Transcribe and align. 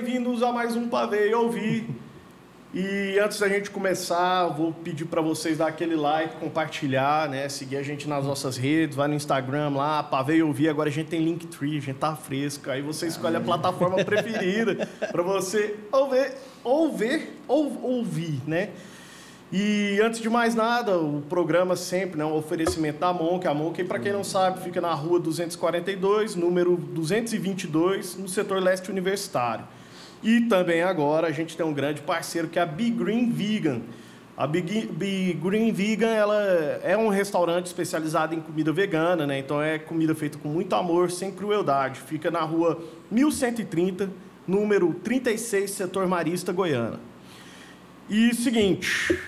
bem-vindos 0.00 0.44
a 0.44 0.52
mais 0.52 0.76
um 0.76 0.88
Pavê 0.88 1.30
e 1.30 1.34
Ouvir. 1.34 1.88
E 2.72 3.18
antes 3.18 3.40
da 3.40 3.48
gente 3.48 3.68
começar, 3.68 4.46
vou 4.46 4.72
pedir 4.72 5.06
para 5.06 5.20
vocês 5.20 5.58
dar 5.58 5.66
aquele 5.66 5.96
like, 5.96 6.36
compartilhar, 6.36 7.28
né? 7.28 7.48
Seguir 7.48 7.78
a 7.78 7.82
gente 7.82 8.08
nas 8.08 8.24
nossas 8.24 8.56
redes, 8.56 8.94
vai 8.94 9.08
no 9.08 9.14
Instagram 9.14 9.70
lá, 9.70 10.00
Pavê 10.04 10.36
e 10.36 10.42
Ouvir. 10.44 10.68
Agora 10.68 10.88
a 10.88 10.92
gente 10.92 11.08
tem 11.08 11.20
Linktree, 11.24 11.78
a 11.78 11.80
gente 11.80 11.96
tá 11.96 12.14
fresco. 12.14 12.70
Aí 12.70 12.80
você 12.80 13.08
escolhe 13.08 13.34
a 13.34 13.40
plataforma 13.40 13.96
preferida 14.06 14.88
para 15.10 15.20
você 15.20 15.74
ouvir, 15.90 16.32
ouvir, 16.62 17.30
ou, 17.48 17.82
ouvir, 17.82 18.40
né? 18.46 18.70
E 19.50 19.98
antes 20.00 20.20
de 20.20 20.30
mais 20.30 20.54
nada, 20.54 20.96
o 20.96 21.22
programa 21.22 21.74
sempre, 21.74 22.18
né, 22.18 22.24
um 22.24 22.36
oferecimento 22.36 23.00
da 23.00 23.12
Monk. 23.12 23.48
A 23.48 23.54
Monk, 23.54 23.82
para 23.82 23.98
quem 23.98 24.12
não 24.12 24.22
sabe, 24.22 24.62
fica 24.62 24.80
na 24.80 24.94
rua 24.94 25.18
242, 25.18 26.36
número 26.36 26.76
222, 26.76 28.16
no 28.16 28.28
setor 28.28 28.62
leste 28.62 28.92
universitário. 28.92 29.64
E 30.22 30.40
também 30.42 30.82
agora 30.82 31.28
a 31.28 31.32
gente 31.32 31.56
tem 31.56 31.64
um 31.64 31.72
grande 31.72 32.00
parceiro 32.00 32.48
que 32.48 32.58
é 32.58 32.62
a 32.62 32.66
Big 32.66 32.90
Green 32.90 33.30
Vegan. 33.30 33.80
A 34.36 34.46
Big, 34.46 34.86
Big 34.86 35.34
Green 35.34 35.72
Vegan 35.72 36.10
ela 36.10 36.40
é 36.82 36.96
um 36.96 37.08
restaurante 37.08 37.66
especializado 37.66 38.34
em 38.34 38.40
comida 38.40 38.72
vegana, 38.72 39.26
né? 39.26 39.38
Então 39.38 39.60
é 39.60 39.78
comida 39.78 40.14
feita 40.14 40.38
com 40.38 40.48
muito 40.48 40.74
amor, 40.74 41.10
sem 41.10 41.32
crueldade. 41.32 42.00
Fica 42.00 42.30
na 42.30 42.40
rua 42.40 42.80
1130, 43.10 44.08
número 44.46 44.94
36, 44.94 45.70
setor 45.70 46.06
Marista, 46.06 46.52
Goiânia. 46.52 47.00
E 48.08 48.32
seguinte, 48.34 49.18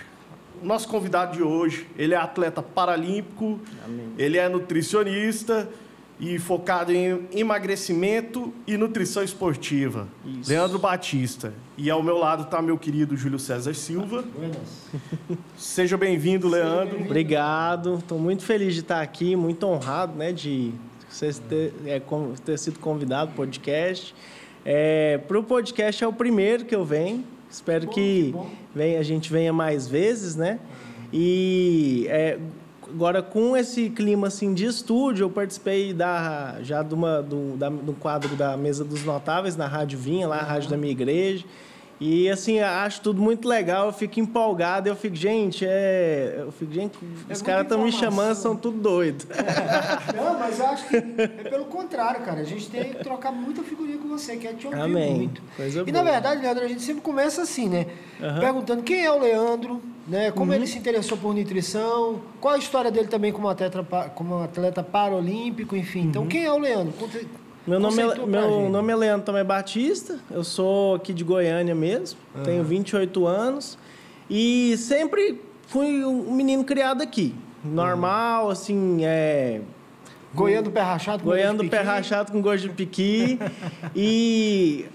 nosso 0.63 0.87
convidado 0.87 1.35
de 1.35 1.43
hoje, 1.43 1.87
ele 1.97 2.13
é 2.13 2.17
atleta 2.17 2.61
paralímpico, 2.61 3.59
Amém. 3.83 4.13
ele 4.17 4.37
é 4.37 4.47
nutricionista 4.47 5.67
e 6.21 6.37
focado 6.37 6.93
em 6.93 7.27
emagrecimento 7.33 8.53
e 8.67 8.77
nutrição 8.77 9.23
esportiva. 9.23 10.07
Isso. 10.23 10.51
Leandro 10.51 10.77
Batista. 10.77 11.51
E 11.75 11.89
ao 11.89 12.03
meu 12.03 12.15
lado 12.15 12.43
está 12.43 12.61
meu 12.61 12.77
querido 12.77 13.17
Júlio 13.17 13.39
César 13.39 13.73
Silva. 13.73 14.23
Seja 15.57 15.97
bem-vindo, 15.97 16.47
Leandro. 16.47 16.97
Bem 16.97 17.05
Obrigado. 17.07 17.95
Estou 17.95 18.19
muito 18.19 18.43
feliz 18.43 18.75
de 18.75 18.81
estar 18.81 19.01
aqui, 19.01 19.35
muito 19.35 19.65
honrado, 19.65 20.15
né, 20.15 20.31
de 20.31 20.71
você 21.09 21.33
ter, 21.33 21.73
é, 21.87 21.99
ter 22.45 22.59
sido 22.59 22.77
convidado 22.77 23.31
para 23.31 23.33
o 23.33 23.37
podcast. 23.37 24.13
É, 24.63 25.17
para 25.17 25.39
o 25.39 25.43
podcast 25.43 26.03
é 26.03 26.07
o 26.07 26.13
primeiro 26.13 26.65
que 26.65 26.75
eu 26.75 26.85
venho. 26.85 27.25
Espero 27.49 27.87
bom, 27.87 27.93
que, 27.93 28.31
que 28.31 28.35
venha, 28.75 28.99
a 28.99 29.03
gente 29.03 29.31
venha 29.33 29.51
mais 29.51 29.87
vezes, 29.87 30.35
né? 30.35 30.59
E 31.11 32.05
é, 32.09 32.37
agora 32.93 33.21
com 33.21 33.55
esse 33.55 33.89
clima 33.89 34.27
assim 34.27 34.53
de 34.53 34.65
estúdio, 34.65 35.25
eu 35.25 35.29
participei 35.29 35.93
da 35.93 36.57
já 36.61 36.83
de 36.83 36.93
uma 36.93 37.21
do, 37.21 37.55
da, 37.57 37.69
do 37.69 37.93
quadro 37.93 38.35
da 38.35 38.57
mesa 38.57 38.83
dos 38.83 39.03
notáveis 39.03 39.55
na 39.55 39.67
Rádio 39.67 39.97
Vinha, 39.97 40.27
lá 40.27 40.37
a 40.37 40.43
rádio 40.43 40.69
da 40.69 40.77
minha 40.77 40.91
igreja. 40.91 41.45
E 42.03 42.27
assim, 42.31 42.59
acho 42.59 42.99
tudo 43.01 43.21
muito 43.21 43.47
legal, 43.47 43.85
eu 43.85 43.93
fico 43.93 44.19
empolgado, 44.19 44.89
eu 44.89 44.95
fico, 44.95 45.15
gente, 45.15 45.63
é. 45.63 46.33
Eu 46.39 46.51
fico, 46.51 46.73
gente, 46.73 46.97
é 47.29 47.33
os 47.33 47.43
caras 47.43 47.61
estão 47.61 47.83
me 47.83 47.91
chamando, 47.91 48.33
são 48.33 48.55
tudo 48.55 48.79
doido. 48.79 49.23
Não, 50.17 50.39
mas 50.39 50.57
eu 50.57 50.65
acho 50.65 50.87
que 50.87 50.95
é 50.95 51.27
pelo 51.27 51.65
contrário, 51.65 52.25
cara. 52.25 52.41
A 52.41 52.43
gente 52.43 52.71
tem 52.71 52.85
que 52.85 53.03
trocar 53.03 53.31
muita 53.31 53.61
figurinha 53.61 53.99
com 53.99 54.07
você, 54.07 54.35
quer 54.35 54.55
te 54.55 54.65
ouvir 54.65 54.81
Amém. 54.81 55.15
muito. 55.15 55.43
Coisa 55.55 55.81
e 55.81 55.91
boa. 55.91 56.03
na 56.03 56.11
verdade, 56.11 56.41
Leandro, 56.41 56.65
a 56.65 56.67
gente 56.67 56.81
sempre 56.81 57.03
começa 57.03 57.43
assim, 57.43 57.69
né? 57.69 57.85
Uhum. 58.19 58.39
Perguntando 58.39 58.81
quem 58.81 59.05
é 59.05 59.11
o 59.11 59.19
Leandro, 59.19 59.79
né? 60.07 60.31
Como 60.31 60.49
uhum. 60.49 60.57
ele 60.57 60.65
se 60.65 60.79
interessou 60.79 61.19
por 61.19 61.35
nutrição, 61.35 62.19
qual 62.39 62.55
a 62.55 62.57
história 62.57 62.89
dele 62.89 63.09
também 63.09 63.31
como 63.31 63.47
atleta, 63.47 63.83
como 64.15 64.41
atleta 64.41 64.81
paralímpico, 64.81 65.75
enfim. 65.75 66.07
Então, 66.07 66.23
uhum. 66.23 66.27
Então, 66.27 66.41
quem 66.41 66.45
é 66.45 66.51
o 66.51 66.57
Leandro? 66.57 66.93
Meu 67.65 67.79
nome, 67.79 68.01
é, 68.01 68.25
meu 68.25 68.69
nome 68.69 68.91
é 68.91 68.95
Leandro 68.95 69.25
Tomé 69.27 69.43
Batista, 69.43 70.17
eu 70.31 70.43
sou 70.43 70.95
aqui 70.95 71.13
de 71.13 71.23
Goiânia 71.23 71.75
mesmo, 71.75 72.19
uhum. 72.35 72.43
tenho 72.43 72.63
28 72.63 73.27
anos 73.27 73.77
e 74.27 74.75
sempre 74.77 75.39
fui 75.67 76.03
um 76.03 76.33
menino 76.33 76.63
criado 76.63 77.03
aqui. 77.03 77.35
Normal, 77.63 78.45
uhum. 78.45 78.51
assim, 78.51 79.05
é. 79.05 79.61
Goiano 80.33 80.71
pé 80.71 80.81
rachado 80.81 81.21
com 81.21 81.29
Goiano 81.29 81.69
pé 81.69 81.81
rachado 81.81 82.31
com 82.31 82.41
gosto 82.41 82.67
de 82.67 82.73
piqui. 82.73 83.37
e 83.95 84.85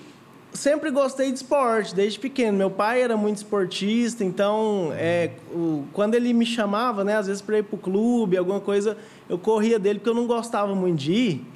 sempre 0.56 0.90
gostei 0.90 1.30
de 1.30 1.36
esporte, 1.36 1.94
desde 1.94 2.18
pequeno. 2.18 2.56
Meu 2.56 2.70
pai 2.70 3.02
era 3.02 3.16
muito 3.16 3.36
esportista, 3.36 4.24
então 4.24 4.90
é, 4.94 5.30
o, 5.52 5.84
quando 5.92 6.14
ele 6.14 6.32
me 6.32 6.46
chamava, 6.46 7.04
né, 7.04 7.16
às 7.16 7.26
vezes 7.26 7.42
para 7.42 7.58
ir 7.58 7.62
para 7.62 7.76
o 7.76 7.78
clube, 7.78 8.36
alguma 8.36 8.60
coisa, 8.60 8.96
eu 9.28 9.38
corria 9.38 9.78
dele 9.78 9.98
porque 9.98 10.10
eu 10.10 10.14
não 10.14 10.26
gostava 10.26 10.74
muito 10.74 10.98
de 10.98 11.12
ir. 11.12 11.46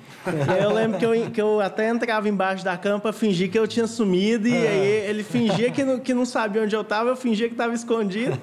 eu 0.63 0.73
lembro 0.73 0.99
que 0.99 1.07
eu, 1.07 1.31
que 1.31 1.41
eu 1.41 1.61
até 1.61 1.89
entrava 1.89 2.29
embaixo 2.29 2.63
da 2.63 2.77
cama 2.77 3.01
para 3.01 3.13
fingir 3.13 3.51
que 3.51 3.59
eu 3.59 3.67
tinha 3.67 3.87
sumido, 3.87 4.47
e 4.47 4.55
aí 4.55 5.09
ele 5.09 5.23
fingia 5.23 5.71
que 5.71 5.83
não, 5.83 5.99
que 5.99 6.13
não 6.13 6.27
sabia 6.27 6.63
onde 6.63 6.77
eu 6.77 6.83
estava, 6.83 7.09
eu 7.09 7.17
fingia 7.17 7.49
que 7.49 7.55
estava 7.55 7.73
escondido. 7.75 8.39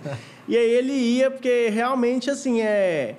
E 0.47 0.57
aí 0.57 0.69
ele 0.69 0.94
ia, 0.94 1.29
porque 1.29 1.69
realmente, 1.69 2.29
assim, 2.29 2.62
é, 2.62 3.16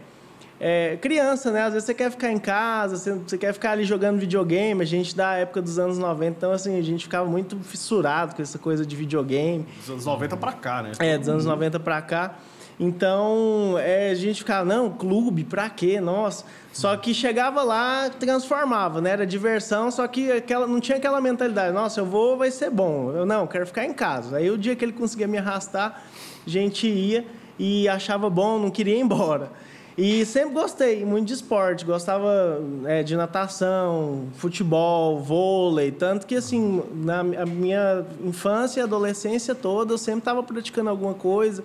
é, 0.61 0.97
criança, 1.01 1.53
né? 1.53 1.63
Às 1.63 1.73
vezes 1.73 1.87
você 1.87 1.95
quer 1.95 2.11
ficar 2.11 2.33
em 2.33 2.39
casa, 2.39 2.97
você, 2.97 3.13
você, 3.13 3.39
quer 3.39 3.53
ficar 3.53 3.73
ali 3.73 3.85
jogando 3.85 4.19
videogame. 4.19 4.83
A 4.83 4.87
gente 4.87 5.15
da 5.15 5.35
época 5.35 5.63
dos 5.63 5.79
anos 5.79 5.99
90, 5.99 6.37
então 6.37 6.53
assim, 6.53 6.79
a 6.79 6.83
gente 6.83 7.05
ficava 7.05 7.29
muito 7.29 7.59
fissurado 7.61 8.35
com 8.35 8.43
essa 8.43 8.59
coisa 8.59 8.85
de 8.85 8.97
videogame. 8.97 9.67
Dos 9.81 9.91
anos 9.91 10.07
90 10.07 10.37
para 10.37 10.53
cá, 10.53 10.83
né? 10.83 10.93
É, 10.99 11.17
dos 11.17 11.29
anos 11.29 11.45
90 11.45 11.79
para 11.81 12.03
cá. 12.03 12.35
Então, 12.81 13.77
é, 13.79 14.11
a 14.11 14.15
gente 14.15 14.39
ficava, 14.39 14.65
não, 14.65 14.89
clube, 14.91 15.43
pra 15.43 15.69
quê? 15.69 16.01
Nossa. 16.01 16.45
Só 16.73 16.97
que 16.97 17.13
chegava 17.13 17.63
lá, 17.65 18.09
transformava, 18.09 19.01
né? 19.01 19.11
Era 19.11 19.27
diversão, 19.27 19.91
só 19.91 20.07
que 20.07 20.31
aquela, 20.31 20.65
não 20.65 20.79
tinha 20.79 20.97
aquela 20.97 21.21
mentalidade, 21.21 21.73
nossa, 21.75 22.01
eu 22.01 22.07
vou, 22.07 22.37
vai 22.37 22.53
ser 22.53 22.71
bom. 22.71 23.11
Eu 23.11 23.27
não, 23.27 23.49
quero 23.49 23.67
ficar 23.67 23.85
em 23.85 23.93
casa. 23.93 24.37
Aí 24.37 24.49
o 24.49 24.57
dia 24.57 24.77
que 24.77 24.85
ele 24.85 24.93
conseguia 24.93 25.27
me 25.27 25.39
arrastar, 25.39 26.05
a 26.47 26.49
gente 26.49 26.87
ia 26.87 27.27
e 27.59 27.89
achava 27.89 28.31
bom, 28.31 28.61
não 28.61 28.71
queria 28.71 28.95
ir 28.95 29.01
embora. 29.01 29.51
E 29.99 30.25
sempre 30.25 30.55
gostei 30.55 31.05
muito 31.05 31.27
de 31.27 31.33
esporte, 31.35 31.85
gostava 31.85 32.63
é, 32.85 33.03
de 33.03 33.17
natação, 33.17 34.29
futebol, 34.35 35.19
vôlei, 35.19 35.91
tanto 35.91 36.25
que 36.25 36.37
assim, 36.37 36.85
na 36.95 37.25
minha 37.25 38.07
infância 38.25 38.79
e 38.79 38.83
adolescência 38.85 39.57
toda, 39.57 39.95
eu 39.95 39.99
sempre 39.99 40.21
estava 40.21 40.41
praticando 40.41 40.89
alguma 40.89 41.15
coisa. 41.15 41.65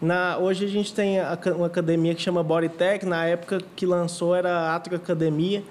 Na, 0.00 0.38
hoje 0.38 0.64
a 0.64 0.68
gente 0.68 0.94
tem 0.94 1.16
uma 1.56 1.66
academia 1.66 2.14
que 2.14 2.22
chama 2.22 2.40
Bodytech, 2.40 3.04
na 3.04 3.24
época 3.24 3.60
que 3.74 3.84
lançou 3.84 4.32
era 4.36 4.72
Atro 4.76 4.94
Academia. 4.94 5.64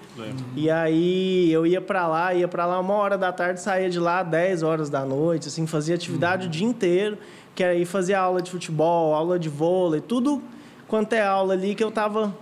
E 0.53 0.69
aí 0.69 1.49
eu 1.49 1.65
ia 1.65 1.79
para 1.79 2.07
lá, 2.07 2.33
ia 2.33 2.47
para 2.47 2.65
lá 2.65 2.77
uma 2.81 2.95
hora 2.95 3.17
da 3.17 3.31
tarde, 3.31 3.61
saía 3.61 3.89
de 3.89 3.99
lá 4.01 4.21
10 4.21 4.63
horas 4.63 4.89
da 4.89 5.05
noite, 5.05 5.47
assim, 5.47 5.65
fazia 5.65 5.95
atividade 5.95 6.43
uhum. 6.43 6.49
o 6.49 6.51
dia 6.51 6.67
inteiro, 6.67 7.17
que 7.55 7.63
aí 7.63 7.85
fazia 7.85 8.19
aula 8.19 8.41
de 8.41 8.51
futebol, 8.51 9.13
aula 9.13 9.39
de 9.39 9.47
vôlei, 9.47 10.01
tudo 10.01 10.41
quanto 10.91 11.13
é 11.13 11.21
aula 11.21 11.53
ali 11.53 11.73
que 11.73 11.81
eu 11.81 11.89
tava 11.89 12.35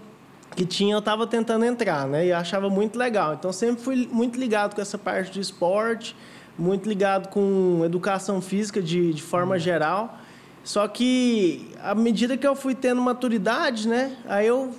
que 0.55 0.65
tinha, 0.65 0.95
eu 0.95 0.99
estava 0.99 1.27
tentando 1.27 1.63
entrar, 1.63 2.07
né? 2.07 2.25
E 2.25 2.33
achava 2.33 2.67
muito 2.67 2.97
legal. 2.97 3.35
Então 3.35 3.53
sempre 3.53 3.83
fui 3.83 4.09
muito 4.11 4.39
ligado 4.39 4.73
com 4.73 4.81
essa 4.81 4.97
parte 4.97 5.33
de 5.33 5.39
esporte, 5.39 6.15
muito 6.57 6.89
ligado 6.89 7.29
com 7.29 7.83
educação 7.85 8.41
física 8.41 8.81
de, 8.81 9.13
de 9.13 9.21
forma 9.21 9.53
uhum. 9.53 9.59
geral. 9.59 10.17
Só 10.63 10.87
que 10.87 11.69
à 11.79 11.93
medida 11.93 12.35
que 12.35 12.47
eu 12.47 12.55
fui 12.55 12.73
tendo 12.73 12.99
maturidade, 12.99 13.87
né? 13.87 14.17
Aí 14.27 14.47
eu 14.47 14.73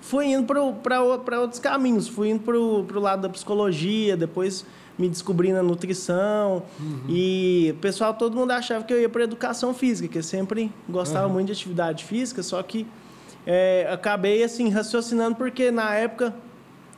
fui 0.00 0.26
indo 0.26 0.52
para 0.82 1.00
outros 1.00 1.60
caminhos. 1.60 2.08
Fui 2.08 2.30
indo 2.30 2.42
para 2.42 2.58
o 2.58 3.00
lado 3.00 3.22
da 3.22 3.28
psicologia, 3.28 4.16
depois 4.16 4.66
me 4.98 5.08
descobri 5.08 5.52
na 5.52 5.62
nutrição. 5.62 6.64
Uhum. 6.80 7.00
E 7.08 7.72
o 7.76 7.80
pessoal, 7.80 8.14
todo 8.14 8.36
mundo 8.36 8.50
achava 8.50 8.84
que 8.84 8.92
eu 8.92 9.00
ia 9.00 9.08
para 9.08 9.24
educação 9.24 9.72
física, 9.72 10.08
que 10.08 10.18
eu 10.18 10.22
sempre 10.22 10.72
gostava 10.88 11.26
uhum. 11.26 11.34
muito 11.34 11.46
de 11.46 11.52
atividade 11.52 12.04
física, 12.04 12.42
só 12.42 12.62
que 12.62 12.86
é, 13.46 13.88
acabei 13.90 14.42
assim 14.42 14.68
raciocinando 14.68 15.36
porque 15.36 15.70
na 15.70 15.94
época 15.94 16.34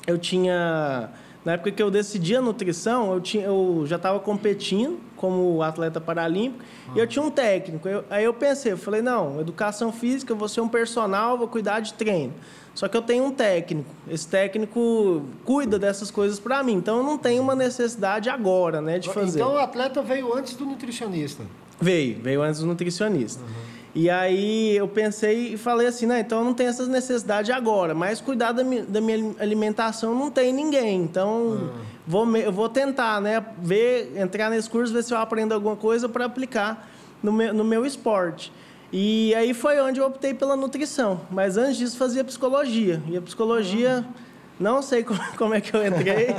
eu 0.06 0.18
tinha 0.18 1.10
na 1.44 1.52
época 1.52 1.70
que 1.70 1.82
eu 1.82 1.90
decidi 1.90 2.36
a 2.36 2.42
nutrição, 2.42 3.14
eu, 3.14 3.20
tinha, 3.20 3.44
eu 3.44 3.84
já 3.86 3.96
estava 3.96 4.20
competindo 4.20 5.00
como 5.16 5.62
atleta 5.62 5.98
paralímpico 5.98 6.62
e 6.94 6.98
eu 6.98 7.06
tinha 7.06 7.24
um 7.24 7.30
técnico. 7.30 7.88
Eu, 7.88 8.04
aí 8.10 8.24
eu 8.24 8.34
pensei, 8.34 8.72
eu 8.72 8.78
falei, 8.78 9.00
não, 9.00 9.40
educação 9.40 9.90
física, 9.90 10.32
eu 10.32 10.36
vou 10.36 10.48
ser 10.48 10.60
um 10.60 10.68
personal, 10.68 11.38
vou 11.38 11.48
cuidar 11.48 11.80
de 11.80 11.94
treino. 11.94 12.34
Só 12.74 12.88
que 12.88 12.96
eu 12.96 13.02
tenho 13.02 13.24
um 13.24 13.32
técnico. 13.32 13.90
Esse 14.08 14.26
técnico 14.28 15.22
cuida 15.44 15.78
dessas 15.78 16.10
coisas 16.10 16.38
para 16.38 16.62
mim. 16.62 16.74
Então 16.74 16.98
eu 16.98 17.02
não 17.02 17.18
tenho 17.18 17.42
uma 17.42 17.54
necessidade 17.54 18.30
agora, 18.30 18.80
né, 18.80 18.98
de 18.98 19.12
fazer. 19.12 19.38
Então 19.38 19.54
o 19.54 19.58
atleta 19.58 20.00
veio 20.02 20.32
antes 20.34 20.54
do 20.54 20.64
nutricionista. 20.64 21.44
Veio, 21.80 22.20
veio 22.20 22.42
antes 22.42 22.60
do 22.60 22.66
nutricionista. 22.66 23.42
Uhum. 23.42 23.70
E 23.94 24.08
aí 24.08 24.76
eu 24.76 24.86
pensei 24.86 25.54
e 25.54 25.56
falei 25.56 25.88
assim, 25.88 26.06
né, 26.06 26.20
então 26.20 26.38
eu 26.38 26.44
não 26.44 26.54
tenho 26.54 26.68
essas 26.70 26.86
necessidades 26.86 27.50
agora, 27.50 27.92
mas 27.92 28.20
cuidar 28.20 28.52
da 28.52 28.62
minha, 28.62 28.84
da 28.84 29.00
minha 29.00 29.34
alimentação 29.40 30.14
não 30.14 30.30
tem 30.30 30.52
ninguém. 30.52 31.02
Então 31.02 31.38
uhum. 31.38 31.70
vou, 32.06 32.36
eu 32.36 32.52
vou 32.52 32.68
tentar, 32.68 33.20
né, 33.20 33.44
ver, 33.60 34.12
entrar 34.16 34.48
nesse 34.48 34.70
curso, 34.70 34.92
ver 34.92 35.02
se 35.02 35.12
eu 35.12 35.18
aprendo 35.18 35.52
alguma 35.52 35.74
coisa 35.74 36.08
para 36.08 36.24
aplicar 36.24 36.88
no 37.20 37.32
meu, 37.32 37.52
no 37.52 37.64
meu 37.64 37.84
esporte. 37.84 38.52
E 38.92 39.34
aí 39.34 39.54
foi 39.54 39.80
onde 39.80 40.00
eu 40.00 40.06
optei 40.06 40.34
pela 40.34 40.56
nutrição. 40.56 41.20
Mas 41.30 41.56
antes 41.56 41.76
disso 41.76 41.96
fazia 41.96 42.24
psicologia. 42.24 43.00
E 43.08 43.16
a 43.16 43.22
psicologia 43.22 44.04
Não 44.58 44.82
sei 44.82 45.02
como, 45.04 45.20
como 45.38 45.54
é 45.54 45.60
que 45.60 45.74
eu 45.74 45.86
entrei. 45.86 46.34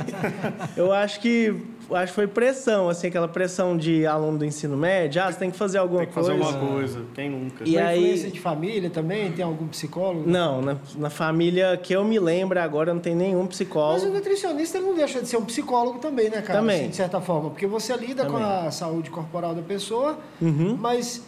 eu 0.76 0.92
acho 0.92 1.20
que 1.20 1.54
acho 1.90 2.12
que 2.12 2.14
foi 2.14 2.26
pressão, 2.26 2.88
assim, 2.88 3.08
aquela 3.08 3.28
pressão 3.28 3.76
de 3.76 4.06
aluno 4.06 4.38
do 4.38 4.44
ensino 4.44 4.76
médio, 4.76 5.22
ah, 5.22 5.30
você 5.30 5.38
tem 5.38 5.50
que 5.50 5.56
fazer 5.58 5.78
alguma 5.78 6.00
tem 6.00 6.08
que 6.08 6.14
fazer 6.14 6.32
coisa. 6.32 6.46
alguma 6.46 6.72
coisa, 6.72 7.00
quem 7.14 7.28
nunca? 7.28 7.64
E 7.68 7.76
aí... 7.76 7.98
influência 7.98 8.30
de 8.30 8.40
família 8.40 8.88
também? 8.88 9.32
Tem 9.32 9.44
algum 9.44 9.66
psicólogo? 9.66 10.28
Não, 10.28 10.62
na, 10.62 10.76
na, 10.96 11.10
família 11.10 11.76
que 11.76 11.92
eu 11.92 12.04
me 12.04 12.18
lembro 12.18 12.58
agora 12.58 12.94
não 12.94 13.00
tem 13.00 13.14
nenhum 13.14 13.46
psicólogo. 13.46 14.00
Mas 14.00 14.04
o 14.04 14.14
nutricionista 14.14 14.80
não 14.80 14.94
deixa 14.94 15.20
de 15.20 15.28
ser 15.28 15.36
um 15.36 15.44
psicólogo 15.44 15.98
também, 15.98 16.30
né, 16.30 16.40
cara? 16.40 16.60
Também. 16.60 16.82
Assim, 16.82 16.88
de 16.90 16.96
certa 16.96 17.20
forma, 17.20 17.50
porque 17.50 17.66
você 17.66 17.94
lida 17.96 18.24
também. 18.24 18.40
com 18.40 18.44
a 18.44 18.70
saúde 18.70 19.10
corporal 19.10 19.54
da 19.54 19.62
pessoa, 19.62 20.18
uhum. 20.40 20.76
mas 20.78 21.22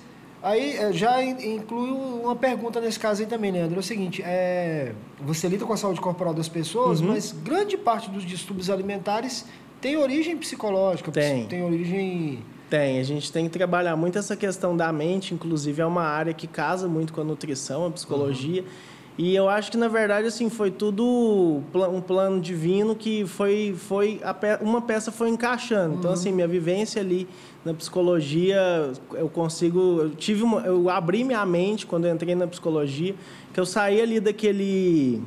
Aí 0.45 0.77
eh, 0.77 0.93
já 0.93 1.25
inclui 1.25 1.91
uma 1.91 2.37
pergunta 2.37 2.79
nesse 2.79 3.01
caso 3.01 3.23
aí 3.23 3.27
também, 3.27 3.51
Leandro. 3.51 3.77
É 3.77 3.81
o 3.81 3.83
seguinte, 3.83 4.23
é, 4.23 4.93
você 5.19 5.49
lida 5.49 5.65
com 5.65 5.73
a 5.73 5.77
saúde 5.77 6.03
corporal 6.03 6.35
das 6.35 6.51
pessoas, 6.51 7.01
uhum. 7.01 7.09
mas 7.09 7.33
grande 7.33 7.79
parte 7.79 8.11
dos 8.11 8.25
distúrbios 8.27 8.69
alimentares 8.69 9.47
tem 9.81 9.97
origem 9.97 10.37
psicológica, 10.37 11.11
tem, 11.11 11.47
tem 11.47 11.63
origem... 11.63 12.43
Tem, 12.69 12.99
a 12.99 13.03
gente 13.03 13.33
tem 13.33 13.45
que 13.45 13.51
trabalhar 13.51 13.97
muito 13.97 14.19
essa 14.19 14.37
questão 14.37 14.77
da 14.77 14.93
mente, 14.93 15.33
inclusive 15.33 15.81
é 15.81 15.87
uma 15.87 16.03
área 16.03 16.35
que 16.35 16.47
casa 16.47 16.89
muito 16.89 17.13
com 17.15 17.23
a 17.23 17.25
nutrição, 17.25 17.87
a 17.87 17.91
psicologia. 17.91 18.63
Uhum. 18.63 18.69
E 19.17 19.35
eu 19.35 19.49
acho 19.49 19.71
que, 19.71 19.77
na 19.77 19.87
verdade, 19.87 20.27
assim, 20.27 20.51
foi 20.51 20.73
tudo 20.73 21.63
um 21.73 22.01
plano 22.01 22.41
divino 22.41 22.97
que 22.97 23.25
foi, 23.27 23.75
foi 23.79 24.21
uma 24.61 24.83
peça 24.83 25.13
foi 25.13 25.29
encaixando. 25.29 25.95
Então, 25.95 26.11
uhum. 26.11 26.15
assim, 26.15 26.33
minha 26.33 26.49
vivência 26.49 27.01
ali 27.01 27.29
na 27.65 27.73
psicologia, 27.73 28.93
eu 29.13 29.29
consigo. 29.29 30.03
Eu 30.03 30.11
tive 30.11 30.43
uma, 30.43 30.61
eu 30.61 30.91
abri 30.91 31.25
minha 31.25 31.45
mente 31.47 31.87
quando 31.87 32.07
entrei 32.07 32.35
na 32.35 32.47
psicologia, 32.47 33.15
que 33.53 33.59
eu 33.59 33.65
saí 33.65 34.01
ali 34.01 34.21
daquele. 34.21 35.23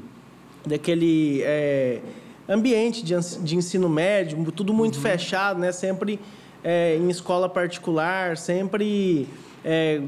daquele 0.66 1.42
é, 1.42 2.00
ambiente 2.48 3.04
de, 3.04 3.14
de 3.42 3.56
ensino 3.56 3.90
médio, 3.90 4.52
tudo 4.52 4.74
muito 4.74 4.96
uhum. 4.96 5.02
fechado, 5.02 5.60
né? 5.60 5.72
Sempre 5.72 6.20
é, 6.64 6.96
em 6.96 7.10
escola 7.10 7.50
particular, 7.50 8.38
sempre. 8.38 9.28
É, 9.66 10.00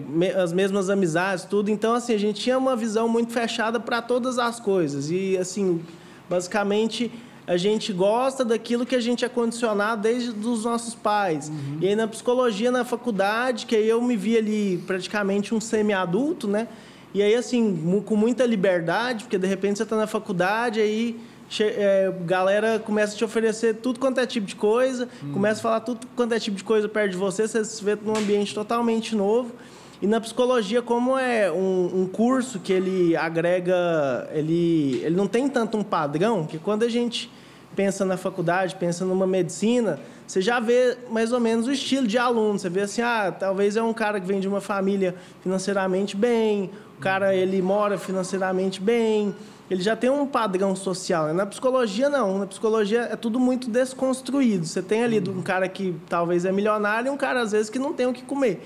as 0.42 0.54
mesmas 0.54 0.90
amizades, 0.90 1.44
tudo. 1.44 1.70
Então, 1.70 1.94
assim, 1.94 2.14
a 2.14 2.18
gente 2.18 2.40
tinha 2.40 2.58
uma 2.58 2.78
visão 2.78 3.10
muito 3.10 3.34
fechada 3.34 3.78
para 3.78 4.02
todas 4.02 4.38
as 4.38 4.58
coisas. 4.58 5.10
E, 5.12 5.38
assim, 5.38 5.82
basicamente, 6.30 7.12
a 7.50 7.58
gente 7.58 7.92
gosta 7.92 8.46
daquilo 8.46 8.86
que 8.86 8.94
a 8.94 9.00
gente 9.00 9.26
é 9.26 9.28
condicionado 9.28 10.04
desde 10.04 10.30
os 10.30 10.66
nossos 10.66 10.94
pais. 10.94 11.50
Uhum. 11.50 11.80
E 11.82 11.88
aí 11.88 11.96
na 11.96 12.08
psicologia, 12.08 12.70
na 12.70 12.86
faculdade, 12.86 13.66
que 13.66 13.76
aí 13.76 13.90
eu 13.90 14.00
me 14.04 14.16
vi 14.16 14.38
ali 14.38 14.84
praticamente 14.86 15.56
um 15.56 15.60
semi-adulto, 15.60 16.48
né? 16.48 16.68
E 17.12 17.24
aí, 17.24 17.34
assim, 17.34 18.04
com 18.06 18.16
muita 18.16 18.46
liberdade, 18.46 19.24
porque 19.24 19.40
de 19.40 19.48
repente 19.48 19.78
você 19.78 19.84
está 19.84 19.96
na 19.96 20.06
faculdade, 20.06 20.80
aí 20.80 21.20
é, 21.60 22.14
galera 22.24 22.78
começa 22.78 23.16
a 23.16 23.18
te 23.18 23.26
oferecer 23.26 23.78
tudo 23.78 24.00
quanto 24.00 24.20
é 24.20 24.28
tipo 24.28 24.46
de 24.46 24.56
coisa, 24.56 25.10
uhum. 25.24 25.34
começa 25.34 25.60
a 25.60 25.64
falar 25.64 25.80
tudo 25.80 26.06
quanto 26.16 26.36
é 26.36 26.40
tipo 26.40 26.56
de 26.56 26.64
coisa 26.64 26.88
perto 26.88 27.14
de 27.14 27.18
você, 27.18 27.48
você 27.48 27.66
se 27.66 27.84
vê 27.84 27.98
num 28.00 28.16
ambiente 28.16 28.54
totalmente 28.54 29.16
novo. 29.16 29.52
E 30.00 30.06
na 30.06 30.22
psicologia, 30.22 30.84
como 30.84 31.18
é 31.18 31.52
um, 31.52 32.02
um, 32.02 32.08
curso 32.08 32.60
que 32.60 32.72
ele 32.72 33.18
agrega, 33.18 34.30
ele, 34.32 35.02
ele 35.04 35.16
não 35.16 35.28
tem 35.28 35.50
tanto 35.50 35.80
um 35.80 35.84
padrão, 35.84 36.46
que 36.46 36.60
quando 36.60 36.84
a 36.84 36.88
gente 36.88 37.30
pensa 37.76 38.04
na 38.06 38.18
faculdade, 38.18 38.76
pensa 38.76 39.06
numa 39.06 39.28
medicina, 39.28 40.00
você 40.28 40.42
já 40.42 40.60
vê 40.60 40.98
mais 41.10 41.32
ou 41.32 41.40
menos 41.40 41.68
o 41.68 41.72
estilo 41.72 42.06
de 42.06 42.18
aluno. 42.18 42.60
Você 42.60 42.70
vê 42.70 42.82
assim, 42.82 43.02
ah, 43.02 43.32
talvez 43.32 43.76
é 43.76 43.82
um 43.82 43.94
cara 43.94 44.20
que 44.20 44.28
vem 44.28 44.40
de 44.40 44.48
uma 44.48 44.62
família 44.62 45.16
financeiramente 45.42 46.16
bem, 46.16 46.70
o 46.98 47.02
cara 47.02 47.34
ele 47.34 47.62
mora 47.62 47.98
financeiramente 47.98 48.80
bem, 48.80 49.34
ele 49.72 49.82
já 49.82 49.96
tem 49.96 50.10
um 50.10 50.26
padrão 50.26 50.76
social. 50.76 51.34
Na 51.34 51.46
psicologia 51.46 52.10
não, 52.10 52.40
na 52.40 52.48
psicologia 52.48 53.10
é 53.12 53.16
tudo 53.16 53.40
muito 53.40 53.70
desconstruído. 53.70 54.66
Você 54.66 54.82
tem 54.82 55.04
ali 55.04 55.20
um 55.30 55.42
cara 55.42 55.68
que 55.68 55.96
talvez 56.08 56.46
é 56.46 56.52
milionário 56.52 57.08
e 57.08 57.10
um 57.10 57.18
cara 57.18 57.42
às 57.42 57.52
vezes 57.52 57.70
que 57.70 57.80
não 57.80 57.94
tem 57.94 58.06
o 58.06 58.14
que 58.14 58.24
comer. 58.24 58.62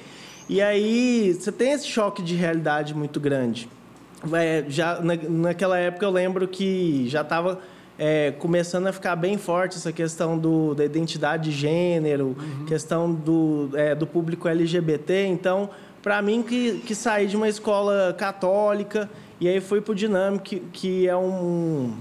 E 0.49 0.61
aí 0.61 1.33
você 1.33 1.51
tem 1.51 1.71
esse 1.71 1.87
choque 1.87 2.21
de 2.21 2.35
realidade 2.35 2.93
muito 2.93 3.19
grande. 3.19 3.69
É, 4.33 4.63
já 4.67 5.01
na, 5.01 5.15
naquela 5.15 5.77
época 5.77 6.05
eu 6.05 6.11
lembro 6.11 6.47
que 6.47 7.07
já 7.09 7.21
estava 7.21 7.59
é, 7.97 8.31
começando 8.31 8.87
a 8.87 8.93
ficar 8.93 9.15
bem 9.15 9.37
forte 9.37 9.77
essa 9.77 9.91
questão 9.91 10.37
do, 10.37 10.73
da 10.73 10.83
identidade 10.83 11.49
de 11.49 11.51
gênero, 11.51 12.35
uhum. 12.37 12.65
questão 12.65 13.13
do, 13.13 13.69
é, 13.73 13.93
do 13.93 14.07
público 14.07 14.47
LGBT. 14.47 15.25
Então, 15.27 15.69
para 16.01 16.21
mim, 16.21 16.43
que, 16.43 16.79
que 16.85 16.95
saí 16.95 17.27
de 17.27 17.37
uma 17.37 17.47
escola 17.47 18.13
católica 18.17 19.09
e 19.39 19.47
aí 19.47 19.59
fui 19.59 19.81
para 19.81 19.91
o 19.91 19.95
Dinâmico, 19.95 20.43
que, 20.43 20.59
que 20.71 21.07
é 21.07 21.15
um, 21.15 21.93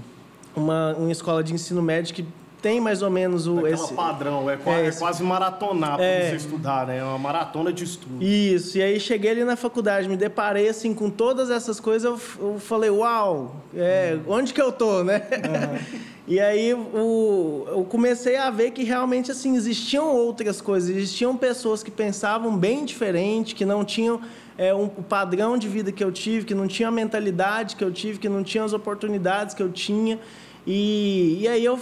uma, 0.55 0.93
uma 0.95 1.11
escola 1.11 1.43
de 1.43 1.53
ensino 1.53 1.81
médio 1.81 2.13
que 2.13 2.25
tem 2.63 2.79
mais 2.79 3.01
ou 3.01 3.09
menos 3.09 3.45
o 3.45 3.57
Aquela 3.59 3.73
esse 3.73 3.93
padrão, 3.93 4.49
é, 4.49 4.53
é, 4.53 4.87
é 4.87 4.91
quase 4.93 5.21
maratonar 5.21 5.97
para 5.97 6.05
é, 6.05 6.29
você 6.29 6.37
estudar, 6.37 6.87
né? 6.87 6.99
É 6.99 7.03
uma 7.03 7.17
maratona 7.17 7.73
de 7.73 7.83
estudo. 7.83 8.23
Isso. 8.23 8.77
E 8.77 8.81
aí 8.81 8.97
cheguei 9.01 9.31
ali 9.31 9.43
na 9.43 9.57
faculdade, 9.57 10.07
me 10.07 10.15
deparei 10.15 10.69
assim 10.69 10.93
com 10.93 11.09
todas 11.09 11.51
essas 11.51 11.81
coisas, 11.81 12.05
eu, 12.05 12.47
eu 12.53 12.59
falei, 12.59 12.89
uau, 12.89 13.57
é, 13.75 14.17
uhum. 14.25 14.35
onde 14.35 14.53
que 14.53 14.61
eu 14.61 14.71
tô, 14.71 15.03
né? 15.03 15.23
Uhum. 15.29 15.99
e 16.25 16.39
aí 16.39 16.73
o, 16.73 17.65
eu 17.67 17.83
comecei 17.83 18.37
a 18.37 18.49
ver 18.49 18.71
que 18.71 18.85
realmente 18.85 19.29
assim 19.29 19.57
existiam 19.57 20.15
outras 20.15 20.61
coisas, 20.61 20.89
existiam 20.89 21.35
pessoas 21.35 21.83
que 21.83 21.91
pensavam 21.91 22.55
bem 22.55 22.85
diferente, 22.85 23.55
que 23.55 23.65
não 23.65 23.83
tinham 23.83 24.21
é, 24.57 24.73
um, 24.73 24.85
o 24.85 25.03
padrão 25.03 25.57
de 25.57 25.67
vida 25.67 25.91
que 25.91 26.01
eu 26.01 26.13
tive, 26.13 26.45
que 26.45 26.55
não 26.55 26.67
tinham 26.67 26.87
a 26.87 26.93
mentalidade 26.93 27.75
que 27.75 27.83
eu 27.83 27.91
tive, 27.91 28.19
que 28.19 28.29
não 28.29 28.41
tinham 28.41 28.65
as 28.65 28.71
oportunidades 28.71 29.53
que 29.53 29.61
eu 29.61 29.69
tinha. 29.69 30.17
E, 30.65 31.39
e 31.41 31.47
aí 31.47 31.65
eu 31.65 31.77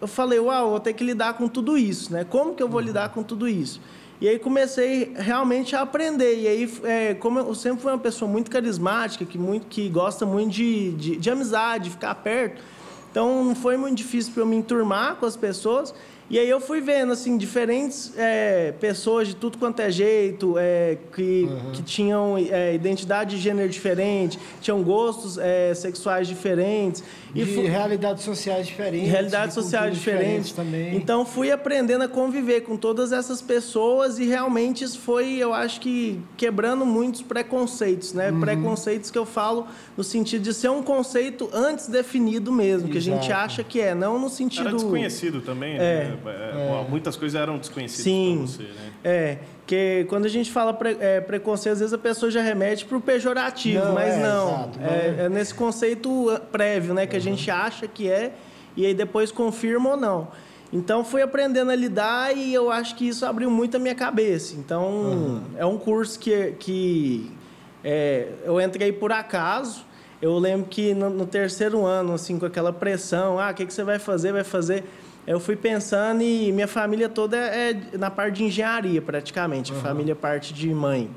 eu 0.00 0.06
falei, 0.06 0.38
uau, 0.38 0.70
vou 0.70 0.80
ter 0.80 0.92
que 0.92 1.04
lidar 1.04 1.34
com 1.34 1.48
tudo 1.48 1.78
isso, 1.78 2.12
né? 2.12 2.24
Como 2.24 2.54
que 2.54 2.62
eu 2.62 2.68
vou 2.68 2.80
uhum. 2.80 2.86
lidar 2.86 3.08
com 3.10 3.22
tudo 3.22 3.48
isso? 3.48 3.80
E 4.20 4.28
aí 4.28 4.38
comecei 4.38 5.12
realmente 5.16 5.74
a 5.74 5.80
aprender. 5.80 6.40
E 6.40 6.48
aí, 6.48 6.72
é, 6.84 7.14
como 7.14 7.38
eu 7.38 7.54
sempre 7.54 7.82
fui 7.82 7.92
uma 7.92 7.98
pessoa 7.98 8.30
muito 8.30 8.50
carismática, 8.50 9.24
que, 9.24 9.36
muito, 9.36 9.66
que 9.66 9.88
gosta 9.88 10.24
muito 10.24 10.52
de, 10.52 10.92
de, 10.92 11.16
de 11.16 11.30
amizade, 11.30 11.84
de 11.84 11.90
ficar 11.90 12.14
perto, 12.16 12.62
então 13.10 13.44
não 13.44 13.54
foi 13.54 13.76
muito 13.76 13.96
difícil 13.96 14.32
para 14.32 14.42
eu 14.42 14.46
me 14.46 14.56
enturmar 14.56 15.16
com 15.16 15.26
as 15.26 15.36
pessoas. 15.36 15.94
E 16.30 16.38
aí 16.38 16.48
eu 16.48 16.58
fui 16.58 16.80
vendo, 16.80 17.12
assim, 17.12 17.36
diferentes 17.36 18.12
é, 18.16 18.72
pessoas 18.80 19.28
de 19.28 19.36
tudo 19.36 19.58
quanto 19.58 19.80
é 19.80 19.90
jeito, 19.90 20.56
é, 20.58 20.96
que, 21.14 21.46
uhum. 21.48 21.72
que 21.72 21.82
tinham 21.82 22.38
é, 22.38 22.74
identidade 22.74 23.36
de 23.36 23.42
gênero 23.42 23.68
diferente, 23.68 24.38
tinham 24.60 24.82
gostos 24.82 25.36
é, 25.36 25.74
sexuais 25.74 26.26
diferentes. 26.26 27.04
E 27.34 27.44
de 27.44 27.60
realidades 27.62 28.24
sociais 28.24 28.66
diferentes. 28.66 29.10
Realidades 29.10 29.54
sociais 29.54 29.94
diferentes. 29.94 30.48
diferentes. 30.48 30.52
também. 30.52 30.96
Então 30.96 31.26
fui 31.26 31.50
aprendendo 31.50 32.04
a 32.04 32.08
conviver 32.08 32.62
com 32.62 32.76
todas 32.76 33.12
essas 33.12 33.42
pessoas 33.42 34.18
e 34.18 34.24
realmente 34.24 34.84
isso 34.84 35.00
foi, 35.00 35.34
eu 35.34 35.52
acho 35.52 35.80
que, 35.80 36.20
quebrando 36.36 36.86
muitos 36.86 37.22
preconceitos, 37.22 38.12
né? 38.12 38.30
Uhum. 38.30 38.40
Preconceitos 38.40 39.10
que 39.10 39.18
eu 39.18 39.26
falo 39.26 39.66
no 39.96 40.04
sentido 40.04 40.42
de 40.42 40.54
ser 40.54 40.70
um 40.70 40.82
conceito 40.82 41.50
antes 41.52 41.88
definido 41.88 42.52
mesmo, 42.52 42.88
Exato. 42.88 42.92
que 42.92 42.98
a 42.98 43.00
gente 43.00 43.32
acha 43.32 43.64
que 43.64 43.80
é, 43.80 43.94
não 43.94 44.18
no 44.18 44.30
sentido... 44.30 44.68
Era 44.68 44.76
desconhecido 44.76 45.40
também, 45.40 45.74
é. 45.74 45.78
né? 45.78 46.13
É, 46.26 46.84
é. 46.84 46.86
Muitas 46.88 47.16
coisas 47.16 47.40
eram 47.40 47.58
desconhecidas 47.58 48.06
para 48.06 48.46
você, 48.46 48.62
né? 48.62 48.92
É, 49.02 49.38
que 49.66 50.06
quando 50.08 50.26
a 50.26 50.28
gente 50.28 50.50
fala 50.50 50.72
pre, 50.72 50.96
é, 51.00 51.20
preconceito, 51.20 51.74
às 51.74 51.80
vezes 51.80 51.92
a 51.92 51.98
pessoa 51.98 52.30
já 52.30 52.42
remete 52.42 52.84
para 52.84 52.96
o 52.96 53.00
pejorativo, 53.00 53.84
não, 53.84 53.94
mas 53.94 54.14
é, 54.14 54.22
não. 54.22 54.48
Exato, 54.48 54.78
é, 54.80 55.24
é, 55.24 55.28
nesse 55.28 55.54
conceito 55.54 56.32
uh, 56.32 56.40
prévio, 56.40 56.94
né? 56.94 57.06
Que 57.06 57.16
uhum. 57.16 57.22
a 57.22 57.24
gente 57.24 57.50
acha 57.50 57.86
que 57.86 58.10
é 58.10 58.32
e 58.76 58.84
aí 58.84 58.94
depois 58.94 59.30
confirma 59.30 59.90
ou 59.90 59.96
não. 59.96 60.28
Então 60.72 61.04
fui 61.04 61.22
aprendendo 61.22 61.70
a 61.70 61.76
lidar 61.76 62.36
e 62.36 62.52
eu 62.52 62.70
acho 62.70 62.96
que 62.96 63.06
isso 63.06 63.24
abriu 63.24 63.48
muito 63.50 63.76
a 63.76 63.80
minha 63.80 63.94
cabeça. 63.94 64.56
Então 64.56 64.88
uhum. 64.88 65.42
é 65.56 65.64
um 65.64 65.78
curso 65.78 66.18
que, 66.18 66.52
que 66.58 67.30
é, 67.84 68.28
eu 68.44 68.60
entrei 68.60 68.92
por 68.92 69.12
acaso. 69.12 69.84
Eu 70.20 70.38
lembro 70.38 70.66
que 70.68 70.94
no, 70.94 71.10
no, 71.10 71.26
terceiro 71.26 71.84
ano, 71.84 72.14
assim, 72.14 72.38
com 72.38 72.46
aquela 72.46 72.72
pressão, 72.72 73.38
ah, 73.38 73.50
o 73.50 73.54
que, 73.54 73.66
que 73.66 73.74
você 73.74 73.84
vai 73.84 73.98
fazer? 73.98 74.32
Vai 74.32 74.42
fazer 74.42 74.84
eu 75.26 75.40
fui 75.40 75.56
pensando 75.56 76.22
e 76.22 76.52
minha 76.52 76.68
família 76.68 77.08
toda 77.08 77.36
é, 77.36 77.70
é 77.70 77.98
na 77.98 78.10
parte 78.10 78.36
de 78.36 78.44
engenharia, 78.44 79.00
praticamente. 79.00 79.72
Uhum. 79.72 79.80
Família 79.80 80.14
parte 80.14 80.52
de 80.52 80.72
mãe. 80.72 81.10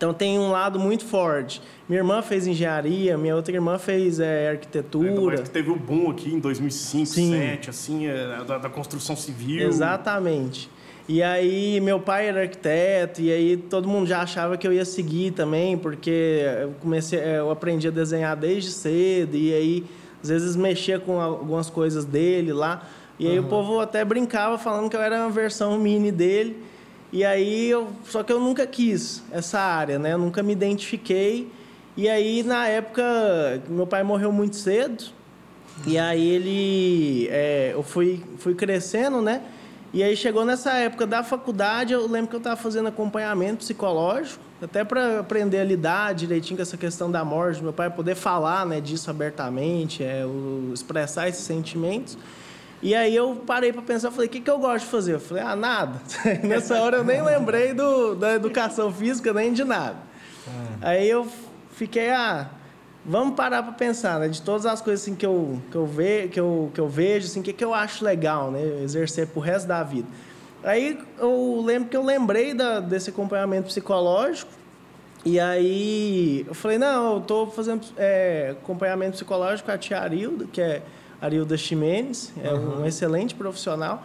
Então 0.00 0.14
tem 0.14 0.38
um 0.38 0.50
lado 0.50 0.78
muito 0.78 1.04
forte. 1.04 1.60
Minha 1.86 2.00
irmã 2.00 2.22
fez 2.22 2.46
engenharia, 2.46 3.18
minha 3.18 3.36
outra 3.36 3.54
irmã 3.54 3.76
fez 3.76 4.18
é, 4.18 4.48
arquitetura. 4.48 5.34
É, 5.34 5.42
que 5.42 5.50
teve 5.50 5.68
o 5.68 5.74
um 5.74 5.78
boom 5.78 6.10
aqui 6.10 6.32
em 6.32 6.38
2005, 6.38 7.04
2007, 7.04 7.68
assim, 7.68 8.06
é, 8.06 8.42
da, 8.46 8.56
da, 8.56 8.70
construção 8.70 9.14
civil. 9.14 9.68
Exatamente. 9.68 10.70
E 11.06 11.22
aí 11.22 11.78
meu 11.80 12.00
pai 12.00 12.28
era 12.28 12.40
arquiteto 12.40 13.20
e 13.20 13.30
aí 13.30 13.56
todo 13.58 13.86
mundo 13.86 14.06
já 14.06 14.22
achava 14.22 14.56
que 14.56 14.66
eu 14.66 14.72
ia 14.72 14.86
seguir 14.86 15.32
também, 15.32 15.76
porque 15.76 16.46
eu 16.62 16.72
comecei, 16.80 17.18
é, 17.18 17.38
eu 17.40 17.50
aprendi 17.50 17.86
a 17.88 17.90
desenhar 17.90 18.34
desde 18.34 18.70
cedo 18.70 19.36
e 19.36 19.52
aí 19.52 19.84
às 20.22 20.30
vezes 20.30 20.56
mexia 20.56 20.98
com 20.98 21.20
algumas 21.20 21.68
coisas 21.68 22.06
dele 22.06 22.54
lá. 22.54 22.88
E 23.20 23.28
aí 23.28 23.38
uhum. 23.38 23.44
o 23.44 23.48
povo 23.48 23.80
até 23.80 24.02
brincava 24.02 24.56
falando 24.56 24.88
que 24.88 24.96
eu 24.96 25.02
era 25.02 25.18
uma 25.18 25.30
versão 25.30 25.78
mini 25.78 26.10
dele. 26.10 26.64
E 27.12 27.22
aí 27.22 27.68
eu, 27.68 27.88
só 28.06 28.22
que 28.22 28.32
eu 28.32 28.40
nunca 28.40 28.66
quis 28.66 29.22
essa 29.30 29.60
área, 29.60 29.98
né? 29.98 30.14
Eu 30.14 30.18
nunca 30.18 30.42
me 30.42 30.54
identifiquei. 30.54 31.52
E 31.94 32.08
aí 32.08 32.42
na 32.42 32.66
época 32.66 33.02
meu 33.68 33.86
pai 33.86 34.02
morreu 34.02 34.32
muito 34.32 34.56
cedo. 34.56 35.04
E 35.86 35.98
aí 35.98 36.26
ele. 36.26 37.28
É, 37.30 37.72
eu 37.74 37.82
fui, 37.82 38.24
fui 38.38 38.54
crescendo, 38.54 39.20
né? 39.20 39.42
E 39.92 40.02
aí 40.02 40.16
chegou 40.16 40.44
nessa 40.44 40.72
época 40.78 41.06
da 41.06 41.22
faculdade, 41.22 41.92
eu 41.92 42.06
lembro 42.06 42.30
que 42.30 42.36
eu 42.36 42.38
estava 42.38 42.56
fazendo 42.56 42.88
acompanhamento 42.88 43.58
psicológico, 43.58 44.42
até 44.62 44.82
para 44.84 45.18
aprender 45.18 45.58
a 45.58 45.64
lidar 45.64 46.14
direitinho 46.14 46.56
com 46.56 46.62
essa 46.62 46.76
questão 46.76 47.10
da 47.10 47.24
morte, 47.24 47.60
meu 47.60 47.72
pai 47.72 47.90
poder 47.90 48.14
falar 48.14 48.64
né, 48.64 48.80
disso 48.80 49.10
abertamente, 49.10 50.04
é, 50.04 50.24
o, 50.24 50.70
expressar 50.72 51.28
esses 51.28 51.44
sentimentos. 51.44 52.16
E 52.82 52.94
aí 52.94 53.14
eu 53.14 53.36
parei 53.46 53.72
para 53.72 53.82
pensar, 53.82 54.10
falei, 54.10 54.26
o 54.26 54.30
que, 54.30 54.40
que 54.40 54.50
eu 54.50 54.58
gosto 54.58 54.84
de 54.84 54.90
fazer? 54.90 55.14
Eu 55.14 55.20
falei, 55.20 55.42
ah, 55.42 55.54
nada. 55.54 56.00
Nessa 56.42 56.80
hora 56.80 56.98
eu 56.98 57.04
nem 57.04 57.22
lembrei 57.22 57.74
do, 57.74 58.14
da 58.14 58.34
educação 58.34 58.92
física, 58.92 59.32
nem 59.34 59.52
de 59.52 59.64
nada. 59.64 59.96
É. 60.82 60.88
Aí 60.88 61.10
eu 61.10 61.28
fiquei, 61.72 62.10
ah, 62.10 62.48
vamos 63.04 63.34
parar 63.34 63.62
para 63.62 63.72
pensar, 63.72 64.18
né? 64.18 64.28
De 64.28 64.40
todas 64.40 64.64
as 64.64 64.80
coisas 64.80 65.02
assim, 65.02 65.14
que, 65.14 65.26
eu, 65.26 65.60
que, 65.70 65.76
eu 65.76 65.86
ve, 65.86 66.28
que, 66.28 66.40
eu, 66.40 66.70
que 66.72 66.80
eu 66.80 66.88
vejo, 66.88 67.26
assim, 67.26 67.40
o 67.40 67.42
que, 67.42 67.52
que 67.52 67.64
eu 67.64 67.74
acho 67.74 68.02
legal, 68.02 68.50
né? 68.50 68.82
Exercer 68.82 69.26
pro 69.26 69.40
resto 69.40 69.66
da 69.66 69.82
vida. 69.82 70.08
Aí 70.62 70.98
eu 71.18 71.62
lembro 71.64 71.88
que 71.88 71.96
eu 71.96 72.04
lembrei 72.04 72.54
da, 72.54 72.80
desse 72.80 73.10
acompanhamento 73.10 73.68
psicológico, 73.68 74.50
e 75.24 75.38
aí 75.38 76.46
eu 76.48 76.54
falei, 76.54 76.78
não, 76.78 77.14
eu 77.14 77.18
estou 77.18 77.50
fazendo 77.50 77.86
é, 77.98 78.54
acompanhamento 78.62 79.12
psicológico 79.12 79.68
com 79.68 79.74
a 79.74 79.78
tia 79.78 80.00
Arilda, 80.00 80.46
que 80.50 80.60
é 80.60 80.82
Arilda 81.20 81.56
Ximenes, 81.56 82.32
é 82.42 82.52
uhum. 82.52 82.82
um 82.82 82.86
excelente 82.86 83.34
profissional. 83.34 84.02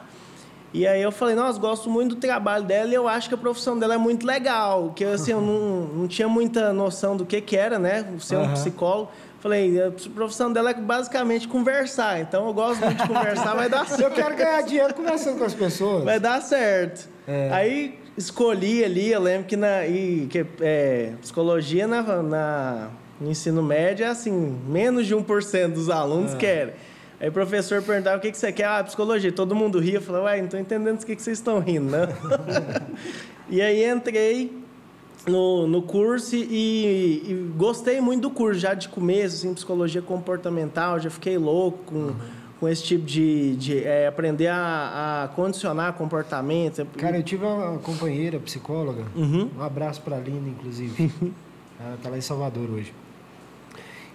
E 0.74 0.86
aí 0.86 1.02
eu 1.02 1.12
falei, 1.12 1.36
nossa, 1.36 1.58
gosto 1.58 1.90
muito 1.90 2.16
do 2.16 2.22
trabalho 2.22 2.66
dela 2.66 2.90
e 2.90 2.94
eu 2.94 3.08
acho 3.08 3.30
que 3.30 3.36
a 3.36 3.38
profissão 3.38 3.80
dela 3.80 3.94
é 3.94 3.98
muito 3.98 4.28
legal. 4.28 4.92
Que 4.94 5.06
assim, 5.06 5.32
eu 5.32 5.40
não, 5.40 5.88
não 6.04 6.08
tinha 6.08 6.28
muita 6.28 6.74
noção 6.74 7.16
do 7.16 7.26
que, 7.26 7.40
que 7.40 7.56
era, 7.56 7.80
né? 7.80 8.06
Ser 8.20 8.38
um 8.38 8.52
psicólogo. 8.52 9.10
Falei, 9.40 9.82
a 9.82 9.92
profissão 10.14 10.52
dela 10.52 10.72
é 10.72 10.74
basicamente 10.74 11.48
conversar. 11.48 12.20
Então 12.20 12.48
eu 12.48 12.54
gosto 12.54 12.84
muito 12.84 13.02
de 13.02 13.08
conversar, 13.08 13.56
vai 13.56 13.70
dar 13.70 13.88
certo. 13.88 14.02
Eu 14.04 14.12
quero 14.12 14.36
ganhar 14.36 14.62
dinheiro 14.64 14.94
conversando 14.94 15.38
com 15.38 15.46
as 15.46 15.54
pessoas. 15.54 16.04
Vai 16.04 16.20
dar 16.20 16.42
certo. 16.42 17.08
É. 17.28 17.50
Aí 17.54 18.00
escolhi 18.18 18.84
ali, 18.84 19.12
eu 19.12 19.22
lembro 19.22 19.48
que 19.48 19.56
na 19.56 19.86
e, 19.86 20.28
que, 20.30 20.46
é, 20.62 21.12
psicologia 21.22 21.86
na, 21.86 22.02
na, 22.24 22.90
no 23.20 23.30
ensino 23.30 23.62
médio 23.62 24.06
é 24.06 24.10
assim, 24.10 24.58
menos 24.68 25.06
de 25.06 25.16
1% 25.16 25.74
dos 25.74 25.90
alunos 25.90 26.34
é. 26.34 26.38
querem. 26.38 26.74
Aí 27.26 27.30
o 27.30 27.32
professor 27.32 27.82
perguntava 27.82 28.18
o 28.18 28.20
que, 28.20 28.32
que 28.32 28.38
você 28.38 28.52
quer, 28.52 28.66
ah, 28.66 28.84
psicologia. 28.84 29.32
Todo 29.32 29.56
mundo 29.56 29.80
ria, 29.80 29.96
eu 29.96 30.02
falei, 30.02 30.22
ué, 30.22 30.38
não 30.38 30.46
estou 30.46 30.60
entendendo 30.60 31.02
o 31.02 31.04
que, 31.04 31.16
que 31.16 31.22
vocês 31.24 31.40
estão 31.40 31.58
rindo, 31.58 31.90
né? 31.90 32.08
e 33.50 33.60
aí 33.64 33.84
entrei 33.84 34.56
no, 35.26 35.66
no 35.66 35.82
curso 35.82 36.36
e, 36.36 36.44
e, 36.46 37.52
gostei 37.58 38.00
muito 38.00 38.22
do 38.22 38.30
curso, 38.30 38.60
já 38.60 38.76
de 38.76 38.88
começo, 38.90 39.38
assim, 39.38 39.56
psicologia 39.56 40.04
comportamental, 40.04 41.00
já 41.00 41.10
fiquei 41.10 41.36
louco 41.36 41.80
com, 41.88 41.96
uhum. 41.96 42.16
com 42.60 42.70
esse 42.70 42.84
tipo 42.84 43.04
de, 43.04 43.56
de 43.56 43.84
é, 43.84 44.06
aprender 44.06 44.50
a, 44.50 45.24
a, 45.24 45.28
condicionar 45.30 45.94
comportamento. 45.94 46.86
Cara, 46.96 47.18
eu 47.18 47.24
tive 47.24 47.44
uma 47.44 47.80
companheira 47.80 48.38
psicóloga, 48.38 49.04
uhum. 49.16 49.50
um 49.58 49.64
abraço 49.64 50.00
para 50.04 50.18
a 50.18 50.20
Lina, 50.20 50.48
inclusive. 50.48 51.12
Ela 51.84 51.96
está 51.96 52.08
lá 52.08 52.20
em 52.20 52.22
Salvador 52.22 52.70
hoje. 52.70 52.94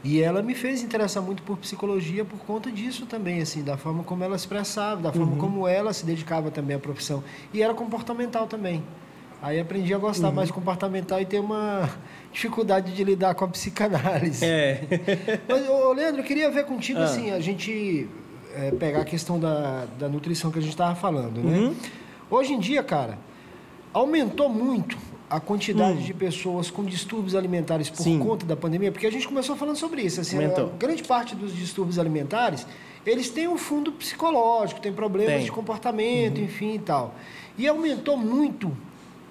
E 0.03 0.21
ela 0.21 0.43
me 0.43 0.55
fez 0.55 0.83
interessar 0.83 1.23
muito 1.23 1.43
por 1.43 1.59
psicologia 1.59 2.25
por 2.25 2.39
conta 2.41 2.71
disso 2.71 3.05
também, 3.05 3.43
assim, 3.43 3.63
da 3.63 3.77
forma 3.77 4.03
como 4.03 4.25
ela 4.25 4.35
expressava, 4.35 5.03
da 5.03 5.13
forma 5.13 5.33
uhum. 5.33 5.39
como 5.39 5.69
ela 5.69 5.93
se 5.93 6.07
dedicava 6.07 6.51
também 6.51 6.77
à 6.77 6.79
profissão. 6.79 7.23
E 7.53 7.63
era 7.63 7.75
comportamental 7.75 8.47
também. 8.47 8.83
Aí 9.43 9.59
aprendi 9.59 9.93
a 9.93 9.99
gostar 9.99 10.29
uhum. 10.29 10.35
mais 10.35 10.49
de 10.49 10.55
comportamental 10.55 11.21
e 11.21 11.27
ter 11.27 11.39
uma 11.39 11.89
dificuldade 12.33 12.95
de 12.95 13.05
lidar 13.05 13.35
com 13.35 13.45
a 13.45 13.49
psicanálise. 13.49 14.45
É. 14.45 14.83
Mas, 15.47 15.69
ô, 15.69 15.93
Leandro, 15.93 16.23
eu 16.23 16.25
queria 16.25 16.51
ver 16.51 16.65
contigo, 16.65 17.01
ah. 17.01 17.05
assim, 17.05 17.31
a 17.31 17.41
gente 17.41 18.09
é, 18.55 18.71
pegar 18.73 19.03
a 19.03 19.05
questão 19.05 19.39
da, 19.39 19.87
da 19.99 20.09
nutrição 20.09 20.51
que 20.51 20.59
a 20.59 20.63
gente 20.63 20.73
estava 20.73 20.95
falando, 20.95 21.43
né? 21.43 21.59
Uhum. 21.59 21.75
Hoje 22.31 22.53
em 22.53 22.59
dia, 22.59 22.83
cara, 22.83 23.19
aumentou 23.93 24.49
muito 24.49 24.97
a 25.31 25.39
quantidade 25.39 26.01
hum. 26.01 26.03
de 26.03 26.13
pessoas 26.13 26.71
com 26.71 26.85
distúrbios 26.85 27.37
alimentares 27.37 27.89
por 27.89 28.03
Sim. 28.03 28.19
conta 28.19 28.45
da 28.45 28.57
pandemia, 28.57 28.91
porque 28.91 29.07
a 29.07 29.13
gente 29.13 29.29
começou 29.29 29.55
falando 29.55 29.77
sobre 29.77 30.03
isso. 30.03 30.21
Assim, 30.21 30.37
grande 30.77 31.05
parte 31.05 31.37
dos 31.37 31.55
distúrbios 31.55 32.01
alimentares, 32.01 32.67
eles 33.07 33.31
têm 33.31 33.47
um 33.47 33.57
fundo 33.57 33.93
psicológico, 33.93 34.81
tem 34.81 34.93
problemas 34.93 35.37
tem. 35.37 35.45
de 35.45 35.53
comportamento, 35.53 36.39
uhum. 36.39 36.45
enfim 36.45 36.75
e 36.75 36.79
tal. 36.81 37.15
E 37.57 37.69
aumentou 37.69 38.17
muito 38.17 38.77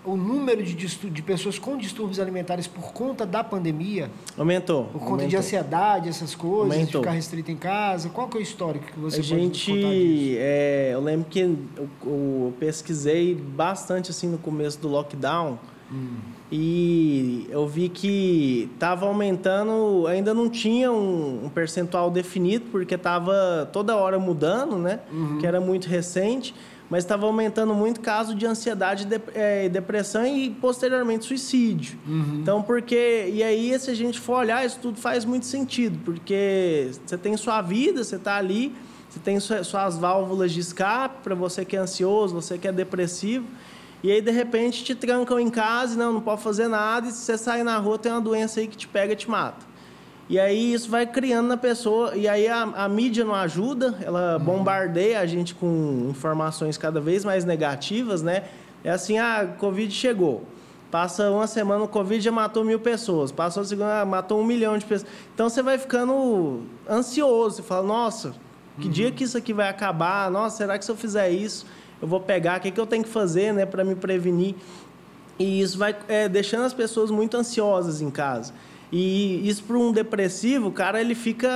o 0.05 0.15
número 0.15 0.63
de, 0.63 0.73
de 0.73 1.21
pessoas 1.21 1.59
com 1.59 1.75
distúrbios 1.75 2.17
alimentares 2.17 2.65
por 2.65 2.93
conta 2.93 3.25
da 3.25 3.43
pandemia? 3.43 4.09
Aumentou. 4.37 4.85
Por 4.85 4.93
conta 4.93 5.05
aumentou. 5.05 5.27
de 5.27 5.35
ansiedade, 5.35 6.07
essas 6.07 6.33
coisas, 6.33 6.71
aumentou. 6.71 7.01
de 7.01 7.07
ficar 7.07 7.11
restrito 7.11 7.51
em 7.51 7.57
casa. 7.57 8.07
Qual 8.07 8.29
que 8.29 8.37
é 8.37 8.39
o 8.39 8.43
histórico 8.43 8.85
que 8.85 8.99
você 8.99 9.17
a 9.17 9.19
pode 9.19 9.27
gente, 9.27 9.69
contar 9.69 9.89
disso? 9.89 10.37
É, 10.39 10.89
eu 10.93 11.01
lembro 11.01 11.27
que 11.29 11.39
eu, 11.39 11.57
eu 12.05 12.53
pesquisei 12.57 13.35
bastante 13.35 14.11
assim 14.11 14.27
no 14.27 14.37
começo 14.37 14.79
do 14.79 14.87
lockdown 14.87 15.59
Hum. 15.91 16.17
E 16.51 17.47
eu 17.49 17.67
vi 17.67 17.89
que 17.89 18.69
estava 18.73 19.05
aumentando, 19.05 20.07
ainda 20.07 20.33
não 20.33 20.49
tinha 20.49 20.91
um, 20.91 21.45
um 21.45 21.49
percentual 21.49 22.09
definido, 22.09 22.65
porque 22.71 22.95
estava 22.95 23.69
toda 23.71 23.95
hora 23.95 24.17
mudando, 24.17 24.77
né? 24.77 24.99
Uhum. 25.11 25.37
Que 25.37 25.45
era 25.45 25.61
muito 25.61 25.87
recente, 25.87 26.55
mas 26.89 27.03
estava 27.03 27.27
aumentando 27.27 27.75
muito 27.75 28.01
caso 28.01 28.33
de 28.33 28.47
ansiedade, 28.47 29.05
de, 29.05 29.21
é, 29.35 29.69
depressão 29.69 30.25
e 30.25 30.49
posteriormente 30.49 31.25
suicídio. 31.25 31.99
Uhum. 32.07 32.39
Então, 32.41 32.63
porque. 32.63 33.29
E 33.31 33.43
aí, 33.43 33.77
se 33.79 33.91
a 33.91 33.95
gente 33.95 34.19
for 34.19 34.39
olhar, 34.39 34.65
isso 34.65 34.79
tudo 34.81 34.99
faz 34.99 35.25
muito 35.25 35.45
sentido, 35.45 35.99
porque 36.03 36.89
você 37.05 37.17
tem 37.17 37.37
sua 37.37 37.61
vida, 37.61 38.03
você 38.03 38.15
está 38.15 38.37
ali, 38.37 38.73
você 39.07 39.19
tem 39.19 39.39
suas 39.39 39.99
válvulas 39.99 40.51
de 40.51 40.61
escape 40.61 41.17
para 41.23 41.35
você 41.35 41.63
que 41.63 41.75
é 41.75 41.79
ansioso, 41.79 42.33
você 42.33 42.57
que 42.57 42.67
é 42.67 42.71
depressivo. 42.71 43.45
E 44.01 44.11
aí, 44.11 44.21
de 44.21 44.31
repente, 44.31 44.83
te 44.83 44.95
trancam 44.95 45.39
em 45.39 45.49
casa, 45.49 45.97
não, 45.97 46.13
não 46.13 46.21
pode 46.21 46.41
fazer 46.41 46.67
nada, 46.67 47.07
e 47.07 47.11
se 47.11 47.17
você 47.17 47.37
sair 47.37 47.63
na 47.63 47.77
rua, 47.77 47.97
tem 47.97 48.11
uma 48.11 48.21
doença 48.21 48.59
aí 48.59 48.67
que 48.67 48.77
te 48.77 48.87
pega 48.87 49.13
e 49.13 49.15
te 49.15 49.29
mata. 49.29 49.67
E 50.29 50.39
aí 50.39 50.73
isso 50.73 50.89
vai 50.89 51.05
criando 51.05 51.47
na 51.47 51.57
pessoa, 51.57 52.15
e 52.15 52.27
aí 52.27 52.47
a, 52.47 52.61
a 52.61 52.87
mídia 52.87 53.25
não 53.25 53.35
ajuda, 53.35 53.97
ela 54.01 54.37
uhum. 54.37 54.43
bombardeia 54.43 55.19
a 55.19 55.25
gente 55.25 55.55
com 55.55 56.07
informações 56.09 56.77
cada 56.77 57.01
vez 57.01 57.25
mais 57.25 57.43
negativas, 57.43 58.21
né? 58.21 58.43
É 58.83 58.91
assim, 58.91 59.17
ah, 59.17 59.55
Covid 59.57 59.93
chegou. 59.93 60.43
Passa 60.91 61.29
uma 61.29 61.45
semana, 61.45 61.83
o 61.83 61.87
Covid 61.87 62.23
já 62.23 62.31
matou 62.31 62.63
mil 62.63 62.79
pessoas. 62.79 63.31
Passou 63.31 63.61
a 63.61 63.65
segunda, 63.65 64.05
matou 64.05 64.39
um 64.39 64.45
milhão 64.45 64.77
de 64.77 64.85
pessoas. 64.85 65.11
Então 65.33 65.49
você 65.49 65.61
vai 65.61 65.77
ficando 65.77 66.63
ansioso. 66.89 67.57
Você 67.57 67.61
fala, 67.61 67.85
nossa, 67.85 68.33
que 68.79 68.87
uhum. 68.87 68.91
dia 68.91 69.11
que 69.11 69.23
isso 69.23 69.37
aqui 69.37 69.53
vai 69.53 69.69
acabar? 69.69 70.31
Nossa, 70.31 70.57
será 70.57 70.79
que 70.79 70.85
se 70.85 70.89
eu 70.89 70.95
fizer 70.95 71.29
isso 71.29 71.65
eu 72.01 72.07
vou 72.07 72.19
pegar, 72.19 72.59
o 72.59 72.61
que, 72.61 72.71
que 72.71 72.79
eu 72.79 72.87
tenho 72.87 73.03
que 73.03 73.09
fazer 73.09 73.53
né, 73.53 73.65
para 73.65 73.83
me 73.83 73.95
prevenir. 73.95 74.55
E 75.37 75.61
isso 75.61 75.77
vai 75.77 75.95
é, 76.07 76.27
deixando 76.27 76.65
as 76.65 76.73
pessoas 76.73 77.09
muito 77.09 77.37
ansiosas 77.37 78.01
em 78.01 78.09
casa. 78.09 78.53
E 78.91 79.47
isso 79.47 79.63
para 79.63 79.77
um 79.77 79.91
depressivo, 79.91 80.69
o 80.69 80.71
cara 80.71 80.99
ele 80.99 81.13
fica, 81.13 81.47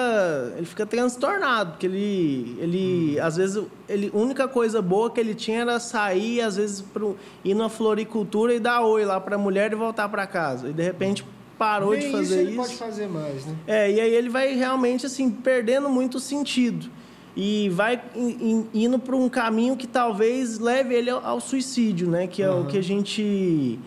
ele 0.56 0.68
fica 0.68 0.86
transtornado, 0.86 1.72
porque 1.72 1.88
ele, 1.88 2.56
ele 2.60 3.20
às 3.20 3.38
vezes, 3.38 3.64
ele, 3.90 4.12
a 4.14 4.18
única 4.18 4.48
coisa 4.48 4.84
boa 4.84 5.10
que 5.10 5.20
ele 5.20 5.34
tinha 5.34 5.62
era 5.62 5.80
sair, 5.80 6.42
às 6.42 6.58
vezes, 6.58 6.82
pro, 6.82 7.18
ir 7.44 7.56
na 7.56 7.70
floricultura 7.70 8.54
e 8.54 8.60
dar 8.60 8.82
oi 8.82 9.04
lá 9.04 9.20
para 9.20 9.36
a 9.36 9.40
mulher 9.40 9.72
e 9.72 9.76
voltar 9.76 10.08
para 10.10 10.28
casa. 10.28 10.70
E 10.70 10.74
de 10.74 10.84
repente 10.84 11.26
parou 11.58 11.92
Bem, 11.92 12.02
de 12.02 12.12
fazer 12.12 12.24
isso. 12.24 12.34
Ele 12.36 12.50
isso. 12.52 12.62
pode 12.62 12.76
fazer 12.76 13.08
mais, 13.08 13.46
né? 13.48 13.56
É, 13.66 13.92
e 13.92 14.00
aí 14.00 14.14
ele 14.14 14.30
vai 14.30 14.54
realmente 14.54 15.08
assim 15.08 15.32
perdendo 15.32 15.90
muito 15.90 16.20
sentido 16.20 16.88
e 17.36 17.70
vai 17.70 18.02
indo 18.74 19.00
para 19.00 19.16
um 19.16 19.28
caminho 19.28 19.76
que 19.76 19.88
talvez 19.88 20.60
leve 20.60 20.94
ele 20.94 21.10
ao, 21.10 21.40
suicídio, 21.40 22.10
né? 22.10 22.28
Que 22.28 22.44
é 22.44 22.50
uhum. 22.50 22.62
o 22.62 22.66
que 22.68 22.78
a 22.78 22.84
gente 22.84 23.80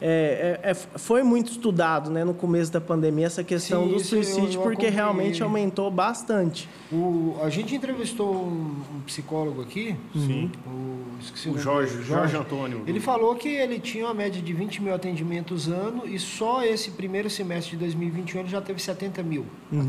é, 0.00 0.60
é, 0.62 0.70
é, 0.70 0.74
foi 0.74 1.22
muito 1.22 1.52
estudado, 1.52 2.10
né? 2.10 2.24
No 2.24 2.34
começo 2.34 2.72
da 2.72 2.80
pandemia 2.80 3.26
essa 3.26 3.44
questão 3.44 3.84
Sim, 3.84 3.92
do 3.92 4.00
suicídio, 4.00 4.54
eu, 4.54 4.54
eu 4.54 4.62
porque 4.62 4.88
realmente 4.88 5.42
aumentou 5.42 5.90
bastante. 5.90 6.68
O, 6.92 7.36
a 7.42 7.48
gente 7.48 7.74
entrevistou 7.74 8.34
um, 8.34 8.82
um 8.96 9.00
psicólogo 9.06 9.62
aqui, 9.62 9.96
Sim. 10.14 10.50
o 10.66 10.94
esqueci 11.20 11.48
o, 11.48 11.52
o 11.52 11.58
Jorge, 11.58 11.92
Jorge, 11.94 12.08
Jorge 12.08 12.36
Antônio. 12.36 12.82
Ele 12.86 13.00
falou 13.00 13.34
que 13.34 13.48
ele 13.48 13.78
tinha 13.78 14.04
uma 14.04 14.14
média 14.14 14.40
de 14.40 14.52
20 14.52 14.82
mil 14.82 14.94
atendimentos 14.94 15.68
ano 15.68 16.06
e 16.06 16.18
só 16.18 16.62
esse 16.62 16.90
primeiro 16.92 17.28
semestre 17.30 17.72
de 17.72 17.78
2021 17.78 18.40
ele 18.40 18.48
já 18.48 18.60
teve 18.60 18.80
70 18.80 19.22
mil 19.22 19.46
uhum. 19.72 19.86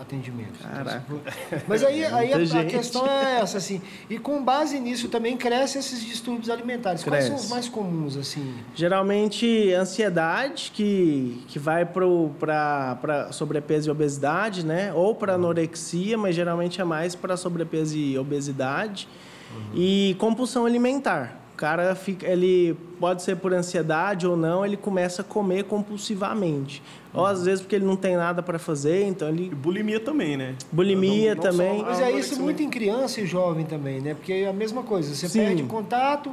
atendimentos. 0.00 0.60
Caraca. 0.60 1.04
Mas 1.68 1.82
aí, 1.82 2.04
aí 2.04 2.32
a, 2.32 2.60
a, 2.60 2.64
questão 2.64 3.06
é 3.06 3.40
essa, 3.40 3.58
assim. 3.58 3.80
E 4.08 4.18
com 4.18 4.42
base 4.42 4.78
nisso 4.80 5.08
também 5.08 5.36
crescem 5.36 5.80
esses 5.80 6.04
distúrbios 6.04 6.50
alimentares. 6.50 7.02
Cresce. 7.02 7.28
Quais 7.28 7.40
são 7.40 7.46
os 7.46 7.50
mais 7.50 7.68
comuns, 7.68 8.16
assim? 8.16 8.54
Geralmente 8.74 9.43
ansiedade, 9.72 10.70
que, 10.74 11.42
que 11.48 11.58
vai 11.58 11.84
para 11.84 13.28
sobrepeso 13.32 13.88
e 13.88 13.90
obesidade, 13.90 14.64
né? 14.64 14.92
Ou 14.92 15.14
para 15.14 15.34
anorexia, 15.34 16.16
mas 16.18 16.34
geralmente 16.34 16.80
é 16.80 16.84
mais 16.84 17.14
para 17.14 17.36
sobrepeso 17.36 17.96
e 17.96 18.18
obesidade. 18.18 19.08
Uhum. 19.54 19.62
E 19.74 20.16
compulsão 20.18 20.66
alimentar, 20.66 21.40
O 21.52 21.56
cara 21.56 21.94
fica, 21.94 22.26
ele 22.26 22.76
pode 22.98 23.22
ser 23.22 23.36
por 23.36 23.52
ansiedade 23.54 24.26
ou 24.26 24.36
não, 24.36 24.66
ele 24.66 24.76
começa 24.76 25.22
a 25.22 25.24
comer 25.24 25.64
compulsivamente. 25.64 26.82
Uhum. 27.12 27.20
Ou 27.20 27.26
às 27.26 27.44
vezes 27.44 27.60
porque 27.60 27.76
ele 27.76 27.84
não 27.84 27.96
tem 27.96 28.16
nada 28.16 28.42
para 28.42 28.58
fazer, 28.58 29.04
então 29.04 29.28
ele. 29.28 29.46
E 29.46 29.54
bulimia 29.54 30.00
também, 30.00 30.36
né? 30.36 30.56
Bulimia 30.72 31.34
não, 31.34 31.42
não 31.42 31.50
também. 31.50 31.82
Mas 31.82 32.00
é 32.00 32.10
isso 32.10 32.40
muito 32.40 32.62
em 32.62 32.68
criança 32.68 33.20
e 33.20 33.26
jovem 33.26 33.64
também, 33.64 34.00
né? 34.00 34.14
Porque 34.14 34.32
é 34.32 34.48
a 34.48 34.52
mesma 34.52 34.82
coisa. 34.82 35.14
Você 35.14 35.28
Sim. 35.28 35.38
perde 35.40 35.62
contato. 35.62 36.30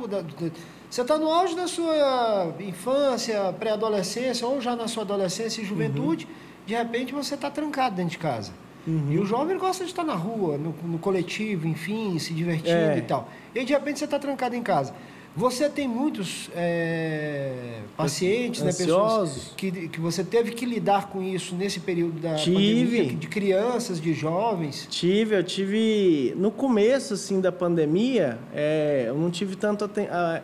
Você 0.91 1.03
está 1.03 1.17
no 1.17 1.31
auge 1.31 1.55
da 1.55 1.69
sua 1.69 2.53
infância, 2.59 3.55
pré-adolescência, 3.57 4.45
ou 4.45 4.59
já 4.59 4.75
na 4.75 4.89
sua 4.89 5.03
adolescência 5.03 5.61
e 5.61 5.65
juventude, 5.65 6.25
uhum. 6.25 6.65
de 6.65 6.75
repente 6.75 7.13
você 7.13 7.35
está 7.35 7.49
trancado 7.49 7.95
dentro 7.95 8.11
de 8.11 8.17
casa. 8.17 8.51
Uhum. 8.85 9.07
E 9.09 9.17
o 9.17 9.25
jovem 9.25 9.57
gosta 9.57 9.85
de 9.85 9.91
estar 9.91 10.03
na 10.03 10.15
rua, 10.15 10.57
no, 10.57 10.75
no 10.83 10.99
coletivo, 10.99 11.65
enfim, 11.65 12.19
se 12.19 12.33
divertindo 12.33 12.75
é. 12.75 12.97
e 12.97 13.01
tal. 13.03 13.29
E 13.55 13.63
de 13.63 13.71
repente 13.71 13.99
você 13.99 14.05
está 14.05 14.19
trancado 14.19 14.53
em 14.53 14.61
casa. 14.61 14.93
Você 15.35 15.69
tem 15.69 15.87
muitos 15.87 16.49
é, 16.53 17.79
pacientes, 17.95 18.61
né, 18.63 18.73
pessoas 18.73 19.53
que, 19.55 19.87
que 19.87 19.99
você 19.99 20.25
teve 20.25 20.51
que 20.51 20.65
lidar 20.65 21.07
com 21.07 21.21
isso 21.21 21.55
nesse 21.55 21.79
período 21.79 22.19
da 22.19 22.35
tive. 22.35 22.97
pandemia, 22.97 23.15
de 23.15 23.27
crianças, 23.27 24.01
de 24.01 24.13
jovens? 24.13 24.87
Tive, 24.89 25.35
eu 25.37 25.43
tive 25.43 26.33
no 26.35 26.51
começo 26.51 27.13
assim 27.13 27.39
da 27.39 27.49
pandemia, 27.49 28.39
é, 28.53 29.05
eu 29.07 29.15
não 29.15 29.31
tive 29.31 29.55
tanto 29.55 29.89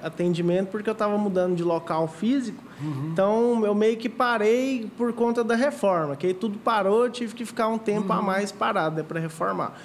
atendimento 0.01 0.69
porque 0.69 0.89
eu 0.89 0.93
estava 0.93 1.17
mudando 1.17 1.57
de 1.57 1.63
local 1.63 2.07
físico, 2.07 2.63
uhum. 2.81 3.09
então 3.11 3.65
eu 3.65 3.75
meio 3.75 3.97
que 3.97 4.07
parei 4.07 4.89
por 4.97 5.11
conta 5.11 5.43
da 5.43 5.55
reforma, 5.55 6.15
que 6.15 6.27
aí 6.27 6.33
tudo 6.33 6.57
parou, 6.59 7.03
eu 7.03 7.11
tive 7.11 7.35
que 7.35 7.43
ficar 7.43 7.67
um 7.67 7.77
tempo 7.77 8.13
uhum. 8.13 8.19
a 8.19 8.21
mais 8.21 8.53
parado 8.53 8.95
né, 8.95 9.03
para 9.03 9.19
reformar. 9.19 9.77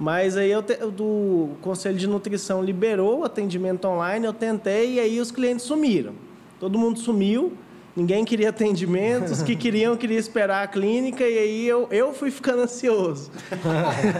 Mas 0.00 0.34
aí 0.34 0.50
eu 0.50 0.62
te, 0.62 0.76
do 0.76 1.50
Conselho 1.60 1.98
de 1.98 2.06
Nutrição 2.06 2.64
liberou 2.64 3.18
o 3.18 3.24
atendimento 3.24 3.86
online, 3.86 4.24
eu 4.24 4.32
tentei 4.32 4.94
e 4.94 5.00
aí 5.00 5.20
os 5.20 5.30
clientes 5.30 5.66
sumiram. 5.66 6.14
Todo 6.58 6.78
mundo 6.78 6.98
sumiu, 6.98 7.52
ninguém 7.94 8.24
queria 8.24 8.48
atendimento, 8.48 9.30
os 9.30 9.42
que 9.42 9.54
queriam, 9.54 9.94
queriam 9.98 10.18
esperar 10.18 10.64
a 10.64 10.66
clínica 10.66 11.22
e 11.22 11.38
aí 11.38 11.68
eu, 11.68 11.86
eu 11.90 12.14
fui 12.14 12.30
ficando 12.30 12.62
ansioso. 12.62 13.30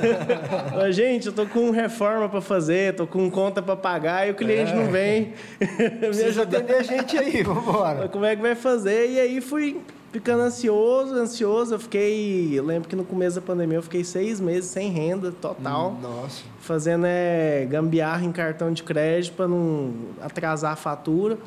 Gente, 0.93 1.29
eu 1.29 1.33
tô 1.33 1.47
com 1.47 1.71
reforma 1.71 2.29
para 2.29 2.43
fazer, 2.43 2.95
tô 2.95 3.07
com 3.07 3.31
conta 3.31 3.63
para 3.63 3.75
pagar 3.75 4.29
e 4.29 4.33
o 4.33 4.35
cliente 4.35 4.73
é. 4.73 4.75
não 4.75 4.93
vem. 4.93 5.33
Precisa 5.99 6.43
atender 6.45 6.75
a 6.75 6.83
gente 6.83 7.17
aí, 7.17 7.43
vamos 7.43 7.67
embora. 7.67 8.07
Como 8.07 8.27
é 8.27 8.37
que 8.37 8.43
vai 8.43 8.55
fazer? 8.55 9.13
E 9.13 9.19
aí 9.19 9.41
fui 9.41 9.81
ficando 10.13 10.43
ansioso, 10.43 11.15
ansioso. 11.15 11.75
Eu 11.75 11.79
fiquei. 11.79 12.51
Eu 12.59 12.65
lembro 12.65 12.89
que 12.89 12.97
no 12.97 13.05
começo 13.05 13.37
da 13.37 13.43
pandemia 13.43 13.79
eu 13.79 13.83
fiquei 13.83 14.05
seis 14.05 14.41
meses 14.41 14.71
sem 14.71 14.91
renda 14.91 15.33
total. 15.33 15.93
Hum, 15.93 16.01
nossa. 16.03 16.43
Fazendo 16.61 17.05
é, 17.07 17.67
gambiarra 17.69 18.25
em 18.25 18.33
cartão 18.33 18.73
de 18.73 18.83
crédito 18.83 19.35
para 19.35 19.49
não 19.49 19.93
atrasar 20.21 20.73
a 20.73 20.77
fatura. 20.77 21.39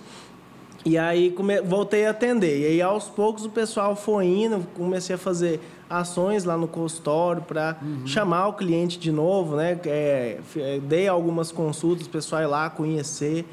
E 0.86 0.98
aí 0.98 1.32
come... 1.32 1.62
voltei 1.62 2.06
a 2.06 2.10
atender. 2.10 2.62
E 2.62 2.66
aí 2.66 2.82
aos 2.82 3.08
poucos 3.08 3.46
o 3.46 3.50
pessoal 3.50 3.96
foi 3.96 4.26
indo, 4.26 4.66
comecei 4.76 5.16
a 5.16 5.18
fazer 5.18 5.62
ações 5.90 6.44
lá 6.44 6.58
no 6.58 6.68
consultório 6.68 7.42
para 7.42 7.78
uhum. 7.82 8.08
chamar 8.08 8.48
o 8.48 8.54
cliente 8.54 9.00
de 9.00 9.12
novo, 9.12 9.56
né? 9.56 9.80
É, 9.86 10.40
dei 10.82 11.08
algumas 11.08 11.52
consultas, 11.52 12.08
o 12.08 12.10
pessoal 12.10 12.42
ir 12.42 12.48
lá 12.48 12.70
conhecer 12.70 13.46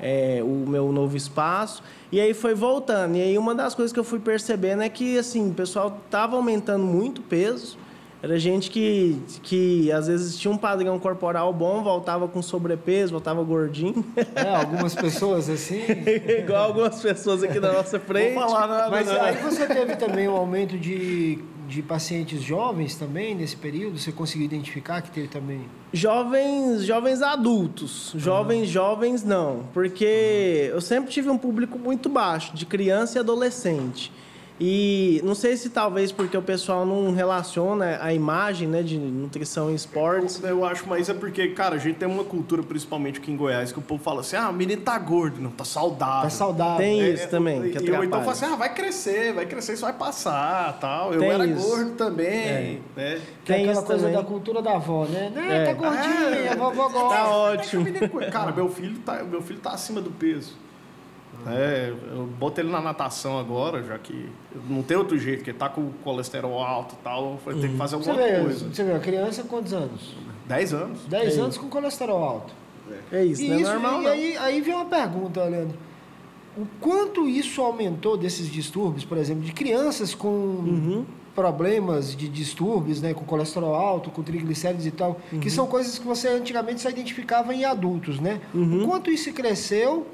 é, 0.00 0.40
o 0.42 0.68
meu 0.68 0.92
novo 0.92 1.16
espaço. 1.16 1.82
E 2.10 2.20
aí 2.20 2.34
foi 2.34 2.54
voltando. 2.54 3.16
E 3.16 3.22
aí 3.22 3.38
uma 3.38 3.54
das 3.54 3.74
coisas 3.74 3.92
que 3.92 3.98
eu 3.98 4.04
fui 4.04 4.18
percebendo 4.18 4.82
é 4.82 4.88
que 4.88 5.18
assim, 5.18 5.50
o 5.50 5.54
pessoal 5.54 6.00
estava 6.04 6.36
aumentando 6.36 6.84
muito 6.84 7.18
o 7.18 7.22
peso. 7.22 7.78
Era 8.22 8.38
gente 8.38 8.70
que, 8.70 9.16
que 9.42 9.92
às 9.92 10.06
vezes 10.06 10.38
tinha 10.38 10.50
um 10.50 10.56
padrão 10.56 10.98
corporal 10.98 11.52
bom, 11.52 11.82
voltava 11.82 12.26
com 12.26 12.40
sobrepeso, 12.40 13.12
voltava 13.12 13.42
gordinho. 13.42 14.04
É, 14.34 14.48
algumas 14.54 14.94
pessoas 14.96 15.48
assim. 15.48 15.80
Igual 16.38 16.64
algumas 16.64 17.00
pessoas 17.00 17.42
aqui 17.42 17.60
na 17.60 17.72
nossa 17.72 18.00
frente. 18.00 18.34
Vou 18.34 18.48
falar 18.48 18.66
nada, 18.66 18.90
Mas 18.90 19.06
não. 19.06 19.20
aí 19.20 19.36
você 19.36 19.66
teve 19.66 19.96
também 19.96 20.28
um 20.28 20.34
aumento 20.34 20.78
de 20.78 21.38
de 21.68 21.82
pacientes 21.82 22.42
jovens 22.42 22.94
também 22.94 23.34
nesse 23.34 23.56
período? 23.56 23.98
Você 23.98 24.12
conseguiu 24.12 24.44
identificar 24.46 25.02
que 25.02 25.10
teve 25.10 25.28
também? 25.28 25.60
Jovens, 25.92 26.84
jovens 26.84 27.22
adultos. 27.22 28.12
Jovens, 28.16 28.60
uhum. 28.60 28.66
jovens 28.66 29.24
não. 29.24 29.64
Porque 29.72 30.68
uhum. 30.68 30.76
eu 30.76 30.80
sempre 30.80 31.10
tive 31.10 31.28
um 31.28 31.38
público 31.38 31.78
muito 31.78 32.08
baixo, 32.08 32.54
de 32.54 32.66
criança 32.66 33.18
e 33.18 33.20
adolescente. 33.20 34.12
E 34.58 35.20
não 35.22 35.34
sei 35.34 35.56
se 35.56 35.68
talvez 35.68 36.10
porque 36.10 36.36
o 36.36 36.42
pessoal 36.42 36.86
não 36.86 37.12
relaciona 37.12 37.98
a 38.00 38.12
imagem 38.14 38.66
né, 38.66 38.82
de 38.82 38.98
nutrição 38.98 39.70
e 39.70 39.74
esportes. 39.74 40.42
Eu, 40.42 40.48
eu 40.48 40.64
acho, 40.64 40.88
mas 40.88 41.08
é 41.10 41.14
porque, 41.14 41.48
cara, 41.48 41.74
a 41.74 41.78
gente 41.78 41.96
tem 41.96 42.08
uma 42.08 42.24
cultura, 42.24 42.62
principalmente 42.62 43.18
aqui 43.18 43.30
em 43.30 43.36
Goiás, 43.36 43.70
que 43.70 43.78
o 43.78 43.82
povo 43.82 44.02
fala 44.02 44.20
assim: 44.20 44.36
ah, 44.36 44.48
o 44.48 44.52
menino 44.54 44.80
tá 44.80 44.98
gordo, 44.98 45.40
não, 45.40 45.50
tá 45.50 45.64
saudável. 45.64 46.22
Tá 46.22 46.30
saudável. 46.30 46.78
Tem 46.78 47.02
é, 47.02 47.08
isso 47.10 47.24
é, 47.24 47.26
também. 47.26 47.70
Que 47.70 47.84
e 47.84 47.88
eu 47.88 48.02
então 48.02 48.20
falo 48.20 48.30
assim: 48.30 48.46
ah, 48.46 48.56
vai 48.56 48.72
crescer, 48.72 49.34
vai 49.34 49.44
crescer, 49.44 49.74
isso 49.74 49.82
vai 49.82 49.92
passar 49.92 50.78
tal. 50.80 51.12
Eu 51.12 51.20
tem 51.20 51.28
era 51.28 51.46
isso. 51.46 51.68
gordo 51.68 51.90
também. 51.92 52.26
É. 52.26 52.78
Né? 52.96 53.20
Tem, 53.44 53.68
aquela 53.68 53.82
coisa 53.82 54.06
também. 54.06 54.16
da 54.16 54.24
cultura 54.24 54.62
da 54.62 54.76
avó, 54.76 55.04
né? 55.04 55.30
Não, 55.34 55.42
é. 55.42 55.66
tá 55.66 55.72
gordinha, 55.74 56.52
a 56.52 56.56
vovó 56.56 56.88
gosta. 56.88 57.14
Tá 57.14 57.28
ótimo. 57.28 57.86
Cara, 58.32 58.52
meu 58.52 58.68
filho 58.70 58.98
tá, 59.00 59.22
meu 59.22 59.42
filho 59.42 59.60
tá 59.60 59.72
acima 59.72 60.00
do 60.00 60.10
peso. 60.10 60.54
É, 61.46 61.92
eu 62.12 62.26
boto 62.26 62.60
ele 62.60 62.70
na 62.70 62.80
natação 62.80 63.38
agora, 63.38 63.82
já 63.82 63.98
que 63.98 64.28
não 64.68 64.82
tem 64.82 64.96
outro 64.96 65.18
jeito, 65.18 65.38
porque 65.38 65.52
tá 65.52 65.68
com 65.68 65.90
colesterol 66.02 66.62
alto 66.62 66.94
e 66.94 67.04
tal, 67.04 67.38
eu 67.46 67.60
tenho 67.60 67.72
que 67.72 67.78
fazer 67.78 67.96
alguma 67.96 68.14
você 68.14 68.40
coisa. 68.40 68.68
você 68.68 68.84
vê, 68.84 68.92
a 68.92 68.98
criança 68.98 69.42
quantos 69.44 69.72
anos? 69.72 70.14
Dez 70.46 70.72
anos. 70.72 71.00
Dez 71.06 71.36
é 71.36 71.40
anos 71.40 71.56
com 71.58 71.68
colesterol 71.68 72.22
alto. 72.22 72.54
É, 73.10 73.24
isso, 73.24 73.42
e 73.42 73.48
não 73.48 73.56
é 73.56 73.60
isso, 73.60 73.72
normal. 73.72 74.00
E 74.00 74.04
não. 74.04 74.10
aí, 74.10 74.36
aí 74.36 74.60
vem 74.60 74.74
uma 74.74 74.84
pergunta, 74.84 75.44
Leandro. 75.44 75.76
O 76.56 76.66
quanto 76.80 77.28
isso 77.28 77.60
aumentou 77.60 78.16
desses 78.16 78.50
distúrbios, 78.50 79.04
por 79.04 79.18
exemplo, 79.18 79.42
de 79.42 79.52
crianças 79.52 80.14
com 80.14 80.28
uhum. 80.28 81.04
problemas 81.34 82.16
de 82.16 82.28
distúrbios, 82.28 83.02
né, 83.02 83.12
com 83.12 83.24
colesterol 83.24 83.74
alto, 83.74 84.10
com 84.10 84.22
triglicéridos 84.22 84.86
e 84.86 84.90
tal, 84.90 85.20
uhum. 85.32 85.40
que 85.40 85.50
são 85.50 85.66
coisas 85.66 85.98
que 85.98 86.06
você 86.06 86.28
antigamente 86.28 86.80
só 86.80 86.88
identificava 86.88 87.54
em 87.54 87.64
adultos, 87.64 88.18
né? 88.18 88.40
Uhum. 88.54 88.84
O 88.84 88.86
quanto 88.88 89.10
isso 89.10 89.30
cresceu 89.32 90.06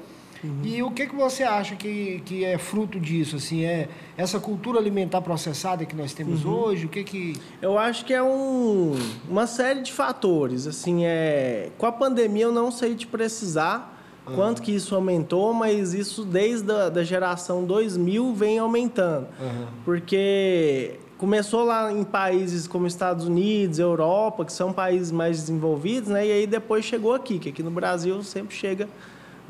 Uhum. 0.43 0.61
E 0.63 0.83
o 0.83 0.91
que, 0.91 1.07
que 1.07 1.15
você 1.15 1.43
acha 1.43 1.75
que, 1.75 2.21
que 2.25 2.43
é 2.43 2.57
fruto 2.57 2.99
disso? 2.99 3.37
Assim, 3.37 3.63
é 3.63 3.87
essa 4.17 4.39
cultura 4.39 4.79
alimentar 4.79 5.21
processada 5.21 5.85
que 5.85 5.95
nós 5.95 6.13
temos 6.13 6.43
uhum. 6.43 6.53
hoje? 6.53 6.85
O 6.85 6.89
que 6.89 7.03
que... 7.03 7.35
Eu 7.61 7.77
acho 7.77 8.03
que 8.03 8.13
é 8.13 8.21
um, 8.21 8.95
uma 9.29 9.47
série 9.47 9.81
de 9.81 9.93
fatores. 9.93 10.67
Assim, 10.67 11.05
é, 11.05 11.69
com 11.77 11.85
a 11.85 11.91
pandemia 11.91 12.43
eu 12.43 12.51
não 12.51 12.71
sei 12.71 12.93
te 12.95 13.07
precisar 13.07 13.93
uhum. 14.27 14.35
quanto 14.35 14.61
que 14.61 14.71
isso 14.71 14.93
aumentou, 14.93 15.53
mas 15.53 15.93
isso 15.93 16.25
desde 16.25 16.71
a 16.71 16.89
da 16.89 17.03
geração 17.03 17.63
2000 17.63 18.33
vem 18.33 18.59
aumentando. 18.59 19.27
Porque 19.85 20.99
começou 21.17 21.63
lá 21.63 21.89
em 21.89 22.03
países 22.03 22.67
como 22.67 22.85
Estados 22.85 23.27
Unidos, 23.27 23.79
Europa, 23.79 24.43
que 24.43 24.51
são 24.51 24.73
países 24.73 25.09
mais 25.09 25.39
desenvolvidos, 25.39 26.09
né? 26.09 26.27
E 26.27 26.31
aí 26.33 26.45
depois 26.45 26.83
chegou 26.83 27.13
aqui, 27.13 27.39
que 27.39 27.47
aqui 27.47 27.63
no 27.63 27.71
Brasil 27.71 28.21
sempre 28.23 28.53
chega 28.53 28.89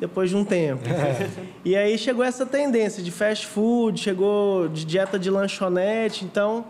depois 0.03 0.29
de 0.29 0.35
um 0.35 0.43
tempo. 0.43 0.83
É. 0.87 1.29
E 1.65 1.77
aí 1.77 1.97
chegou 1.97 2.25
essa 2.25 2.45
tendência 2.45 3.01
de 3.01 3.09
fast 3.09 3.47
food, 3.47 3.97
chegou 3.97 4.67
de 4.67 4.83
dieta 4.83 5.17
de 5.17 5.29
lanchonete. 5.29 6.25
Então, 6.25 6.65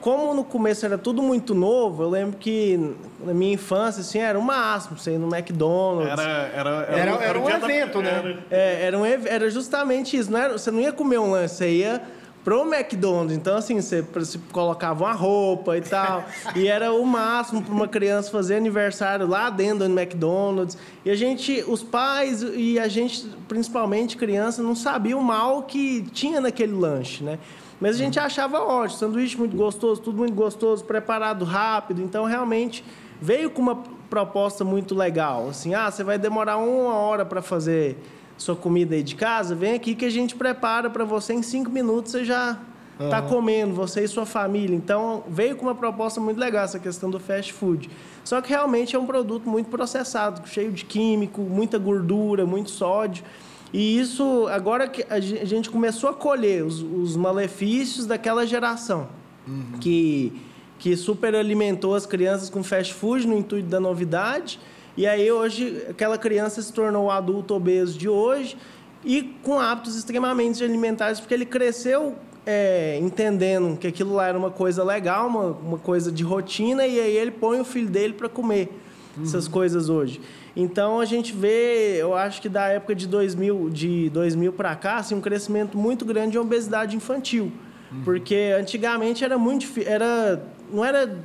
como 0.00 0.34
no 0.34 0.42
começo 0.42 0.84
era 0.84 0.98
tudo 0.98 1.22
muito 1.22 1.54
novo, 1.54 2.02
eu 2.02 2.10
lembro 2.10 2.36
que 2.36 2.96
na 3.24 3.32
minha 3.32 3.54
infância, 3.54 4.00
assim, 4.00 4.18
era 4.18 4.36
o 4.36 4.42
máximo, 4.42 4.98
você 4.98 5.12
ir 5.12 5.18
no 5.18 5.32
McDonald's. 5.32 6.10
Era, 6.10 6.22
era, 6.22 6.70
era, 6.70 7.10
era, 7.10 7.24
era 7.24 7.38
um 7.38 7.48
evento, 7.48 8.02
da... 8.02 8.22
né? 8.22 8.38
É, 8.50 8.86
era, 8.86 8.98
um, 8.98 9.06
era 9.06 9.48
justamente 9.48 10.16
isso. 10.16 10.32
Não 10.32 10.38
era, 10.40 10.58
você 10.58 10.72
não 10.72 10.80
ia 10.80 10.92
comer 10.92 11.18
um 11.18 11.30
lanche, 11.30 11.54
você 11.54 11.70
ia 11.70 12.02
pro 12.44 12.62
McDonald's. 12.72 13.34
Então, 13.34 13.56
assim, 13.56 13.80
você, 13.80 14.02
você 14.02 14.38
colocava 14.52 15.04
uma 15.04 15.14
roupa 15.14 15.76
e 15.78 15.80
tal. 15.80 16.24
e 16.54 16.68
era 16.68 16.92
o 16.92 17.04
máximo 17.04 17.62
para 17.62 17.72
uma 17.72 17.88
criança 17.88 18.30
fazer 18.30 18.56
aniversário 18.56 19.26
lá 19.26 19.48
dentro 19.48 19.88
do 19.88 19.98
McDonald's. 19.98 20.76
E 21.04 21.10
a 21.10 21.14
gente, 21.16 21.64
os 21.66 21.82
pais 21.82 22.42
e 22.42 22.78
a 22.78 22.86
gente, 22.86 23.26
principalmente 23.48 24.16
criança, 24.16 24.62
não 24.62 24.76
sabia 24.76 25.16
o 25.16 25.22
mal 25.24 25.62
que 25.62 26.02
tinha 26.12 26.40
naquele 26.40 26.74
lanche, 26.74 27.24
né? 27.24 27.38
Mas 27.80 27.96
a 27.96 27.98
gente 27.98 28.20
achava 28.20 28.60
ótimo, 28.60 28.98
sanduíche 28.98 29.36
muito 29.36 29.56
gostoso, 29.56 30.00
tudo 30.00 30.18
muito 30.18 30.34
gostoso, 30.34 30.84
preparado 30.84 31.44
rápido. 31.44 32.02
Então, 32.02 32.24
realmente, 32.24 32.84
veio 33.20 33.50
com 33.50 33.62
uma 33.62 33.76
proposta 34.08 34.64
muito 34.64 34.94
legal. 34.94 35.48
Assim, 35.48 35.74
ah, 35.74 35.90
você 35.90 36.04
vai 36.04 36.18
demorar 36.18 36.58
uma 36.58 36.94
hora 36.94 37.24
para 37.24 37.42
fazer 37.42 37.96
sua 38.36 38.56
comida 38.56 38.94
aí 38.94 39.02
de 39.02 39.14
casa, 39.14 39.54
vem 39.54 39.74
aqui 39.74 39.94
que 39.94 40.04
a 40.04 40.10
gente 40.10 40.34
prepara 40.34 40.90
para 40.90 41.04
você 41.04 41.34
em 41.34 41.42
cinco 41.42 41.70
minutos, 41.70 42.12
você 42.12 42.24
já 42.24 42.58
está 42.98 43.20
uhum. 43.22 43.28
comendo, 43.28 43.74
você 43.74 44.04
e 44.04 44.08
sua 44.08 44.26
família. 44.26 44.74
Então, 44.74 45.24
veio 45.28 45.56
com 45.56 45.66
uma 45.66 45.74
proposta 45.74 46.20
muito 46.20 46.38
legal 46.38 46.64
essa 46.64 46.78
questão 46.78 47.10
do 47.10 47.18
fast 47.18 47.52
food. 47.52 47.90
Só 48.24 48.40
que 48.40 48.50
realmente 48.50 48.94
é 48.94 48.98
um 48.98 49.06
produto 49.06 49.48
muito 49.48 49.68
processado, 49.68 50.46
cheio 50.48 50.72
de 50.72 50.84
químico, 50.84 51.42
muita 51.42 51.78
gordura, 51.78 52.46
muito 52.46 52.70
sódio. 52.70 53.24
E 53.72 53.98
isso, 53.98 54.46
agora 54.48 54.86
que 54.88 55.04
a 55.10 55.18
gente 55.18 55.68
começou 55.68 56.08
a 56.08 56.14
colher 56.14 56.64
os, 56.64 56.80
os 56.80 57.16
malefícios 57.16 58.06
daquela 58.06 58.46
geração 58.46 59.08
uhum. 59.46 59.78
que, 59.80 60.32
que 60.78 60.96
superalimentou 60.96 61.94
as 61.94 62.06
crianças 62.06 62.48
com 62.48 62.62
fast 62.62 62.94
food 62.94 63.26
no 63.26 63.36
intuito 63.36 63.68
da 63.68 63.80
novidade 63.80 64.60
E 64.96 65.06
aí 65.06 65.30
hoje 65.30 65.84
aquela 65.88 66.16
criança 66.16 66.62
se 66.62 66.72
tornou 66.72 67.06
o 67.06 67.10
adulto 67.10 67.54
obeso 67.54 67.98
de 67.98 68.08
hoje 68.08 68.56
e 69.04 69.22
com 69.42 69.58
hábitos 69.58 69.96
extremamente 69.96 70.62
alimentares, 70.62 71.20
porque 71.20 71.34
ele 71.34 71.44
cresceu 71.44 72.14
é, 72.46 72.98
entendendo 73.00 73.76
que 73.76 73.86
aquilo 73.86 74.14
lá 74.14 74.28
era 74.28 74.38
uma 74.38 74.50
coisa 74.50 74.84
legal, 74.84 75.28
uma, 75.28 75.46
uma 75.46 75.78
coisa 75.78 76.12
de 76.12 76.22
rotina, 76.22 76.86
e 76.86 77.00
aí 77.00 77.16
ele 77.16 77.30
põe 77.30 77.60
o 77.60 77.64
filho 77.64 77.88
dele 77.88 78.12
para 78.12 78.28
comer 78.28 78.68
uhum. 79.16 79.24
essas 79.24 79.48
coisas 79.48 79.88
hoje. 79.88 80.20
Então 80.56 81.00
a 81.00 81.04
gente 81.04 81.32
vê, 81.32 81.96
eu 81.96 82.14
acho 82.14 82.40
que 82.40 82.48
da 82.48 82.68
época 82.68 82.94
de 82.94 83.08
2000, 83.08 83.70
de 83.70 84.10
2000 84.10 84.52
para 84.52 84.74
cá, 84.76 84.96
assim, 84.96 85.14
um 85.14 85.20
crescimento 85.20 85.76
muito 85.76 86.04
grande 86.04 86.32
de 86.32 86.38
obesidade 86.38 86.96
infantil. 86.96 87.50
Uhum. 87.90 88.02
Porque 88.04 88.54
antigamente 88.58 89.24
era 89.24 89.36
muito 89.36 89.66
era 89.84 90.42
não 90.72 90.84
era 90.84 91.18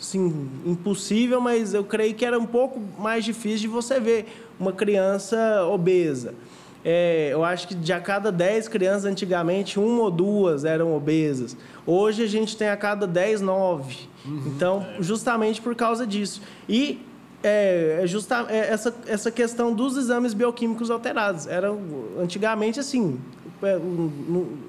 assim, 0.00 0.48
impossível, 0.64 1.40
mas 1.40 1.74
eu 1.74 1.84
creio 1.84 2.14
que 2.14 2.24
era 2.24 2.38
um 2.38 2.46
pouco 2.46 2.80
mais 2.98 3.24
difícil 3.24 3.60
de 3.60 3.68
você 3.68 4.00
ver 4.00 4.26
uma 4.58 4.72
criança 4.72 5.64
obesa. 5.66 6.34
É, 6.82 7.28
eu 7.32 7.44
acho 7.44 7.68
que 7.68 7.74
de 7.74 7.92
a 7.92 8.00
cada 8.00 8.32
10 8.32 8.68
crianças, 8.68 9.04
antigamente, 9.04 9.78
uma 9.78 10.02
ou 10.02 10.10
duas 10.10 10.64
eram 10.64 10.96
obesas. 10.96 11.56
Hoje 11.86 12.22
a 12.22 12.26
gente 12.26 12.56
tem 12.56 12.68
a 12.68 12.76
cada 12.76 13.06
10, 13.06 13.42
9. 13.42 13.98
Uhum. 14.24 14.42
Então, 14.46 14.86
justamente 14.98 15.60
por 15.60 15.74
causa 15.74 16.06
disso. 16.06 16.40
E 16.68 17.04
é, 17.42 18.00
é 18.02 18.06
justa, 18.06 18.46
é 18.48 18.72
essa, 18.72 18.94
essa 19.06 19.30
questão 19.30 19.74
dos 19.74 19.96
exames 19.96 20.32
bioquímicos 20.32 20.90
alterados. 20.90 21.46
Era, 21.46 21.70
antigamente, 22.18 22.80
assim, 22.80 23.20
é, 23.62 23.78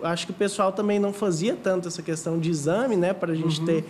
acho 0.04 0.26
que 0.26 0.32
o 0.32 0.36
pessoal 0.36 0.74
também 0.74 1.00
não 1.00 1.14
fazia 1.14 1.56
tanto 1.56 1.88
essa 1.88 2.02
questão 2.02 2.38
de 2.38 2.50
exame, 2.50 2.98
né, 2.98 3.14
para 3.14 3.32
a 3.32 3.36
gente 3.36 3.60
uhum. 3.62 3.66
ter 3.66 3.86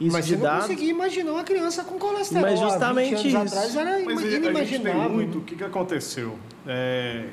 isso 0.00 0.12
mas 0.12 0.26
de 0.26 0.36
você 0.36 0.46
não 0.46 0.60
conseguia 0.60 0.90
imaginar 0.90 1.32
uma 1.32 1.44
criança 1.44 1.84
com 1.84 1.98
colesterol. 1.98 2.42
Mas 2.42 2.58
justamente 2.58 3.28
isso. 3.28 3.36
atrás 3.36 3.76
era 3.76 3.98
mas 4.04 4.20
inimaginável. 4.20 4.60
A 4.60 4.64
gente 4.64 4.82
tem 4.82 5.08
muito. 5.08 5.38
O 5.38 5.40
que, 5.42 5.56
que 5.56 5.64
aconteceu? 5.64 6.36
É, 6.66 7.26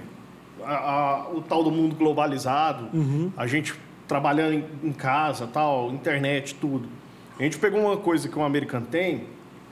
a, 0.63 0.76
a, 0.76 1.30
o 1.30 1.41
tal 1.41 1.63
do 1.63 1.71
mundo 1.71 1.95
globalizado, 1.95 2.89
uhum. 2.93 3.32
a 3.36 3.47
gente 3.47 3.74
trabalhando 4.08 4.54
em, 4.54 4.89
em, 4.89 4.91
casa, 4.91 5.47
tal, 5.47 5.91
internet, 5.91 6.56
tudo. 6.56 6.88
A 7.39 7.43
gente 7.43 7.58
pegou 7.58 7.80
uma 7.80 7.97
coisa 7.97 8.28
que 8.28 8.38
o 8.38 8.43
americano 8.43 8.86
tem, 8.89 9.24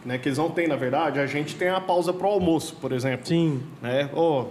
né, 0.06 0.18
que 0.18 0.30
eles 0.30 0.38
não 0.38 0.50
têm, 0.50 0.68
na 0.68 0.76
verdade, 0.76 1.20
a 1.20 1.28
gente 1.28 1.56
tem 1.56 1.70
a 1.70 1.82
pausa 1.82 2.14
para 2.14 2.26
o 2.26 2.32
almoço, 2.32 2.76
por 2.78 2.92
exemplo. 2.92 3.28
Sim. 3.28 3.62
Né? 3.82 4.10
Oh, 4.14 4.46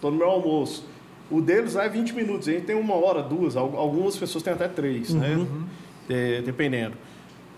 tô 0.00 0.10
no 0.10 0.16
meu 0.16 0.28
almoço. 0.28 0.86
O 1.30 1.40
deles 1.40 1.76
é 1.76 1.88
20 1.88 2.14
minutos, 2.14 2.48
a 2.48 2.52
gente 2.52 2.64
tem 2.64 2.76
uma 2.76 2.94
hora, 2.94 3.22
duas, 3.22 3.56
algumas 3.56 4.16
pessoas 4.16 4.42
têm 4.42 4.52
até 4.52 4.66
três, 4.66 5.12
né? 5.12 5.36
uhum. 5.36 5.44
né? 5.44 5.66
É, 6.08 6.42
dependendo. 6.42 6.96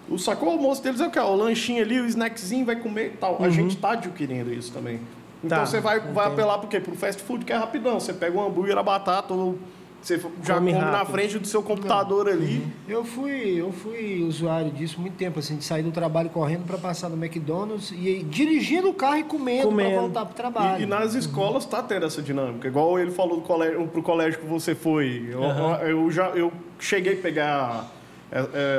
O 0.09 0.19
sacou 0.19 0.51
almoço 0.51 0.83
deles 0.83 1.01
é 1.01 1.07
o 1.07 1.11
que? 1.11 1.19
O 1.19 1.35
lanchinho 1.35 1.83
ali, 1.83 2.01
o 2.01 2.07
snackzinho, 2.07 2.65
vai 2.65 2.77
comer 2.77 3.07
e 3.07 3.17
tal. 3.17 3.39
Uhum. 3.39 3.45
A 3.45 3.51
gente 3.51 3.75
está 3.77 3.93
adquirindo 3.93 4.53
isso 4.53 4.73
também. 4.73 5.01
Então 5.43 5.59
tá, 5.59 5.67
você 5.67 5.81
vai, 5.81 6.01
vai 6.01 6.27
apelar 6.27 6.59
para 6.59 6.69
quê? 6.69 6.81
Para 6.81 6.93
o 6.93 6.97
fast 6.97 7.23
food 7.23 7.45
que 7.45 7.53
é 7.53 7.57
rapidão. 7.57 7.99
Você 7.99 8.13
pega 8.13 8.37
um 8.37 8.47
hambúrguer, 8.47 8.77
a 8.79 8.83
batata, 8.83 9.35
ou 9.35 9.59
você 10.07 10.21
já 10.45 10.55
come, 10.55 10.73
come 10.73 10.85
na 10.85 11.05
frente 11.05 11.37
do 11.37 11.47
seu 11.49 11.63
computador 11.63 12.27
Não. 12.27 12.33
ali. 12.33 12.59
Uhum. 12.59 12.71
Eu 12.89 13.05
fui, 13.05 13.61
eu 13.61 13.73
fui 13.73 14.23
usuário 14.23 14.71
disso 14.71 15.01
muito 15.01 15.15
tempo, 15.15 15.41
assim, 15.41 15.57
de 15.57 15.65
sair 15.65 15.83
do 15.83 15.91
trabalho 15.91 16.31
correndo 16.31 16.65
para 16.65 16.79
passar 16.79 17.09
no 17.09 17.17
McDonald's 17.17 17.91
e 17.91 18.23
dirigindo 18.23 18.89
o 18.89 18.95
carro 18.95 19.19
e 19.19 19.25
comendo, 19.25 19.69
comendo. 19.69 19.91
para 19.91 20.01
voltar 20.01 20.25
para 20.27 20.33
o 20.33 20.37
trabalho. 20.37 20.81
E, 20.81 20.85
e 20.85 20.87
nas 20.87 21.15
escolas 21.15 21.65
está 21.65 21.83
tendo 21.83 22.07
essa 22.07 22.23
dinâmica. 22.23 22.69
Igual 22.69 23.01
ele 23.01 23.11
falou 23.11 23.41
do 23.41 23.43
colégio, 23.43 23.87
pro 23.89 24.03
colégio 24.03 24.39
que 24.39 24.47
você 24.47 24.77
foi. 24.77 25.29
Eu, 25.29 25.43
eu 25.89 26.11
já 26.11 26.29
eu 26.29 26.53
cheguei 26.79 27.15
a 27.15 27.23
pegar 27.23 27.91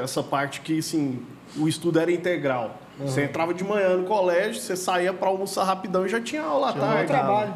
essa 0.03 0.21
parte 0.21 0.61
que, 0.61 0.79
assim, 0.79 1.25
o 1.55 1.67
estudo 1.67 1.99
era 1.99 2.11
integral. 2.11 2.79
Uhum. 2.99 3.07
Você 3.07 3.23
entrava 3.23 3.53
de 3.53 3.63
manhã 3.63 3.95
no 3.95 4.05
colégio, 4.05 4.61
você 4.61 4.75
saía 4.75 5.13
para 5.13 5.27
almoçar 5.29 5.63
rapidão 5.63 6.05
e 6.05 6.09
já 6.09 6.19
tinha 6.19 6.43
aula 6.43 6.69
à 6.69 6.73
tarde. 6.73 7.07
trabalho. 7.07 7.53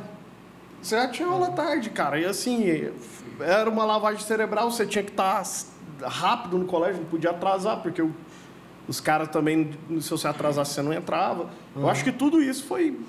Você 0.81 0.95
já 0.95 1.07
tinha 1.07 1.27
aula 1.27 1.47
à 1.47 1.51
tarde, 1.51 1.89
cara. 1.89 2.19
E 2.19 2.25
assim, 2.25 2.89
era 3.39 3.69
uma 3.69 3.85
lavagem 3.85 4.21
cerebral, 4.21 4.71
você 4.71 4.85
tinha 4.85 5.03
que 5.03 5.11
estar 5.11 5.43
tá 5.43 6.07
rápido 6.07 6.57
no 6.57 6.65
colégio, 6.65 7.01
não 7.01 7.09
podia 7.09 7.31
atrasar, 7.31 7.81
porque 7.81 8.03
os 8.87 8.99
caras 8.99 9.27
também, 9.29 9.71
se 9.99 10.09
você 10.09 10.27
atrasasse, 10.27 10.73
você 10.73 10.81
não 10.81 10.93
entrava. 10.93 11.43
Uhum. 11.75 11.83
Eu 11.83 11.89
acho 11.89 12.03
que 12.03 12.11
tudo 12.11 12.41
isso 12.41 12.65
foi. 12.65 12.99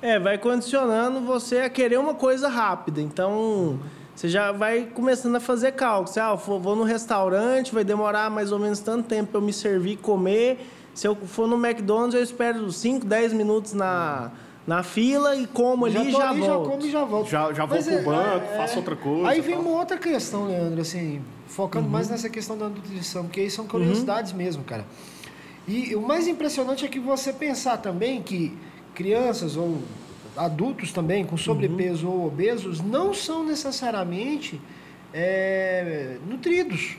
É, 0.00 0.18
vai 0.18 0.36
condicionando 0.36 1.20
você 1.20 1.60
a 1.60 1.70
querer 1.70 1.98
uma 1.98 2.14
coisa 2.14 2.48
rápida. 2.48 3.00
Então, 3.00 3.78
você 4.14 4.28
já 4.28 4.52
vai 4.52 4.84
começando 4.84 5.36
a 5.36 5.40
fazer 5.40 5.72
cálculos. 5.72 6.16
Ah, 6.18 6.34
vou 6.34 6.76
no 6.76 6.84
restaurante, 6.84 7.72
vai 7.72 7.84
demorar 7.84 8.30
mais 8.30 8.52
ou 8.52 8.58
menos 8.58 8.80
tanto 8.80 9.08
tempo 9.08 9.32
para 9.32 9.38
eu 9.38 9.44
me 9.44 9.52
servir, 9.52 9.96
comer 9.96 10.58
se 10.94 11.06
eu 11.06 11.16
for 11.16 11.48
no 11.48 11.56
McDonald's, 11.64 12.14
eu 12.14 12.22
espero 12.22 12.70
5, 12.70 13.06
10 13.06 13.32
minutos 13.32 13.72
na, 13.72 14.30
na 14.66 14.82
fila 14.82 15.34
e 15.36 15.46
como 15.46 15.86
ali 15.86 16.08
e 16.08 16.12
já, 16.12 16.30
ali, 16.30 16.40
volto. 16.40 16.64
Já 16.64 16.70
como 16.70 16.86
e 16.86 16.90
já 16.90 17.04
volto. 17.04 17.30
Já, 17.30 17.52
já 17.52 17.64
vou 17.64 17.76
Mas 17.76 17.86
pro 17.86 17.94
é, 17.94 18.02
banco, 18.02 18.44
é, 18.44 18.56
faço 18.56 18.76
outra 18.78 18.96
coisa. 18.96 19.28
Aí 19.28 19.40
vem 19.40 19.56
uma 19.56 19.70
outra 19.70 19.96
questão, 19.96 20.46
Leandro, 20.46 20.82
assim, 20.82 21.22
focando 21.46 21.86
uhum. 21.86 21.92
mais 21.92 22.10
nessa 22.10 22.28
questão 22.28 22.58
da 22.58 22.68
nutrição, 22.68 23.24
porque 23.24 23.40
aí 23.40 23.50
são 23.50 23.66
curiosidades 23.66 24.32
uhum. 24.32 24.38
mesmo, 24.38 24.64
cara. 24.64 24.84
E 25.66 25.94
o 25.94 26.02
mais 26.02 26.28
impressionante 26.28 26.84
é 26.84 26.88
que 26.88 26.98
você 26.98 27.32
pensar 27.32 27.78
também 27.78 28.20
que 28.20 28.56
crianças 28.94 29.56
ou 29.56 29.78
adultos 30.36 30.92
também 30.92 31.24
com 31.24 31.36
sobrepeso 31.36 32.06
uhum. 32.06 32.20
ou 32.20 32.26
obesos 32.26 32.80
não 32.80 33.12
são 33.12 33.44
necessariamente 33.44 34.60
é, 35.12 36.16
nutridos. 36.28 36.96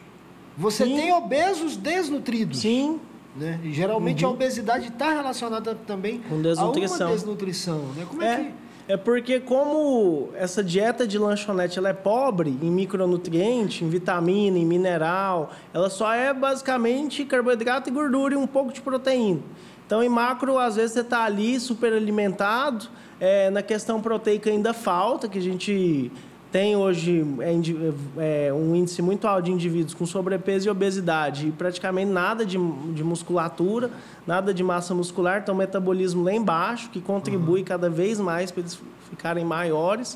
Você 0.57 0.85
Sim. 0.85 0.95
tem 0.95 1.13
obesos 1.13 1.75
desnutridos. 1.75 2.59
Sim. 2.59 2.99
Né? 3.35 3.59
E 3.63 3.73
geralmente 3.73 4.23
uhum. 4.23 4.31
a 4.31 4.33
obesidade 4.33 4.89
está 4.89 5.11
relacionada 5.11 5.73
também 5.73 6.19
com 6.29 6.39
desnutrição. 6.41 7.07
a 7.07 7.09
uma 7.09 7.15
desnutrição. 7.15 7.79
Né? 7.95 8.05
Como 8.07 8.21
é, 8.21 8.33
é, 8.33 8.37
que... 8.37 8.53
é 8.89 8.97
porque 8.97 9.39
como 9.39 10.29
essa 10.35 10.63
dieta 10.63 11.07
de 11.07 11.17
lanchonete 11.17 11.79
ela 11.79 11.89
é 11.89 11.93
pobre 11.93 12.51
em 12.61 12.69
micronutriente, 12.69 13.83
em 13.83 13.89
vitamina, 13.89 14.59
em 14.59 14.65
mineral, 14.65 15.51
ela 15.73 15.89
só 15.89 16.13
é 16.13 16.31
basicamente 16.31 17.25
carboidrato 17.25 17.89
e 17.89 17.91
gordura 17.91 18.35
e 18.35 18.37
um 18.37 18.45
pouco 18.45 18.71
de 18.71 18.81
proteína. 18.81 19.41
Então, 19.85 20.01
em 20.03 20.09
macro, 20.09 20.57
às 20.57 20.75
vezes 20.75 20.93
você 20.93 21.01
está 21.01 21.23
ali 21.23 21.59
super 21.59 21.91
alimentado, 21.91 22.87
é, 23.19 23.49
na 23.49 23.61
questão 23.61 24.01
proteica 24.01 24.49
ainda 24.49 24.73
falta, 24.73 25.27
que 25.27 25.37
a 25.37 25.41
gente 25.41 26.11
tem 26.53 26.75
hoje 26.75 27.25
é, 27.39 28.47
é, 28.47 28.53
um 28.53 28.75
índice 28.75 29.01
muito 29.01 29.27
alto 29.27 29.45
de 29.45 29.51
indivíduos 29.51 29.95
com 29.95 30.05
sobrepeso 30.05 30.67
e 30.67 30.69
obesidade 30.69 31.47
e 31.47 31.51
praticamente 31.51 32.11
nada 32.11 32.45
de, 32.45 32.59
de 32.93 33.03
musculatura, 33.03 33.89
nada 34.27 34.53
de 34.53 34.63
massa 34.63 34.93
muscular, 34.93 35.41
então 35.41 35.55
metabolismo 35.55 36.23
lá 36.23 36.31
embaixo, 36.31 36.91
que 36.91 37.01
contribui 37.01 37.61
uhum. 37.61 37.65
cada 37.65 37.89
vez 37.89 38.19
mais 38.19 38.51
para 38.51 38.61
eles 38.61 38.79
ficarem 39.09 39.43
maiores. 39.43 40.15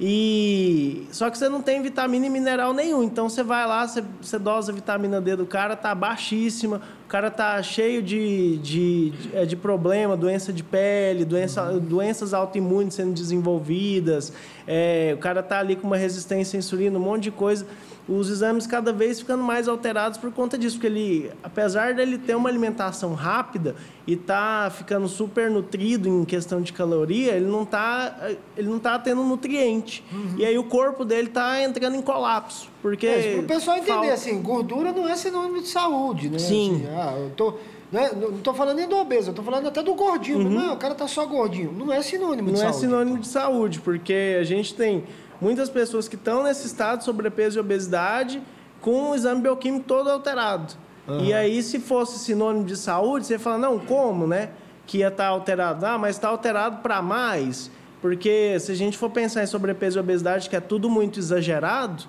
E 0.00 1.06
só 1.10 1.30
que 1.30 1.38
você 1.38 1.48
não 1.48 1.62
tem 1.62 1.82
vitamina 1.82 2.26
e 2.26 2.30
mineral 2.30 2.72
nenhum. 2.72 3.02
Então 3.02 3.28
você 3.28 3.42
vai 3.42 3.66
lá, 3.66 3.86
você, 3.86 4.02
você 4.20 4.38
dosa 4.38 4.72
a 4.72 4.74
vitamina 4.74 5.20
D 5.20 5.36
do 5.36 5.46
cara, 5.46 5.76
tá 5.76 5.94
baixíssima, 5.94 6.80
o 7.04 7.08
cara 7.08 7.30
tá 7.30 7.62
cheio 7.62 8.02
de, 8.02 8.56
de, 8.58 9.10
de, 9.10 9.36
é, 9.36 9.44
de 9.44 9.56
problema, 9.56 10.16
doença 10.16 10.52
de 10.52 10.64
pele, 10.64 11.24
doença, 11.24 11.70
uhum. 11.70 11.78
doenças 11.78 12.32
autoimunes 12.32 12.94
sendo 12.94 13.12
desenvolvidas, 13.12 14.32
é, 14.66 15.12
o 15.14 15.18
cara 15.18 15.42
tá 15.42 15.58
ali 15.58 15.76
com 15.76 15.86
uma 15.86 15.98
resistência 15.98 16.56
à 16.56 16.58
insulina, 16.58 16.98
um 16.98 17.02
monte 17.02 17.24
de 17.24 17.30
coisa 17.30 17.66
os 18.08 18.28
exames 18.28 18.66
cada 18.66 18.92
vez 18.92 19.20
ficando 19.20 19.42
mais 19.42 19.66
alterados 19.66 20.18
por 20.18 20.30
conta 20.30 20.58
disso, 20.58 20.76
porque 20.76 20.86
ele, 20.86 21.30
apesar 21.42 21.94
dele 21.94 22.18
ter 22.18 22.34
uma 22.34 22.48
alimentação 22.48 23.14
rápida 23.14 23.74
e 24.06 24.14
tá 24.14 24.70
ficando 24.76 25.08
super 25.08 25.50
nutrido 25.50 26.08
em 26.08 26.24
questão 26.24 26.60
de 26.60 26.72
caloria, 26.72 27.32
ele 27.32 27.46
não 27.46 27.64
tá, 27.64 28.30
ele 28.56 28.68
não 28.68 28.78
tá 28.78 28.98
tendo 28.98 29.22
nutriente. 29.24 30.04
Uhum. 30.12 30.34
E 30.36 30.44
aí 30.44 30.58
o 30.58 30.64
corpo 30.64 31.04
dele 31.04 31.28
tá 31.28 31.62
entrando 31.62 31.96
em 31.96 32.02
colapso, 32.02 32.68
porque 32.82 33.06
é, 33.06 33.36
o 33.40 33.44
pessoal 33.44 33.78
entender 33.78 33.92
falta... 33.92 34.12
assim, 34.12 34.42
gordura 34.42 34.92
não 34.92 35.08
é 35.08 35.16
sinônimo 35.16 35.62
de 35.62 35.68
saúde, 35.68 36.28
né? 36.28 36.38
Sim. 36.38 36.74
Assim, 36.74 36.86
ah, 36.94 37.14
eu 37.18 37.30
tô 37.30 37.54
né? 37.94 38.10
Não 38.12 38.38
estou 38.38 38.52
falando 38.52 38.78
nem 38.78 38.88
do 38.88 38.96
obeso, 38.96 39.28
eu 39.28 39.30
estou 39.30 39.44
falando 39.44 39.68
até 39.68 39.80
do 39.80 39.94
gordinho. 39.94 40.38
Uhum. 40.38 40.50
Não, 40.50 40.74
o 40.74 40.76
cara 40.76 40.96
tá 40.96 41.06
só 41.06 41.24
gordinho. 41.24 41.70
Não 41.70 41.92
é 41.92 42.02
sinônimo 42.02 42.48
não 42.48 42.54
de 42.54 42.60
é 42.60 42.64
saúde. 42.64 42.86
Não 42.86 42.98
é 42.98 42.98
sinônimo 42.98 43.18
de 43.18 43.28
saúde, 43.28 43.80
porque 43.80 44.36
a 44.40 44.42
gente 44.42 44.74
tem 44.74 45.04
muitas 45.44 45.68
pessoas 45.68 46.08
que 46.08 46.14
estão 46.14 46.42
nesse 46.42 46.66
estado 46.66 47.00
de 47.00 47.04
sobrepeso 47.04 47.58
e 47.58 47.60
obesidade 47.60 48.42
com 48.80 49.10
o 49.10 49.14
exame 49.14 49.42
bioquímico 49.42 49.84
todo 49.84 50.08
alterado. 50.08 50.72
Uhum. 51.06 51.22
E 51.22 51.34
aí, 51.34 51.62
se 51.62 51.78
fosse 51.78 52.18
sinônimo 52.18 52.64
de 52.64 52.78
saúde, 52.78 53.26
você 53.26 53.38
fala, 53.38 53.58
não, 53.58 53.78
como, 53.78 54.26
né? 54.26 54.48
Que 54.86 54.98
ia 54.98 55.08
estar 55.08 55.24
tá 55.24 55.28
alterado. 55.28 55.84
Ah, 55.84 55.98
mas 55.98 56.16
está 56.16 56.28
alterado 56.28 56.78
para 56.78 57.02
mais. 57.02 57.70
Porque 58.00 58.58
se 58.58 58.72
a 58.72 58.74
gente 58.74 58.96
for 58.96 59.10
pensar 59.10 59.42
em 59.42 59.46
sobrepeso 59.46 59.98
e 59.98 60.00
obesidade, 60.00 60.48
que 60.48 60.56
é 60.56 60.60
tudo 60.60 60.88
muito 60.88 61.18
exagerado, 61.18 62.04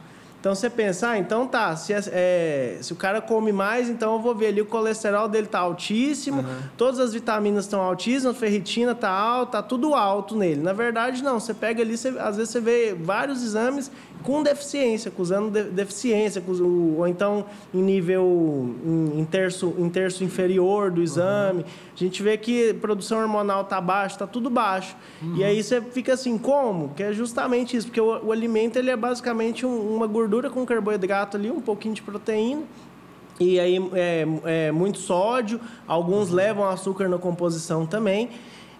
então 0.45 0.53
você 0.53 0.69
pensa, 0.69 1.10
ah, 1.10 1.17
então 1.17 1.47
tá, 1.47 1.75
se, 1.75 1.91
é, 1.91 2.03
é, 2.12 2.77
se 2.79 2.93
o 2.93 2.95
cara 2.95 3.19
come 3.19 3.51
mais, 3.51 3.89
então 3.89 4.13
eu 4.13 4.19
vou 4.19 4.36
ver 4.36 4.49
ali 4.49 4.62
o 4.62 4.65
colesterol 4.67 5.27
dele 5.27 5.47
tá 5.47 5.58
altíssimo, 5.58 6.41
uhum. 6.41 6.58
todas 6.77 6.99
as 6.99 7.13
vitaminas 7.13 7.65
estão 7.65 7.81
altíssimas, 7.81 8.36
a 8.36 8.39
ferritina 8.39 8.93
tá 8.93 9.10
alta, 9.10 9.53
tá 9.53 9.63
tudo 9.63 9.95
alto 9.95 10.36
nele. 10.36 10.62
Na 10.62 10.71
verdade, 10.71 11.23
não, 11.23 11.39
você 11.39 11.51
pega 11.51 11.81
ali, 11.81 11.97
você, 11.97 12.10
às 12.19 12.38
vezes 12.38 12.51
você 12.51 12.60
vê 12.60 12.93
vários 12.93 13.41
exames 13.41 13.89
com 14.25 14.41
deficiência, 14.41 15.09
acusando 15.09 15.51
de, 15.51 15.69
deficiência, 15.69 16.43
ou 16.47 17.07
então 17.07 17.45
em 17.73 17.81
nível 17.81 18.75
em, 18.83 19.19
em, 19.19 19.25
terço, 19.25 19.73
em 19.77 19.88
terço 19.88 20.23
inferior 20.23 20.89
do 20.89 21.01
exame. 21.01 21.59
Uhum. 21.61 21.69
A 21.93 21.97
gente 21.97 22.23
vê 22.23 22.35
que 22.35 22.73
produção 22.73 23.19
hormonal 23.19 23.61
está 23.61 23.79
baixa, 23.79 24.15
está 24.15 24.27
tudo 24.27 24.49
baixo. 24.49 24.95
Uhum. 25.21 25.35
E 25.38 25.43
aí 25.43 25.61
você 25.61 25.79
fica 25.79 26.13
assim, 26.13 26.38
como? 26.39 26.89
Que 26.95 27.03
é 27.03 27.13
justamente 27.13 27.77
isso, 27.77 27.88
porque 27.88 28.01
o, 28.01 28.25
o 28.25 28.31
alimento 28.31 28.77
ele 28.77 28.89
é 28.89 28.97
basicamente 28.97 29.65
um, 29.65 29.95
uma 29.95 30.07
gordura 30.07 30.49
com 30.49 30.65
carboidrato 30.65 31.38
ali, 31.38 31.51
um 31.51 31.61
pouquinho 31.61 31.93
de 31.93 32.01
proteína. 32.01 32.63
E 33.39 33.59
aí 33.59 33.77
é, 33.93 34.25
é 34.45 34.71
muito 34.71 34.97
sódio, 34.97 35.59
alguns 35.88 36.31
levam 36.31 36.67
açúcar 36.67 37.07
na 37.07 37.19
composição 37.19 37.85
também. 37.85 38.29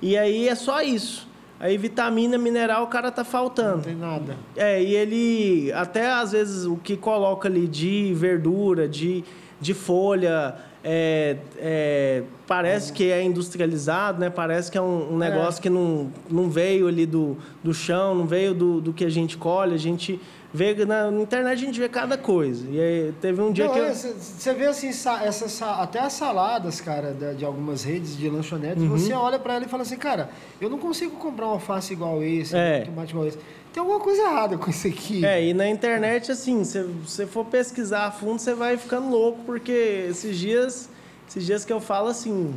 E 0.02 0.18
aí 0.18 0.48
é 0.48 0.56
só 0.56 0.82
isso. 0.82 1.28
Aí 1.60 1.78
vitamina, 1.78 2.38
mineral, 2.38 2.84
o 2.84 2.88
cara 2.88 3.12
tá 3.12 3.24
faltando. 3.24 3.78
Não 3.78 3.84
tem 3.84 3.96
nada. 3.96 4.36
É, 4.56 4.82
e 4.82 4.94
ele 4.94 5.72
até 5.74 6.12
às 6.12 6.32
vezes 6.34 6.66
o 6.66 6.76
que 6.76 6.98
coloca 6.98 7.48
ali 7.48 7.68
de 7.68 8.14
verdura, 8.14 8.88
de, 8.88 9.24
de 9.62 9.74
folha, 9.74 10.56
é, 10.84 11.38
é, 11.58 12.24
parece 12.46 12.94
que 12.94 13.10
é 13.10 13.24
industrializado, 13.24 14.20
né? 14.20 14.30
Parece 14.30 14.70
que 14.70 14.78
é 14.78 14.82
um, 14.82 15.14
um 15.14 15.18
negócio 15.18 15.60
é. 15.60 15.64
que 15.64 15.70
não, 15.70 16.12
não 16.30 16.50
veio 16.50 16.88
ali 16.88 17.06
do, 17.06 17.38
do 17.64 17.74
chão, 17.74 18.14
não 18.14 18.28
veio 18.28 18.54
do, 18.54 18.82
do 18.82 18.94
que 18.94 19.04
a 19.04 19.10
gente 19.10 19.38
colhe. 19.38 19.74
A 19.74 19.80
gente 19.80 20.20
vê 20.56 20.86
na, 20.86 21.12
na, 21.12 21.22
internet 21.22 21.54
a 21.54 21.66
gente 21.66 21.80
vê 21.80 21.90
cada 21.90 22.18
coisa. 22.18 22.66
E 22.70 22.80
aí, 22.80 23.14
teve 23.22 23.42
um 23.42 23.52
dia 23.52 23.68
Não, 23.68 23.74
que. 23.74 23.82
Você 23.94 24.54
vê 24.54 24.66
assim, 24.68 24.88
essas, 24.88 25.62
até 25.62 26.00
as 26.00 26.14
saladas, 26.14 26.80
cara, 26.80 27.12
de, 27.14 27.36
de 27.36 27.46
algumas 27.46 27.84
redes 27.84 28.18
de 28.18 28.30
lanchonetes, 28.30 28.82
uhum. 28.82 28.90
você 28.90 29.14
olha 29.14 29.38
para 29.38 29.56
ela 29.56 29.66
e 29.66 29.68
fala 29.68 29.84
assim, 29.84 29.98
cara, 29.98 30.30
eu 30.60 30.70
não 30.70 30.80
consigo 30.80 31.18
comprar 31.18 31.48
um 31.48 31.52
alface 31.52 31.94
igual 31.94 32.24
esse, 32.24 32.56
é. 32.56 32.84
um 32.84 32.86
tomate 32.92 33.12
igual 33.12 33.28
esse. 33.28 33.38
Tem 33.74 33.82
alguma 33.82 34.00
coisa 34.00 34.22
errada 34.22 34.58
com 34.58 34.70
isso 34.70 34.88
aqui. 34.88 35.26
É, 35.26 35.44
e 35.44 35.54
na 35.54 35.68
internet, 35.68 36.32
assim, 36.32 36.64
se 36.64 36.82
você 36.82 37.28
for 37.28 37.44
pesquisar 37.46 38.06
a 38.06 38.12
fundo, 38.12 38.40
você 38.40 38.54
vai 38.54 38.78
ficando 38.78 39.10
louco, 39.10 39.40
porque 39.46 40.08
esses 40.10 40.38
dias, 40.38 40.90
esses 41.28 41.46
dias 41.46 41.66
que 41.66 41.74
eu 41.74 41.82
falo 41.82 42.08
assim, 42.08 42.56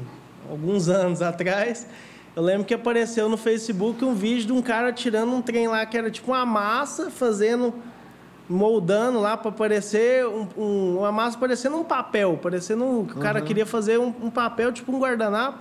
alguns 0.48 0.86
anos 0.88 1.20
atrás, 1.20 1.86
eu 2.38 2.44
lembro 2.44 2.64
que 2.64 2.72
apareceu 2.72 3.28
no 3.28 3.36
Facebook 3.36 4.04
um 4.04 4.14
vídeo 4.14 4.46
de 4.46 4.52
um 4.52 4.62
cara 4.62 4.92
tirando 4.92 5.34
um 5.34 5.42
trem 5.42 5.66
lá 5.66 5.84
que 5.84 5.98
era 5.98 6.08
tipo 6.08 6.30
uma 6.30 6.46
massa, 6.46 7.10
fazendo, 7.10 7.74
moldando 8.48 9.18
lá 9.18 9.36
para 9.36 9.50
parecer 9.50 10.24
um, 10.24 10.46
um, 10.56 10.98
uma 10.98 11.10
massa 11.10 11.36
parecendo 11.36 11.76
um 11.76 11.82
papel, 11.82 12.38
parecendo 12.40 12.84
um, 12.84 13.00
o 13.00 13.06
cara 13.06 13.40
uhum. 13.40 13.44
queria 13.44 13.66
fazer 13.66 13.98
um, 13.98 14.14
um, 14.22 14.30
papel 14.30 14.70
tipo 14.70 14.92
um 14.92 15.00
guardanapo. 15.00 15.58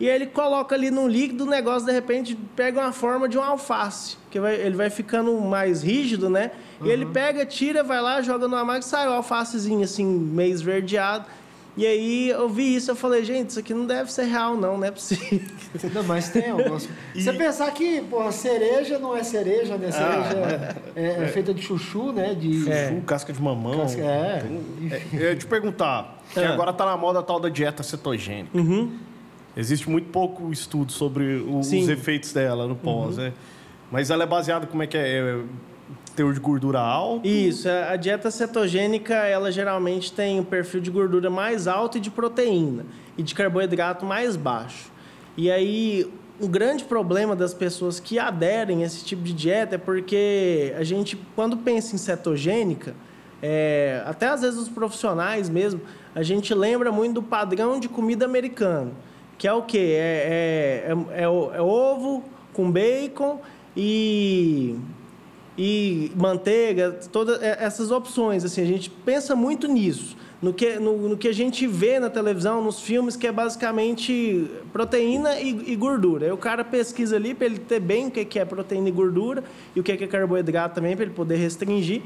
E 0.00 0.08
ele 0.08 0.24
coloca 0.24 0.74
ali 0.74 0.90
no 0.90 1.06
líquido 1.06 1.44
o 1.44 1.46
negócio, 1.46 1.84
de 1.84 1.92
repente 1.92 2.34
pega 2.56 2.80
uma 2.80 2.92
forma 2.92 3.28
de 3.28 3.36
um 3.36 3.42
alface, 3.42 4.16
que 4.30 4.40
vai, 4.40 4.54
ele 4.54 4.76
vai 4.76 4.88
ficando 4.88 5.38
mais 5.42 5.82
rígido, 5.82 6.30
né? 6.30 6.52
Uhum. 6.80 6.86
E 6.86 6.90
ele 6.90 7.04
pega, 7.04 7.44
tira, 7.44 7.82
vai 7.82 8.00
lá, 8.00 8.22
joga 8.22 8.48
numa 8.48 8.64
máquina 8.64 8.78
e 8.78 8.88
sai 8.88 9.06
o 9.06 9.12
alfacezinho 9.12 9.84
assim, 9.84 10.06
meio 10.06 10.54
esverdeado. 10.54 11.26
E 11.76 11.84
aí 11.84 12.28
eu 12.30 12.48
vi 12.48 12.76
isso, 12.76 12.90
eu 12.92 12.94
falei, 12.94 13.24
gente, 13.24 13.50
isso 13.50 13.58
aqui 13.58 13.74
não 13.74 13.84
deve 13.84 14.12
ser 14.12 14.24
real, 14.24 14.56
não, 14.56 14.78
não 14.78 14.86
é 14.86 14.92
possível. 14.92 15.40
Não, 15.92 16.04
mas 16.04 16.28
tem 16.28 16.50
algumas. 16.50 16.88
e... 17.12 17.22
Você 17.22 17.32
pensar 17.32 17.68
que, 17.72 18.00
porra, 18.02 18.30
cereja 18.30 18.96
não 18.98 19.16
é 19.16 19.24
cereja, 19.24 19.76
né? 19.76 19.90
Cereja 19.90 20.76
ah, 20.76 20.80
é, 20.94 21.02
é, 21.02 21.24
é, 21.24 21.28
feita 21.28 21.52
de 21.52 21.60
chuchu, 21.60 22.12
né? 22.12 22.32
De 22.32 22.70
é. 22.70 22.90
chuchu, 22.90 23.02
casca 23.02 23.32
de 23.32 23.42
mamão. 23.42 23.80
Casca, 23.80 24.00
é. 24.00 24.44
É. 24.88 25.02
Eu 25.12 25.20
ia 25.30 25.36
te 25.36 25.46
perguntar, 25.46 26.16
que 26.32 26.38
ah. 26.38 26.52
agora 26.52 26.72
tá 26.72 26.86
na 26.86 26.96
moda 26.96 27.18
a 27.18 27.22
tal 27.22 27.40
da 27.40 27.48
dieta 27.48 27.82
cetogênica. 27.82 28.56
Uhum. 28.56 28.96
Existe 29.56 29.90
muito 29.90 30.10
pouco 30.10 30.52
estudo 30.52 30.92
sobre 30.92 31.38
o, 31.38 31.58
os 31.58 31.72
efeitos 31.72 32.32
dela 32.32 32.68
no 32.68 32.76
pós, 32.76 33.18
uhum. 33.18 33.24
né? 33.24 33.32
Mas 33.90 34.10
ela 34.10 34.22
é 34.22 34.26
baseada, 34.26 34.66
como 34.66 34.82
é 34.82 34.86
que 34.86 34.96
é? 34.96 35.40
Teor 36.14 36.32
de 36.32 36.40
gordura 36.40 36.80
alto? 36.80 37.26
Isso, 37.26 37.68
a 37.68 37.96
dieta 37.96 38.30
cetogênica, 38.30 39.14
ela 39.14 39.50
geralmente 39.50 40.12
tem 40.12 40.40
um 40.40 40.44
perfil 40.44 40.80
de 40.80 40.90
gordura 40.90 41.28
mais 41.28 41.66
alto 41.66 41.98
e 41.98 42.00
de 42.00 42.10
proteína, 42.10 42.86
e 43.18 43.22
de 43.22 43.34
carboidrato 43.34 44.06
mais 44.06 44.36
baixo. 44.36 44.90
E 45.36 45.50
aí, 45.50 46.10
o 46.40 46.48
grande 46.48 46.84
problema 46.84 47.34
das 47.34 47.52
pessoas 47.52 48.00
que 48.00 48.18
aderem 48.18 48.82
a 48.82 48.86
esse 48.86 49.04
tipo 49.04 49.22
de 49.22 49.32
dieta 49.32 49.74
é 49.74 49.78
porque 49.78 50.74
a 50.78 50.84
gente, 50.84 51.16
quando 51.34 51.56
pensa 51.56 51.94
em 51.94 51.98
cetogênica, 51.98 52.94
é, 53.42 54.02
até 54.06 54.28
às 54.28 54.40
vezes 54.40 54.58
os 54.58 54.68
profissionais 54.68 55.48
mesmo, 55.50 55.80
a 56.14 56.22
gente 56.22 56.54
lembra 56.54 56.90
muito 56.90 57.14
do 57.14 57.22
padrão 57.22 57.78
de 57.78 57.88
comida 57.88 58.24
americano, 58.24 58.92
que 59.36 59.46
é 59.46 59.52
o 59.52 59.62
quê? 59.62 59.96
É, 59.98 60.84
é, 60.86 60.92
é, 60.92 61.20
é, 61.20 61.24
é 61.24 61.28
ovo 61.28 62.24
com 62.52 62.70
bacon 62.70 63.40
e 63.76 64.78
e 65.56 66.10
manteiga, 66.16 66.92
todas 67.12 67.40
essas 67.42 67.90
opções. 67.90 68.44
Assim, 68.44 68.62
a 68.62 68.66
gente 68.66 68.90
pensa 68.90 69.36
muito 69.36 69.68
nisso, 69.68 70.16
no 70.42 70.52
que, 70.52 70.78
no, 70.78 71.08
no 71.08 71.16
que 71.16 71.28
a 71.28 71.32
gente 71.32 71.66
vê 71.66 71.98
na 72.00 72.10
televisão, 72.10 72.62
nos 72.62 72.80
filmes, 72.80 73.16
que 73.16 73.26
é 73.26 73.32
basicamente 73.32 74.50
proteína 74.72 75.40
e, 75.40 75.72
e 75.72 75.76
gordura. 75.76 76.26
Aí 76.26 76.32
o 76.32 76.36
cara 76.36 76.64
pesquisa 76.64 77.16
ali 77.16 77.34
para 77.34 77.46
ele 77.46 77.58
ter 77.58 77.80
bem 77.80 78.08
o 78.08 78.10
que 78.10 78.38
é 78.38 78.44
proteína 78.44 78.88
e 78.88 78.92
gordura 78.92 79.44
e 79.74 79.80
o 79.80 79.82
que 79.82 79.92
é 79.92 80.06
carboidrato 80.06 80.74
também, 80.74 80.96
para 80.96 81.04
ele 81.04 81.14
poder 81.14 81.36
restringir. 81.36 82.02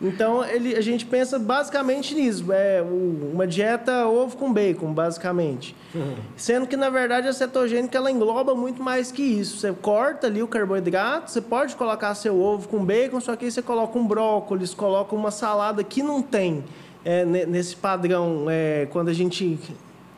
Então, 0.00 0.42
ele, 0.44 0.74
a 0.74 0.80
gente 0.80 1.04
pensa 1.04 1.38
basicamente 1.38 2.14
nisso. 2.14 2.50
É 2.52 2.82
uma 2.82 3.46
dieta 3.46 4.06
ovo 4.06 4.36
com 4.36 4.50
bacon, 4.50 4.92
basicamente. 4.94 5.76
Uhum. 5.94 6.16
Sendo 6.36 6.66
que, 6.66 6.76
na 6.76 6.88
verdade, 6.88 7.28
a 7.28 7.32
cetogênica 7.32 7.98
ela 7.98 8.10
engloba 8.10 8.54
muito 8.54 8.82
mais 8.82 9.12
que 9.12 9.22
isso. 9.22 9.58
Você 9.58 9.72
corta 9.72 10.26
ali 10.26 10.42
o 10.42 10.48
carboidrato, 10.48 11.30
você 11.30 11.40
pode 11.40 11.76
colocar 11.76 12.14
seu 12.14 12.40
ovo 12.40 12.66
com 12.66 12.82
bacon, 12.82 13.20
só 13.20 13.36
que 13.36 13.44
aí 13.44 13.50
você 13.50 13.60
coloca 13.60 13.98
um 13.98 14.06
brócolis, 14.06 14.72
coloca 14.72 15.14
uma 15.14 15.30
salada 15.30 15.84
que 15.84 16.02
não 16.02 16.22
tem 16.22 16.64
é, 17.04 17.24
nesse 17.24 17.76
padrão. 17.76 18.46
É, 18.48 18.86
quando 18.90 19.10
a 19.10 19.14
gente 19.14 19.58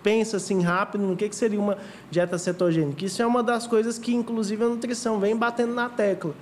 pensa 0.01 0.37
assim 0.37 0.63
rápido 0.63 1.05
no 1.05 1.17
que, 1.17 1.29
que 1.29 1.37
seria 1.37 1.59
uma 1.59 1.77
dieta 2.11 2.39
cetogênica. 2.39 3.05
Isso 3.05 3.21
é 3.21 3.27
uma 3.27 3.43
das 3.43 3.67
coisas 3.67 3.99
que, 3.99 4.15
inclusive, 4.15 4.65
a 4.65 4.69
nutrição 4.69 5.19
vem 5.19 5.37
batendo 5.37 5.75
na 5.75 5.89
tecla 5.89 6.35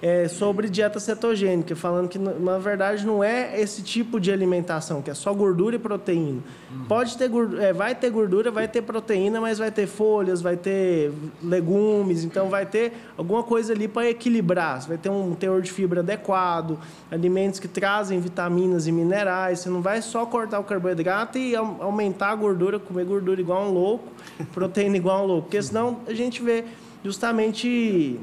é, 0.00 0.28
sobre 0.28 0.68
dieta 0.68 1.00
cetogênica, 1.00 1.74
falando 1.74 2.08
que 2.08 2.18
na 2.18 2.58
verdade 2.58 3.04
não 3.04 3.22
é 3.22 3.60
esse 3.60 3.82
tipo 3.82 4.20
de 4.20 4.30
alimentação, 4.30 5.02
que 5.02 5.10
é 5.10 5.14
só 5.14 5.34
gordura 5.34 5.74
e 5.74 5.78
proteína. 5.78 6.40
Uhum. 6.70 6.84
Pode 6.84 7.16
ter 7.18 7.28
gordura, 7.28 7.64
é, 7.64 7.72
vai 7.72 7.94
ter 7.94 8.10
gordura, 8.10 8.50
vai 8.50 8.68
ter 8.68 8.82
proteína, 8.82 9.40
mas 9.40 9.58
vai 9.58 9.72
ter 9.72 9.86
folhas, 9.86 10.40
vai 10.40 10.56
ter 10.56 11.12
legumes, 11.42 12.22
então 12.22 12.48
vai 12.48 12.64
ter 12.64 12.92
alguma 13.16 13.42
coisa 13.42 13.72
ali 13.72 13.88
para 13.88 14.08
equilibrar. 14.08 14.80
Você 14.80 14.88
vai 14.88 14.98
ter 14.98 15.10
um 15.10 15.34
teor 15.34 15.60
de 15.60 15.72
fibra 15.72 16.00
adequado, 16.00 16.78
alimentos 17.10 17.58
que 17.58 17.66
trazem 17.66 18.20
vitaminas 18.20 18.86
e 18.86 18.92
minerais. 18.92 19.60
Você 19.60 19.68
não 19.68 19.82
vai 19.82 20.00
só 20.00 20.24
cortar 20.24 20.60
o 20.60 20.64
carboidrato 20.64 21.38
e 21.38 21.56
aumentar 21.56 22.30
a 22.30 22.34
gordura, 22.36 22.78
comer 22.78 23.04
gordura 23.04 23.40
igual 23.40 23.64
um 23.64 23.72
louco, 23.72 24.04
proteína 24.54 24.96
igual 24.96 25.24
um 25.24 25.26
louco, 25.26 25.42
porque 25.42 25.60
senão 25.60 25.98
a 26.06 26.14
gente 26.14 26.40
vê 26.40 26.64
justamente 27.04 28.18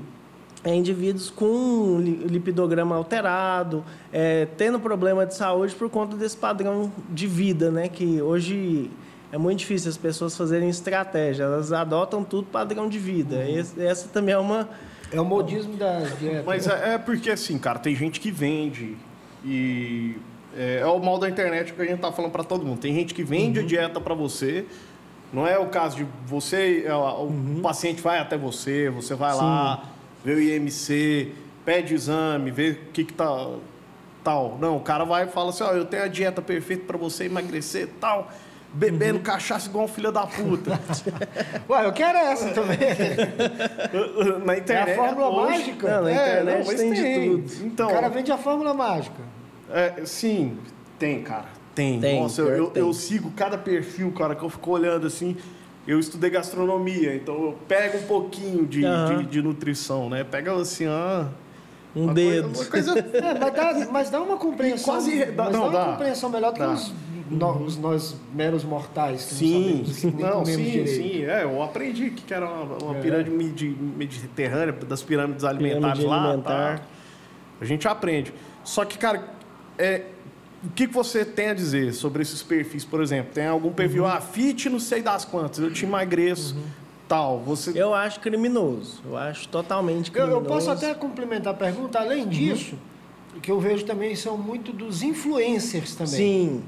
é, 0.65 0.73
indivíduos 0.73 1.30
com 1.30 1.99
lipidograma 2.01 2.95
alterado, 2.95 3.86
é, 4.12 4.47
tendo 4.58 4.80
problema 4.80 5.23
de 5.23 5.36
saúde 5.36 5.75
por 5.75 5.91
conta 5.91 6.17
desse 6.17 6.36
padrão 6.36 6.91
de 7.08 7.28
vida, 7.28 7.69
né? 7.69 7.88
Que 7.88 8.19
hoje 8.19 8.89
é 9.32 9.38
muito 9.38 9.60
difícil 9.60 9.89
as 9.89 9.97
pessoas 9.97 10.36
fazerem 10.36 10.67
estratégia, 10.67 11.43
elas 11.43 11.71
adotam 11.71 12.23
tudo 12.23 12.47
padrão 12.47 12.89
de 12.89 12.97
vida. 12.97 13.36
Uhum. 13.36 13.60
Esse, 13.60 13.86
essa 13.86 14.08
também 14.08 14.34
é 14.34 14.39
uma... 14.39 14.67
É 15.12 15.21
o 15.21 15.25
modismo 15.25 15.78
da 15.78 15.99
dieta. 15.99 16.43
Mas 16.43 16.67
é, 16.67 16.95
é, 16.95 16.97
porque 16.97 17.30
assim, 17.30 17.60
cara, 17.60 17.78
tem 17.78 17.95
gente 17.95 18.19
que 18.19 18.32
vende 18.32 18.97
e... 19.45 20.15
É, 20.58 20.80
é 20.80 20.86
o 20.88 20.97
mal 20.99 21.19
da 21.19 21.30
internet 21.30 21.73
que 21.73 21.82
a 21.82 21.86
gente 21.86 21.99
tá 21.99 22.12
falando 22.13 22.32
para 22.32 22.43
todo 22.43 22.65
mundo. 22.65 22.80
Tem 22.80 22.95
gente 22.95 23.13
que 23.13 23.23
vende 23.23 23.60
uhum. 23.60 23.65
a 23.65 23.67
dieta 23.67 24.01
para 24.01 24.15
você, 24.15 24.65
não 25.32 25.45
é 25.45 25.60
o 25.60 25.67
caso 25.67 25.97
de 25.97 26.08
você, 26.25 26.86
é, 26.88 26.95
o 26.95 27.23
uhum. 27.23 27.60
paciente 27.62 28.01
vai 28.01 28.19
até 28.19 28.36
você, 28.36 28.89
você 28.89 29.13
vai 29.13 29.34
Sim. 29.34 29.39
lá 29.41 29.94
vê 30.25 30.33
o 30.33 30.41
IMC, 30.41 31.31
pede 31.63 31.93
exame, 31.93 32.49
vê 32.49 32.71
o 32.71 32.75
que 32.91 33.05
que 33.05 33.13
tá 33.13 33.47
tal. 34.23 34.57
Não, 34.59 34.77
o 34.77 34.79
cara 34.79 35.05
vai 35.05 35.25
e 35.25 35.27
fala 35.27 35.51
assim, 35.51 35.63
ó, 35.63 35.71
eu 35.71 35.85
tenho 35.85 36.03
a 36.03 36.07
dieta 36.07 36.41
perfeita 36.41 36.83
para 36.88 36.97
você 36.97 37.25
emagrecer, 37.25 37.88
tal, 38.01 38.31
bebendo 38.73 39.19
uhum. 39.19 39.23
cachaça 39.23 39.69
igual 39.69 39.85
um 39.85 39.88
filho 39.88 40.11
da 40.11 40.25
puta. 40.25 40.79
Ué, 41.69 41.85
eu 41.85 41.93
quero 41.93 42.17
essa 42.17 42.49
também. 42.49 42.79
na 44.43 44.57
internet. 44.57 44.89
É 44.89 44.93
a 44.93 44.95
fórmula 44.95 45.29
hoje, 45.29 45.51
mágica? 45.51 45.95
Não, 45.95 46.03
na 46.03 46.09
é, 46.09 46.13
internet 46.13 46.57
não, 46.57 46.75
tem, 46.75 46.77
tem, 46.77 46.93
de 46.93 47.29
tudo. 47.29 47.67
Então, 47.67 47.88
o 47.88 47.91
cara 47.91 48.09
vende 48.09 48.31
a 48.31 48.38
fórmula 48.39 48.73
mágica. 48.73 49.21
É, 49.71 50.05
sim, 50.05 50.57
tem, 50.97 51.21
cara. 51.21 51.45
Tem. 51.75 51.99
tem 51.99 52.19
Nossa, 52.19 52.41
eu, 52.41 52.47
eu, 52.47 52.71
eu, 52.73 52.93
sigo 52.93 53.29
cada 53.31 53.59
perfil, 53.59 54.11
cara, 54.11 54.33
que 54.33 54.43
eu 54.43 54.49
fico 54.49 54.71
olhando 54.71 55.05
assim 55.05 55.38
eu 55.87 55.99
estudei 55.99 56.29
gastronomia, 56.29 57.15
então 57.15 57.35
eu 57.35 57.57
pego 57.67 57.99
um 57.99 58.03
pouquinho 58.03 58.65
de, 58.65 58.83
uhum. 58.83 59.17
de, 59.19 59.25
de, 59.25 59.41
nutrição, 59.41 60.09
né? 60.09 60.23
Pega 60.23 60.53
assim, 60.53 60.85
ah, 60.87 61.27
um 61.95 62.13
dedo. 62.13 62.49
Coisa, 62.69 62.93
uma 62.93 63.03
coisa... 63.03 63.17
é, 63.17 63.39
mas, 63.39 63.53
dá, 63.53 63.91
mas 63.91 64.09
dá 64.09 64.21
uma 64.21 64.37
compreensão. 64.37 64.93
Quase 64.93 65.25
dá, 65.25 65.43
mas 65.45 65.53
não, 65.53 65.71
dá 65.71 65.83
uma 65.83 65.91
compreensão 65.93 66.29
melhor 66.29 66.51
do 66.51 66.59
que 66.59 66.63
os, 66.63 66.93
nós, 67.29 67.77
nós, 67.77 68.15
meros 68.33 68.63
mortais. 68.63 69.25
Que 69.25 69.35
sim, 69.35 69.83
não, 69.83 69.93
sabemos, 69.93 70.21
não 70.21 70.45
sim, 70.45 70.63
direito. 70.63 70.89
sim. 70.89 71.23
É, 71.23 71.43
eu 71.43 71.61
aprendi 71.61 72.09
que 72.09 72.33
era 72.33 72.49
uma, 72.49 72.77
uma 72.83 72.97
é. 72.97 73.01
pirâmide 73.01 73.67
mediterrânea, 73.69 74.73
das 74.73 75.01
pirâmides 75.03 75.43
alimentares 75.43 75.99
pirâmide 75.99 76.05
lá. 76.05 76.37
Tá? 76.37 76.81
A 77.61 77.65
gente 77.65 77.87
aprende. 77.87 78.33
Só 78.63 78.83
que, 78.85 78.97
cara, 78.97 79.23
é, 79.77 80.03
o 80.65 80.69
que 80.69 80.88
você 80.88 81.23
tem 81.23 81.49
a 81.49 81.54
dizer 81.54 81.93
sobre 81.93 82.21
esses 82.21 82.41
perfis, 82.41 82.84
por 82.84 83.01
exemplo? 83.01 83.32
Tem 83.34 83.45
algum 83.45 83.71
perfil, 83.71 84.04
uhum. 84.04 84.10
ah, 84.10 84.19
fit 84.19 84.69
não 84.69 84.80
sei 84.80 85.01
das 85.01 85.23
quantas, 85.23 85.60
eu 85.60 85.71
te 85.71 85.86
emagreço, 85.86 86.56
uhum. 86.56 86.63
tal. 87.08 87.39
Você... 87.39 87.71
Eu 87.75 87.93
acho 87.93 88.19
criminoso. 88.19 89.01
Eu 89.06 89.15
acho 89.15 89.47
totalmente 89.47 90.12
criminoso. 90.12 90.39
Eu, 90.39 90.43
eu 90.43 90.47
posso 90.47 90.71
até 90.71 90.93
complementar 90.93 91.54
a 91.54 91.58
pergunta. 91.58 91.99
Além 91.99 92.23
uhum. 92.23 92.30
disso, 92.30 92.75
uhum. 93.34 93.39
que 93.39 93.51
eu 93.51 93.60
vejo 93.60 93.86
também 93.86 94.15
são 94.15 94.38
muito 94.38 94.73
dos 94.73 95.04
influencers 95.04 95.95
também. 95.95 96.13
Sim. 96.13 96.63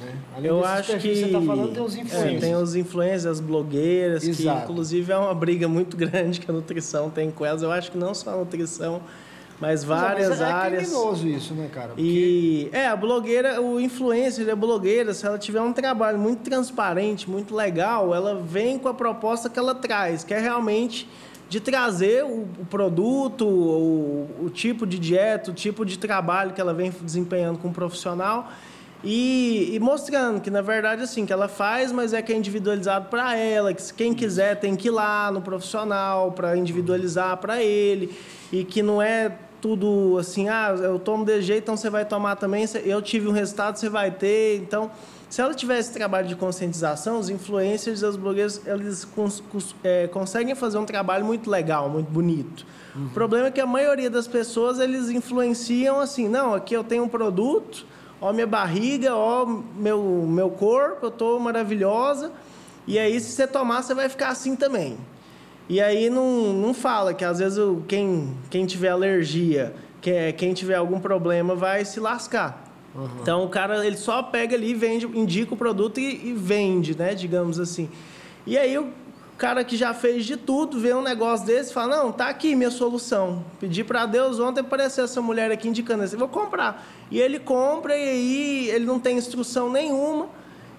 Né? 0.00 0.18
Eu 0.42 0.64
acho 0.64 0.92
que, 0.92 0.98
que 0.98 1.14
você 1.14 1.26
está 1.26 1.40
falando 1.40 1.72
tem 1.72 1.82
os 1.82 1.96
influencers. 1.96 2.34
É, 2.34 2.38
tem 2.38 2.56
os 2.56 2.74
influencers, 2.74 3.26
as 3.26 3.40
blogueiras, 3.40 4.26
Exato. 4.26 4.58
que 4.58 4.72
inclusive 4.72 5.12
é 5.12 5.16
uma 5.16 5.34
briga 5.34 5.68
muito 5.68 5.96
grande 5.98 6.40
que 6.40 6.50
a 6.50 6.54
nutrição 6.54 7.08
tem 7.08 7.30
com 7.30 7.46
elas. 7.46 7.62
Eu 7.62 7.70
acho 7.70 7.90
que 7.90 7.98
não 7.98 8.14
só 8.14 8.30
a 8.30 8.36
nutrição, 8.36 9.00
mas 9.62 9.84
várias 9.84 10.30
mas 10.30 10.40
é 10.40 10.44
áreas. 10.44 10.82
É 10.82 10.86
criminoso 10.86 11.28
isso, 11.28 11.54
né, 11.54 11.70
cara? 11.72 11.90
Porque... 11.90 12.02
E 12.02 12.68
é, 12.72 12.88
a 12.88 12.96
blogueira, 12.96 13.62
o 13.62 13.78
influencer, 13.78 14.50
a 14.50 14.56
blogueira, 14.56 15.14
se 15.14 15.24
ela 15.24 15.38
tiver 15.38 15.60
um 15.60 15.72
trabalho 15.72 16.18
muito 16.18 16.40
transparente, 16.40 17.30
muito 17.30 17.54
legal, 17.54 18.12
ela 18.12 18.34
vem 18.34 18.76
com 18.76 18.88
a 18.88 18.94
proposta 18.94 19.48
que 19.48 19.56
ela 19.56 19.72
traz, 19.72 20.24
que 20.24 20.34
é 20.34 20.40
realmente 20.40 21.08
de 21.48 21.60
trazer 21.60 22.24
o, 22.24 22.42
o 22.58 22.66
produto, 22.68 23.46
o, 23.46 24.46
o, 24.46 24.50
tipo 24.50 24.84
de 24.84 24.98
dieta, 24.98 25.52
o 25.52 25.54
tipo 25.54 25.84
de 25.84 25.96
trabalho 25.96 26.52
que 26.52 26.60
ela 26.60 26.74
vem 26.74 26.90
desempenhando 26.90 27.58
com 27.60 27.68
o 27.68 27.72
profissional 27.72 28.50
e, 29.04 29.70
e, 29.74 29.78
mostrando 29.78 30.40
que, 30.40 30.50
na 30.50 30.62
verdade, 30.62 31.02
assim, 31.02 31.24
que 31.24 31.32
ela 31.32 31.48
faz, 31.48 31.92
mas 31.92 32.12
é 32.12 32.22
que 32.22 32.32
é 32.32 32.36
individualizado 32.36 33.08
para 33.08 33.36
ela, 33.36 33.72
que 33.72 33.94
quem 33.94 34.12
quiser 34.12 34.58
tem 34.58 34.74
que 34.74 34.88
ir 34.88 34.90
lá 34.92 35.30
no 35.30 35.40
profissional 35.40 36.32
para 36.32 36.56
individualizar 36.56 37.36
para 37.36 37.62
ele, 37.62 38.16
e 38.52 38.64
que 38.64 38.82
não 38.82 39.02
é 39.02 39.32
tudo 39.62 40.18
assim, 40.18 40.48
ah, 40.48 40.74
eu 40.76 40.98
tomo 40.98 41.24
de 41.24 41.40
jeito, 41.40 41.62
então 41.62 41.76
você 41.76 41.88
vai 41.88 42.04
tomar 42.04 42.34
também, 42.34 42.66
eu 42.84 43.00
tive 43.00 43.28
um 43.28 43.32
resultado, 43.32 43.76
você 43.76 43.88
vai 43.88 44.10
ter. 44.10 44.56
Então, 44.56 44.90
se 45.30 45.40
ela 45.40 45.54
tivesse 45.54 45.92
trabalho 45.92 46.26
de 46.26 46.34
conscientização, 46.34 47.20
os 47.20 47.30
influencers 47.30 48.02
os 48.02 48.16
blogueiros, 48.16 48.60
eles 48.66 49.04
cons, 49.04 49.40
cons, 49.40 49.74
é, 49.84 50.08
conseguem 50.08 50.56
fazer 50.56 50.78
um 50.78 50.84
trabalho 50.84 51.24
muito 51.24 51.48
legal, 51.48 51.88
muito 51.88 52.10
bonito. 52.10 52.66
Uhum. 52.94 53.06
O 53.06 53.10
problema 53.10 53.46
é 53.46 53.50
que 53.52 53.60
a 53.60 53.66
maioria 53.66 54.10
das 54.10 54.26
pessoas, 54.26 54.80
eles 54.80 55.08
influenciam 55.10 56.00
assim, 56.00 56.28
não, 56.28 56.52
aqui 56.54 56.74
eu 56.74 56.82
tenho 56.82 57.04
um 57.04 57.08
produto, 57.08 57.86
ó 58.20 58.32
minha 58.32 58.48
barriga, 58.48 59.14
ó 59.14 59.46
meu, 59.46 60.02
meu 60.28 60.50
corpo, 60.50 61.06
eu 61.06 61.08
estou 61.08 61.38
maravilhosa, 61.38 62.32
e 62.84 62.98
aí 62.98 63.18
se 63.20 63.30
você 63.30 63.46
tomar, 63.46 63.82
você 63.82 63.94
vai 63.94 64.08
ficar 64.08 64.30
assim 64.30 64.56
também. 64.56 64.98
E 65.72 65.80
aí 65.80 66.10
não, 66.10 66.52
não 66.52 66.74
fala 66.74 67.14
que 67.14 67.24
às 67.24 67.38
vezes 67.38 67.56
o, 67.56 67.82
quem, 67.88 68.36
quem 68.50 68.66
tiver 68.66 68.90
alergia, 68.90 69.74
quem, 70.02 70.30
quem 70.34 70.52
tiver 70.52 70.74
algum 70.74 71.00
problema 71.00 71.54
vai 71.54 71.82
se 71.82 71.98
lascar. 71.98 72.70
Uhum. 72.94 73.08
Então 73.22 73.42
o 73.42 73.48
cara 73.48 73.86
ele 73.86 73.96
só 73.96 74.22
pega 74.22 74.54
ali, 74.54 74.74
vende, 74.74 75.06
indica 75.06 75.54
o 75.54 75.56
produto 75.56 75.98
e, 75.98 76.28
e, 76.28 76.34
vende, 76.34 76.94
né? 76.94 77.14
Digamos 77.14 77.58
assim. 77.58 77.88
E 78.46 78.58
aí 78.58 78.76
o 78.76 78.88
cara 79.38 79.64
que 79.64 79.74
já 79.74 79.94
fez 79.94 80.26
de 80.26 80.36
tudo 80.36 80.78
vê 80.78 80.92
um 80.92 81.00
negócio 81.00 81.46
desse 81.46 81.70
e 81.70 81.72
fala: 81.72 81.96
Não, 81.96 82.12
tá 82.12 82.28
aqui 82.28 82.54
minha 82.54 82.70
solução. 82.70 83.42
Pedi 83.58 83.82
para 83.82 84.04
Deus 84.04 84.38
ontem 84.38 84.60
apareceu 84.60 85.04
essa 85.04 85.22
mulher 85.22 85.50
aqui 85.50 85.68
indicando 85.68 86.02
assim: 86.02 86.18
Vou 86.18 86.28
comprar. 86.28 86.86
E 87.10 87.18
ele 87.18 87.38
compra 87.38 87.96
e 87.96 88.10
aí 88.10 88.68
ele 88.68 88.84
não 88.84 89.00
tem 89.00 89.16
instrução 89.16 89.72
nenhuma 89.72 90.28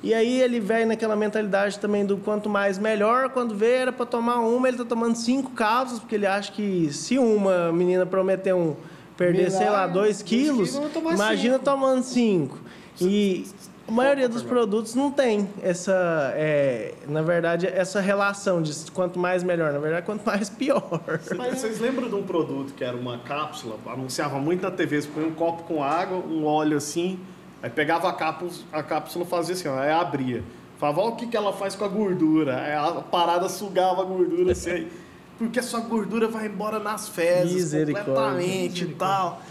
e 0.03 0.13
aí 0.13 0.41
ele 0.41 0.59
vem 0.59 0.85
naquela 0.85 1.15
mentalidade 1.15 1.79
também 1.79 2.05
do 2.05 2.17
quanto 2.17 2.49
mais 2.49 2.77
melhor. 2.77 3.29
Quando 3.29 3.55
vê, 3.55 3.75
era 3.75 3.91
para 3.91 4.05
tomar 4.05 4.39
uma, 4.39 4.67
ele 4.67 4.75
está 4.75 4.85
tomando 4.85 5.15
cinco 5.15 5.51
cápsulas, 5.51 5.99
porque 5.99 6.15
ele 6.15 6.27
acha 6.27 6.51
que 6.51 6.91
se 6.91 7.17
uma 7.17 7.71
menina 7.71 8.05
prometer 8.05 8.53
um 8.53 8.75
perder, 9.15 9.45
Milagre, 9.45 9.57
sei 9.57 9.69
lá, 9.69 9.87
dois 9.87 10.21
quilos, 10.21 10.75
imagina 11.13 11.53
cinco. 11.53 11.65
tomando 11.65 12.03
cinco. 12.03 12.59
E 12.99 13.47
a 13.87 13.91
maioria 13.91 14.27
dos 14.27 14.43
produtos 14.43 14.93
não 14.93 15.09
tem 15.09 15.47
essa, 15.61 16.33
é, 16.35 16.95
na 17.07 17.21
verdade, 17.21 17.65
essa 17.67 18.01
relação 18.01 18.61
de 18.61 18.73
quanto 18.91 19.17
mais 19.17 19.41
melhor. 19.41 19.71
Na 19.71 19.79
verdade, 19.79 20.05
quanto 20.05 20.25
mais 20.25 20.49
pior. 20.49 21.01
Mas 21.37 21.59
vocês 21.59 21.79
lembram 21.79 22.09
de 22.09 22.15
um 22.15 22.23
produto 22.23 22.73
que 22.73 22.83
era 22.83 22.97
uma 22.97 23.19
cápsula? 23.19 23.77
Anunciava 23.85 24.37
muito 24.37 24.63
na 24.63 24.71
TV, 24.71 25.01
você 25.01 25.07
põe 25.07 25.23
um 25.23 25.33
copo 25.33 25.63
com 25.63 25.81
água, 25.81 26.17
um 26.17 26.45
óleo 26.45 26.75
assim 26.75 27.17
Aí 27.63 27.69
pegava 27.69 28.09
a 28.09 28.13
cápsula, 28.13 28.65
a 28.73 28.83
cápsula 28.83 29.25
fazia 29.25 29.55
assim, 29.55 29.69
ó, 29.69 29.79
aí 29.79 29.89
abria. 29.89 30.43
Falava, 30.77 30.99
olha 30.99 31.13
o 31.13 31.15
que, 31.15 31.27
que 31.27 31.37
ela 31.37 31.53
faz 31.53 31.75
com 31.75 31.85
a 31.85 31.87
gordura. 31.87 32.57
Aí 32.57 32.73
a 32.73 33.01
parada 33.01 33.47
sugava 33.47 34.01
a 34.01 34.05
gordura 34.05 34.51
assim, 34.51 34.69
aí, 34.69 34.91
porque 35.39 35.59
a 35.59 35.63
sua 35.63 35.79
gordura 35.79 36.27
vai 36.27 36.47
embora 36.47 36.77
nas 36.77 37.07
fezes 37.07 37.71
completamente 37.71 38.83
e 38.83 38.87
tal. 38.89 39.41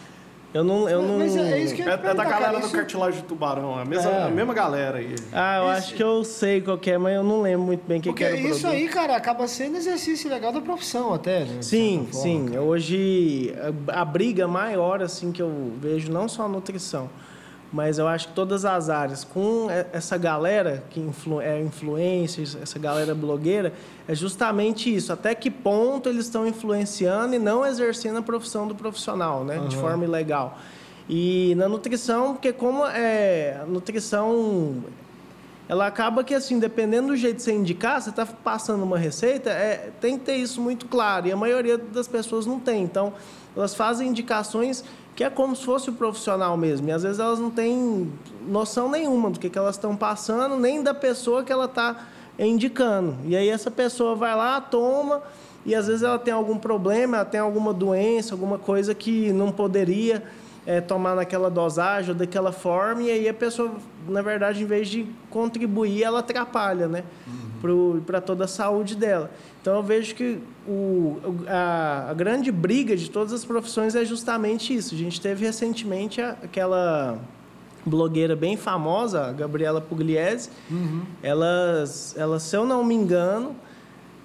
Eu 0.53 0.63
não. 0.63 0.87
Eu 0.87 1.01
não... 1.01 1.21
Mas 1.21 1.35
é, 1.35 1.59
isso 1.61 1.75
que 1.75 1.81
eu 1.81 1.89
é, 1.89 1.95
é 1.95 2.15
da 2.15 2.25
galera 2.25 2.59
isso... 2.59 2.69
do 2.69 2.75
cartilagem 2.75 3.23
de 3.23 3.27
tubarão, 3.27 3.79
é 3.79 3.83
a 3.83 3.85
mesma, 3.87 4.11
é. 4.11 4.23
a 4.25 4.29
mesma 4.29 4.53
galera 4.53 4.99
aí. 4.99 5.15
Ah, 5.33 5.57
eu 5.57 5.63
isso... 5.63 5.73
acho 5.73 5.95
que 5.95 6.03
eu 6.03 6.23
sei 6.23 6.61
qual 6.61 6.79
é, 6.85 6.99
mas 6.99 7.15
eu 7.15 7.23
não 7.23 7.41
lembro 7.41 7.65
muito 7.65 7.89
bem 7.89 7.99
o 7.99 8.03
que, 8.03 8.13
que 8.13 8.23
era. 8.23 8.37
Isso 8.37 8.67
aí, 8.67 8.87
cara, 8.89 9.17
acaba 9.17 9.49
sendo 9.49 9.79
exercício 9.79 10.29
legal 10.29 10.53
da 10.53 10.61
profissão 10.61 11.15
até, 11.15 11.47
né? 11.47 11.63
Sim, 11.63 12.07
sim. 12.13 12.59
Hoje 12.59 13.55
a, 13.89 14.03
a 14.03 14.05
briga 14.05 14.47
maior 14.47 15.03
assim 15.03 15.33
que 15.33 15.41
eu 15.41 15.73
vejo, 15.81 16.13
não 16.13 16.29
só 16.29 16.45
a 16.45 16.49
nutrição 16.49 17.09
mas 17.73 17.99
eu 17.99 18.07
acho 18.07 18.29
que 18.29 18.35
todas 18.35 18.67
as 18.67 18.91
áreas, 18.91 19.25
com 19.25 19.69
essa 19.93 20.19
galera 20.19 20.85
que 20.91 21.01
influ, 21.01 21.41
é 21.41 21.59
influência, 21.59 22.43
essa 22.63 22.79
galera 22.79 23.15
blogueira, 23.15 23.73
é 24.07 24.15
justamente 24.15 24.95
isso. 24.95 25.13
Até 25.13 25.35
que 25.35 25.51
ponto 25.51 26.09
eles 26.09 26.27
estão 26.27 26.47
influenciando 26.47 27.35
e 27.35 27.39
não 27.39 27.65
exercendo 27.65 28.19
a 28.19 28.23
profissão 28.23 28.69
do 28.69 28.75
profissional, 28.75 29.43
né? 29.43 29.59
Uhum. 29.59 29.69
De 29.69 29.77
forma 29.77 30.05
ilegal. 30.05 30.59
E 31.09 31.55
na 31.57 31.69
nutrição, 31.69 32.35
porque 32.35 32.53
como 32.53 32.87
é, 32.87 33.59
a 33.63 33.67
nutrição 33.67 34.83
ela 35.69 35.87
acaba 35.87 36.23
que 36.23 36.35
assim, 36.35 36.59
dependendo 36.59 37.09
do 37.09 37.17
jeito 37.17 37.37
de 37.37 37.43
você 37.43 37.53
indicar, 37.53 38.03
você 38.03 38.11
está 38.11 38.27
passando 38.27 38.83
uma 38.83 38.99
receita, 38.99 39.49
é, 39.49 39.91
tem 40.01 40.19
que 40.19 40.25
ter 40.27 40.37
isso 40.37 40.61
muito 40.61 40.87
claro. 40.87 41.27
E 41.27 41.33
a 41.33 41.37
maioria 41.37 41.79
das 41.79 42.07
pessoas 42.07 42.45
não 42.45 42.61
tem. 42.61 42.83
Então, 42.83 43.15
elas 43.57 43.75
fazem 43.75 44.09
indicações 44.09 44.85
que 45.15 45.23
é 45.23 45.31
como 45.31 45.55
se 45.55 45.65
fosse 45.65 45.91
o 45.91 45.93
profissional 45.93 46.57
mesmo. 46.57 46.89
E 46.89 46.93
às 46.93 47.03
vezes 47.03 47.19
elas 47.19 47.39
não 47.39 47.51
têm 47.51 48.11
noção 48.47 48.91
nenhuma 48.91 49.31
do 49.31 49.39
que, 49.39 49.51
que 49.51 49.59
elas 49.59 49.77
estão 49.77 49.97
passando, 49.97 50.57
nem 50.57 50.83
da 50.83 50.95
pessoa 50.95 51.45
que 51.45 51.53
ela 51.53 51.67
está 51.67 52.07
indicando. 52.39 53.17
E 53.27 53.37
aí 53.37 53.49
essa 53.49 53.71
pessoa 53.71 54.15
vai 54.15 54.35
lá, 54.35 54.61
toma, 54.61 55.23
e 55.65 55.75
às 55.75 55.87
vezes 55.87 56.03
ela 56.03 56.19
tem 56.19 56.33
algum 56.33 56.59
problema, 56.59 57.19
ela 57.19 57.27
tem 57.27 57.41
alguma 57.41 57.73
doença, 57.73 58.35
alguma 58.35 58.59
coisa 58.59 58.95
que 58.95 59.33
não 59.33 59.53
poderia 59.53 60.23
é, 60.67 60.81
tomar 60.81 61.17
naquela 61.17 61.51
dosagem 61.51 62.11
ou 62.11 62.17
daquela 62.17 62.53
forma, 62.53 63.03
e 63.03 63.11
aí 63.11 63.29
a 63.29 63.35
pessoa, 63.35 63.73
na 64.09 64.23
verdade, 64.23 64.63
em 64.63 64.67
vez 64.67 64.89
de 64.89 65.07
contribuir, 65.29 66.03
ela 66.03 66.21
atrapalha, 66.21 66.87
né? 66.87 67.05
Uhum. 67.27 68.01
Para 68.01 68.21
toda 68.21 68.45
a 68.45 68.49
saúde 68.49 68.97
dela. 68.97 69.31
Então 69.61 69.77
eu 69.77 69.83
vejo 69.83 70.15
que 70.15 70.39
o, 70.67 71.19
a, 71.47 72.11
a, 72.11 72.15
grande 72.15 72.51
briga 72.51 72.97
de 72.97 73.09
todas 73.09 73.33
as 73.33 73.45
profissões 73.45 73.95
é 73.95 74.05
justamente 74.05 74.75
isso. 74.75 74.95
A 74.95 74.99
gente 74.99 75.21
teve 75.21 75.45
recentemente 75.47 76.21
a, 76.21 76.31
aquela 76.43 77.19
blogueira 77.87 78.35
bem 78.35 78.57
famosa, 78.57 79.27
a 79.27 79.33
Gabriela 79.33 79.81
Pugliese. 79.81 80.51
Uhum. 80.71 81.03
Ela, 81.23 81.85
ela, 82.17 82.41
se 82.41 82.57
eu 82.57 82.65
não 82.65 82.85
me 82.85 82.95
engano, 82.95 83.55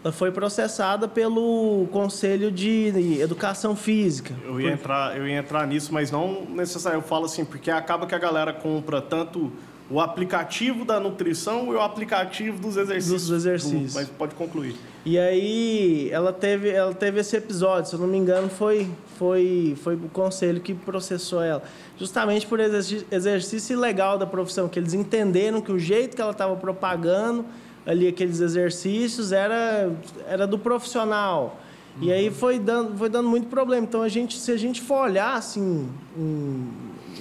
ela 0.08 0.12
foi 0.14 0.32
processada 0.32 1.06
pelo 1.06 1.86
Conselho 1.92 2.50
de 2.50 3.20
Educação 3.20 3.76
Física. 3.76 4.34
Eu 4.46 4.60
ia, 4.60 4.72
entrar, 4.72 5.18
eu 5.18 5.28
ia 5.28 5.38
entrar 5.38 5.68
nisso, 5.68 5.94
mas 5.94 6.10
não 6.10 6.46
necessariamente. 6.46 7.04
Eu 7.04 7.10
falo 7.10 7.26
assim, 7.26 7.44
porque 7.44 7.70
acaba 7.70 8.08
que 8.08 8.16
a 8.16 8.18
galera 8.18 8.54
compra 8.54 9.02
tanto 9.02 9.52
o 9.90 10.00
aplicativo 10.00 10.86
da 10.86 11.00
nutrição 11.00 11.74
e 11.74 11.76
o 11.76 11.82
aplicativo 11.82 12.58
dos 12.60 12.78
exercícios. 12.78 13.28
Dos 13.28 13.32
exercícios. 13.32 13.94
mas 13.94 14.08
pode 14.08 14.34
concluir. 14.36 14.76
E 15.06 15.18
aí 15.18 16.10
ela 16.12 16.32
teve, 16.32 16.70
ela 16.70 16.94
teve 16.94 17.20
esse 17.20 17.36
episódio, 17.36 17.90
se 17.90 17.96
eu 17.96 18.00
não 18.00 18.08
me 18.08 18.18
engano, 18.18 18.50
foi, 18.50 18.90
foi, 19.18 19.76
foi 19.82 19.96
o 19.96 20.10
conselho 20.10 20.62
que 20.62 20.74
processou 20.74 21.42
ela. 21.42 21.64
Justamente 21.98 22.48
por 22.48 22.62
exercício, 22.62 23.08
exercício 23.12 23.74
ilegal 23.74 24.18
da 24.18 24.26
profissão, 24.26 24.70
que 24.70 24.80
eles 24.80 24.94
entenderam 24.94 25.60
que 25.60 25.72
o 25.72 25.80
jeito 25.80 26.16
que 26.16 26.22
ela 26.22 26.32
estava 26.32 26.56
propagando 26.56 27.46
ali 27.88 28.06
aqueles 28.06 28.42
exercícios 28.42 29.32
era, 29.32 29.90
era 30.28 30.46
do 30.46 30.60
profissional. 30.60 31.58
Uhum. 31.96 32.04
E 32.04 32.12
aí 32.12 32.30
foi 32.30 32.60
dando, 32.60 32.98
foi 32.98 33.08
dando 33.08 33.30
muito 33.30 33.48
problema. 33.48 33.88
Então 33.88 34.02
a 34.02 34.10
gente, 34.10 34.38
se 34.38 34.52
a 34.52 34.58
gente 34.58 34.82
for 34.82 35.06
olhar 35.06 35.36
assim, 35.36 35.90
um, 36.18 36.68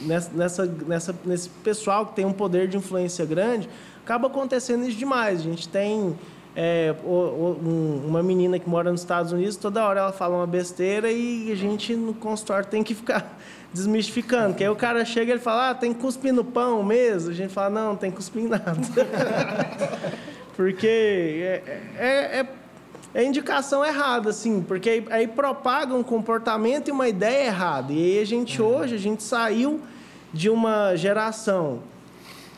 nessa, 0.02 0.66
nessa, 0.66 1.14
nesse 1.24 1.48
pessoal 1.48 2.06
que 2.06 2.16
tem 2.16 2.24
um 2.24 2.32
poder 2.32 2.66
de 2.66 2.76
influência 2.76 3.24
grande, 3.24 3.68
acaba 4.04 4.26
acontecendo 4.26 4.84
isso 4.88 4.98
demais. 4.98 5.38
A 5.38 5.44
gente 5.44 5.68
tem 5.68 6.18
é, 6.56 6.92
um, 7.04 8.02
uma 8.04 8.20
menina 8.20 8.58
que 8.58 8.68
mora 8.68 8.90
nos 8.90 9.02
Estados 9.02 9.30
Unidos, 9.30 9.54
toda 9.54 9.84
hora 9.84 10.00
ela 10.00 10.12
fala 10.12 10.34
uma 10.34 10.48
besteira 10.48 11.12
e 11.12 11.52
a 11.52 11.54
gente 11.54 11.94
no 11.94 12.12
consultório 12.12 12.66
tem 12.66 12.82
que 12.82 12.92
ficar 12.92 13.38
desmistificando. 13.72 14.56
Que 14.56 14.64
aí 14.64 14.70
o 14.70 14.74
cara 14.74 15.04
chega 15.04 15.32
e 15.32 15.38
fala, 15.38 15.70
ah, 15.70 15.74
tem 15.76 15.94
que 15.94 16.00
cuspir 16.00 16.32
no 16.32 16.42
pão 16.44 16.82
mesmo. 16.82 17.30
A 17.30 17.34
gente 17.34 17.52
fala, 17.52 17.70
não, 17.70 17.88
não 17.90 17.96
tem 17.96 18.10
que 18.10 18.16
cuspir 18.16 18.42
em 18.42 18.48
nada. 18.48 18.72
Porque 20.56 20.86
é, 20.86 21.62
é, 21.98 22.40
é 22.40 22.46
é 23.16 23.24
indicação 23.24 23.82
errada, 23.82 24.28
assim, 24.28 24.60
porque 24.60 24.90
aí, 24.90 25.06
aí 25.08 25.26
propaga 25.26 25.94
um 25.94 26.02
comportamento 26.02 26.88
e 26.88 26.90
uma 26.90 27.08
ideia 27.08 27.46
errada. 27.46 27.90
E 27.90 27.96
aí 27.96 28.18
a 28.20 28.26
gente, 28.26 28.60
uhum. 28.60 28.76
hoje, 28.76 28.94
a 28.94 28.98
gente 28.98 29.22
saiu 29.22 29.80
de 30.34 30.50
uma 30.50 30.94
geração 30.96 31.80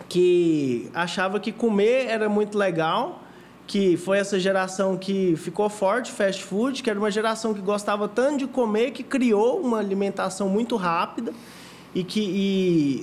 que 0.08 0.90
achava 0.92 1.38
que 1.38 1.52
comer 1.52 2.06
era 2.08 2.28
muito 2.28 2.58
legal, 2.58 3.22
que 3.68 3.96
foi 3.96 4.18
essa 4.18 4.36
geração 4.40 4.96
que 4.96 5.36
ficou 5.36 5.68
forte, 5.68 6.10
fast 6.10 6.42
food, 6.42 6.82
que 6.82 6.90
era 6.90 6.98
uma 6.98 7.10
geração 7.10 7.54
que 7.54 7.60
gostava 7.60 8.08
tanto 8.08 8.38
de 8.38 8.46
comer 8.48 8.90
que 8.90 9.04
criou 9.04 9.60
uma 9.60 9.78
alimentação 9.78 10.48
muito 10.48 10.74
rápida 10.74 11.32
e 11.94 12.02
que 12.02 12.20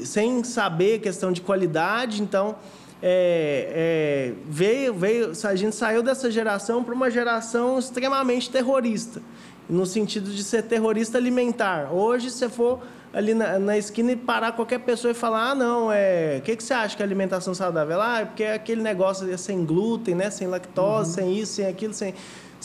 e 0.01 0.05
sem 0.05 0.43
saber 0.43 0.99
questão 0.99 1.31
de 1.31 1.39
qualidade, 1.39 2.21
então 2.21 2.55
é, 3.01 4.31
é, 4.31 4.33
veio, 4.47 4.93
veio, 4.93 5.31
a 5.43 5.55
gente 5.55 5.75
saiu 5.75 6.01
dessa 6.01 6.31
geração 6.31 6.83
para 6.83 6.93
uma 6.93 7.11
geração 7.11 7.77
extremamente 7.77 8.49
terrorista, 8.49 9.21
no 9.69 9.85
sentido 9.85 10.31
de 10.31 10.43
ser 10.43 10.63
terrorista 10.63 11.17
alimentar. 11.17 11.93
Hoje, 11.93 12.31
se 12.31 12.47
for 12.49 12.81
ali 13.13 13.33
na, 13.33 13.57
na, 13.57 13.77
esquina 13.77 14.11
e 14.11 14.15
parar 14.15 14.51
qualquer 14.51 14.79
pessoa 14.79 15.11
e 15.11 15.13
falar, 15.13 15.51
ah, 15.51 15.55
não, 15.55 15.89
é, 15.91 16.37
o 16.39 16.41
que, 16.41 16.55
que 16.55 16.63
você 16.63 16.73
acha 16.73 16.97
que 16.97 17.01
é 17.01 17.05
alimentação 17.05 17.53
saudável? 17.53 18.01
Ah, 18.01 18.21
é 18.21 18.25
porque 18.25 18.43
é 18.43 18.53
aquele 18.53 18.81
negócio 18.81 19.31
é 19.31 19.37
sem 19.37 19.63
glúten, 19.63 20.15
né, 20.15 20.29
sem 20.29 20.47
lactose, 20.47 21.09
uhum. 21.09 21.15
sem 21.15 21.39
isso, 21.39 21.53
sem 21.53 21.65
aquilo, 21.65 21.93
sem 21.93 22.13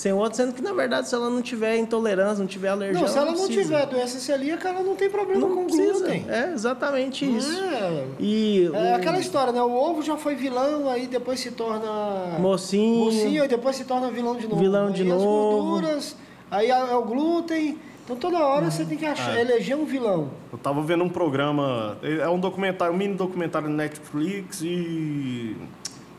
sem 0.00 0.14
outro, 0.14 0.34
sendo 0.34 0.54
que 0.54 0.62
na 0.62 0.72
verdade 0.72 1.10
se 1.10 1.14
ela 1.14 1.28
não 1.28 1.42
tiver 1.42 1.76
intolerância, 1.76 2.38
não 2.38 2.46
tiver 2.46 2.70
alergia, 2.70 3.02
não, 3.02 3.06
se 3.06 3.18
ela, 3.18 3.32
não, 3.32 3.46
tiver 3.46 3.84
doença 3.84 4.18
celíaca, 4.18 4.70
ela 4.70 4.82
não 4.82 4.96
tem 4.96 5.10
problema 5.10 5.40
não 5.40 5.54
com 5.54 5.64
precisa. 5.66 5.92
glúten. 5.92 6.24
É 6.26 6.52
exatamente 6.54 7.26
isso. 7.36 7.62
É. 7.62 8.06
E 8.18 8.70
é 8.72 8.92
o... 8.92 8.94
aquela 8.94 9.18
história, 9.18 9.52
né? 9.52 9.60
O 9.60 9.70
ovo 9.70 10.00
já 10.00 10.16
foi 10.16 10.34
vilão, 10.34 10.88
aí 10.88 11.06
depois 11.06 11.38
se 11.38 11.50
torna 11.50 12.38
mocinho, 12.38 13.04
mocinho, 13.04 13.44
e 13.44 13.48
depois 13.48 13.76
se 13.76 13.84
torna 13.84 14.10
vilão 14.10 14.36
de 14.36 14.48
novo. 14.48 14.58
Vilão 14.58 14.90
de 14.90 15.04
novo. 15.04 15.20
As 15.20 15.26
gorduras, 15.26 16.16
aí 16.50 16.70
é 16.70 16.94
o 16.94 17.02
glúten. 17.02 17.78
Então 18.02 18.16
toda 18.16 18.38
hora 18.38 18.70
você 18.70 18.86
tem 18.86 18.96
que 18.96 19.04
achar, 19.04 19.36
é. 19.36 19.42
eleger 19.42 19.76
um 19.76 19.84
vilão. 19.84 20.30
Eu 20.50 20.56
tava 20.56 20.80
vendo 20.82 21.04
um 21.04 21.10
programa, 21.10 21.98
é 22.02 22.26
um 22.26 22.40
documentário, 22.40 22.94
um 22.94 22.96
mini 22.96 23.14
documentário 23.14 23.68
no 23.68 23.76
Netflix 23.76 24.62
e 24.62 25.58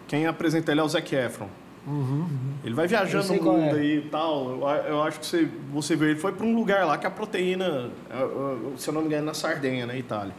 quem 0.07 0.27
apresenta 0.27 0.71
ele 0.71 0.81
é 0.81 0.83
o 0.83 0.87
Zac 0.87 1.15
Efron. 1.15 1.47
Uhum. 1.85 2.27
Ele 2.63 2.75
vai 2.75 2.87
viajando 2.87 3.33
no 3.33 3.43
mundo 3.43 3.75
é. 3.75 3.79
aí 3.79 3.97
e 3.97 4.09
tal. 4.09 4.51
Eu, 4.51 4.67
eu, 4.87 5.03
acho 5.03 5.19
que 5.19 5.25
você, 5.25 5.49
você 5.73 5.95
vê, 5.95 6.11
ele 6.11 6.19
foi 6.19 6.31
para 6.31 6.45
um 6.45 6.55
lugar 6.55 6.85
lá 6.85 6.97
que 6.97 7.07
a 7.07 7.11
proteína, 7.11 7.89
é, 8.09 8.17
é, 8.17 8.77
se 8.77 8.87
eu 8.87 8.93
não 8.93 9.01
me 9.01 9.07
engano, 9.07 9.23
é 9.23 9.25
na 9.25 9.33
Sardenha, 9.33 9.85
na 9.85 9.97
Itália. 9.97 10.33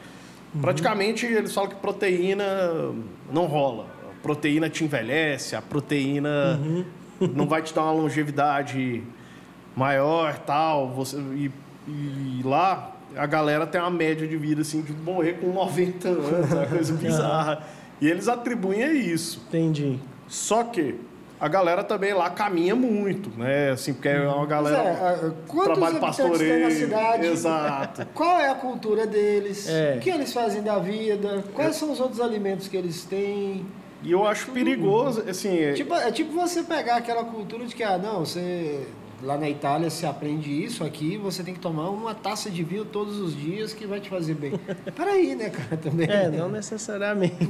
Uhum. 0.54 0.60
Praticamente 0.60 1.26
eles 1.26 1.52
falam 1.52 1.70
que 1.70 1.76
proteína 1.76 2.44
não 3.32 3.46
rola. 3.46 3.86
A 4.10 4.22
proteína 4.22 4.70
te 4.70 4.84
envelhece, 4.84 5.56
a 5.56 5.62
proteína 5.62 6.60
uhum. 6.62 6.84
não 7.34 7.46
vai 7.46 7.62
te 7.62 7.74
dar 7.74 7.82
uma 7.82 7.92
longevidade 7.92 9.02
maior 9.74 10.38
tal. 10.38 10.90
Você, 10.90 11.16
e, 11.16 11.50
e 11.88 12.42
lá 12.44 12.92
a 13.16 13.26
galera 13.26 13.66
tem 13.66 13.80
uma 13.80 13.90
média 13.90 14.26
de 14.28 14.36
vida 14.36 14.62
assim, 14.62 14.80
de 14.80 14.92
morrer 14.92 15.34
com 15.34 15.52
90 15.52 16.08
anos, 16.08 16.52
uma 16.52 16.66
coisa 16.66 16.94
bizarra. 16.94 17.62
E 18.00 18.08
eles 18.08 18.28
atribuem 18.28 18.82
a 18.84 18.92
isso. 18.92 19.44
Entendi. 19.48 19.98
Só 20.28 20.64
que 20.64 20.96
a 21.42 21.48
galera 21.48 21.82
também 21.82 22.14
lá 22.14 22.30
caminha 22.30 22.76
muito, 22.76 23.28
né? 23.36 23.70
Assim, 23.70 23.92
porque 23.92 24.06
é 24.06 24.20
uma 24.28 24.46
galera 24.46 24.78
é, 24.78 25.64
trabalho 25.64 25.98
pastoreio, 25.98 26.62
na 26.62 26.70
cidade? 26.70 27.26
Exato. 27.26 28.06
Qual 28.14 28.38
é 28.38 28.48
a 28.48 28.54
cultura 28.54 29.08
deles? 29.08 29.68
É. 29.68 29.96
O 29.96 30.00
que 30.00 30.08
eles 30.08 30.32
fazem 30.32 30.62
da 30.62 30.78
vida? 30.78 31.42
Quais 31.52 31.70
é. 31.70 31.72
são 31.72 31.90
os 31.90 31.98
outros 31.98 32.20
alimentos 32.20 32.68
que 32.68 32.76
eles 32.76 33.04
têm? 33.04 33.66
E 34.04 34.12
eu 34.12 34.24
acho 34.24 34.44
Tudo. 34.44 34.54
perigoso, 34.54 35.24
assim... 35.28 35.58
É... 35.58 35.72
Tipo, 35.72 35.94
é 35.94 36.12
tipo 36.12 36.32
você 36.32 36.62
pegar 36.62 36.94
aquela 36.94 37.24
cultura 37.24 37.66
de 37.66 37.74
que, 37.74 37.82
ah, 37.82 37.98
não, 37.98 38.20
você... 38.20 38.86
Lá 39.20 39.36
na 39.36 39.50
Itália 39.50 39.90
se 39.90 40.06
aprende 40.06 40.64
isso, 40.64 40.84
aqui 40.84 41.16
você 41.16 41.42
tem 41.42 41.54
que 41.54 41.60
tomar 41.60 41.90
uma 41.90 42.14
taça 42.14 42.50
de 42.50 42.62
vinho 42.62 42.84
todos 42.84 43.18
os 43.18 43.36
dias 43.36 43.72
que 43.72 43.84
vai 43.84 43.98
te 43.98 44.08
fazer 44.08 44.34
bem. 44.34 44.52
Peraí, 44.96 45.34
né, 45.34 45.50
cara, 45.50 45.76
também. 45.76 46.08
É, 46.08 46.28
não 46.28 46.48
necessariamente. 46.48 47.34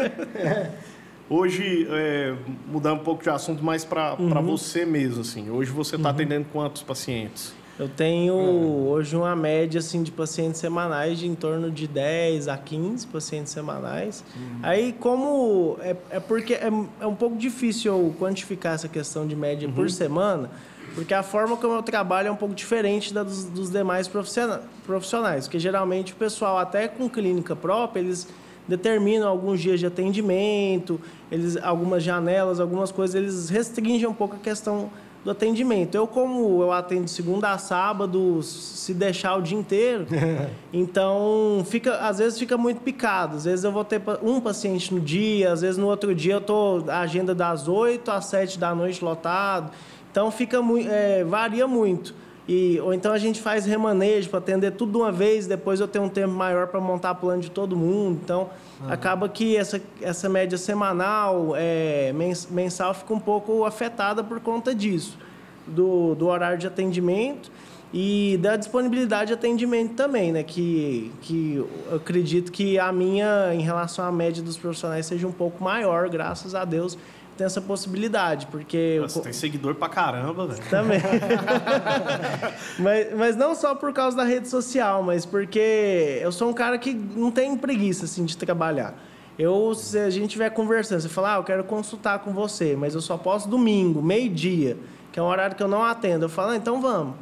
é. 0.36 0.70
Hoje, 1.32 1.88
é, 1.90 2.34
mudar 2.66 2.92
um 2.92 2.98
pouco 2.98 3.22
de 3.22 3.30
assunto, 3.30 3.64
mais 3.64 3.86
para 3.86 4.16
uhum. 4.18 4.42
você 4.42 4.84
mesmo, 4.84 5.22
assim. 5.22 5.48
Hoje 5.48 5.70
você 5.70 5.96
está 5.96 6.10
uhum. 6.10 6.14
atendendo 6.14 6.46
quantos 6.52 6.82
pacientes? 6.82 7.54
Eu 7.78 7.88
tenho 7.88 8.34
uhum. 8.34 8.88
hoje 8.90 9.16
uma 9.16 9.34
média 9.34 9.78
assim, 9.78 10.02
de 10.02 10.12
pacientes 10.12 10.60
semanais 10.60 11.18
de 11.18 11.26
em 11.26 11.34
torno 11.34 11.70
de 11.70 11.88
10 11.88 12.48
a 12.48 12.58
15 12.58 13.06
pacientes 13.06 13.50
semanais. 13.50 14.22
Uhum. 14.36 14.58
Aí, 14.62 14.92
como. 14.92 15.78
É, 15.80 15.96
é 16.10 16.20
porque 16.20 16.52
é, 16.52 16.70
é, 17.00 17.06
um 17.06 17.14
pouco 17.14 17.38
difícil 17.38 17.92
eu 17.94 18.14
quantificar 18.18 18.74
essa 18.74 18.88
questão 18.88 19.26
de 19.26 19.34
média 19.34 19.66
por 19.70 19.84
uhum. 19.84 19.88
semana, 19.88 20.50
porque 20.94 21.14
a 21.14 21.22
forma 21.22 21.56
como 21.56 21.72
eu 21.72 21.82
trabalho 21.82 22.28
é 22.28 22.30
um 22.30 22.36
pouco 22.36 22.54
diferente 22.54 23.14
da 23.14 23.22
dos, 23.22 23.46
dos 23.46 23.70
demais 23.70 24.06
profissionais. 24.06 25.46
Porque 25.46 25.58
geralmente 25.58 26.12
o 26.12 26.16
pessoal, 26.16 26.58
até 26.58 26.88
com 26.88 27.08
clínica 27.08 27.56
própria, 27.56 28.00
eles 28.00 28.28
determinam 28.66 29.28
alguns 29.28 29.60
dias 29.60 29.80
de 29.80 29.86
atendimento, 29.86 31.00
eles, 31.30 31.56
algumas 31.56 32.02
janelas, 32.02 32.60
algumas 32.60 32.92
coisas, 32.92 33.14
eles 33.14 33.48
restringem 33.48 34.06
um 34.06 34.14
pouco 34.14 34.36
a 34.36 34.38
questão 34.38 34.90
do 35.24 35.30
atendimento. 35.30 35.94
Eu, 35.94 36.06
como 36.06 36.62
eu 36.62 36.72
atendo 36.72 37.08
segunda 37.08 37.52
a 37.52 37.58
sábado, 37.58 38.42
se 38.42 38.92
deixar 38.92 39.36
o 39.36 39.42
dia 39.42 39.56
inteiro, 39.56 40.06
então 40.72 41.62
fica, 41.66 41.96
às 41.96 42.18
vezes 42.18 42.38
fica 42.38 42.56
muito 42.56 42.80
picado. 42.80 43.36
Às 43.36 43.44
vezes 43.44 43.64
eu 43.64 43.72
vou 43.72 43.84
ter 43.84 44.00
um 44.22 44.40
paciente 44.40 44.92
no 44.92 45.00
dia, 45.00 45.52
às 45.52 45.60
vezes 45.60 45.76
no 45.76 45.86
outro 45.86 46.14
dia 46.14 46.34
eu 46.34 46.40
tô 46.40 46.84
a 46.88 47.00
agenda 47.00 47.34
das 47.34 47.68
8 47.68 48.10
às 48.10 48.26
7 48.26 48.58
da 48.58 48.74
noite 48.74 49.04
lotado. 49.04 49.70
Então 50.10 50.30
fica 50.30 50.58
é, 50.88 51.24
varia 51.24 51.66
muito. 51.66 52.14
E, 52.48 52.80
ou 52.80 52.92
então 52.92 53.12
a 53.12 53.18
gente 53.18 53.40
faz 53.40 53.64
remanejo 53.64 54.28
para 54.28 54.40
atender 54.40 54.72
tudo 54.72 54.92
de 54.92 54.98
uma 54.98 55.12
vez, 55.12 55.46
depois 55.46 55.78
eu 55.78 55.86
tenho 55.86 56.06
um 56.06 56.08
tempo 56.08 56.32
maior 56.32 56.66
para 56.66 56.80
montar 56.80 57.14
plano 57.14 57.40
de 57.40 57.50
todo 57.50 57.76
mundo. 57.76 58.18
Então, 58.22 58.50
uhum. 58.80 58.92
acaba 58.92 59.28
que 59.28 59.56
essa, 59.56 59.80
essa 60.00 60.28
média 60.28 60.58
semanal, 60.58 61.54
é, 61.56 62.12
mensal, 62.50 62.92
fica 62.94 63.14
um 63.14 63.20
pouco 63.20 63.64
afetada 63.64 64.24
por 64.24 64.40
conta 64.40 64.74
disso, 64.74 65.16
do, 65.66 66.16
do 66.16 66.26
horário 66.26 66.58
de 66.58 66.66
atendimento 66.66 67.50
e 67.94 68.38
da 68.42 68.56
disponibilidade 68.56 69.28
de 69.28 69.34
atendimento 69.34 69.94
também, 69.94 70.32
né? 70.32 70.42
Que, 70.42 71.12
que 71.20 71.56
eu 71.56 71.96
acredito 71.96 72.50
que 72.50 72.78
a 72.78 72.90
minha, 72.90 73.54
em 73.54 73.60
relação 73.60 74.04
à 74.04 74.10
média 74.10 74.42
dos 74.42 74.56
profissionais, 74.56 75.06
seja 75.06 75.28
um 75.28 75.32
pouco 75.32 75.62
maior, 75.62 76.08
graças 76.08 76.54
a 76.54 76.64
Deus 76.64 76.98
tem 77.36 77.46
essa 77.46 77.60
possibilidade, 77.60 78.46
porque... 78.46 78.98
Você 79.02 79.20
tem 79.20 79.32
seguidor 79.32 79.74
pra 79.74 79.88
caramba, 79.88 80.46
velho. 80.46 80.62
Também. 80.68 81.00
mas, 82.78 83.14
mas 83.16 83.36
não 83.36 83.54
só 83.54 83.74
por 83.74 83.92
causa 83.92 84.16
da 84.16 84.24
rede 84.24 84.48
social, 84.48 85.02
mas 85.02 85.24
porque 85.24 86.18
eu 86.20 86.30
sou 86.30 86.50
um 86.50 86.52
cara 86.52 86.78
que 86.78 86.92
não 86.92 87.30
tem 87.30 87.56
preguiça, 87.56 88.04
assim, 88.04 88.24
de 88.24 88.36
trabalhar. 88.36 88.94
Eu, 89.38 89.74
se 89.74 89.98
a 89.98 90.10
gente 90.10 90.26
estiver 90.26 90.50
conversando, 90.50 91.00
você 91.00 91.08
fala, 91.08 91.34
ah, 91.34 91.38
eu 91.38 91.44
quero 91.44 91.64
consultar 91.64 92.18
com 92.18 92.32
você, 92.32 92.76
mas 92.76 92.94
eu 92.94 93.00
só 93.00 93.16
posso 93.16 93.48
domingo, 93.48 94.02
meio-dia, 94.02 94.76
que 95.10 95.18
é 95.18 95.22
um 95.22 95.26
horário 95.26 95.56
que 95.56 95.62
eu 95.62 95.68
não 95.68 95.82
atendo. 95.82 96.26
Eu 96.26 96.28
falo, 96.28 96.50
ah, 96.50 96.56
então 96.56 96.80
vamos. 96.80 97.14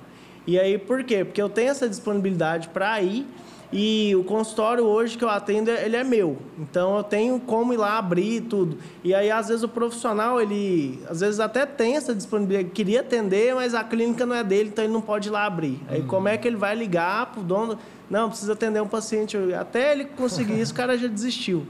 E 0.46 0.58
aí, 0.58 0.76
por 0.76 1.04
quê? 1.04 1.24
Porque 1.24 1.40
eu 1.40 1.48
tenho 1.48 1.70
essa 1.70 1.88
disponibilidade 1.88 2.68
para 2.68 3.00
ir 3.00 3.26
e 3.72 4.16
o 4.16 4.24
consultório 4.24 4.84
hoje 4.84 5.16
que 5.16 5.24
eu 5.24 5.28
atendo, 5.28 5.70
ele 5.70 5.96
é 5.96 6.02
meu. 6.02 6.38
Então 6.58 6.96
eu 6.96 7.04
tenho 7.04 7.38
como 7.38 7.72
ir 7.72 7.76
lá 7.76 7.98
abrir 7.98 8.40
tudo. 8.42 8.78
E 9.04 9.14
aí, 9.14 9.30
às 9.30 9.46
vezes, 9.46 9.62
o 9.62 9.68
profissional, 9.68 10.40
ele 10.40 10.98
às 11.08 11.20
vezes 11.20 11.38
até 11.38 11.64
tem 11.64 11.96
essa 11.96 12.12
disponibilidade, 12.12 12.70
queria 12.70 13.00
atender, 13.00 13.54
mas 13.54 13.74
a 13.74 13.84
clínica 13.84 14.26
não 14.26 14.34
é 14.34 14.42
dele, 14.42 14.70
então 14.70 14.82
ele 14.84 14.92
não 14.92 15.00
pode 15.00 15.28
ir 15.28 15.30
lá 15.30 15.46
abrir. 15.46 15.80
Aí 15.88 16.02
como 16.02 16.28
é 16.28 16.36
que 16.36 16.48
ele 16.48 16.56
vai 16.56 16.74
ligar 16.74 17.26
pro 17.26 17.42
dono? 17.42 17.78
Não, 18.08 18.28
precisa 18.28 18.54
atender 18.54 18.82
um 18.82 18.88
paciente. 18.88 19.36
Até 19.54 19.92
ele 19.92 20.04
conseguir 20.04 20.60
isso, 20.60 20.72
o 20.72 20.76
cara 20.76 20.98
já 20.98 21.06
desistiu. 21.06 21.64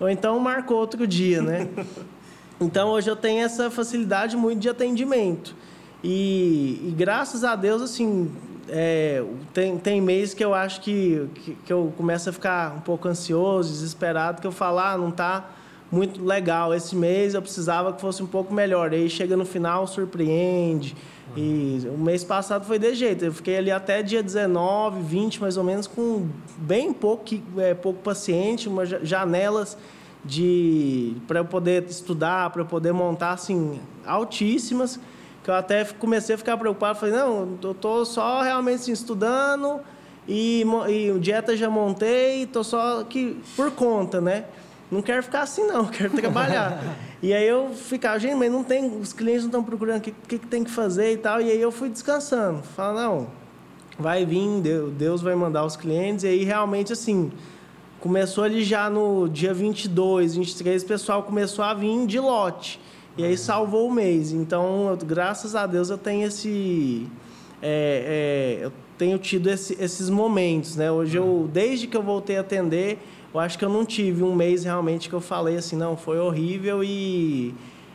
Ou 0.00 0.08
então 0.08 0.36
marcou 0.40 0.76
outro 0.78 1.06
dia, 1.06 1.40
né? 1.40 1.68
Então 2.60 2.90
hoje 2.90 3.10
eu 3.10 3.16
tenho 3.16 3.44
essa 3.44 3.68
facilidade 3.68 4.36
muito 4.36 4.60
de 4.60 4.68
atendimento. 4.68 5.56
E, 6.04 6.80
e 6.86 6.94
graças 6.96 7.42
a 7.42 7.56
Deus, 7.56 7.82
assim, 7.82 8.30
é, 8.68 9.22
tem, 9.52 9.78
tem 9.78 10.00
mês 10.00 10.34
que 10.34 10.44
eu 10.44 10.54
acho 10.54 10.80
que, 10.80 11.28
que, 11.34 11.54
que, 11.54 11.72
eu 11.72 11.92
começo 11.96 12.28
a 12.30 12.32
ficar 12.32 12.74
um 12.76 12.80
pouco 12.80 13.08
ansioso, 13.08 13.70
desesperado, 13.70 14.40
que 14.40 14.46
eu 14.46 14.52
falo, 14.52 14.78
ah, 14.78 14.96
não 14.96 15.08
está 15.08 15.50
muito 15.90 16.24
legal. 16.24 16.74
Esse 16.74 16.96
mês 16.96 17.34
eu 17.34 17.42
precisava 17.42 17.92
que 17.92 18.00
fosse 18.00 18.22
um 18.22 18.26
pouco 18.26 18.52
melhor. 18.52 18.92
E 18.92 18.96
aí 18.96 19.10
chega 19.10 19.36
no 19.36 19.44
final, 19.44 19.86
surpreende. 19.86 20.96
Uhum. 21.28 21.42
E 21.42 21.88
o 21.88 21.98
mês 21.98 22.24
passado 22.24 22.64
foi 22.64 22.78
de 22.78 22.94
jeito. 22.94 23.24
Eu 23.24 23.32
fiquei 23.32 23.56
ali 23.56 23.70
até 23.70 24.02
dia 24.02 24.22
19, 24.22 25.02
20 25.02 25.40
mais 25.40 25.56
ou 25.56 25.64
menos, 25.64 25.86
com 25.86 26.28
bem 26.58 26.92
pouco, 26.92 27.24
é, 27.58 27.74
pouco 27.74 28.00
paciente, 28.00 28.68
umas 28.68 28.88
janelas 28.88 29.76
de 30.24 31.16
para 31.26 31.40
eu 31.40 31.44
poder 31.44 31.84
estudar, 31.84 32.48
para 32.50 32.62
eu 32.62 32.66
poder 32.66 32.92
montar 32.92 33.32
assim 33.32 33.78
altíssimas 34.06 34.98
que 35.44 35.50
eu 35.50 35.54
até 35.54 35.84
comecei 35.84 36.34
a 36.34 36.38
ficar 36.38 36.56
preocupado. 36.56 36.98
Falei, 36.98 37.14
não, 37.14 37.56
eu 37.62 37.74
tô 37.74 38.04
só 38.04 38.42
realmente 38.42 38.80
assim, 38.80 38.92
estudando 38.92 39.80
e, 40.26 40.64
e 40.88 41.18
dieta 41.20 41.56
já 41.56 41.70
montei, 41.70 42.46
tô 42.46 42.64
só 42.64 43.04
que 43.04 43.40
por 43.54 43.70
conta, 43.70 44.20
né? 44.20 44.46
não 44.90 45.02
quero 45.02 45.22
ficar 45.22 45.42
assim 45.42 45.66
não, 45.66 45.86
quero 45.88 46.10
trabalhar. 46.10 46.80
e 47.22 47.32
aí 47.32 47.46
eu 47.46 47.70
ficava, 47.74 48.18
gente, 48.18 48.36
mas 48.36 48.50
não 48.50 48.62
tem, 48.62 48.86
os 48.98 49.12
clientes 49.12 49.42
não 49.42 49.48
estão 49.48 49.64
procurando 49.64 49.98
o 49.98 50.00
que, 50.00 50.12
que, 50.12 50.38
que, 50.38 50.46
tem 50.46 50.64
que 50.64 50.70
fazer 50.70 51.12
e 51.12 51.16
tal. 51.16 51.40
E 51.40 51.50
aí 51.50 51.60
eu 51.60 51.72
fui 51.72 51.88
descansando. 51.88 52.62
Fala, 52.62 53.02
não, 53.02 53.26
vai 53.98 54.24
vir, 54.24 54.60
Deus 54.96 55.20
vai 55.20 55.34
mandar 55.34 55.64
os 55.64 55.76
clientes. 55.76 56.24
E 56.24 56.28
aí 56.28 56.44
realmente 56.44 56.92
assim, 56.92 57.32
começou 58.00 58.44
ali 58.44 58.62
já 58.62 58.88
no 58.88 59.28
dia 59.28 59.52
22, 59.52 60.36
23, 60.36 60.82
o 60.82 60.86
pessoal 60.86 61.22
começou 61.22 61.64
a 61.64 61.74
vir 61.74 62.06
de 62.06 62.20
lote. 62.20 62.80
E 63.16 63.24
aí 63.24 63.36
salvou 63.36 63.88
o 63.88 63.92
mês. 63.92 64.32
Então, 64.32 64.88
eu, 64.88 64.96
graças 64.96 65.54
a 65.54 65.66
Deus, 65.66 65.88
eu 65.88 65.98
tenho 65.98 66.26
esse. 66.26 67.06
É, 67.62 68.58
é, 68.60 68.64
eu 68.64 68.72
tenho 68.98 69.18
tido 69.18 69.48
esse, 69.48 69.76
esses 69.80 70.10
momentos, 70.10 70.76
né? 70.76 70.90
Hoje 70.90 71.16
eu, 71.16 71.48
desde 71.52 71.86
que 71.86 71.96
eu 71.96 72.02
voltei 72.02 72.36
a 72.36 72.40
atender, 72.40 72.98
eu 73.32 73.40
acho 73.40 73.58
que 73.58 73.64
eu 73.64 73.68
não 73.68 73.84
tive 73.84 74.22
um 74.22 74.34
mês 74.34 74.64
realmente 74.64 75.08
que 75.08 75.14
eu 75.14 75.20
falei 75.20 75.56
assim, 75.56 75.76
não, 75.76 75.96
foi 75.96 76.18
horrível 76.18 76.84
e, 76.84 77.54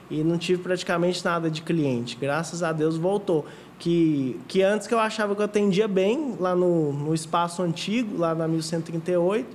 e 0.09 0.24
não 0.24 0.38
tive 0.38 0.61
praticamente 0.61 1.24
nada 1.24 1.49
de 1.49 1.61
cliente. 1.61 2.17
Graças 2.20 2.63
a 2.63 2.72
Deus 2.72 2.97
voltou. 2.97 3.45
Que, 3.78 4.38
que 4.47 4.61
antes 4.61 4.88
que 4.88 4.93
eu 4.93 4.99
achava 4.99 5.34
que 5.34 5.41
eu 5.41 5.45
atendia 5.45 5.88
bem 5.88 6.36
lá 6.38 6.53
no, 6.53 6.91
no 6.91 7.13
espaço 7.13 7.61
antigo, 7.61 8.17
lá 8.17 8.36
na 8.36 8.45
1138, 8.45 9.47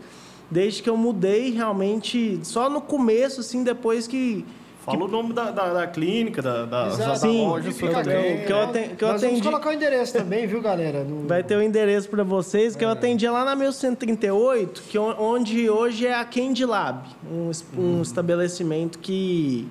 desde 0.50 0.82
que 0.82 0.88
eu 0.88 0.96
mudei 0.96 1.50
realmente, 1.50 2.40
só 2.42 2.70
no 2.70 2.80
começo, 2.80 3.40
assim, 3.40 3.62
depois 3.62 4.06
que 4.06 4.44
Fala 4.84 4.98
que... 4.98 5.04
o 5.04 5.08
nome 5.08 5.32
da, 5.32 5.50
da, 5.50 5.72
da 5.72 5.86
clínica, 5.86 6.42
da, 6.42 6.66
da, 6.66 6.88
da 6.88 7.16
Sim, 7.16 7.46
loja. 7.46 7.72
Fica 7.72 8.02
que, 8.02 8.10
eu, 8.10 8.46
que 8.46 8.52
eu, 8.52 8.60
atendi, 8.60 8.88
que 8.96 9.04
eu 9.04 9.08
Nós 9.08 9.22
atendi... 9.22 9.40
vamos 9.40 9.46
colocar 9.46 9.70
o 9.70 9.72
endereço 9.72 10.12
também, 10.12 10.46
viu, 10.46 10.60
galera? 10.60 11.02
No... 11.02 11.26
Vai 11.26 11.42
ter 11.42 11.56
o 11.56 11.62
endereço 11.62 12.08
para 12.10 12.22
vocês, 12.22 12.76
que 12.76 12.84
é. 12.84 12.86
eu 12.86 12.90
atendia 12.90 13.32
lá 13.32 13.44
na 13.44 13.56
1138, 13.56 14.82
que 14.82 14.98
onde 14.98 15.70
hoje 15.70 16.06
é 16.06 16.14
a 16.14 16.24
Candy 16.24 16.66
Lab, 16.66 17.08
um, 17.30 17.50
um 17.76 17.98
hum. 17.98 18.02
estabelecimento 18.02 18.98
que 18.98 19.66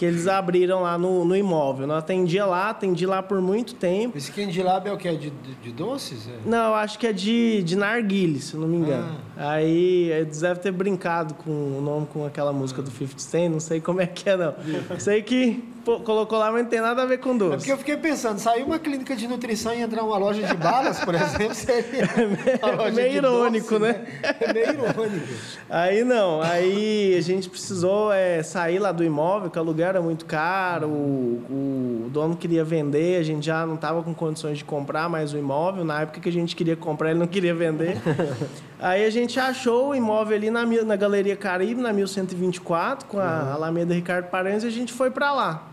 que 0.00 0.06
eles 0.06 0.26
abriram 0.26 0.80
lá 0.80 0.96
no, 0.96 1.26
no 1.26 1.36
imóvel. 1.36 1.86
Eu 1.86 1.94
atendia 1.94 2.46
lá, 2.46 2.70
atendi 2.70 3.04
lá 3.04 3.22
por 3.22 3.38
muito 3.42 3.74
tempo. 3.74 4.16
Esse 4.16 4.32
Candy 4.32 4.62
Lab 4.62 4.88
é 4.88 4.92
o 4.94 4.96
que? 4.96 5.06
É 5.06 5.12
de, 5.12 5.28
de, 5.28 5.54
de 5.56 5.72
doces? 5.72 6.26
É? 6.26 6.48
Não, 6.48 6.74
acho 6.74 6.98
que 6.98 7.06
é 7.06 7.12
de, 7.12 7.62
de 7.62 7.76
narguile, 7.76 8.40
se 8.40 8.56
não 8.56 8.66
me 8.66 8.78
engano. 8.78 9.18
Ah. 9.36 9.50
Aí 9.50 10.10
eles 10.10 10.40
devem 10.40 10.62
ter 10.62 10.72
brincado 10.72 11.34
com 11.34 11.50
o 11.50 11.82
nome 11.82 12.06
com 12.06 12.24
aquela 12.24 12.50
música 12.50 12.80
do 12.80 12.90
50 12.90 13.18
Cent, 13.18 13.52
não 13.52 13.60
sei 13.60 13.78
como 13.78 14.00
é 14.00 14.06
que 14.06 14.30
é 14.30 14.38
não. 14.38 14.54
sei 14.98 15.20
que 15.20 15.62
pô, 15.84 16.00
colocou 16.00 16.38
lá, 16.38 16.50
mas 16.50 16.62
não 16.62 16.70
tem 16.70 16.80
nada 16.80 17.02
a 17.02 17.06
ver 17.06 17.18
com 17.18 17.36
doce. 17.36 17.54
É 17.54 17.56
porque 17.58 17.72
eu 17.72 17.78
fiquei 17.78 17.96
pensando, 17.96 18.38
saiu 18.38 18.66
uma 18.66 18.78
clínica 18.78 19.14
de 19.16 19.26
nutrição 19.26 19.74
e 19.74 19.80
entrar 19.80 20.02
uma 20.02 20.16
loja 20.16 20.42
de 20.42 20.54
balas, 20.54 21.00
por 21.00 21.14
exemplo, 21.14 21.52
seria 21.54 22.04
é 22.04 22.90
meio 22.90 23.16
irônico, 23.16 23.78
doce, 23.78 23.92
né? 23.92 24.06
né? 24.22 24.36
É 24.40 24.52
meio 24.52 24.70
irônico. 24.70 25.26
Aí 25.68 26.04
não, 26.04 26.40
aí 26.40 27.14
a 27.16 27.20
gente 27.20 27.48
precisou 27.48 28.12
é, 28.12 28.42
sair 28.42 28.78
lá 28.78 28.92
do 28.92 29.04
imóvel, 29.04 29.50
que 29.50 29.58
o 29.58 29.60
aluguel 29.60 29.89
era 29.90 30.00
muito 30.00 30.24
caro, 30.24 30.88
o, 30.88 32.06
o 32.06 32.10
dono 32.10 32.36
queria 32.36 32.64
vender, 32.64 33.20
a 33.20 33.22
gente 33.22 33.44
já 33.44 33.66
não 33.66 33.74
estava 33.74 34.02
com 34.02 34.14
condições 34.14 34.58
de 34.58 34.64
comprar 34.64 35.08
mais 35.08 35.32
o 35.34 35.38
imóvel, 35.38 35.84
na 35.84 36.02
época 36.02 36.20
que 36.20 36.28
a 36.28 36.32
gente 36.32 36.56
queria 36.56 36.76
comprar, 36.76 37.10
ele 37.10 37.18
não 37.18 37.26
queria 37.26 37.54
vender. 37.54 38.00
aí 38.80 39.04
a 39.04 39.10
gente 39.10 39.38
achou 39.38 39.90
o 39.90 39.94
imóvel 39.94 40.36
ali 40.36 40.50
na, 40.50 40.64
na 40.64 40.96
Galeria 40.96 41.36
Caribe, 41.36 41.80
na 41.80 41.92
1124, 41.92 43.06
com 43.06 43.18
a 43.18 43.22
uhum. 43.22 43.52
Alameda 43.52 43.92
Ricardo 43.92 44.30
Paranhos, 44.30 44.64
e 44.64 44.66
a 44.66 44.70
gente 44.70 44.92
foi 44.92 45.10
para 45.10 45.32
lá. 45.32 45.66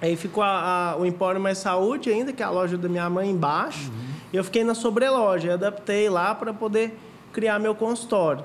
Aí 0.00 0.16
ficou 0.16 0.42
a, 0.42 0.92
a, 0.92 0.96
o 0.96 1.06
Empório 1.06 1.40
Mais 1.40 1.58
Saúde 1.58 2.10
ainda, 2.10 2.32
que 2.32 2.42
é 2.42 2.46
a 2.46 2.50
loja 2.50 2.76
da 2.76 2.88
minha 2.88 3.08
mãe 3.08 3.30
embaixo. 3.30 3.88
Uhum. 3.88 4.12
E 4.32 4.36
eu 4.36 4.42
fiquei 4.42 4.64
na 4.64 4.74
sobreloja, 4.74 5.48
eu 5.48 5.54
adaptei 5.54 6.08
lá 6.08 6.34
para 6.34 6.52
poder 6.52 6.98
criar 7.32 7.58
meu 7.58 7.74
consultório. 7.74 8.44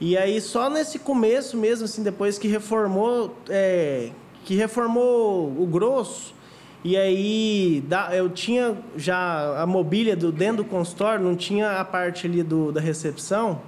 E 0.00 0.16
aí 0.16 0.40
só 0.40 0.70
nesse 0.70 0.98
começo 0.98 1.56
mesmo, 1.56 1.84
assim, 1.84 2.02
depois 2.02 2.38
que 2.38 2.46
reformou, 2.46 3.34
é, 3.48 4.10
que 4.48 4.54
reformou 4.54 5.46
o 5.60 5.66
grosso, 5.66 6.34
e 6.82 6.96
aí 6.96 7.84
eu 8.16 8.30
tinha 8.30 8.74
já 8.96 9.60
a 9.60 9.66
mobília 9.66 10.16
do, 10.16 10.32
dentro 10.32 10.64
do 10.64 10.64
consultório, 10.64 11.22
não 11.22 11.36
tinha 11.36 11.78
a 11.78 11.84
parte 11.84 12.26
ali 12.26 12.42
do, 12.42 12.72
da 12.72 12.80
recepção, 12.80 13.60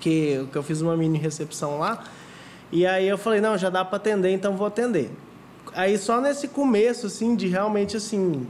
que, 0.00 0.44
que 0.50 0.58
eu 0.58 0.62
fiz 0.64 0.80
uma 0.80 0.96
mini 0.96 1.18
recepção 1.18 1.78
lá. 1.78 2.02
E 2.72 2.84
aí 2.84 3.06
eu 3.06 3.16
falei, 3.16 3.40
não, 3.40 3.56
já 3.56 3.70
dá 3.70 3.84
para 3.84 3.96
atender, 3.96 4.30
então 4.32 4.56
vou 4.56 4.66
atender 4.66 5.10
aí 5.78 5.96
só 5.96 6.20
nesse 6.20 6.48
começo, 6.48 7.06
assim, 7.06 7.36
de 7.36 7.46
realmente, 7.46 7.96
assim, 7.96 8.46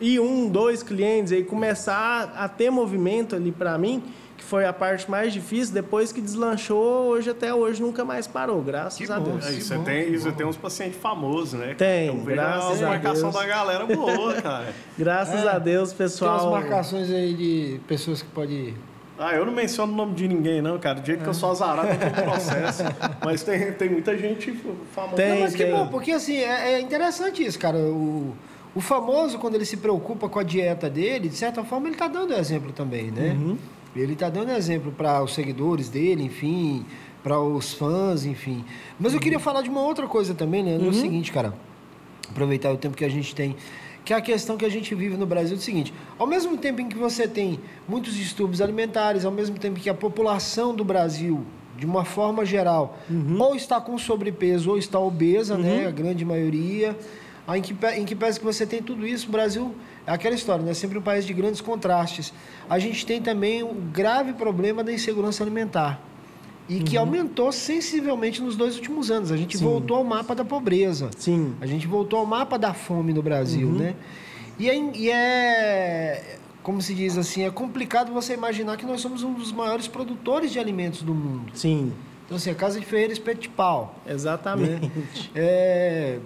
ir 0.00 0.18
um, 0.18 0.48
dois 0.48 0.82
clientes, 0.82 1.32
aí 1.32 1.44
começar 1.44 2.32
a 2.36 2.48
ter 2.48 2.68
movimento 2.68 3.36
ali 3.36 3.52
para 3.52 3.76
mim, 3.78 4.02
que 4.38 4.44
foi 4.44 4.64
a 4.64 4.72
parte 4.72 5.10
mais 5.10 5.32
difícil, 5.32 5.74
depois 5.74 6.12
que 6.12 6.20
deslanchou, 6.20 7.08
hoje 7.08 7.28
até 7.28 7.52
hoje 7.52 7.82
nunca 7.82 8.04
mais 8.04 8.28
parou, 8.28 8.62
graças 8.62 9.04
que 9.04 9.12
a 9.12 9.18
Deus. 9.18 9.44
É, 9.44 9.52
você, 9.52 9.74
bom, 9.76 9.82
tem, 9.82 10.16
você 10.16 10.32
tem 10.32 10.46
uns 10.46 10.56
pacientes 10.56 10.98
famosos, 10.98 11.58
né? 11.58 11.74
Tem, 11.74 12.06
Eu 12.06 12.14
graças 12.18 12.80
a, 12.80 12.88
marcação 12.88 13.32
da 13.32 13.44
galera 13.44 13.84
boa, 13.84 14.34
cara. 14.40 14.72
graças 14.96 15.44
é, 15.44 15.48
a 15.48 15.58
Deus, 15.58 15.92
pessoal. 15.92 16.38
Tem 16.38 16.48
umas 16.48 16.60
marcações 16.62 17.10
aí 17.10 17.34
de 17.34 17.80
pessoas 17.88 18.22
que 18.22 18.28
podem 18.30 18.74
ah, 19.20 19.34
eu 19.34 19.44
não 19.44 19.52
menciono 19.52 19.92
o 19.92 19.96
nome 19.96 20.14
de 20.14 20.28
ninguém, 20.28 20.62
não, 20.62 20.78
cara. 20.78 21.00
Do 21.00 21.06
jeito 21.06 21.24
que 21.24 21.28
eu 21.28 21.34
sou 21.34 21.50
azarado, 21.50 21.88
eu 21.88 21.98
tô 21.98 22.06
no 22.06 22.22
processo. 22.30 22.84
mas 23.24 23.42
tem, 23.42 23.72
tem 23.72 23.90
muita 23.90 24.16
gente 24.16 24.52
famosa. 24.92 25.16
Tem, 25.16 25.30
não, 25.30 25.40
mas 25.40 25.56
que 25.56 25.64
bom, 25.64 25.88
porque 25.88 26.12
assim, 26.12 26.36
é, 26.36 26.74
é, 26.74 26.80
interessante 26.80 27.44
isso, 27.44 27.58
cara. 27.58 27.76
O, 27.76 28.32
o 28.76 28.80
famoso, 28.80 29.36
quando 29.40 29.56
ele 29.56 29.64
se 29.64 29.76
preocupa 29.76 30.28
com 30.28 30.38
a 30.38 30.44
dieta 30.44 30.88
dele, 30.88 31.28
de 31.28 31.34
certa 31.34 31.64
forma, 31.64 31.88
ele 31.88 31.96
está 31.96 32.06
dando 32.06 32.32
exemplo 32.32 32.70
também, 32.70 33.10
né? 33.10 33.36
Uhum. 33.36 33.58
Ele 34.00 34.12
está 34.12 34.28
dando 34.28 34.52
exemplo 34.52 34.92
para 34.92 35.22
os 35.22 35.34
seguidores 35.34 35.88
dele, 35.88 36.24
enfim, 36.24 36.84
para 37.22 37.40
os 37.40 37.74
fãs, 37.74 38.24
enfim. 38.24 38.64
Mas 38.98 39.14
eu 39.14 39.20
queria 39.20 39.38
falar 39.38 39.62
de 39.62 39.70
uma 39.70 39.82
outra 39.82 40.06
coisa 40.06 40.34
também, 40.34 40.62
né? 40.62 40.78
No 40.78 40.86
uhum. 40.86 40.92
seguinte, 40.92 41.32
cara. 41.32 41.54
Aproveitar 42.30 42.70
o 42.70 42.76
tempo 42.76 42.96
que 42.96 43.04
a 43.04 43.08
gente 43.08 43.34
tem 43.34 43.56
que 44.08 44.14
é 44.14 44.16
a 44.16 44.22
questão 44.22 44.56
que 44.56 44.64
a 44.64 44.70
gente 44.70 44.94
vive 44.94 45.18
no 45.18 45.26
Brasil 45.26 45.54
é 45.54 45.58
o 45.58 45.62
seguinte: 45.62 45.92
ao 46.18 46.26
mesmo 46.26 46.56
tempo 46.56 46.80
em 46.80 46.88
que 46.88 46.96
você 46.96 47.28
tem 47.28 47.60
muitos 47.86 48.14
distúrbios 48.14 48.62
alimentares, 48.62 49.26
ao 49.26 49.30
mesmo 49.30 49.58
tempo 49.58 49.78
que 49.78 49.90
a 49.90 49.94
população 49.94 50.74
do 50.74 50.82
Brasil, 50.82 51.44
de 51.76 51.84
uma 51.84 52.06
forma 52.06 52.42
geral, 52.42 52.98
uhum. 53.10 53.38
ou 53.38 53.54
está 53.54 53.78
com 53.78 53.98
sobrepeso 53.98 54.70
ou 54.70 54.78
está 54.78 54.98
obesa, 54.98 55.58
né, 55.58 55.68
uhum. 55.68 55.76
né, 55.76 55.86
a 55.88 55.90
grande 55.90 56.24
maioria, 56.24 56.96
em 57.54 57.60
que, 57.60 57.76
em 57.98 58.06
que 58.06 58.16
pese 58.16 58.38
que 58.38 58.46
você 58.46 58.64
tem 58.64 58.82
tudo 58.82 59.06
isso, 59.06 59.28
o 59.28 59.30
Brasil 59.30 59.74
é 60.08 60.10
aquela 60.10 60.34
história, 60.34 60.64
né, 60.64 60.72
sempre 60.72 60.96
um 60.96 61.02
país 61.02 61.26
de 61.26 61.34
grandes 61.34 61.60
contrastes. 61.60 62.32
A 62.68 62.78
gente 62.78 63.04
tem 63.04 63.20
também 63.20 63.62
o 63.62 63.74
grave 63.74 64.32
problema 64.32 64.82
da 64.82 64.90
insegurança 64.90 65.44
alimentar 65.44 66.00
e 66.66 66.80
que 66.80 66.96
uhum. 66.96 67.02
aumentou 67.02 67.52
sensivelmente 67.52 68.40
nos 68.40 68.56
dois 68.56 68.76
últimos 68.76 69.10
anos. 69.10 69.30
A 69.30 69.36
gente 69.36 69.58
Sim. 69.58 69.64
voltou 69.64 69.98
ao 69.98 70.04
mapa 70.04 70.34
da 70.34 70.46
pobreza. 70.46 71.10
Sim. 71.14 71.54
A 71.60 71.66
gente 71.66 71.86
voltou 71.86 72.18
ao 72.18 72.24
mapa 72.24 72.58
da 72.58 72.72
fome 72.72 73.12
no 73.12 73.22
Brasil, 73.22 73.68
uhum. 73.68 73.74
né? 73.74 73.94
E 74.58 74.70
é, 74.70 74.76
e 74.94 75.10
é, 75.10 76.38
como 76.62 76.80
se 76.80 76.94
diz 76.94 77.18
assim, 77.18 77.44
é 77.44 77.50
complicado 77.50 78.10
você 78.10 78.32
imaginar 78.32 78.78
que 78.78 78.86
nós 78.86 79.02
somos 79.02 79.22
um 79.22 79.34
dos 79.34 79.52
maiores 79.52 79.88
produtores 79.88 80.50
de 80.50 80.58
alimentos 80.58 81.02
do 81.02 81.14
mundo. 81.14 81.52
Sim. 81.52 81.92
Então, 82.24 82.38
assim, 82.38 82.50
a 82.50 82.54
Casa 82.54 82.80
de 82.80 82.86
Ferreira 82.86 83.12
Espeto 83.12 83.50
Pau. 83.50 83.94
Exatamente. 84.06 84.86
Né? 84.86 84.90
É, 85.34 86.18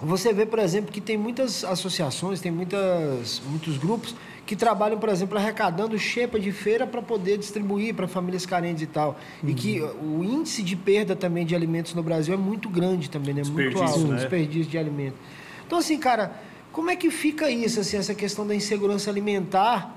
você 0.00 0.32
vê, 0.32 0.44
por 0.44 0.58
exemplo, 0.58 0.92
que 0.92 1.00
tem 1.00 1.16
muitas 1.16 1.64
associações, 1.64 2.40
tem 2.40 2.50
muitas, 2.50 3.40
muitos 3.48 3.78
grupos 3.78 4.14
que 4.44 4.54
trabalham, 4.54 4.98
por 4.98 5.08
exemplo, 5.08 5.38
arrecadando 5.38 5.98
xepa 5.98 6.38
de 6.38 6.52
feira 6.52 6.86
para 6.86 7.00
poder 7.00 7.38
distribuir 7.38 7.94
para 7.94 8.06
famílias 8.06 8.44
carentes 8.44 8.82
e 8.82 8.86
tal. 8.86 9.18
Uhum. 9.42 9.50
E 9.50 9.54
que 9.54 9.80
o 9.80 10.22
índice 10.22 10.62
de 10.62 10.76
perda 10.76 11.16
também 11.16 11.46
de 11.46 11.54
alimentos 11.54 11.94
no 11.94 12.02
Brasil 12.02 12.34
é 12.34 12.36
muito 12.36 12.68
grande 12.68 13.08
também, 13.08 13.34
né? 13.34 13.42
Muito 13.44 13.82
alto, 13.82 14.06
né? 14.08 14.16
desperdício 14.16 14.70
de 14.70 14.76
alimentos. 14.76 15.18
Então, 15.66 15.78
assim, 15.78 15.98
cara, 15.98 16.32
como 16.72 16.90
é 16.90 16.96
que 16.96 17.10
fica 17.10 17.50
isso, 17.50 17.80
assim, 17.80 17.96
essa 17.96 18.14
questão 18.14 18.46
da 18.46 18.54
insegurança 18.54 19.10
alimentar 19.10 19.94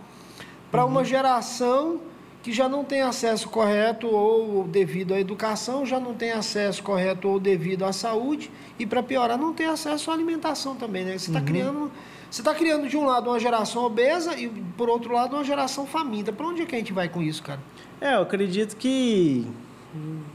para 0.71 0.85
uhum. 0.85 0.91
uma 0.91 1.03
geração 1.03 1.99
que 2.43 2.51
já 2.51 2.69
não 2.69 2.83
tem 2.83 3.01
acesso 3.01 3.49
correto 3.49 4.07
ou 4.07 4.63
devido 4.63 5.13
à 5.13 5.19
educação, 5.19 5.85
já 5.85 5.99
não 5.99 6.13
tem 6.13 6.31
acesso 6.31 6.81
correto 6.81 7.27
ou 7.27 7.39
devido 7.39 7.83
à 7.83 7.91
saúde, 7.91 8.49
e 8.79 8.85
para 8.85 9.03
piorar, 9.03 9.37
não 9.37 9.53
tem 9.53 9.67
acesso 9.67 10.11
à 10.11 10.13
alimentação 10.13 10.75
também, 10.75 11.03
né? 11.03 11.17
Você 11.17 11.29
está 11.29 11.39
uhum. 11.39 11.45
criando 11.45 11.91
você 12.29 12.41
está 12.41 12.53
criando 12.53 12.89
de 12.89 12.97
um 12.97 13.05
lado 13.05 13.29
uma 13.29 13.39
geração 13.39 13.85
obesa 13.85 14.37
e 14.37 14.49
por 14.49 14.89
outro 14.89 15.13
lado 15.13 15.35
uma 15.37 15.45
geração 15.45 15.85
faminta. 15.85 16.33
Para 16.33 16.45
onde 16.45 16.61
é 16.61 16.65
que 16.65 16.75
a 16.75 16.77
gente 16.77 16.91
vai 16.91 17.07
com 17.07 17.21
isso, 17.21 17.41
cara? 17.41 17.59
É, 18.01 18.15
eu 18.15 18.21
acredito 18.21 18.75
que 18.75 19.47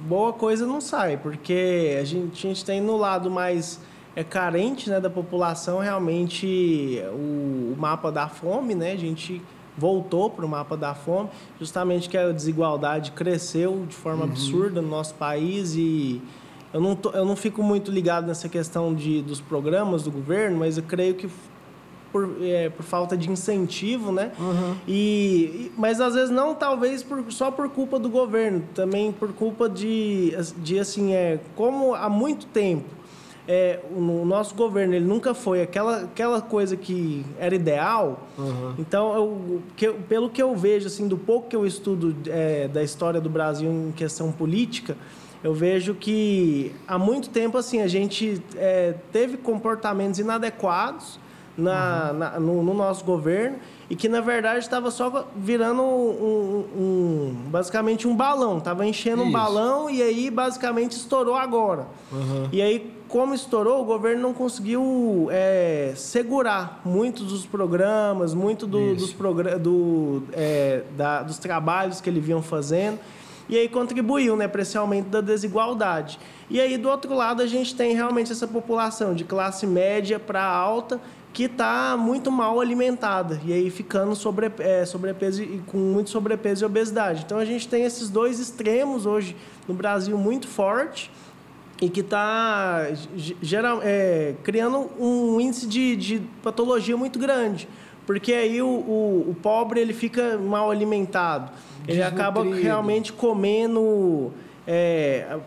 boa 0.01 0.33
coisa 0.33 0.67
não 0.67 0.81
sai, 0.81 1.19
porque 1.19 1.99
a 2.01 2.05
gente, 2.05 2.47
a 2.47 2.49
gente 2.49 2.65
tem 2.65 2.81
no 2.81 2.97
lado 2.97 3.31
mais 3.31 3.79
é 4.15 4.23
carente 4.23 4.91
né, 4.91 5.01
da 5.01 5.09
população 5.09 5.79
realmente 5.79 7.03
o, 7.13 7.73
o 7.73 7.77
mapa 7.79 8.13
da 8.13 8.29
fome, 8.29 8.75
né? 8.75 8.93
A 8.93 8.97
gente 8.97 9.41
voltou 9.77 10.29
para 10.29 10.45
o 10.45 10.49
mapa 10.49 10.77
da 10.77 10.95
fome, 10.95 11.29
justamente 11.59 12.09
que 12.09 12.16
a 12.16 12.31
desigualdade 12.31 13.12
cresceu 13.12 13.87
de 13.89 13.95
forma 13.95 14.25
uhum. 14.25 14.31
absurda 14.31 14.83
no 14.83 14.89
nosso 14.89 15.14
país 15.14 15.75
e 15.75 16.20
eu 16.73 16.81
não, 16.81 16.97
tô, 16.97 17.11
eu 17.11 17.25
não 17.25 17.37
fico 17.37 17.62
muito 17.62 17.91
ligado 17.91 18.27
nessa 18.27 18.49
questão 18.49 18.95
de, 18.95 19.23
dos 19.23 19.41
programas 19.41 20.03
do 20.03 20.11
governo, 20.11 20.59
mas 20.59 20.79
eu 20.79 20.83
creio 20.83 21.14
que 21.14 21.29
por, 22.11 22.37
é, 22.43 22.68
por 22.68 22.83
falta 22.83 23.16
de 23.16 23.31
incentivo, 23.31 24.12
né? 24.12 24.33
Uhum. 24.39 24.77
E, 24.87 25.73
mas 25.77 26.01
às 26.01 26.14
vezes 26.14 26.31
não, 26.31 26.55
talvez 26.55 27.03
por, 27.03 27.25
só 27.33 27.51
por 27.51 27.68
culpa 27.70 27.99
do 27.99 28.09
governo, 28.09 28.62
também 28.75 29.11
por 29.12 29.33
culpa 29.33 29.68
de, 29.68 30.35
de 30.59 30.79
assim, 30.79 31.12
é, 31.14 31.41
como 31.57 31.95
há 31.95 32.09
muito 32.09 32.47
tempo 32.47 33.02
é, 33.47 33.80
o 33.90 34.24
nosso 34.24 34.55
governo 34.55 34.95
ele 34.95 35.05
nunca 35.05 35.34
foi 35.34 35.62
aquela, 35.62 36.03
aquela 36.03 36.40
coisa 36.40 36.76
que 36.76 37.24
era 37.38 37.55
ideal. 37.55 38.28
Uhum. 38.38 38.74
Então, 38.78 39.14
eu, 39.14 39.62
que, 39.76 39.88
pelo 40.09 40.30
que 40.30 40.40
eu 40.43 40.55
vejo, 40.55 40.86
assim, 40.86 41.09
do 41.09 41.18
pouco 41.18 41.49
que 41.49 41.57
eu 41.57 41.66
estudo 41.66 42.14
é, 42.28 42.68
da 42.68 42.82
história 42.82 43.20
do 43.20 43.28
Brasil 43.28 43.70
em 43.70 43.93
questão 43.93 44.30
política, 44.30 44.97
eu 45.43 45.53
vejo 45.53 45.95
que 45.95 46.72
há 46.86 46.97
muito 46.97 47.28
tempo 47.30 47.59
assim 47.59 47.80
a 47.80 47.88
gente 47.88 48.40
é, 48.55 48.95
teve 49.11 49.36
comportamentos 49.36 50.20
inadequados 50.20 51.18
na, 51.59 52.11
uhum. 52.12 52.18
na 52.18 52.40
no, 52.40 52.62
no, 52.62 52.74
nosso 52.74 53.05
governo 53.05 53.59
e 53.90 53.97
que 53.97 54.09
na 54.09 54.20
verdade 54.20 54.61
estava 54.61 54.90
só 54.90 55.28
virando 55.36 55.82
um, 55.82 56.64
um, 56.76 57.36
basicamente 57.49 58.07
um 58.07 58.14
balão, 58.14 58.59
estava 58.59 58.86
enchendo 58.86 59.22
Isso. 59.22 59.28
um 59.28 59.32
balão 59.32 59.90
e 59.90 60.01
aí 60.01 60.30
basicamente 60.30 60.93
estourou 60.93 61.34
agora. 61.34 61.88
Uhum. 62.12 62.49
E 62.53 62.62
aí 62.62 63.02
como 63.13 63.35
estourou, 63.35 63.83
o 63.83 63.85
governo 63.85 64.23
não 64.23 64.33
conseguiu 64.33 65.29
é, 65.31 65.93
segurar 65.95 66.81
muitos 66.83 67.27
dos 67.27 67.45
programas, 67.45 68.33
muito 68.33 68.67
do, 68.67 68.95
dos, 68.95 69.13
do, 69.61 70.23
é, 70.33 70.83
da, 70.97 71.23
dos 71.23 71.37
trabalhos 71.37 72.01
que 72.01 72.09
eles 72.09 72.25
vinham 72.25 72.41
fazendo 72.41 72.99
e 73.51 73.59
aí 73.59 73.69
contribuiu 73.69 74.35
né, 74.35 74.49
para 74.49 74.63
esse 74.63 74.79
aumento 74.79 75.11
da 75.11 75.21
desigualdade. 75.21 76.19
E 76.49 76.59
aí, 76.59 76.79
do 76.79 76.89
outro 76.89 77.15
lado, 77.15 77.43
a 77.43 77.47
gente 77.47 77.75
tem 77.75 77.95
realmente 77.95 78.33
essa 78.33 78.49
população 78.49 79.15
de 79.15 79.25
classe 79.25 79.67
média 79.67 80.19
para 80.19 80.43
alta 80.43 80.99
que 81.35 81.45
está 81.45 81.99
muito 81.99 82.33
mal 82.33 82.63
alimentada 82.63 83.39
e 83.45 83.53
aí 83.53 83.69
ficando 83.69 84.17
sobre, 84.17 84.51
é, 84.59 84.87
sobrepeso 84.87 85.43
e 85.43 85.63
com 85.67 85.77
muito 85.77 86.09
sobrepeso 86.09 86.65
e 86.65 86.67
obesidade. 86.67 87.25
Então 87.27 87.37
a 87.37 87.45
gente 87.45 87.69
tem 87.69 87.85
esses 87.85 88.09
dois 88.09 88.41
extremos 88.41 89.05
hoje 89.05 89.37
no 89.69 89.75
Brasil 89.75 90.17
muito 90.17 90.49
forte 90.49 91.11
e 91.83 91.91
que 91.91 92.01
está 92.01 92.87
é, 93.83 94.35
criando 94.45 94.89
um 94.99 95.41
índice 95.41 95.66
de, 95.66 95.97
de 95.97 96.22
patologia 96.43 96.97
muito 96.97 97.18
grande 97.18 97.68
porque 98.07 98.33
aí 98.33 98.62
o, 98.62 98.66
o, 98.66 99.30
o, 99.30 99.37
pobre 99.43 99.80
ele 99.80 99.93
fica 99.93 100.39
mal 100.39 100.70
alimentado 100.70 101.51
ele 101.87 102.03
acaba 102.03 102.45
realmente 102.45 103.12
comendo 103.12 104.33
é, 104.66 105.39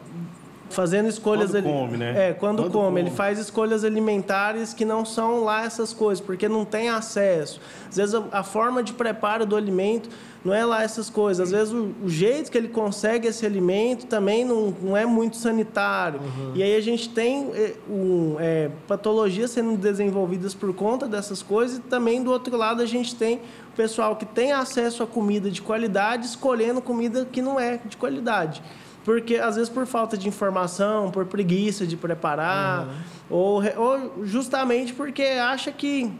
fazendo 0.70 1.08
escolhas 1.08 1.52
quando 1.52 1.64
come, 1.64 1.98
né? 1.98 2.30
É, 2.30 2.34
quando, 2.34 2.64
quando 2.64 2.72
come. 2.72 2.86
come. 2.86 3.00
Ele 3.00 3.12
faz 3.12 3.40
escolhas 3.40 3.84
alimentares 3.86 4.74
que 4.74 4.84
não 4.84 5.06
são 5.06 5.44
lá 5.44 5.64
essas 5.64 5.94
coisas, 5.94 6.24
porque 6.24 6.50
não 6.50 6.66
tem 6.66 6.90
acesso. 6.90 7.62
Às 7.88 7.96
vezes 7.96 8.14
a, 8.14 8.24
a 8.32 8.44
forma 8.44 8.84
de 8.84 8.94
preparo 8.94 9.46
do 9.46 9.56
alimento 9.56 10.10
não 10.46 10.54
é 10.54 10.64
lá 10.64 10.84
essas 10.84 11.10
coisas. 11.10 11.48
Às 11.48 11.52
vezes 11.52 11.74
o, 11.74 11.92
o 12.04 12.08
jeito 12.08 12.52
que 12.52 12.58
ele 12.58 12.68
consegue 12.68 13.28
esse 13.28 13.44
alimento 13.44 14.06
também 14.06 14.46
não, 14.46 14.74
não 14.80 14.96
é 14.96 15.04
muito 15.04 15.38
sanitário. 15.38 16.20
Uhum. 16.20 16.52
E 16.54 16.62
aí 16.62 16.76
a 16.76 16.82
gente 16.82 17.10
tem 17.10 17.50
é, 17.56 17.74
um, 17.90 18.36
é, 18.40 18.70
patologias 18.88 19.50
sendo 19.50 19.76
desenvolvidas 19.76 20.54
por 20.54 20.72
conta 20.76 21.08
dessas 21.08 21.42
coisas 21.42 21.80
e 21.80 21.82
também 21.82 22.24
do 22.24 22.32
outro 22.32 22.56
lado 22.56 22.84
a 22.84 22.86
gente 22.86 23.16
tem 23.16 23.38
o 23.38 23.76
pessoal 23.76 24.16
que 24.16 24.26
tem 24.26 24.52
acesso 24.52 25.02
a 25.02 25.08
comida 25.08 25.50
de 25.50 25.64
qualidade 25.64 26.28
escolhendo 26.28 26.80
comida 26.80 27.26
que 27.26 27.42
não 27.42 27.60
é 27.60 27.80
de 27.84 27.98
qualidade. 27.98 28.62
Porque, 29.04 29.36
às 29.36 29.56
vezes, 29.56 29.70
por 29.70 29.86
falta 29.86 30.18
de 30.18 30.28
informação, 30.28 31.12
por 31.12 31.26
preguiça 31.26 31.86
de 31.86 31.96
preparar, 31.96 32.88
uhum. 32.88 32.94
ou, 33.30 33.64
ou 33.78 34.26
justamente 34.26 34.94
porque 34.94 35.22
acha 35.22 35.72
que, 35.72 36.12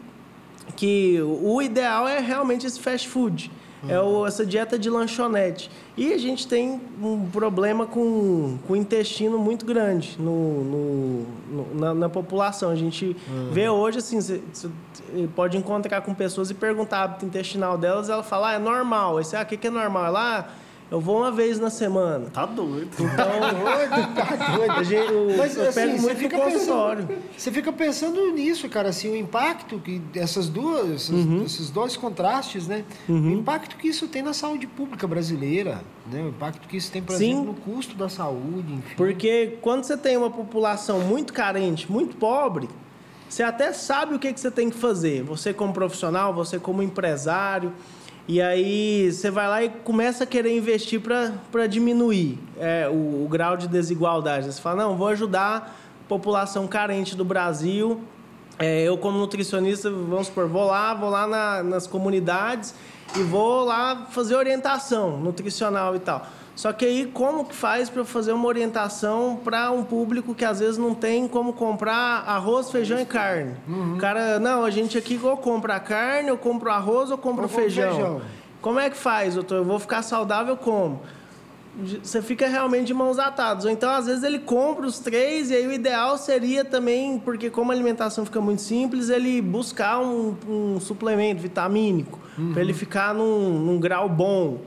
que 0.76 1.20
o 1.20 1.60
ideal 1.60 2.06
é 2.06 2.20
realmente 2.20 2.64
esse 2.64 2.78
fast 2.80 3.08
food. 3.08 3.50
Uhum. 3.82 3.90
É 3.90 4.00
o, 4.00 4.26
essa 4.26 4.44
dieta 4.44 4.78
de 4.78 4.88
lanchonete. 4.88 5.70
E 5.96 6.12
a 6.12 6.18
gente 6.18 6.46
tem 6.46 6.80
um 7.02 7.28
problema 7.30 7.86
com, 7.86 8.58
com 8.66 8.72
o 8.72 8.76
intestino 8.76 9.38
muito 9.38 9.64
grande 9.64 10.16
no, 10.18 10.64
no, 10.64 11.26
no 11.50 11.74
na, 11.74 11.94
na, 11.94 12.08
população. 12.08 12.70
A 12.70 12.76
gente 12.76 13.16
uhum. 13.28 13.50
vê 13.50 13.68
hoje, 13.68 13.98
assim, 13.98 14.20
você 14.20 14.40
pode 15.34 15.56
encontrar 15.56 16.00
com 16.00 16.14
pessoas 16.14 16.50
e 16.50 16.54
perguntar 16.54 17.00
o 17.00 17.04
hábito 17.04 17.26
intestinal 17.26 17.76
delas, 17.76 18.08
ela 18.08 18.22
fala, 18.22 18.50
ah, 18.50 18.52
é 18.54 18.58
normal. 18.58 19.20
Esse, 19.20 19.36
ah, 19.36 19.42
o 19.42 19.46
que, 19.46 19.56
que 19.56 19.66
é 19.66 19.70
normal? 19.70 20.10
Lá, 20.10 20.48
eu 20.90 21.00
vou 21.00 21.18
uma 21.18 21.32
vez 21.32 21.58
na 21.58 21.68
semana. 21.68 22.26
Tá 22.30 22.46
doido. 22.46 22.88
Então, 22.92 23.08
tá 23.16 23.50
doido, 23.50 24.14
tá 24.14 24.56
doido. 24.56 24.84
Gente, 24.84 25.12
eu, 25.12 25.36
Mas, 25.36 25.56
eu 25.56 25.68
assim, 25.68 25.80
pego 25.80 26.00
muito 26.00 26.16
fica 26.16 26.38
pensando, 26.38 27.08
Você 27.36 27.52
fica 27.52 27.72
pensando 27.72 28.32
nisso, 28.32 28.68
cara, 28.68 28.90
assim, 28.90 29.10
o 29.10 29.16
impacto 29.16 29.78
que 29.80 30.00
essas 30.14 30.48
duas, 30.48 31.08
uhum. 31.08 31.42
esses 31.44 31.70
dois 31.70 31.96
contrastes, 31.96 32.68
né? 32.68 32.84
Uhum. 33.08 33.30
O 33.30 33.32
impacto 33.40 33.76
que 33.76 33.88
isso 33.88 34.06
tem 34.06 34.22
na 34.22 34.32
saúde 34.32 34.66
pública 34.66 35.06
brasileira, 35.08 35.82
né? 36.10 36.22
O 36.22 36.28
impacto 36.28 36.68
que 36.68 36.76
isso 36.76 36.90
tem, 36.92 37.02
por 37.02 37.16
Sim. 37.16 37.32
exemplo, 37.32 37.46
no 37.46 37.54
custo 37.54 37.96
da 37.96 38.08
saúde, 38.08 38.72
enfim. 38.72 38.94
Porque 38.96 39.58
quando 39.60 39.82
você 39.82 39.96
tem 39.96 40.16
uma 40.16 40.30
população 40.30 41.00
muito 41.00 41.32
carente, 41.32 41.90
muito 41.90 42.16
pobre, 42.16 42.68
você 43.28 43.42
até 43.42 43.72
sabe 43.72 44.14
o 44.14 44.18
que, 44.18 44.32
que 44.32 44.38
você 44.38 44.50
tem 44.50 44.70
que 44.70 44.76
fazer. 44.76 45.24
Você 45.24 45.52
como 45.52 45.72
profissional, 45.72 46.32
você 46.32 46.60
como 46.60 46.80
empresário 46.82 47.72
e 48.28 48.42
aí 48.42 49.12
você 49.12 49.30
vai 49.30 49.48
lá 49.48 49.62
e 49.62 49.68
começa 49.68 50.24
a 50.24 50.26
querer 50.26 50.56
investir 50.56 51.00
para 51.00 51.66
diminuir 51.68 52.38
é, 52.58 52.88
o, 52.88 53.24
o, 53.24 53.28
grau 53.30 53.56
de 53.56 53.68
desigualdade. 53.68 54.46
Você 54.52 54.60
fala, 54.60 54.82
não, 54.82 54.96
vou 54.96 55.06
ajudar 55.08 55.78
a 56.04 56.08
população 56.08 56.66
carente 56.66 57.14
do 57.14 57.24
Brasil. 57.24 58.00
É, 58.58 58.82
eu, 58.82 58.98
como 58.98 59.16
nutricionista, 59.18 59.90
vamos 59.90 60.26
supor, 60.26 60.48
vou 60.48 60.64
lá, 60.66 60.92
vou 60.92 61.08
lá 61.08 61.26
na, 61.26 61.62
nas 61.62 61.86
comunidades 61.86 62.74
e 63.14 63.22
vou 63.22 63.64
lá 63.64 64.06
fazer 64.10 64.34
orientação 64.34 65.18
nutricional 65.18 65.94
e 65.94 66.00
tal. 66.00 66.26
Só 66.56 66.72
que 66.72 66.86
aí 66.86 67.06
como 67.12 67.44
que 67.44 67.54
faz 67.54 67.90
para 67.90 68.02
fazer 68.02 68.32
uma 68.32 68.48
orientação 68.48 69.38
para 69.44 69.70
um 69.70 69.84
público 69.84 70.34
que 70.34 70.44
às 70.44 70.58
vezes 70.58 70.78
não 70.78 70.94
tem 70.94 71.28
como 71.28 71.52
comprar 71.52 72.24
arroz, 72.26 72.70
feijão 72.70 72.98
e 72.98 73.04
carne? 73.04 73.54
Uhum. 73.68 73.96
O 73.96 73.98
cara, 73.98 74.40
não, 74.40 74.64
a 74.64 74.70
gente 74.70 74.96
aqui 74.96 75.20
ou 75.22 75.36
compra 75.36 75.78
carne, 75.78 76.30
ou 76.30 76.38
compra 76.38 76.72
arroz, 76.72 77.10
ou 77.10 77.18
compra 77.18 77.46
feijão. 77.46 77.94
feijão. 77.94 78.22
Como 78.62 78.80
é 78.80 78.88
que 78.88 78.96
faz, 78.96 79.34
doutor? 79.34 79.56
Eu 79.58 79.64
vou 79.66 79.78
ficar 79.78 80.00
saudável 80.00 80.56
como? 80.56 81.02
Você 82.02 82.22
fica 82.22 82.48
realmente 82.48 82.86
de 82.86 82.94
mãos 82.94 83.18
atadas. 83.18 83.66
Ou 83.66 83.70
então, 83.70 83.90
às 83.90 84.06
vezes, 84.06 84.22
ele 84.24 84.38
compra 84.38 84.86
os 84.86 84.98
três, 84.98 85.50
e 85.50 85.54
aí 85.54 85.66
o 85.66 85.72
ideal 85.72 86.16
seria 86.16 86.64
também, 86.64 87.18
porque 87.18 87.50
como 87.50 87.70
a 87.70 87.74
alimentação 87.74 88.24
fica 88.24 88.40
muito 88.40 88.62
simples, 88.62 89.10
ele 89.10 89.42
buscar 89.42 89.98
um, 89.98 90.34
um 90.48 90.80
suplemento 90.80 91.42
vitamínico, 91.42 92.18
uhum. 92.38 92.54
para 92.54 92.62
ele 92.62 92.72
ficar 92.72 93.12
num, 93.12 93.58
num 93.58 93.78
grau 93.78 94.08
bom. 94.08 94.60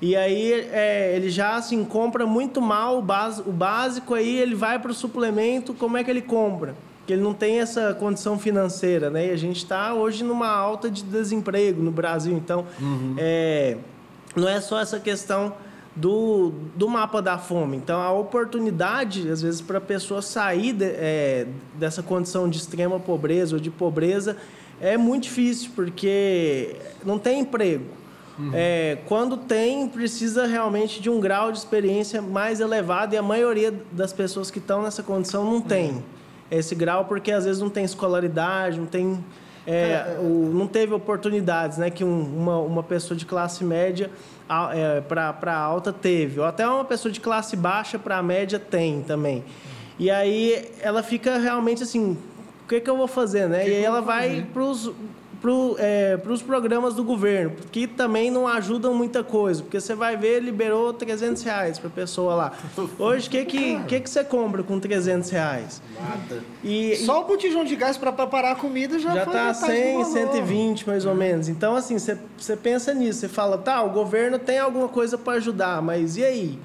E 0.00 0.14
aí 0.14 0.52
é, 0.52 1.14
ele 1.16 1.30
já 1.30 1.56
assim 1.56 1.84
compra 1.84 2.26
muito 2.26 2.60
mal 2.60 2.96
o, 2.96 3.48
o 3.48 3.52
básico, 3.52 4.14
aí 4.14 4.38
ele 4.38 4.54
vai 4.54 4.78
para 4.78 4.90
o 4.90 4.94
suplemento, 4.94 5.72
como 5.72 5.96
é 5.96 6.04
que 6.04 6.10
ele 6.10 6.22
compra? 6.22 6.74
Porque 6.98 7.12
ele 7.12 7.22
não 7.22 7.32
tem 7.32 7.60
essa 7.60 7.94
condição 7.94 8.38
financeira, 8.38 9.08
né? 9.08 9.28
E 9.28 9.30
a 9.30 9.36
gente 9.36 9.58
está 9.58 9.94
hoje 9.94 10.24
numa 10.24 10.48
alta 10.48 10.90
de 10.90 11.02
desemprego 11.02 11.80
no 11.82 11.90
Brasil, 11.90 12.36
então 12.36 12.66
uhum. 12.80 13.14
é, 13.16 13.76
não 14.34 14.48
é 14.48 14.60
só 14.60 14.80
essa 14.80 15.00
questão 15.00 15.54
do, 15.94 16.52
do 16.74 16.88
mapa 16.88 17.22
da 17.22 17.38
fome. 17.38 17.78
Então 17.78 18.00
a 18.02 18.12
oportunidade, 18.12 19.30
às 19.30 19.40
vezes, 19.40 19.60
para 19.62 19.78
a 19.78 19.80
pessoa 19.80 20.20
sair 20.20 20.74
de, 20.74 20.84
é, 20.84 21.46
dessa 21.74 22.02
condição 22.02 22.48
de 22.50 22.58
extrema 22.58 23.00
pobreza 23.00 23.56
ou 23.56 23.60
de 23.60 23.70
pobreza 23.70 24.36
é 24.78 24.98
muito 24.98 25.22
difícil, 25.22 25.70
porque 25.74 26.76
não 27.04 27.18
tem 27.18 27.40
emprego. 27.40 27.86
Uhum. 28.38 28.50
É, 28.52 28.98
quando 29.06 29.36
tem, 29.36 29.88
precisa 29.88 30.46
realmente 30.46 31.00
de 31.00 31.08
um 31.08 31.18
grau 31.18 31.50
de 31.50 31.58
experiência 31.58 32.20
mais 32.20 32.60
elevado 32.60 33.14
e 33.14 33.18
a 33.18 33.22
maioria 33.22 33.72
das 33.92 34.12
pessoas 34.12 34.50
que 34.50 34.58
estão 34.58 34.82
nessa 34.82 35.02
condição 35.02 35.44
não 35.44 35.60
tem 35.60 35.92
uhum. 35.92 36.02
esse 36.50 36.74
grau 36.74 37.06
porque 37.06 37.32
às 37.32 37.44
vezes 37.46 37.62
não 37.62 37.70
tem 37.70 37.84
escolaridade, 37.84 38.78
não 38.78 38.86
tem 38.86 39.24
é, 39.66 40.16
o, 40.20 40.50
não 40.54 40.66
teve 40.66 40.94
oportunidades, 40.94 41.76
né, 41.76 41.90
que 41.90 42.04
um, 42.04 42.22
uma, 42.22 42.58
uma 42.60 42.82
pessoa 42.82 43.18
de 43.18 43.26
classe 43.26 43.64
média 43.64 44.10
é, 44.72 45.00
para 45.00 45.56
alta 45.56 45.92
teve, 45.92 46.38
ou 46.38 46.46
até 46.46 46.66
uma 46.68 46.84
pessoa 46.84 47.10
de 47.10 47.20
classe 47.20 47.56
baixa 47.56 47.98
para 47.98 48.22
média 48.22 48.60
tem 48.60 49.02
também. 49.02 49.42
E 49.98 50.08
aí 50.10 50.70
ela 50.80 51.02
fica 51.02 51.38
realmente 51.38 51.82
assim, 51.82 52.16
o 52.64 52.68
que, 52.68 52.80
que 52.80 52.88
eu 52.88 52.96
vou 52.96 53.08
fazer, 53.08 53.48
né? 53.48 53.64
Que 53.64 53.70
e 53.70 53.74
aí 53.76 53.84
ela 53.84 54.00
vai 54.00 54.46
para 54.52 54.62
os 54.62 54.92
para 56.22 56.32
os 56.32 56.40
é, 56.40 56.44
programas 56.44 56.94
do 56.94 57.04
governo, 57.04 57.52
que 57.70 57.86
também 57.86 58.30
não 58.30 58.48
ajudam 58.48 58.92
muita 58.94 59.22
coisa, 59.22 59.62
porque 59.62 59.80
você 59.80 59.94
vai 59.94 60.16
ver, 60.16 60.40
liberou 60.40 60.92
300 60.92 61.42
reais 61.42 61.78
para 61.78 61.88
a 61.88 61.92
pessoa 61.92 62.34
lá. 62.34 62.52
Hoje, 62.98 63.28
o 63.28 63.30
que, 63.30 63.44
que, 63.44 63.80
que, 63.84 64.00
que 64.00 64.10
você 64.10 64.24
compra 64.24 64.62
com 64.62 64.80
300 64.80 65.30
reais? 65.30 65.80
Nada. 65.94 66.42
E, 66.64 66.96
Só 66.96 67.20
o 67.20 67.24
botijão 67.24 67.64
de 67.64 67.76
gás 67.76 67.96
para 67.96 68.12
preparar 68.12 68.52
a 68.52 68.56
comida 68.56 68.98
já 68.98 69.14
Já 69.14 69.22
está 69.22 69.54
100, 69.54 70.04
120 70.04 70.86
mais 70.86 71.06
ou 71.06 71.14
menos. 71.14 71.48
Então, 71.48 71.76
assim, 71.76 71.98
você, 71.98 72.18
você 72.36 72.56
pensa 72.56 72.92
nisso, 72.92 73.20
você 73.20 73.28
fala, 73.28 73.56
tá, 73.56 73.82
o 73.82 73.90
governo 73.90 74.38
tem 74.38 74.58
alguma 74.58 74.88
coisa 74.88 75.16
para 75.16 75.34
ajudar, 75.34 75.80
mas 75.80 76.16
e 76.16 76.24
aí? 76.24 76.58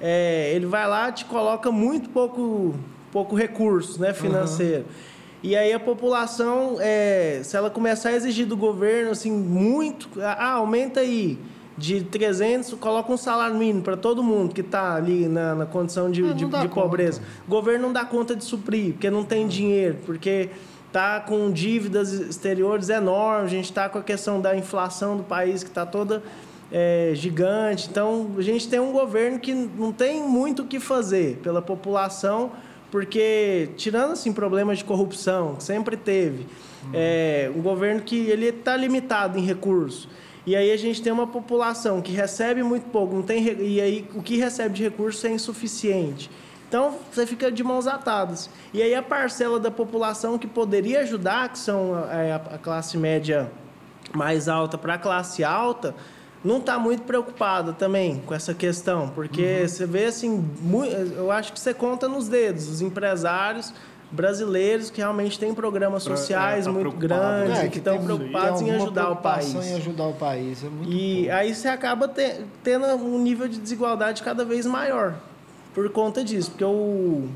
É, 0.00 0.52
ele 0.52 0.66
vai 0.66 0.86
lá 0.88 1.10
te 1.12 1.24
coloca 1.24 1.70
muito 1.70 2.10
pouco, 2.10 2.74
pouco 3.12 3.36
recurso 3.36 4.00
né, 4.00 4.12
financeiro. 4.12 4.84
Uhum. 4.84 5.13
E 5.44 5.54
aí 5.54 5.74
a 5.74 5.78
população, 5.78 6.78
é, 6.80 7.42
se 7.44 7.54
ela 7.54 7.68
começar 7.68 8.08
a 8.08 8.12
exigir 8.14 8.46
do 8.46 8.56
governo, 8.56 9.10
assim, 9.10 9.30
muito, 9.30 10.08
ah, 10.18 10.52
aumenta 10.52 11.00
aí 11.00 11.38
de 11.76 12.02
300, 12.02 12.72
coloca 12.80 13.12
um 13.12 13.16
salário 13.18 13.54
mínimo 13.54 13.82
para 13.82 13.94
todo 13.94 14.22
mundo 14.22 14.54
que 14.54 14.62
está 14.62 14.94
ali 14.94 15.28
na, 15.28 15.54
na 15.54 15.66
condição 15.66 16.10
de, 16.10 16.22
de, 16.32 16.46
de 16.46 16.68
pobreza. 16.68 17.20
O 17.46 17.50
governo 17.50 17.88
não 17.88 17.92
dá 17.92 18.06
conta 18.06 18.34
de 18.34 18.42
suprir, 18.42 18.94
porque 18.94 19.10
não 19.10 19.22
tem 19.22 19.46
dinheiro, 19.46 19.98
porque 20.06 20.48
está 20.86 21.20
com 21.20 21.52
dívidas 21.52 22.10
exteriores 22.14 22.88
enormes, 22.88 23.52
a 23.52 23.54
gente 23.54 23.66
está 23.66 23.86
com 23.86 23.98
a 23.98 24.02
questão 24.02 24.40
da 24.40 24.56
inflação 24.56 25.14
do 25.14 25.24
país 25.24 25.62
que 25.62 25.68
está 25.68 25.84
toda 25.84 26.22
é, 26.72 27.10
gigante. 27.14 27.86
Então, 27.90 28.30
a 28.38 28.40
gente 28.40 28.66
tem 28.66 28.80
um 28.80 28.92
governo 28.92 29.38
que 29.38 29.52
não 29.52 29.92
tem 29.92 30.22
muito 30.22 30.62
o 30.62 30.64
que 30.66 30.80
fazer 30.80 31.36
pela 31.42 31.60
população, 31.60 32.50
porque 32.94 33.70
tirando 33.76 34.12
assim 34.12 34.32
problemas 34.32 34.78
de 34.78 34.84
corrupção 34.84 35.56
que 35.56 35.64
sempre 35.64 35.96
teve, 35.96 36.46
uhum. 36.84 36.90
é 36.94 37.50
um 37.52 37.60
governo 37.60 38.00
que 38.02 38.14
ele 38.14 38.46
está 38.46 38.76
limitado 38.76 39.36
em 39.36 39.42
recursos. 39.44 40.08
E 40.46 40.54
aí 40.54 40.70
a 40.70 40.76
gente 40.76 41.02
tem 41.02 41.12
uma 41.12 41.26
população 41.26 42.00
que 42.00 42.12
recebe 42.12 42.62
muito 42.62 42.84
pouco, 42.90 43.12
não 43.16 43.22
tem 43.22 43.42
e 43.42 43.80
aí 43.80 44.08
o 44.14 44.22
que 44.22 44.36
recebe 44.36 44.76
de 44.76 44.84
recursos 44.84 45.24
é 45.24 45.30
insuficiente. 45.32 46.30
Então 46.68 46.94
você 47.10 47.26
fica 47.26 47.50
de 47.50 47.64
mãos 47.64 47.88
atadas. 47.88 48.48
E 48.72 48.80
aí 48.80 48.94
a 48.94 49.02
parcela 49.02 49.58
da 49.58 49.72
população 49.72 50.38
que 50.38 50.46
poderia 50.46 51.00
ajudar, 51.00 51.48
que 51.48 51.58
são 51.58 51.98
é, 52.08 52.30
a, 52.30 52.36
a 52.36 52.58
classe 52.58 52.96
média 52.96 53.50
mais 54.14 54.48
alta 54.48 54.78
para 54.78 54.94
a 54.94 54.98
classe 54.98 55.42
alta, 55.42 55.96
não 56.44 56.58
está 56.58 56.78
muito 56.78 57.04
preocupada 57.04 57.72
também 57.72 58.22
com 58.26 58.34
essa 58.34 58.52
questão, 58.52 59.08
porque 59.14 59.60
uhum. 59.62 59.68
você 59.68 59.86
vê 59.86 60.04
assim, 60.04 60.44
eu 61.16 61.30
acho 61.30 61.52
que 61.52 61.58
você 61.58 61.72
conta 61.72 62.06
nos 62.06 62.28
dedos 62.28 62.68
os 62.68 62.82
empresários 62.82 63.72
brasileiros 64.10 64.90
que 64.90 64.98
realmente 64.98 65.38
têm 65.38 65.52
programas 65.54 66.04
pra, 66.04 66.16
sociais 66.16 66.66
é, 66.66 66.70
tá 66.70 66.72
muito 66.72 66.92
grandes 66.92 67.58
é, 67.58 67.68
que 67.68 67.78
estão 67.78 68.02
preocupados 68.02 68.60
em 68.60 68.70
ajudar 68.70 69.10
o 69.10 69.16
país. 69.16 69.54
em 69.54 69.74
ajudar 69.74 70.06
o 70.06 70.12
país. 70.12 70.62
É 70.62 70.68
e 70.86 71.24
bom. 71.26 71.32
aí 71.32 71.54
você 71.54 71.68
acaba 71.68 72.06
te, 72.06 72.42
tendo 72.62 72.86
um 72.86 73.18
nível 73.18 73.48
de 73.48 73.58
desigualdade 73.58 74.22
cada 74.22 74.44
vez 74.44 74.66
maior 74.66 75.14
por 75.74 75.88
conta 75.90 76.22
disso, 76.22 76.50
porque 76.50 76.64
o, 76.64 77.28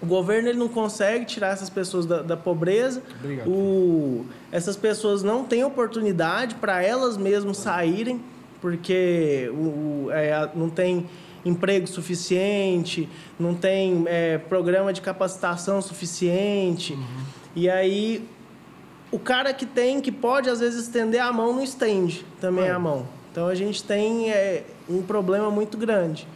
o 0.00 0.06
governo 0.06 0.48
ele 0.48 0.58
não 0.58 0.68
consegue 0.68 1.24
tirar 1.24 1.48
essas 1.48 1.68
pessoas 1.68 2.06
da, 2.06 2.22
da 2.22 2.36
pobreza. 2.36 3.02
Obrigado. 3.18 3.50
O, 3.50 4.24
essas 4.52 4.76
pessoas 4.76 5.22
não 5.24 5.44
têm 5.44 5.64
oportunidade 5.64 6.54
para 6.54 6.80
elas 6.82 7.16
mesmas 7.16 7.56
saírem 7.56 8.20
porque 8.64 9.50
o, 9.52 10.08
é, 10.10 10.48
não 10.54 10.70
tem 10.70 11.06
emprego 11.44 11.86
suficiente, 11.86 13.06
não 13.38 13.54
tem 13.54 14.04
é, 14.06 14.38
programa 14.38 14.90
de 14.90 15.02
capacitação 15.02 15.82
suficiente. 15.82 16.94
Uhum. 16.94 17.04
E 17.54 17.68
aí, 17.68 18.26
o 19.12 19.18
cara 19.18 19.52
que 19.52 19.66
tem, 19.66 20.00
que 20.00 20.10
pode 20.10 20.48
às 20.48 20.60
vezes 20.60 20.84
estender 20.84 21.20
a 21.20 21.30
mão, 21.30 21.52
não 21.52 21.62
estende 21.62 22.24
também 22.40 22.70
a 22.70 22.78
mão. 22.78 23.06
Então 23.30 23.48
a 23.48 23.54
gente 23.54 23.84
tem 23.84 24.30
é, 24.30 24.64
um 24.88 25.02
problema 25.02 25.50
muito 25.50 25.76
grande. 25.76 26.26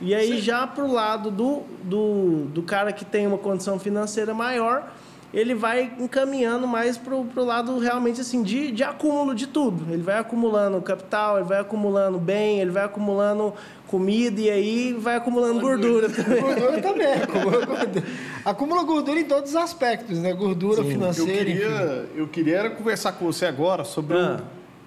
E 0.00 0.16
aí, 0.16 0.38
Sim. 0.38 0.40
já 0.40 0.66
para 0.66 0.82
o 0.82 0.92
lado 0.92 1.30
do, 1.30 1.62
do, 1.84 2.46
do 2.46 2.62
cara 2.64 2.92
que 2.92 3.04
tem 3.04 3.24
uma 3.24 3.38
condição 3.38 3.78
financeira 3.78 4.34
maior, 4.34 4.92
ele 5.32 5.54
vai 5.54 5.92
encaminhando 5.98 6.68
mais 6.68 6.98
para 6.98 7.14
o 7.14 7.44
lado 7.44 7.78
realmente 7.78 8.20
assim 8.20 8.42
de, 8.42 8.70
de 8.70 8.84
acúmulo 8.84 9.34
de 9.34 9.46
tudo. 9.46 9.90
Ele 9.90 10.02
vai 10.02 10.18
acumulando 10.18 10.80
capital, 10.82 11.38
ele 11.38 11.46
vai 11.46 11.60
acumulando 11.60 12.18
bem, 12.18 12.60
ele 12.60 12.70
vai 12.70 12.84
acumulando 12.84 13.54
comida 13.86 14.40
e 14.40 14.50
aí 14.50 14.92
vai 14.92 15.16
acumulando 15.16 15.60
gordura, 15.60 16.08
também. 16.12 16.40
Gordura 16.40 16.82
também, 16.82 17.12
acumula 17.14 17.66
gordura. 17.66 18.06
acumula 18.44 18.82
gordura 18.84 19.20
em 19.20 19.24
todos 19.24 19.50
os 19.50 19.56
aspectos, 19.56 20.18
né? 20.18 20.34
Gordura 20.34 20.82
Sim. 20.82 20.90
financeira. 20.90 21.32
Eu 21.32 21.46
queria, 21.46 22.08
eu 22.16 22.28
queria 22.28 22.70
conversar 22.70 23.12
com 23.12 23.24
você 23.24 23.46
agora 23.46 23.84
sobre 23.84 24.18
ah. 24.18 24.40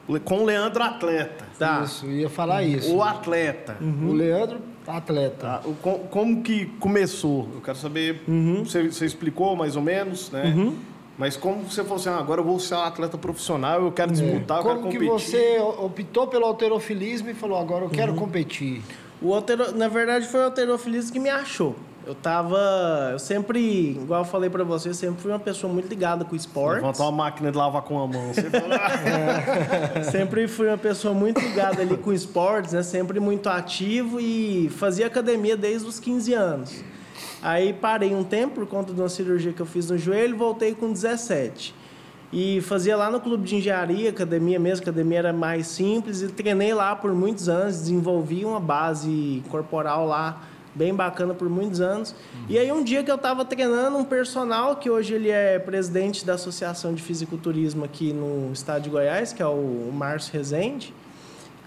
o, 0.07 0.19
com 0.19 0.39
o 0.39 0.45
Leandro 0.45 0.83
Atleta. 0.83 1.45
Tá. 1.57 1.81
Isso, 1.83 2.05
ia 2.05 2.29
falar 2.29 2.63
isso. 2.63 2.95
O 2.95 3.01
atleta. 3.01 3.77
Uhum. 3.81 4.09
O 4.09 4.13
Leandro 4.13 4.59
Atleta. 4.87 5.35
Tá. 5.37 5.61
Como, 5.81 5.99
como, 6.07 6.41
que 6.41 6.65
começou? 6.79 7.47
Eu 7.53 7.61
quero 7.61 7.77
saber. 7.77 8.21
Uhum. 8.27 8.63
Você, 8.65 8.89
você, 8.89 9.05
explicou 9.05 9.55
mais 9.55 9.75
ou 9.75 9.81
menos, 9.81 10.31
né? 10.31 10.53
Uhum. 10.55 10.75
Mas 11.17 11.37
como 11.37 11.63
você 11.63 11.81
falou 11.83 11.97
assim, 11.97 12.09
ah, 12.09 12.17
agora 12.17 12.41
eu 12.41 12.45
vou 12.45 12.59
ser 12.59 12.75
um 12.75 12.81
atleta 12.81 13.17
profissional, 13.17 13.81
eu 13.81 13.91
quero 13.91 14.11
disputar, 14.11 14.57
é. 14.57 14.59
eu 14.59 14.63
quero 14.63 14.79
competir. 14.81 15.07
Como 15.07 15.19
que 15.19 15.25
você 15.25 15.59
optou 15.59 16.27
pelo 16.27 16.45
alterofilismo 16.45 17.29
e 17.29 17.33
falou, 17.33 17.57
agora 17.57 17.85
eu 17.85 17.89
quero 17.89 18.11
uhum. 18.11 18.17
competir? 18.17 18.81
O 19.21 19.33
altero, 19.33 19.75
na 19.75 19.87
verdade, 19.87 20.27
foi 20.27 20.41
o 20.41 20.43
alterofilismo 20.43 21.13
que 21.13 21.19
me 21.19 21.29
achou. 21.29 21.75
Eu 22.05 22.13
tava. 22.13 23.09
Eu 23.11 23.17
sempre, 23.17 23.91
igual 23.91 24.21
eu 24.21 24.25
falei 24.25 24.47
para 24.47 24.63
você, 24.63 24.93
sempre 24.93 25.21
fui 25.21 25.31
uma 25.31 25.39
pessoa 25.39 25.71
muito 25.73 25.87
ligada 25.87 26.23
com 26.23 26.35
esporte. 26.35 26.81
Levantar 26.81 27.03
uma 27.03 27.11
máquina 27.11 27.51
de 27.51 27.57
lavar 27.57 27.81
com 27.81 27.97
a 27.99 28.07
mão. 28.07 28.31
Você 28.31 28.45
é, 29.97 30.03
sempre 30.03 30.47
fui 30.47 30.67
uma 30.67 30.77
pessoa 30.77 31.15
muito 31.15 31.41
ligada 31.41 31.81
ali 31.81 31.97
com 31.97 32.13
esportes, 32.13 32.73
né? 32.73 32.83
Sempre 32.83 33.19
muito 33.19 33.49
ativo 33.49 34.19
e 34.19 34.69
fazia 34.69 35.07
academia 35.07 35.57
desde 35.57 35.87
os 35.87 35.99
15 35.99 36.33
anos. 36.33 36.83
Aí 37.41 37.73
parei 37.73 38.13
um 38.13 38.23
tempo 38.23 38.55
por 38.55 38.67
conta 38.67 38.93
de 38.93 39.01
uma 39.01 39.09
cirurgia 39.09 39.51
que 39.51 39.61
eu 39.61 39.65
fiz 39.65 39.89
no 39.89 39.97
joelho, 39.97 40.37
voltei 40.37 40.75
com 40.75 40.91
17. 40.91 41.73
E 42.31 42.61
fazia 42.61 42.95
lá 42.95 43.09
no 43.09 43.19
clube 43.19 43.47
de 43.47 43.55
engenharia, 43.55 44.09
academia 44.09 44.59
mesmo, 44.59 44.83
academia 44.83 45.19
era 45.19 45.33
mais 45.33 45.67
simples, 45.67 46.21
e 46.21 46.27
treinei 46.27 46.73
lá 46.73 46.95
por 46.95 47.13
muitos 47.13 47.47
anos, 47.47 47.77
desenvolvi 47.77 48.43
uma 48.43 48.59
base 48.59 49.41
corporal 49.49 50.05
lá 50.05 50.41
bem 50.75 50.93
bacana 50.93 51.33
por 51.33 51.49
muitos 51.49 51.79
anos. 51.79 52.11
Uhum. 52.11 52.45
E 52.49 52.59
aí 52.59 52.71
um 52.71 52.83
dia 52.83 53.03
que 53.03 53.09
eu 53.09 53.15
estava 53.15 53.45
treinando 53.45 53.97
um 53.97 54.03
personal, 54.03 54.75
que 54.75 54.89
hoje 54.89 55.13
ele 55.13 55.29
é 55.29 55.57
presidente 55.57 56.25
da 56.25 56.33
Associação 56.33 56.93
de 56.93 57.01
Fisiculturismo 57.01 57.85
aqui 57.85 58.11
no 58.11 58.51
estado 58.51 58.83
de 58.83 58.89
Goiás, 58.89 59.31
que 59.31 59.41
é 59.41 59.47
o 59.47 59.89
Márcio 59.93 60.33
Rezende, 60.33 60.93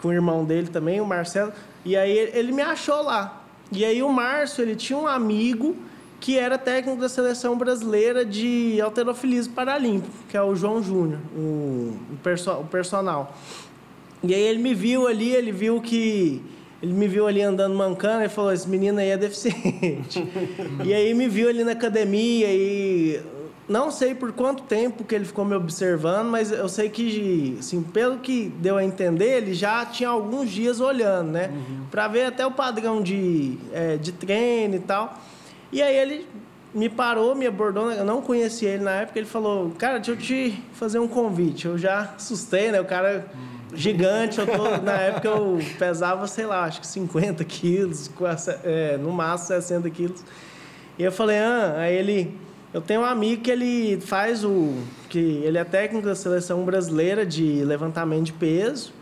com 0.02 0.08
o 0.08 0.12
irmão 0.12 0.44
dele 0.44 0.68
também, 0.68 1.00
o 1.00 1.06
Marcelo. 1.06 1.52
E 1.84 1.96
aí 1.96 2.16
ele 2.34 2.52
me 2.52 2.62
achou 2.62 3.02
lá. 3.02 3.42
E 3.72 3.84
aí 3.84 4.02
o 4.02 4.12
Márcio, 4.12 4.62
ele 4.62 4.76
tinha 4.76 4.98
um 4.98 5.06
amigo 5.06 5.74
que 6.20 6.38
era 6.38 6.58
técnico 6.58 7.00
da 7.00 7.08
seleção 7.08 7.56
brasileira 7.56 8.24
de 8.24 8.80
alterofilismo 8.80 9.54
paralímpico, 9.54 10.14
que 10.28 10.36
é 10.36 10.42
o 10.42 10.54
João 10.54 10.82
Júnior, 10.82 11.20
o, 11.36 11.96
perso 12.22 12.50
o 12.52 12.64
personal. 12.64 13.36
E 14.22 14.34
aí 14.34 14.40
ele 14.40 14.60
me 14.60 14.74
viu 14.74 15.06
ali, 15.06 15.30
ele 15.30 15.52
viu 15.52 15.80
que 15.80 16.42
ele 16.82 16.92
me 16.92 17.08
viu 17.08 17.26
ali 17.26 17.42
andando 17.42 17.74
mancando 17.74 18.24
e 18.24 18.28
falou: 18.28 18.52
Esse 18.52 18.68
menino 18.68 18.98
aí 18.98 19.10
é 19.10 19.16
deficiente. 19.16 20.26
e 20.84 20.94
aí 20.94 21.12
me 21.12 21.28
viu 21.28 21.48
ali 21.48 21.64
na 21.64 21.72
academia 21.72 22.46
e 22.50 23.20
não 23.68 23.90
sei 23.90 24.14
por 24.14 24.32
quanto 24.32 24.62
tempo 24.62 25.04
que 25.04 25.14
ele 25.14 25.24
ficou 25.24 25.44
me 25.44 25.54
observando, 25.54 26.28
mas 26.28 26.50
eu 26.52 26.68
sei 26.68 26.88
que, 26.88 27.56
assim, 27.58 27.82
pelo 27.82 28.18
que 28.18 28.48
deu 28.60 28.76
a 28.76 28.84
entender, 28.84 29.38
ele 29.38 29.54
já 29.54 29.84
tinha 29.84 30.08
alguns 30.08 30.50
dias 30.50 30.80
olhando, 30.80 31.32
né? 31.32 31.50
Uhum. 31.52 31.84
Para 31.90 32.08
ver 32.08 32.26
até 32.26 32.46
o 32.46 32.50
padrão 32.50 33.02
de, 33.02 33.58
é, 33.72 33.96
de 33.96 34.12
treino 34.12 34.76
e 34.76 34.80
tal. 34.80 35.18
E 35.72 35.82
aí 35.82 35.96
ele 35.96 36.26
me 36.72 36.88
parou, 36.88 37.34
me 37.34 37.46
abordou, 37.46 37.90
eu 37.90 38.04
não 38.04 38.22
conhecia 38.22 38.70
ele 38.70 38.84
na 38.84 38.92
época, 38.92 39.18
ele 39.18 39.28
falou: 39.28 39.72
Cara, 39.76 39.98
deixa 39.98 40.12
eu 40.12 40.16
te 40.16 40.62
fazer 40.74 41.00
um 41.00 41.08
convite. 41.08 41.66
Eu 41.66 41.76
já 41.76 42.14
assustei, 42.16 42.70
né? 42.70 42.80
O 42.80 42.84
cara. 42.84 43.26
Uhum 43.34 43.57
gigante. 43.74 44.38
Eu 44.38 44.46
tô, 44.46 44.76
na 44.82 44.92
época 44.92 45.28
eu 45.28 45.58
pesava, 45.78 46.26
sei 46.26 46.46
lá, 46.46 46.64
acho 46.64 46.80
que 46.80 46.86
50 46.86 47.44
quilos, 47.44 48.10
é, 48.64 48.96
no 48.96 49.12
máximo 49.12 49.48
60 49.48 49.90
quilos. 49.90 50.24
E 50.98 51.02
eu 51.02 51.12
falei, 51.12 51.38
ah, 51.38 51.74
aí 51.78 51.94
ele. 51.94 52.36
Eu 52.72 52.82
tenho 52.82 53.00
um 53.00 53.04
amigo 53.04 53.42
que 53.42 53.50
ele 53.50 54.00
faz 54.00 54.44
o. 54.44 54.74
que 55.08 55.18
ele 55.18 55.56
é 55.56 55.64
técnico 55.64 56.06
da 56.06 56.14
seleção 56.14 56.64
brasileira 56.64 57.24
de 57.24 57.64
levantamento 57.64 58.24
de 58.24 58.32
peso 58.32 58.92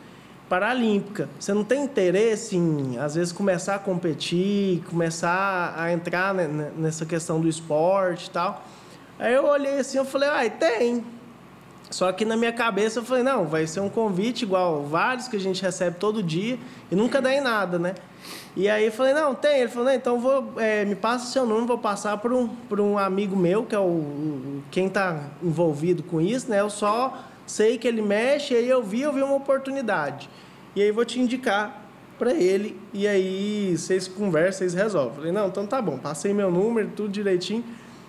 paralímpica. 0.49 1.29
Você 1.39 1.53
não 1.53 1.64
tem 1.64 1.83
interesse 1.83 2.57
em, 2.57 2.99
às 2.99 3.14
vezes, 3.14 3.33
começar 3.33 3.75
a 3.75 3.79
competir, 3.79 4.83
começar 4.89 5.75
a 5.77 5.93
entrar 5.93 6.35
nessa 6.35 7.05
questão 7.05 7.41
do 7.41 7.49
esporte 7.49 8.27
e 8.27 8.31
tal? 8.31 8.64
Aí 9.19 9.35
eu 9.35 9.47
olhei 9.47 9.79
assim, 9.79 9.99
eu 9.99 10.05
falei, 10.05 10.29
ai, 10.29 10.51
tem. 10.51 11.05
Só 11.97 12.12
que 12.12 12.26
na 12.26 12.36
minha 12.36 12.53
cabeça 12.53 12.99
eu 12.99 13.05
falei, 13.07 13.22
não, 13.22 13.47
vai 13.47 13.66
ser 13.66 13.80
um 13.80 13.88
convite 13.88 14.42
igual 14.42 14.84
vários 14.84 15.28
que 15.28 15.36
a 15.36 15.40
gente 15.40 15.62
recebe 15.62 15.97
todo 15.99 16.22
dia 16.22 16.59
e 16.90 16.94
nunca 16.94 17.22
dá 17.22 17.32
em 17.32 17.40
nada, 17.40 17.78
né? 17.78 17.94
E 18.55 18.68
aí 18.68 18.84
eu 18.84 18.92
falei, 18.92 19.14
não, 19.14 19.34
tem. 19.34 19.61
Ele 19.61 19.70
falou, 19.70 19.86
não, 19.88 19.94
então 19.94 20.20
vou, 20.20 20.53
é, 20.59 20.84
me 20.84 20.94
passa 20.94 21.24
o 21.24 21.28
seu 21.28 21.47
número, 21.47 21.66
vou 21.66 21.78
passar 21.78 22.18
para 22.18 22.34
um, 22.34 22.51
um 22.70 22.99
amigo 22.99 23.34
meu, 23.34 23.64
que 23.64 23.74
é 23.74 23.78
o, 23.78 23.84
o 23.84 24.62
quem 24.70 24.88
está 24.88 25.22
envolvido 25.42 26.03
com 26.03 26.20
isso, 26.20 26.51
né? 26.51 26.61
Eu 26.61 26.68
só 26.68 27.18
sei 27.47 27.78
que 27.78 27.88
ele 27.88 28.03
mexe, 28.03 28.53
e 28.53 28.59
aí 28.59 28.68
eu 28.68 28.82
vi, 28.82 29.01
eu 29.01 29.12
vi 29.14 29.22
uma 29.22 29.34
oportunidade. 29.34 30.28
E 30.74 30.82
aí 30.82 30.90
vou 30.90 31.07
te 31.07 31.18
indicar 31.18 31.82
para 32.18 32.34
ele, 32.34 32.78
e 32.92 33.09
aí 33.09 33.74
vocês 33.74 34.07
conversam, 34.07 34.59
vocês 34.59 34.74
resolvem. 34.74 35.14
Falei, 35.14 35.32
não, 35.32 35.49
então 35.49 35.66
tá 35.66 35.80
bom, 35.80 35.97
passei 35.97 36.34
meu 36.34 36.51
número, 36.51 36.90
tudo 36.94 37.09
direitinho. 37.09 37.64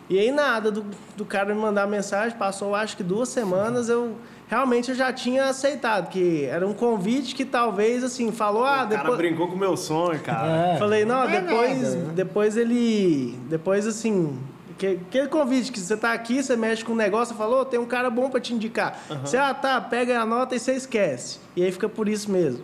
E 0.10 0.18
aí 0.18 0.32
nada 0.32 0.72
do, 0.72 0.86
do 1.16 1.26
cara 1.26 1.54
me 1.54 1.60
mandar 1.60 1.86
mensagem, 1.88 2.38
passou 2.38 2.74
acho 2.74 2.96
que 2.96 3.04
duas 3.04 3.28
semanas, 3.28 3.90
eu 3.90 4.16
realmente 4.48 4.90
eu 4.90 4.96
já 4.96 5.12
tinha 5.12 5.46
aceitado, 5.46 6.10
que 6.10 6.46
era 6.46 6.66
um 6.66 6.74
convite 6.74 7.36
que 7.36 7.44
talvez 7.44 8.04
assim, 8.04 8.32
falou, 8.32 8.64
ah, 8.64 8.86
depois. 8.86 9.02
O 9.02 9.04
cara 9.04 9.18
brincou 9.18 9.48
com 9.48 9.56
o 9.56 9.58
meu 9.58 9.76
sonho, 9.76 10.20
cara. 10.22 10.74
É. 10.76 10.78
Falei, 10.78 11.04
não, 11.04 11.16
não 11.16 11.30
é 11.30 11.42
depois, 11.42 11.94
é 11.94 11.98
depois 11.98 12.58
ele. 12.58 13.38
Depois 13.50 13.86
assim. 13.86 14.40
que, 14.78 15.00
aquele 15.08 15.28
convite 15.28 15.72
que 15.72 15.80
você 15.80 15.96
está 15.96 16.14
aqui, 16.14 16.42
você 16.42 16.56
mexe 16.56 16.86
com 16.86 16.94
um 16.94 16.96
negócio, 16.96 17.34
você 17.34 17.38
falou, 17.38 17.62
oh, 17.62 17.66
tem 17.66 17.80
um 17.80 17.86
cara 17.86 18.10
bom 18.10 18.30
para 18.30 18.40
te 18.40 18.54
indicar. 18.54 18.98
Uhum. 19.10 19.20
Você, 19.26 19.36
ah, 19.36 19.54
tá, 19.54 19.82
pega 19.82 20.22
a 20.22 20.26
nota 20.26 20.56
e 20.56 20.60
você 20.60 20.74
esquece. 20.74 21.40
E 21.56 21.64
aí 21.64 21.72
fica 21.72 21.90
por 21.90 22.08
isso 22.08 22.32
mesmo. 22.32 22.64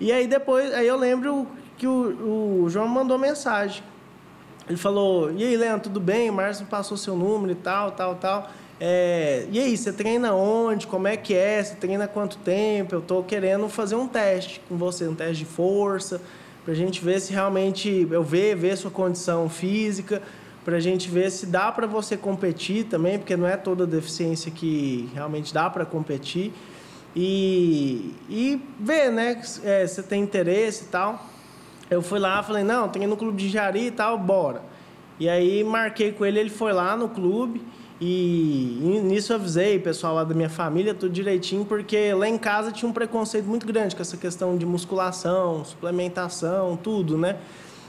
E 0.00 0.10
aí 0.10 0.26
depois, 0.26 0.74
aí 0.74 0.88
eu 0.88 0.96
lembro 0.96 1.46
que 1.78 1.86
o, 1.86 2.64
o 2.64 2.68
João 2.68 2.88
mandou 2.88 3.16
mensagem. 3.16 3.84
Ele 4.68 4.78
falou, 4.78 5.32
e 5.32 5.44
aí, 5.44 5.56
Leandro, 5.56 5.84
tudo 5.84 6.00
bem? 6.00 6.30
O 6.30 6.32
Márcio 6.32 6.66
passou 6.66 6.96
seu 6.96 7.16
número 7.16 7.52
e 7.52 7.56
tal, 7.56 7.92
tal, 7.92 8.14
tal. 8.14 8.50
É, 8.80 9.46
e 9.50 9.58
aí, 9.58 9.76
você 9.76 9.92
treina 9.92 10.34
onde? 10.34 10.86
Como 10.86 11.06
é 11.06 11.16
que 11.16 11.34
é? 11.34 11.62
Você 11.62 11.74
treina 11.74 12.08
quanto 12.08 12.36
tempo? 12.38 12.94
Eu 12.94 13.00
estou 13.00 13.22
querendo 13.22 13.68
fazer 13.68 13.96
um 13.96 14.08
teste 14.08 14.60
com 14.68 14.76
você, 14.76 15.06
um 15.06 15.14
teste 15.14 15.44
de 15.44 15.44
força, 15.44 16.20
para 16.64 16.72
a 16.72 16.76
gente 16.76 17.04
ver 17.04 17.20
se 17.20 17.32
realmente 17.32 18.06
eu 18.10 18.22
ver, 18.22 18.56
ver 18.56 18.76
sua 18.76 18.90
condição 18.90 19.48
física, 19.48 20.22
para 20.64 20.76
a 20.76 20.80
gente 20.80 21.10
ver 21.10 21.30
se 21.30 21.46
dá 21.46 21.72
para 21.72 21.86
você 21.86 22.16
competir 22.16 22.84
também, 22.84 23.18
porque 23.18 23.36
não 23.36 23.46
é 23.46 23.56
toda 23.56 23.86
deficiência 23.86 24.50
que 24.50 25.08
realmente 25.12 25.52
dá 25.52 25.68
para 25.68 25.84
competir. 25.84 26.52
E, 27.14 28.14
e 28.28 28.60
ver, 28.80 29.10
né, 29.10 29.42
é, 29.64 29.86
se 29.86 30.02
tem 30.02 30.22
interesse 30.22 30.84
e 30.84 30.86
tal. 30.86 31.31
Eu 31.92 32.02
fui 32.02 32.18
lá, 32.18 32.42
falei, 32.42 32.64
não, 32.64 32.88
tem 32.88 33.06
no 33.06 33.16
clube 33.16 33.36
de 33.36 33.48
Jari 33.48 33.86
e 33.86 33.90
tal, 33.90 34.18
bora. 34.18 34.62
E 35.20 35.28
aí 35.28 35.62
marquei 35.62 36.10
com 36.10 36.24
ele, 36.24 36.40
ele 36.40 36.50
foi 36.50 36.72
lá 36.72 36.96
no 36.96 37.08
clube. 37.08 37.62
E 38.00 39.00
nisso 39.04 39.32
eu 39.32 39.36
avisei 39.36 39.76
o 39.76 39.80
pessoal 39.80 40.14
lá 40.14 40.24
da 40.24 40.34
minha 40.34 40.48
família, 40.48 40.92
tudo 40.92 41.12
direitinho, 41.12 41.64
porque 41.64 42.12
lá 42.14 42.28
em 42.28 42.36
casa 42.36 42.72
tinha 42.72 42.88
um 42.88 42.92
preconceito 42.92 43.44
muito 43.44 43.64
grande 43.64 43.94
com 43.94 44.02
essa 44.02 44.16
questão 44.16 44.56
de 44.56 44.66
musculação, 44.66 45.64
suplementação, 45.64 46.76
tudo, 46.76 47.16
né? 47.16 47.36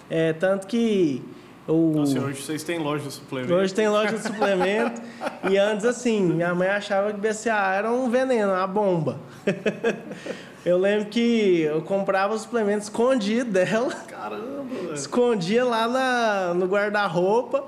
É, 0.10 0.34
tanto 0.34 0.68
que. 0.68 1.24
O... 1.68 1.94
Nossa, 1.96 2.20
hoje 2.20 2.42
vocês 2.42 2.64
têm 2.64 2.78
loja 2.80 3.06
de 3.06 3.14
suplemento. 3.14 3.54
Hoje 3.54 3.74
tem 3.74 3.88
loja 3.88 4.18
de 4.18 4.24
suplemento. 4.24 5.02
e 5.50 5.58
antes, 5.58 5.86
assim, 5.86 6.22
minha 6.22 6.54
mãe 6.54 6.68
achava 6.68 7.14
que 7.14 7.20
BCA 7.20 7.74
era 7.76 7.92
um 7.92 8.10
veneno, 8.10 8.52
uma 8.52 8.68
bomba. 8.68 9.18
eu 10.66 10.78
lembro 10.78 11.06
que 11.06 11.62
eu 11.62 11.82
comprava 11.82 12.34
os 12.34 12.42
suplementos 12.42 12.88
escondido 12.88 13.52
dela. 13.52 13.92
Caramba, 14.08 14.66
velho. 14.82 14.94
Escondia 14.94 15.64
lá 15.64 15.88
na, 15.88 16.54
no 16.54 16.66
guarda-roupa 16.66 17.66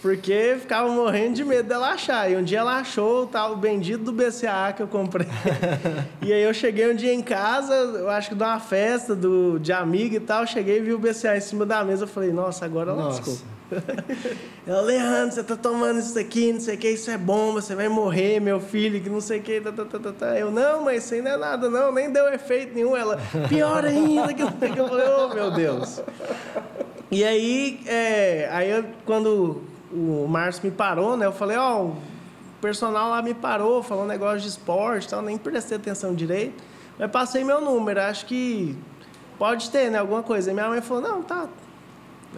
porque 0.00 0.56
ficava 0.60 0.88
morrendo 0.88 1.34
de 1.34 1.44
medo 1.44 1.68
dela 1.68 1.90
achar. 1.90 2.30
E 2.30 2.36
um 2.36 2.42
dia 2.42 2.60
ela 2.60 2.78
achou 2.78 3.26
tá, 3.26 3.48
o 3.48 3.56
bendito 3.56 4.04
do 4.04 4.12
BCA 4.12 4.72
que 4.76 4.82
eu 4.82 4.88
comprei. 4.88 5.26
e 6.22 6.32
aí 6.32 6.42
eu 6.42 6.54
cheguei 6.54 6.90
um 6.90 6.94
dia 6.94 7.12
em 7.12 7.22
casa, 7.22 7.74
eu 7.74 8.08
acho 8.08 8.30
que 8.30 8.34
de 8.34 8.42
uma 8.42 8.60
festa 8.60 9.14
do, 9.14 9.58
de 9.58 9.72
amigo 9.72 10.14
e 10.14 10.20
tal, 10.20 10.46
cheguei 10.46 10.78
e 10.78 10.80
vi 10.80 10.92
o 10.92 10.98
BCA 10.98 11.36
em 11.36 11.40
cima 11.40 11.66
da 11.66 11.82
mesa. 11.84 12.04
Eu 12.04 12.08
falei, 12.08 12.32
nossa, 12.32 12.64
agora 12.64 12.92
ela 12.92 13.06
lascou. 13.06 13.36
Ela, 14.66 14.80
Leandro, 14.80 15.34
você 15.34 15.42
tá 15.42 15.54
tomando 15.54 15.98
isso 15.98 16.18
aqui, 16.18 16.52
não 16.54 16.60
sei 16.60 16.74
o 16.74 16.78
que, 16.78 16.88
isso 16.88 17.10
é 17.10 17.18
bomba, 17.18 17.60
você 17.60 17.74
vai 17.74 17.88
morrer, 17.88 18.40
meu 18.40 18.60
filho, 18.60 18.98
que 18.98 19.10
não 19.10 19.20
sei 19.20 19.40
o 19.40 19.42
que, 19.42 19.60
tá, 19.60 19.70
tá, 19.70 19.84
tá, 19.84 19.98
tá, 19.98 20.12
tá. 20.12 20.38
Eu, 20.38 20.50
não, 20.50 20.84
mas 20.84 21.04
isso 21.04 21.14
aí 21.14 21.20
não 21.20 21.32
é 21.32 21.36
nada, 21.36 21.68
não, 21.68 21.92
nem 21.92 22.10
deu 22.10 22.32
efeito 22.32 22.74
nenhum. 22.74 22.96
Ela, 22.96 23.18
pior 23.48 23.84
ainda, 23.84 24.32
que 24.32 24.42
eu 24.42 24.50
falei, 24.88 25.06
oh, 25.06 25.34
meu 25.34 25.50
Deus. 25.50 26.02
E 27.10 27.24
aí, 27.24 27.80
é, 27.86 28.48
aí 28.52 28.70
eu, 28.70 28.84
quando 29.04 29.62
o 29.92 30.26
Márcio 30.28 30.64
me 30.64 30.70
parou, 30.70 31.16
né? 31.16 31.26
Eu 31.26 31.32
falei, 31.32 31.56
ó, 31.56 31.82
oh, 31.82 31.84
o 31.86 31.96
personal 32.60 33.10
lá 33.10 33.22
me 33.22 33.34
parou, 33.34 33.82
falou 33.82 34.04
um 34.04 34.08
negócio 34.08 34.40
de 34.40 34.48
esporte 34.48 35.08
tal, 35.08 35.22
nem 35.22 35.38
prestei 35.38 35.76
atenção 35.76 36.14
direito. 36.14 36.62
Mas 36.98 37.10
passei 37.10 37.44
meu 37.44 37.60
número, 37.60 38.00
acho 38.00 38.26
que 38.26 38.76
pode 39.38 39.70
ter, 39.70 39.90
né? 39.90 39.98
Alguma 39.98 40.22
coisa. 40.22 40.50
E 40.50 40.54
minha 40.54 40.68
mãe 40.68 40.80
falou, 40.80 41.02
não, 41.02 41.22
tá. 41.22 41.46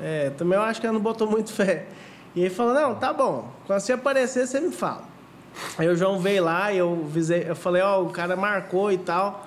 É, 0.01 0.30
também 0.30 0.59
eu 0.59 0.62
acho 0.62 0.80
que 0.80 0.86
ela 0.86 0.94
não 0.94 1.01
botou 1.01 1.28
muito 1.28 1.51
fé. 1.55 1.86
E 2.34 2.40
ele 2.40 2.51
falou, 2.51 2.74
não, 2.74 2.94
tá 2.94 3.12
bom. 3.12 3.51
Quando 3.66 3.80
você 3.80 3.92
aparecer, 3.92 4.46
você 4.46 4.61
me 4.61 4.70
fala. 4.70 5.05
Aí 5.76 5.88
o 5.88 5.96
João 5.96 6.18
veio 6.18 6.44
lá 6.44 6.72
e 6.72 6.78
eu, 6.78 7.05
visei, 7.07 7.44
eu 7.48 7.57
falei, 7.57 7.82
ó, 7.82 8.01
oh, 8.01 8.07
o 8.07 8.11
cara 8.11 8.36
marcou 8.36 8.92
e 8.92 8.98
tal. 8.98 9.46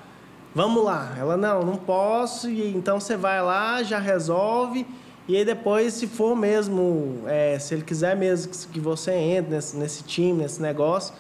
Vamos 0.54 0.84
lá. 0.84 1.14
Ela, 1.18 1.38
não, 1.38 1.62
não 1.62 1.76
posso. 1.76 2.50
E 2.50 2.76
então 2.76 3.00
você 3.00 3.16
vai 3.16 3.42
lá, 3.42 3.82
já 3.84 4.00
resolve. 4.00 4.86
E 5.28 5.38
aí 5.38 5.46
depois, 5.46 5.94
se 5.94 6.08
for 6.08 6.36
mesmo, 6.36 7.24
é, 7.28 7.58
se 7.58 7.74
ele 7.74 7.84
quiser 7.84 8.16
mesmo 8.16 8.52
que 8.72 8.80
você 8.80 9.12
entre 9.14 9.56
nesse, 9.56 9.78
nesse 9.78 10.04
time, 10.04 10.42
nesse 10.42 10.62
negócio, 10.62 11.14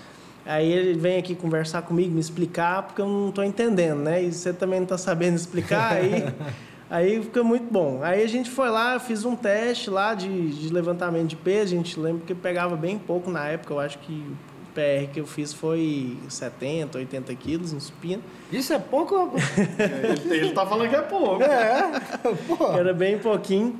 aí 0.45 0.69
ele 0.69 0.99
vem 0.99 1.17
aqui 1.17 1.33
conversar 1.33 1.83
comigo, 1.83 2.13
me 2.13 2.19
explicar, 2.19 2.83
porque 2.83 3.01
eu 3.01 3.07
não 3.07 3.29
estou 3.29 3.43
entendendo, 3.45 3.99
né? 3.99 4.21
E 4.21 4.33
você 4.33 4.51
também 4.51 4.79
não 4.79 4.83
está 4.83 4.97
sabendo 4.97 5.35
explicar, 5.35 5.93
aí, 5.93 6.33
aí 6.89 7.23
fica 7.23 7.43
muito 7.43 7.71
bom. 7.71 8.01
Aí 8.03 8.21
a 8.21 8.27
gente 8.27 8.49
foi 8.49 8.69
lá, 8.69 8.95
eu 8.95 8.99
fiz 8.99 9.23
um 9.23 9.37
teste 9.37 9.89
lá 9.89 10.13
de, 10.13 10.49
de 10.49 10.73
levantamento 10.73 11.27
de 11.27 11.37
peso, 11.37 11.73
a 11.73 11.77
gente 11.77 11.97
lembra 11.97 12.25
que 12.25 12.35
pegava 12.35 12.75
bem 12.75 12.99
pouco 12.99 13.31
na 13.31 13.47
época, 13.47 13.73
eu 13.73 13.79
acho 13.79 13.99
que 13.99 14.11
o 14.11 14.73
PR 14.73 15.09
que 15.13 15.21
eu 15.21 15.25
fiz 15.25 15.53
foi 15.53 16.17
70, 16.27 16.97
80 16.97 17.33
quilos 17.35 17.71
no 17.71 17.79
supino. 17.79 18.21
Isso 18.51 18.73
é 18.73 18.79
pouco? 18.79 19.31
ele, 20.27 20.35
ele 20.35 20.51
tá 20.51 20.65
falando 20.65 20.89
que 20.89 20.95
é 20.97 21.01
pouco. 21.01 21.41
É, 21.41 21.89
pô. 22.49 22.73
Era 22.73 22.93
bem 22.93 23.17
pouquinho. 23.17 23.79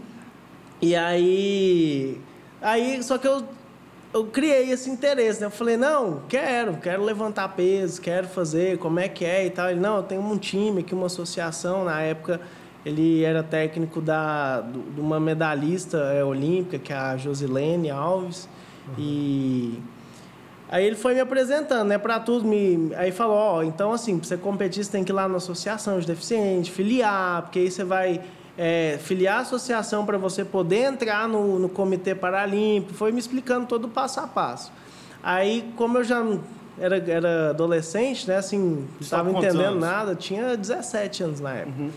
E 0.84 0.98
aí. 0.98 2.20
Aí, 2.62 3.02
só 3.02 3.18
que 3.18 3.26
eu, 3.26 3.42
eu 4.14 4.26
criei 4.26 4.70
esse 4.70 4.90
interesse, 4.90 5.40
né? 5.40 5.48
Eu 5.48 5.52
falei, 5.52 5.78
não, 5.78 6.24
quero, 6.28 6.76
quero 6.76 7.02
levantar 7.04 7.48
peso, 7.50 8.02
quero 8.02 8.28
fazer, 8.28 8.78
como 8.80 9.00
é 9.00 9.08
que 9.08 9.24
é 9.24 9.46
e 9.46 9.50
tal. 9.50 9.70
Ele, 9.70 9.80
não, 9.80 9.98
eu 9.98 10.04
tenho 10.04 10.22
um 10.22 10.38
time 10.38 10.82
aqui, 10.82 10.94
uma 10.94 11.06
associação. 11.06 11.86
Na 11.86 12.02
época, 12.02 12.42
ele 12.86 13.24
era 13.24 13.42
técnico 13.42 14.02
da, 14.02 14.60
de 14.60 15.00
uma 15.00 15.22
medalhista 15.22 15.98
é, 15.98 16.22
olímpica, 16.22 16.78
que 16.78 16.92
é 16.92 16.98
a 16.98 17.16
Josilene 17.16 17.90
Alves. 17.90 18.50
Uhum. 18.90 18.94
E. 18.98 19.80
Aí 20.70 20.86
ele 20.86 20.96
foi 20.96 21.14
me 21.14 21.20
apresentando, 21.20 21.88
né, 21.88 22.00
para 22.00 22.20
tudo, 22.20 22.48
me 22.48 22.92
aí 22.96 23.12
falou, 23.12 23.36
ó, 23.36 23.58
oh, 23.58 23.64
então 23.64 23.94
assim, 23.94 24.18
para 24.18 24.28
você 24.28 24.38
competir, 24.38 24.84
você 24.84 24.92
tem 24.92 25.04
que 25.04 25.12
ir 25.12 25.14
lá 25.14 25.28
na 25.28 25.38
associação 25.38 26.00
de 26.00 26.08
deficiente, 26.08 26.72
filiar, 26.72 27.44
porque 27.44 27.60
aí 27.60 27.70
você 27.70 27.84
vai 27.84 28.22
é, 28.58 29.00
filiar 29.02 29.40
a 29.40 29.42
associação 29.42 30.06
para 30.06 30.18
você 30.18 30.46
poder 30.46 30.92
entrar 30.92 31.28
no, 31.28 31.60
no 31.60 31.70
Comitê 31.70 32.14
Paralímpico, 32.14 32.94
foi 32.94 33.12
me 33.12 33.20
explicando 33.20 33.66
todo 33.66 33.86
o 33.86 33.90
passo 33.90 34.20
a 34.20 34.28
passo. 34.28 34.72
Aí, 35.22 35.72
como 35.76 35.98
eu 35.98 36.04
já 36.04 36.24
era, 36.78 36.98
era 36.98 37.50
adolescente, 37.52 38.28
né, 38.28 38.38
assim, 38.38 38.60
não 38.60 38.88
estava 39.00 39.32
entendendo 39.32 39.62
anos? 39.62 39.82
nada, 39.82 40.16
tinha 40.16 40.56
17 40.56 41.24
anos 41.24 41.40
na 41.40 41.54
época. 41.54 41.82
Uhum. 41.82 41.92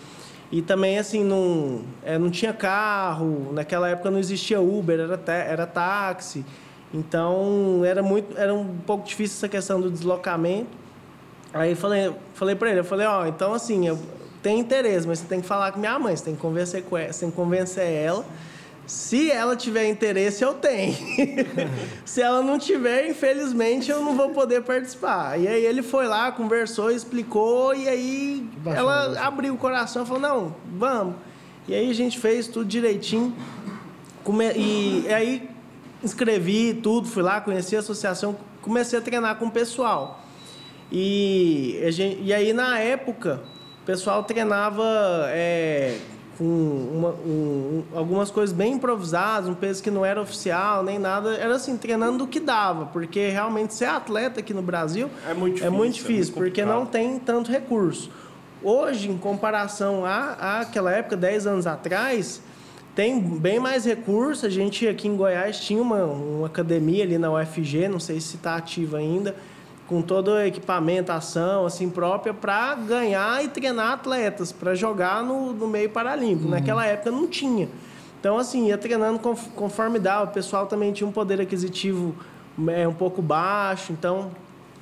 E 0.51 0.63
também, 0.63 0.97
assim, 0.99 1.25
não, 1.25 1.83
é, 2.05 2.17
não 2.19 2.31
tinha 2.31 2.53
carro, 2.53 3.53
naquela 3.53 3.89
época 3.89 4.11
não 4.11 4.19
existia 4.19 4.61
Uber, 4.61 5.01
era, 5.01 5.21
era 5.33 5.67
táxi. 5.67 6.45
Então, 6.95 7.83
era, 7.85 8.03
muito, 8.03 8.39
era 8.39 8.55
um 8.55 8.77
pouco 8.87 9.05
difícil 9.05 9.37
essa 9.37 9.49
questão 9.49 9.81
do 9.81 9.91
deslocamento. 9.91 10.71
Aí 11.53 11.75
falei, 11.75 12.13
falei 12.35 12.55
para 12.55 12.71
ele, 12.71 12.81
eu 12.81 12.85
falei, 12.85 13.07
ó, 13.07 13.23
oh, 13.23 13.27
então 13.27 13.55
assim, 13.55 13.89
eu, 13.89 13.99
tem 14.47 14.61
interesse, 14.61 15.09
mas 15.09 15.19
você 15.19 15.27
tem 15.27 15.41
que 15.41 15.47
falar 15.47 15.73
com 15.73 15.81
minha 15.81 15.99
mãe, 15.99 16.15
você 16.15 16.27
tem 16.27 16.37
que 16.37 16.41
convencer 16.41 16.85
com 16.85 16.97
ela, 16.97 17.13
você 17.13 17.21
tem 17.21 17.31
que 17.31 17.37
convencer 17.37 17.83
ela. 17.83 18.25
Se 18.87 19.29
ela 19.29 19.57
tiver 19.57 19.89
interesse, 19.89 20.45
eu 20.45 20.55
tenho. 20.55 20.95
Se 22.07 22.23
ela 22.23 22.41
não 22.41 22.57
tiver, 22.57 23.09
infelizmente, 23.09 23.91
eu 23.91 24.05
não 24.05 24.17
vou 24.17 24.29
poder 24.29 24.63
participar. 24.63 25.37
E 25.41 25.49
aí 25.49 25.65
ele 25.65 25.83
foi 25.83 26.07
lá, 26.07 26.31
conversou, 26.31 26.93
explicou, 26.93 27.75
e 27.75 27.89
aí 27.89 28.49
Baixou 28.59 28.89
ela 28.89 29.21
abriu 29.27 29.53
o 29.53 29.57
coração 29.57 30.05
e 30.05 30.07
falou, 30.07 30.23
não, 30.23 30.55
vamos. 30.79 31.17
E 31.67 31.75
aí 31.75 31.91
a 31.91 31.95
gente 31.95 32.17
fez 32.17 32.47
tudo 32.47 32.67
direitinho. 32.67 33.35
E 34.55 35.13
aí 35.13 35.51
inscrevi 36.05 36.73
tudo, 36.73 37.09
fui 37.09 37.25
lá, 37.25 37.41
conheci 37.41 37.75
a 37.75 37.81
associação, 37.81 38.37
comecei 38.63 38.97
a 38.97 39.03
treinar 39.03 39.35
com 39.41 39.47
o 39.47 39.51
pessoal. 39.51 40.23
E, 40.93 41.81
gente, 41.89 42.23
e 42.23 42.33
aí, 42.33 42.53
na 42.53 42.79
época, 42.79 43.43
o 43.87 43.93
pessoal 43.97 44.25
treinava 44.25 44.83
é, 45.29 45.97
com 46.37 46.45
uma, 46.45 47.11
um, 47.11 47.85
algumas 47.95 48.33
coisas 48.33 48.53
bem 48.53 48.73
improvisadas, 48.73 49.49
um 49.49 49.55
peso 49.55 49.81
que 49.81 49.93
não 49.93 50.05
era 50.05 50.21
oficial, 50.21 50.83
nem 50.83 50.99
nada. 50.99 51.37
Era 51.37 51.55
assim, 51.55 51.77
treinando 51.77 52.19
do 52.19 52.27
que 52.27 52.41
dava, 52.41 52.87
porque 52.87 53.29
realmente 53.29 53.75
ser 53.75 53.85
atleta 53.85 54.41
aqui 54.41 54.53
no 54.53 54.61
Brasil 54.61 55.09
é 55.25 55.35
muito 55.35 55.55
difícil, 55.55 55.67
é 55.69 55.71
muito 55.71 55.95
difícil 55.95 56.35
é 56.35 56.41
muito 56.41 56.51
porque 56.51 56.65
não 56.65 56.85
tem 56.85 57.17
tanto 57.21 57.49
recurso. 57.49 58.11
Hoje, 58.61 59.09
em 59.09 59.17
comparação 59.17 60.05
à, 60.05 60.63
àquela 60.63 60.91
época, 60.91 61.17
10 61.17 61.47
anos 61.47 61.67
atrás, 61.69 62.43
tem 62.93 63.21
bem 63.21 63.61
mais 63.61 63.85
recurso. 63.85 64.47
A 64.47 64.51
gente 64.51 64.89
aqui 64.89 65.07
em 65.07 65.17
Goiás 65.17 65.61
tinha 65.61 65.81
uma, 65.81 66.03
uma 66.03 66.49
academia 66.49 67.05
ali 67.05 67.19
na 67.19 67.31
UFG, 67.31 67.87
não 67.87 68.01
sei 68.01 68.21
se 68.21 68.35
está 68.35 68.57
ativa 68.57 68.99
ainda, 68.99 69.37
com 69.87 70.03
todo 70.03 70.33
o 70.33 70.41
equipamentação 70.41 71.65
assim 71.65 71.89
própria 71.89 72.35
para 72.35 72.75
ganhar 72.75 73.45
e 73.45 73.49
treinar 73.49 73.93
atletas 73.93 74.53
para 74.53 74.75
jogar 74.75 75.23
no, 75.23 75.53
no 75.53 75.69
meio 75.69 75.91
paralímpico. 75.91 76.45
Uhum. 76.45 76.51
Naquela 76.51 76.85
época 76.85 77.11
não 77.11 77.27
tinha. 77.27 77.69
Então 78.19 78.39
assim 78.39 78.69
ia 78.69 78.79
treinando 78.79 79.19
conforme 79.55 79.99
dava. 79.99 80.31
O 80.31 80.35
pessoal 80.35 80.67
também 80.67 80.93
tinha 80.93 81.07
um 81.07 81.13
poder 81.13 81.41
aquisitivo 81.41 82.15
é, 82.69 82.87
um 82.89 82.95
pouco 82.95 83.23
baixo, 83.23 83.93
então 83.93 84.31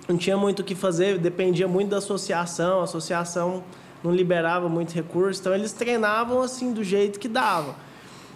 não 0.09 0.17
tinha 0.17 0.37
muito 0.37 0.61
o 0.61 0.65
que 0.65 0.75
fazer. 0.75 1.19
Dependia 1.19 1.69
muito 1.69 1.91
da 1.91 1.99
associação. 1.99 2.81
A 2.81 2.85
associação 2.85 3.63
não 4.03 4.13
liberava 4.13 4.69
muito 4.69 4.93
recurso, 4.93 5.41
então 5.41 5.55
eles 5.55 5.73
treinavam 5.73 6.43
assim 6.43 6.73
do 6.73 6.85
jeito 6.85 7.19
que 7.19 7.29
dava. 7.29 7.75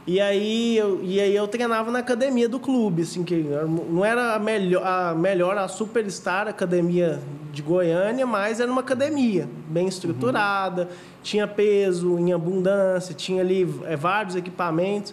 E 0.09 0.23
aí, 0.23 0.75
eu, 0.75 1.01
e 1.05 1.21
aí 1.21 1.37
eu 1.37 1.47
treinava 1.47 1.91
na 1.91 1.99
academia 1.99 2.49
do 2.49 2.59
clube, 2.59 3.03
assim, 3.03 3.23
que 3.23 3.45
não 3.91 4.03
era 4.03 4.37
a 4.37 4.39
melhor, 4.39 4.83
a, 4.83 5.15
melhor, 5.15 5.59
a 5.59 5.69
superstar 5.69 6.49
academia 6.49 7.21
de 7.53 7.61
Goiânia, 7.61 8.27
mas 8.27 8.59
era 8.59 8.73
uma 8.73 8.81
academia 8.81 9.47
bem 9.69 9.87
estruturada, 9.87 10.85
uhum. 10.85 10.89
tinha 11.23 11.47
peso 11.47 12.19
em 12.19 12.33
abundância, 12.33 13.15
tinha 13.15 13.43
ali 13.43 13.69
é, 13.85 13.97
vários 13.97 14.35
equipamentos. 14.35 15.13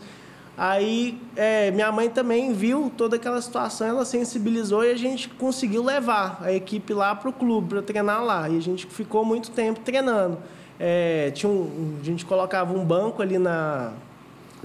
Aí 0.57 1.21
é, 1.35 1.71
minha 1.71 1.91
mãe 1.91 2.09
também 2.09 2.53
viu 2.53 2.89
toda 2.95 3.17
aquela 3.17 3.41
situação, 3.41 3.85
ela 3.85 4.05
sensibilizou 4.05 4.85
e 4.85 4.91
a 4.91 4.97
gente 4.97 5.27
conseguiu 5.27 5.83
levar 5.83 6.39
a 6.41 6.53
equipe 6.53 6.93
lá 6.93 7.13
para 7.13 7.29
o 7.29 7.33
clube, 7.33 7.67
para 7.67 7.81
treinar 7.81 8.23
lá. 8.23 8.47
E 8.47 8.57
a 8.57 8.61
gente 8.61 8.85
ficou 8.85 9.25
muito 9.25 9.51
tempo 9.51 9.81
treinando. 9.81 10.37
É, 10.79 11.31
tinha 11.31 11.51
um, 11.51 11.97
a 11.99 12.05
gente 12.05 12.25
colocava 12.25 12.73
um 12.73 12.85
banco 12.85 13.21
ali 13.21 13.37
na, 13.37 13.91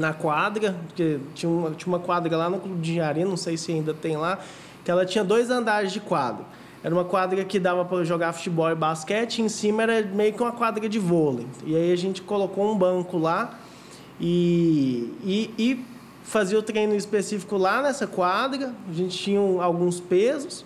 na 0.00 0.14
quadra, 0.14 0.74
porque 0.86 1.18
tinha 1.34 1.50
uma, 1.50 1.70
tinha 1.72 1.88
uma 1.88 1.98
quadra 1.98 2.34
lá 2.34 2.48
no 2.48 2.58
Clube 2.58 2.80
de 2.80 2.92
Engenharia, 2.92 3.26
não 3.26 3.36
sei 3.36 3.58
se 3.58 3.70
ainda 3.70 3.92
tem 3.92 4.16
lá, 4.16 4.38
que 4.82 4.90
ela 4.90 5.04
tinha 5.04 5.22
dois 5.22 5.50
andares 5.50 5.92
de 5.92 6.00
quadra. 6.00 6.44
Era 6.82 6.94
uma 6.94 7.04
quadra 7.04 7.44
que 7.44 7.60
dava 7.60 7.84
para 7.84 8.02
jogar 8.02 8.32
futebol 8.32 8.70
e 8.70 8.74
basquete, 8.74 9.40
e 9.40 9.42
em 9.42 9.48
cima 9.50 9.82
era 9.82 10.02
meio 10.06 10.32
que 10.32 10.42
uma 10.42 10.52
quadra 10.52 10.88
de 10.88 10.98
vôlei. 10.98 11.46
E 11.66 11.76
aí 11.76 11.92
a 11.92 11.96
gente 11.96 12.22
colocou 12.22 12.72
um 12.72 12.76
banco 12.76 13.18
lá 13.18 13.60
e, 14.18 15.12
e, 15.22 15.54
e 15.58 15.84
fazia 16.24 16.58
o 16.58 16.62
treino 16.62 16.94
específico 16.94 17.58
lá 17.58 17.82
nessa 17.82 18.06
quadra, 18.06 18.74
a 18.88 18.92
gente 18.94 19.18
tinha 19.18 19.40
alguns 19.62 20.00
pesos 20.00 20.64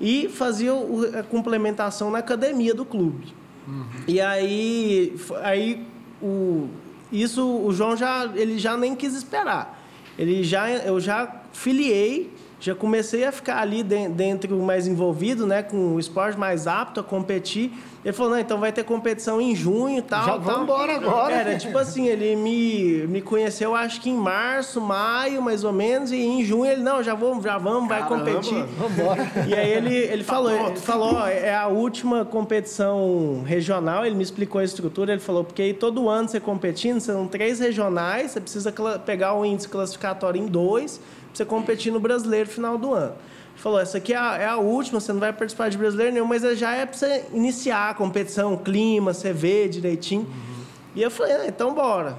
e 0.00 0.26
fazia 0.30 0.72
a 1.18 1.22
complementação 1.22 2.10
na 2.10 2.18
academia 2.18 2.74
do 2.74 2.86
clube. 2.86 3.34
Uhum. 3.68 3.84
E 4.08 4.18
aí, 4.22 5.14
aí 5.42 5.86
o, 6.22 6.68
isso 7.12 7.46
o 7.46 7.72
João 7.72 7.96
já, 7.96 8.30
ele 8.34 8.58
já 8.58 8.76
nem 8.76 8.94
quis 8.94 9.14
esperar. 9.14 9.78
Ele 10.18 10.42
já, 10.44 10.70
eu 10.70 11.00
já 11.00 11.42
filiei, 11.52 12.32
já 12.60 12.74
comecei 12.74 13.24
a 13.24 13.32
ficar 13.32 13.58
ali 13.58 13.82
dentro 13.82 14.54
mais 14.58 14.86
envolvido, 14.86 15.46
né, 15.46 15.62
com 15.62 15.94
o 15.94 15.98
esporte 15.98 16.38
mais 16.38 16.66
apto 16.66 17.00
a 17.00 17.02
competir. 17.02 17.72
Ele 18.02 18.12
falou, 18.14 18.32
não, 18.32 18.38
então 18.38 18.58
vai 18.58 18.72
ter 18.72 18.82
competição 18.82 19.40
em 19.40 19.54
junho 19.54 19.98
e 19.98 20.02
tal. 20.02 20.24
Já 20.24 20.36
vamos 20.36 20.62
embora 20.62 20.94
agora. 20.94 21.34
Era 21.34 21.58
tipo 21.58 21.76
assim, 21.76 22.06
ele 22.06 22.34
me, 22.34 23.06
me 23.06 23.20
conheceu 23.20 23.74
acho 23.74 24.00
que 24.00 24.08
em 24.08 24.16
março, 24.16 24.80
maio, 24.80 25.42
mais 25.42 25.64
ou 25.64 25.72
menos, 25.72 26.10
e 26.10 26.16
em 26.16 26.42
junho 26.42 26.70
ele, 26.70 26.82
não, 26.82 27.02
já, 27.02 27.14
vou, 27.14 27.40
já 27.42 27.58
vamos, 27.58 27.88
Caramba, 27.88 28.08
vai 28.08 28.18
competir. 28.18 28.64
Vamos 28.78 28.98
embora. 28.98 29.30
E 29.46 29.54
aí 29.54 29.70
ele, 29.70 29.94
ele 29.94 30.24
tá 30.24 30.32
falou, 30.32 30.68
ele 30.68 30.76
falou, 30.76 31.26
é 31.26 31.54
a 31.54 31.66
última 31.66 32.24
competição 32.24 33.42
regional, 33.44 34.04
ele 34.04 34.14
me 34.14 34.22
explicou 34.22 34.60
a 34.60 34.64
estrutura, 34.64 35.12
ele 35.12 35.20
falou, 35.20 35.44
porque 35.44 35.60
aí 35.60 35.74
todo 35.74 36.08
ano 36.08 36.28
você 36.28 36.40
competindo, 36.40 37.00
são 37.00 37.26
três 37.26 37.60
regionais, 37.60 38.30
você 38.30 38.40
precisa 38.40 38.72
pegar 39.04 39.34
o 39.34 39.44
índice 39.44 39.68
classificatório 39.68 40.40
em 40.40 40.46
dois, 40.46 41.00
você 41.32 41.44
competir 41.44 41.92
no 41.92 42.00
brasileiro 42.00 42.48
final 42.48 42.76
do 42.76 42.94
ano 42.94 43.14
falou, 43.60 43.78
essa 43.78 43.98
aqui 43.98 44.14
é 44.14 44.16
a, 44.16 44.38
é 44.38 44.46
a, 44.46 44.56
última, 44.56 45.00
você 45.00 45.12
não 45.12 45.20
vai 45.20 45.32
participar 45.32 45.68
de 45.68 45.76
brasileiro 45.76 46.12
nenhum, 46.12 46.26
mas 46.26 46.42
já 46.58 46.74
é 46.74 46.86
para 46.86 46.96
você 46.96 47.26
iniciar 47.32 47.90
a 47.90 47.94
competição, 47.94 48.56
clima, 48.56 49.12
você 49.12 49.32
vê 49.32 49.68
direitinho. 49.68 50.22
Uhum. 50.22 50.64
E 50.96 51.02
eu 51.02 51.10
falei, 51.10 51.34
ah, 51.34 51.46
então 51.46 51.74
bora. 51.74 52.18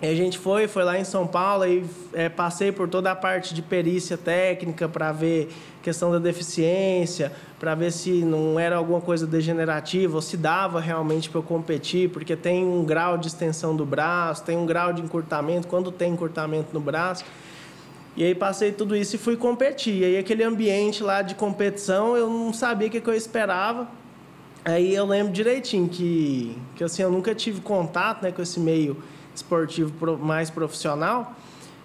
E 0.00 0.06
a 0.06 0.14
gente 0.14 0.38
foi, 0.38 0.68
foi 0.68 0.84
lá 0.84 0.96
em 0.96 1.02
São 1.02 1.26
Paulo 1.26 1.66
e 1.66 1.84
é, 2.12 2.28
passei 2.28 2.70
por 2.70 2.88
toda 2.88 3.10
a 3.10 3.16
parte 3.16 3.52
de 3.52 3.60
perícia 3.60 4.16
técnica 4.16 4.88
para 4.88 5.10
ver 5.10 5.52
questão 5.82 6.12
da 6.12 6.20
deficiência, 6.20 7.32
para 7.58 7.74
ver 7.74 7.90
se 7.90 8.24
não 8.24 8.60
era 8.60 8.76
alguma 8.76 9.00
coisa 9.00 9.26
degenerativa 9.26 10.14
ou 10.14 10.22
se 10.22 10.36
dava 10.36 10.80
realmente 10.80 11.28
para 11.28 11.40
eu 11.40 11.42
competir, 11.42 12.10
porque 12.10 12.36
tem 12.36 12.64
um 12.64 12.84
grau 12.84 13.18
de 13.18 13.26
extensão 13.26 13.74
do 13.74 13.84
braço, 13.84 14.44
tem 14.44 14.56
um 14.56 14.64
grau 14.64 14.92
de 14.92 15.02
encurtamento, 15.02 15.66
quando 15.66 15.90
tem 15.90 16.12
encurtamento 16.12 16.68
no 16.72 16.80
braço. 16.80 17.24
E 18.16 18.24
aí 18.24 18.34
passei 18.34 18.72
tudo 18.72 18.96
isso 18.96 19.16
e 19.16 19.18
fui 19.18 19.36
competir. 19.36 20.02
E 20.02 20.04
aí 20.04 20.18
aquele 20.18 20.42
ambiente 20.42 21.02
lá 21.02 21.22
de 21.22 21.34
competição, 21.34 22.16
eu 22.16 22.28
não 22.28 22.52
sabia 22.52 22.88
o 22.88 22.90
que, 22.90 23.00
que 23.00 23.08
eu 23.08 23.14
esperava. 23.14 23.88
Aí 24.64 24.94
eu 24.94 25.06
lembro 25.06 25.32
direitinho 25.32 25.88
que, 25.88 26.56
que 26.76 26.84
assim, 26.84 27.02
eu 27.02 27.10
nunca 27.10 27.34
tive 27.34 27.60
contato 27.60 28.22
né, 28.22 28.32
com 28.32 28.42
esse 28.42 28.58
meio 28.58 29.02
esportivo 29.34 30.18
mais 30.18 30.50
profissional. 30.50 31.34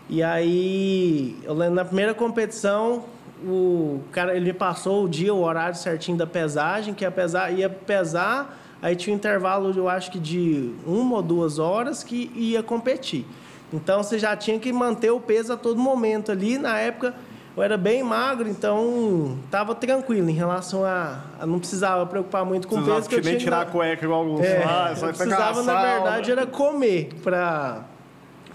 E 0.10 0.22
aí, 0.22 1.38
eu 1.44 1.54
lembro 1.54 1.76
na 1.76 1.86
primeira 1.86 2.14
competição, 2.14 3.06
o 3.46 4.02
cara 4.12 4.36
ele 4.36 4.54
passou 4.54 5.06
o 5.06 5.10
dia, 5.10 5.34
o 5.34 5.42
horário 5.42 5.78
certinho 5.78 6.18
da 6.18 6.28
pesagem, 6.28 6.94
que 6.94 7.04
ia 7.04 7.12
pesar, 7.12 7.52
ia 7.52 7.70
pesar, 7.70 8.60
aí 8.82 8.96
tinha 8.96 9.14
um 9.14 9.18
intervalo, 9.18 9.72
eu 9.76 9.88
acho 9.88 10.12
que 10.12 10.20
de 10.20 10.74
uma 10.86 11.18
ou 11.18 11.22
duas 11.22 11.60
horas 11.60 12.04
que 12.04 12.32
ia 12.36 12.62
competir. 12.62 13.26
Então 13.74 14.04
você 14.04 14.20
já 14.20 14.38
tinha 14.38 14.60
que 14.60 14.72
manter 14.72 15.10
o 15.10 15.20
peso 15.20 15.52
a 15.52 15.58
todo 15.58 15.80
momento 15.80 16.32
ali. 16.32 16.58
Na 16.58 16.78
época 16.80 17.14
eu 17.58 17.64
era 17.64 17.76
bem 17.76 18.04
magro, 18.04 18.48
então 18.48 19.38
estava 19.46 19.76
tranquilo 19.76 20.30
em 20.30 20.34
relação 20.34 20.86
a, 20.86 21.20
a, 21.40 21.46
não 21.46 21.60
precisava 21.60 22.06
preocupar 22.06 22.46
muito 22.46 22.68
com 22.68 22.80
o 22.80 22.86
peso 22.86 23.10
que 23.10 23.16
eu 23.16 23.22
tinha. 23.22 23.38
tirar 23.38 23.62
a 23.62 23.66
cueca 23.66 24.06
igual 24.06 24.22
alguns 24.22 24.42
é, 24.42 24.64
ah, 24.64 24.94
só 24.96 25.08
precisava 25.08 25.62
na 25.62 25.82
verdade 25.82 26.32
era 26.32 26.48
comer 26.48 27.10
para 27.24 27.84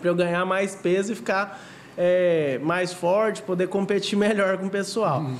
para 0.00 0.08
eu 0.08 0.14
ganhar 0.14 0.44
mais 0.44 0.74
peso 0.74 1.12
e 1.12 1.14
ficar 1.14 1.60
é, 1.96 2.60
mais 2.62 2.92
forte, 2.92 3.42
poder 3.42 3.68
competir 3.68 4.16
melhor 4.18 4.56
com 4.58 4.66
o 4.66 4.70
pessoal. 4.70 5.20
Hum. 5.20 5.36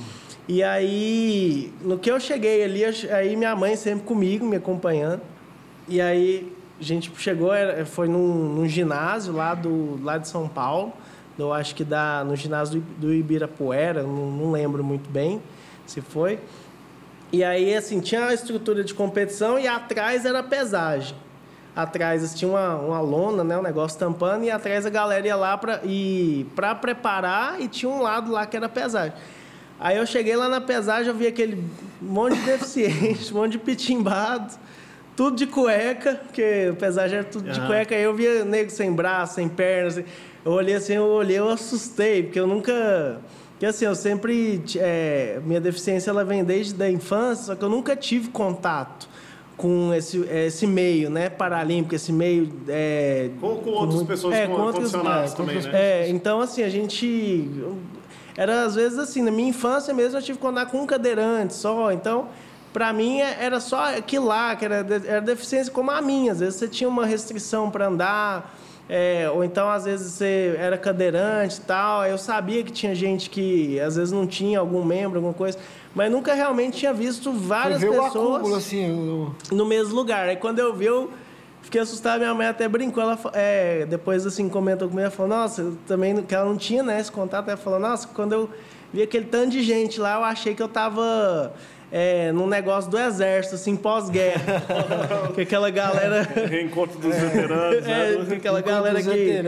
E 0.47 0.63
aí, 0.63 1.71
no 1.81 1.97
que 1.97 2.11
eu 2.11 2.19
cheguei 2.19 2.63
ali, 2.63 2.83
aí 3.11 3.35
minha 3.35 3.55
mãe 3.55 3.75
sempre 3.75 4.03
comigo, 4.03 4.45
me 4.45 4.57
acompanhando. 4.57 5.21
E 5.87 6.01
aí 6.01 6.51
a 6.79 6.83
gente 6.83 7.11
chegou, 7.17 7.51
foi 7.85 8.07
num, 8.07 8.55
num, 8.55 8.67
ginásio 8.67 9.33
lá, 9.33 9.53
do, 9.53 10.01
lá 10.01 10.17
de 10.17 10.27
São 10.27 10.47
Paulo, 10.47 10.93
eu 11.37 11.53
acho 11.53 11.75
que 11.75 11.83
da, 11.83 12.23
no 12.23 12.35
ginásio 12.35 12.81
do, 12.97 13.13
Ibirapuera, 13.13 14.03
não, 14.03 14.31
não 14.31 14.51
lembro 14.51 14.83
muito 14.83 15.09
bem 15.09 15.41
se 15.85 16.01
foi. 16.01 16.39
E 17.31 17.43
aí, 17.43 17.75
assim, 17.75 17.99
tinha 17.99 18.25
a 18.25 18.33
estrutura 18.33 18.83
de 18.83 18.93
competição 18.93 19.59
e 19.59 19.67
atrás 19.67 20.25
era 20.25 20.39
a 20.39 20.43
pesagem. 20.43 21.15
Atrás 21.75 22.33
tinha 22.33 22.49
uma, 22.49 22.75
uma 22.75 23.01
lona, 23.01 23.43
né, 23.43 23.57
um 23.57 23.61
negócio 23.61 23.97
tampando, 23.97 24.43
e 24.43 24.51
atrás 24.51 24.85
a 24.85 24.89
galera 24.89 25.27
ia 25.27 25.35
lá 25.35 25.57
para 25.57 26.75
preparar 26.75 27.61
e 27.61 27.67
tinha 27.67 27.89
um 27.89 28.01
lado 28.01 28.31
lá 28.31 28.45
que 28.45 28.57
era 28.57 28.67
pesagem. 28.67 29.13
Aí 29.79 29.97
eu 29.97 30.05
cheguei 30.05 30.35
lá 30.35 30.49
na 30.49 30.59
pesagem, 30.59 31.07
eu 31.07 31.15
vi 31.15 31.27
aquele 31.27 31.63
monte 32.01 32.35
de 32.35 32.45
deficiente, 32.45 33.31
um 33.33 33.37
monte 33.37 33.53
de 33.53 33.59
pitimbado 33.59 34.53
tudo 35.19 35.35
de 35.35 35.47
cueca, 35.47 36.15
porque 36.15 36.69
o 36.71 36.77
pesagem 36.77 37.17
era 37.17 37.27
tudo 37.27 37.51
de 37.51 37.59
cueca. 37.67 37.93
Aí 37.93 38.03
eu 38.03 38.15
via 38.15 38.45
nego 38.45 38.69
sem 38.69 38.89
braço, 38.89 39.35
sem 39.35 39.49
pernas. 39.49 39.97
Assim. 39.97 40.07
Eu 40.45 40.53
olhei 40.53 40.75
assim, 40.75 40.93
eu 40.93 41.03
olhei, 41.03 41.37
eu 41.37 41.49
assustei, 41.49 42.23
porque 42.23 42.39
eu 42.39 42.47
nunca. 42.47 43.19
Porque 43.51 43.65
assim, 43.65 43.83
eu 43.83 43.95
sempre. 43.95 44.63
É, 44.77 45.41
minha 45.43 45.59
deficiência 45.59 46.09
ela 46.09 46.23
vem 46.23 46.41
desde 46.45 46.81
a 46.81 46.89
infância, 46.89 47.47
só 47.47 47.55
que 47.55 47.61
eu 47.61 47.67
nunca 47.67 47.97
tive 47.97 48.29
contato 48.29 49.09
com 49.57 49.93
esse, 49.93 50.19
esse 50.19 50.65
meio, 50.65 51.09
né, 51.09 51.29
paralímpico, 51.29 51.93
esse 51.93 52.13
meio... 52.13 52.49
É, 52.69 53.29
com, 53.41 53.57
com 53.57 53.71
outras 53.71 54.03
pessoas 54.03 54.33
é, 54.33 54.47
com, 54.47 54.55
com 54.55 54.61
outras, 54.61 54.93
é, 54.93 55.35
também, 55.35 55.55
né? 55.57 55.69
É, 55.73 56.09
então, 56.09 56.39
assim, 56.39 56.63
a 56.63 56.69
gente... 56.69 57.51
Era, 58.37 58.63
às 58.63 58.75
vezes, 58.75 58.97
assim, 58.97 59.21
na 59.21 59.31
minha 59.31 59.49
infância 59.49 59.93
mesmo, 59.93 60.17
eu 60.17 60.21
tive 60.21 60.39
que 60.39 60.47
andar 60.47 60.67
com 60.67 60.77
um 60.77 60.85
cadeirante 60.85 61.53
só, 61.53 61.91
então 61.91 62.29
para 62.71 62.91
mim 62.93 63.19
é, 63.19 63.37
era 63.39 63.59
só 63.59 63.95
aquilo 63.95 64.27
lá, 64.27 64.55
que 64.55 64.65
era, 64.65 64.85
era 65.05 65.21
deficiência 65.21 65.71
como 65.71 65.91
a 65.91 66.01
minha. 66.01 66.31
Às 66.31 66.39
vezes 66.39 66.55
você 66.55 66.67
tinha 66.67 66.89
uma 66.89 67.05
restrição 67.05 67.69
para 67.69 67.87
andar, 67.87 68.55
é, 68.87 69.29
ou 69.33 69.43
então 69.43 69.69
às 69.69 69.85
vezes 69.85 70.13
você 70.13 70.55
era 70.57 70.77
cadeirante 70.77 71.57
e 71.57 71.61
tal. 71.61 72.05
Eu 72.05 72.17
sabia 72.17 72.63
que 72.63 72.71
tinha 72.71 72.93
gente 72.95 73.29
que 73.29 73.79
às 73.79 73.95
vezes 73.95 74.11
não 74.11 74.25
tinha 74.25 74.59
algum 74.59 74.83
membro, 74.83 75.17
alguma 75.17 75.33
coisa, 75.33 75.57
mas 75.93 76.11
nunca 76.11 76.33
realmente 76.33 76.77
tinha 76.77 76.93
visto 76.93 77.31
várias 77.31 77.79
pessoas 77.79 78.07
acúmulo, 78.07 78.55
assim, 78.55 79.31
no 79.51 79.65
mesmo 79.65 79.95
lugar. 79.95 80.27
Aí 80.27 80.35
quando 80.35 80.59
eu 80.59 80.73
vi, 80.73 80.85
eu 80.85 81.11
fiquei 81.61 81.81
assustado. 81.81 82.19
Minha 82.19 82.33
mãe 82.33 82.47
até 82.47 82.67
brincou. 82.67 83.01
Ela, 83.03 83.19
é, 83.33 83.85
depois 83.85 84.25
assim 84.25 84.49
comentou 84.49 84.87
comigo, 84.87 85.01
ela 85.01 85.11
falou: 85.11 85.37
Nossa, 85.37 85.73
também 85.87 86.21
que 86.23 86.33
ela 86.33 86.45
não 86.45 86.57
tinha 86.57 86.83
né, 86.83 86.99
esse 86.99 87.11
contato. 87.11 87.47
Ela 87.47 87.57
falou: 87.57 87.79
Nossa, 87.79 88.07
quando 88.07 88.33
eu 88.33 88.49
vi 88.91 89.01
aquele 89.01 89.25
tanto 89.25 89.51
de 89.51 89.61
gente 89.61 89.99
lá, 89.99 90.15
eu 90.15 90.23
achei 90.23 90.55
que 90.55 90.61
eu 90.61 90.67
tava 90.67 91.53
é, 91.91 92.31
num 92.31 92.47
negócio 92.47 92.89
do 92.89 92.97
exército, 92.97 93.55
assim, 93.55 93.75
pós-guerra. 93.75 94.63
que 95.33 95.41
aquela 95.41 95.69
galera. 95.69 96.21
Reencontro 96.21 96.99
dos 96.99 97.15
veteranos, 97.15 97.85
né? 97.85 98.15
É, 98.29 98.35
aquela 98.35 98.61
galera 98.61 99.01
que, 99.01 99.41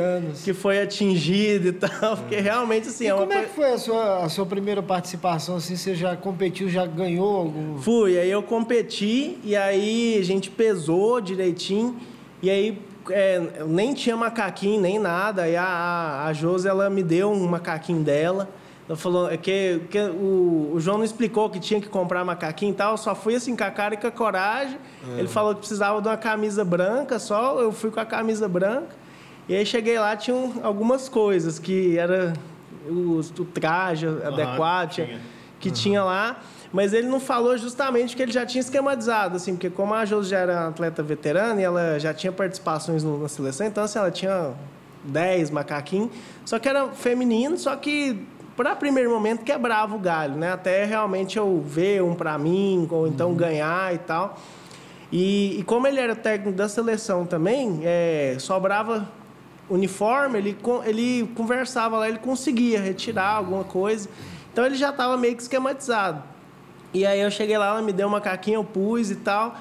que 0.44 0.54
foi 0.54 0.82
atingida 0.82 1.70
e 1.70 1.72
tal. 1.72 2.18
Porque 2.18 2.38
realmente, 2.38 2.88
assim. 2.88 3.06
E 3.06 3.08
é 3.08 3.14
como 3.14 3.32
é 3.32 3.44
que 3.44 3.50
foi 3.50 3.74
a 3.74 3.78
sua, 3.78 4.24
a 4.26 4.30
sua 4.30 4.46
primeira 4.46 4.82
participação? 4.82 5.58
Assim, 5.58 5.76
você 5.76 5.94
já 5.94 6.16
competiu, 6.16 6.68
já 6.68 6.86
ganhou 6.86 7.38
algum. 7.38 7.78
Fui, 7.78 8.18
aí 8.18 8.32
eu 8.32 8.42
competi 8.42 9.38
e 9.44 9.56
aí 9.56 10.18
a 10.20 10.24
gente 10.24 10.50
pesou 10.50 11.22
direitinho. 11.22 11.96
E 12.42 12.50
aí 12.50 12.82
é, 13.10 13.40
nem 13.68 13.94
tinha 13.94 14.18
macaquinho, 14.18 14.82
nem 14.82 14.98
nada. 14.98 15.44
Aí 15.44 15.56
a, 15.56 16.26
a 16.26 16.34
Josi, 16.34 16.68
ela 16.68 16.90
me 16.90 17.04
deu 17.04 17.32
um 17.32 17.48
macaquinho 17.48 18.04
dela. 18.04 18.50
Falou 18.96 19.30
é 19.30 19.38
que, 19.38 19.82
que 19.90 20.00
o, 20.00 20.72
o, 20.74 20.80
João 20.80 20.98
não 20.98 21.06
explicou 21.06 21.50
que 21.50 21.60
tinha 21.60 21.80
que 21.80 21.88
comprar 21.88 22.26
macaquinho 22.26 22.72
e 22.72 22.76
tal, 22.76 22.98
só 22.98 23.16
fui 23.16 23.36
assim 23.36 23.56
com 23.56 23.64
a 23.64 23.72
cara 23.72 23.94
e 23.94 23.98
com 23.98 24.08
a 24.08 24.12
coragem. 24.12 24.78
É. 25.16 25.20
Ele 25.20 25.28
falou 25.28 25.54
que 25.54 25.60
precisava 25.60 26.02
de 26.02 26.08
uma 26.08 26.18
camisa 26.18 26.66
branca 26.66 27.20
só, 27.20 27.60
eu 27.60 27.72
fui 27.72 27.92
com 27.92 28.00
a 28.00 28.06
camisa 28.06 28.48
branca. 28.50 28.96
E 29.48 29.56
aí 29.56 29.66
cheguei 29.66 30.00
lá, 30.00 30.16
tinha 30.16 30.36
algumas 30.64 31.08
coisas 31.10 31.60
que 31.60 31.98
era 31.98 32.34
o, 32.88 33.20
o 33.20 33.46
traje 33.46 34.08
uhum, 34.08 34.28
adequado, 34.28 34.92
tinha. 34.92 35.20
que 35.60 35.70
uhum. 35.70 35.76
tinha 35.76 36.04
lá. 36.04 36.40
Mas 36.72 36.94
ele 36.94 37.08
não 37.08 37.20
falou 37.20 37.58
justamente 37.58 38.16
que 38.16 38.22
ele 38.22 38.32
já 38.32 38.46
tinha 38.46 38.62
esquematizado, 38.62 39.36
assim, 39.36 39.54
porque 39.54 39.70
como 39.70 39.94
a 39.94 40.06
Josi 40.06 40.30
já 40.30 40.40
era 40.40 40.68
atleta 40.70 41.04
veterana 41.04 41.60
e 41.60 41.64
ela 41.64 42.00
já 42.00 42.14
tinha 42.14 42.32
participações 42.32 43.04
na 43.04 43.28
seleção, 43.28 43.68
então 43.68 43.84
assim, 43.84 44.00
ela 44.00 44.10
tinha 44.10 44.54
10 45.04 45.52
macaquinhos, 45.52 46.12
só 46.46 46.58
que 46.60 46.70
era 46.70 46.88
feminino, 46.90 47.58
só 47.58 47.76
que 47.76 48.26
para 48.62 48.76
primeiro 48.76 49.10
momento 49.10 49.44
quebrava 49.44 49.96
o 49.96 50.00
galho, 50.00 50.36
né? 50.36 50.52
Até 50.52 50.86
realmente 50.86 51.36
eu 51.36 51.60
ver 51.66 52.04
um 52.04 52.14
para 52.14 52.38
mim, 52.38 52.88
ou 52.92 53.08
então 53.08 53.30
uhum. 53.30 53.36
ganhar 53.36 53.94
e 53.94 53.98
tal. 53.98 54.38
E, 55.12 55.60
e, 55.60 55.64
como 55.64 55.88
ele 55.88 56.00
era 56.00 56.16
técnico 56.16 56.56
da 56.56 56.70
seleção 56.70 57.26
também, 57.26 57.82
é, 57.84 58.36
sobrava 58.40 59.10
uniforme, 59.68 60.38
ele, 60.38 60.58
ele 60.86 61.28
conversava 61.36 61.98
lá, 61.98 62.08
ele 62.08 62.20
conseguia 62.20 62.80
retirar 62.80 63.38
alguma 63.38 63.64
coisa. 63.64 64.08
Então 64.54 64.64
ele 64.64 64.76
já 64.76 64.92
estava 64.92 65.18
meio 65.18 65.36
que 65.36 65.42
esquematizado. 65.42 66.22
E 66.94 67.04
aí 67.04 67.20
eu 67.20 67.32
cheguei 67.32 67.58
lá, 67.58 67.70
ela 67.70 67.82
me 67.82 67.92
deu 67.92 68.08
uma 68.08 68.22
caquinha, 68.22 68.58
eu 68.58 68.64
pus 68.64 69.10
e 69.10 69.16
tal. 69.16 69.56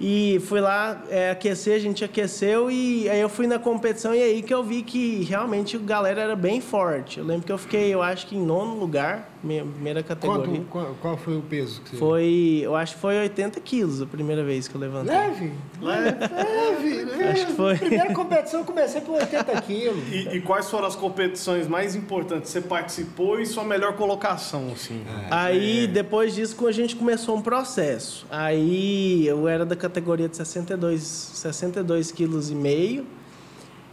E 0.00 0.40
fui 0.46 0.60
lá 0.60 1.02
é, 1.10 1.30
aquecer, 1.30 1.74
a 1.74 1.78
gente 1.78 2.04
aqueceu 2.04 2.70
e 2.70 3.08
aí 3.08 3.20
eu 3.20 3.28
fui 3.28 3.46
na 3.46 3.58
competição 3.58 4.14
e 4.14 4.22
aí 4.22 4.42
que 4.42 4.54
eu 4.54 4.62
vi 4.62 4.82
que 4.82 5.24
realmente 5.24 5.76
a 5.76 5.80
galera 5.80 6.20
era 6.20 6.36
bem 6.36 6.60
forte. 6.60 7.18
Eu 7.18 7.24
lembro 7.24 7.44
que 7.44 7.52
eu 7.52 7.58
fiquei, 7.58 7.92
eu 7.92 8.00
acho 8.00 8.26
que 8.26 8.36
em 8.36 8.40
nono 8.40 8.78
lugar, 8.78 9.28
primeira 9.40 10.02
categoria. 10.02 10.46
Quanto, 10.46 10.66
qual, 10.66 10.96
qual, 11.00 11.16
foi 11.16 11.36
o 11.36 11.42
peso 11.42 11.80
que 11.82 11.90
você... 11.90 11.96
Foi, 11.96 12.60
eu 12.62 12.74
acho 12.74 12.94
que 12.94 13.00
foi 13.00 13.18
80 13.18 13.60
quilos 13.60 14.02
a 14.02 14.06
primeira 14.06 14.44
vez 14.44 14.68
que 14.68 14.74
eu 14.74 14.80
levantei. 14.80 15.14
Leve? 15.14 15.52
Leve, 15.80 16.16
leve. 16.34 17.04
leve. 17.04 17.24
Acho 17.24 17.46
que 17.46 17.52
foi. 17.52 17.76
Primeira 17.76 18.12
competição 18.12 18.60
eu 18.60 18.66
comecei 18.66 19.00
por 19.00 19.14
80 19.14 19.60
quilos. 19.62 20.08
E, 20.12 20.36
e, 20.36 20.40
quais 20.40 20.68
foram 20.68 20.86
as 20.86 20.96
competições 20.96 21.66
mais 21.66 21.94
importantes 21.94 22.52
que 22.52 22.60
você 22.60 22.66
participou 22.66 23.40
e 23.40 23.46
sua 23.46 23.64
melhor 23.64 23.94
colocação, 23.94 24.72
assim? 24.72 25.02
É, 25.06 25.26
aí, 25.30 25.84
é... 25.84 25.86
depois 25.86 26.34
disso, 26.34 26.66
a 26.66 26.72
gente 26.72 26.96
começou 26.96 27.36
um 27.36 27.42
processo. 27.42 28.26
Aí, 28.30 29.26
eu 29.26 29.46
era 29.46 29.64
da 29.64 29.76
categoria 29.76 30.28
de 30.28 30.36
62, 30.36 31.02
62 31.02 32.12
quilos 32.12 32.50
e 32.50 32.54
meio. 32.54 33.17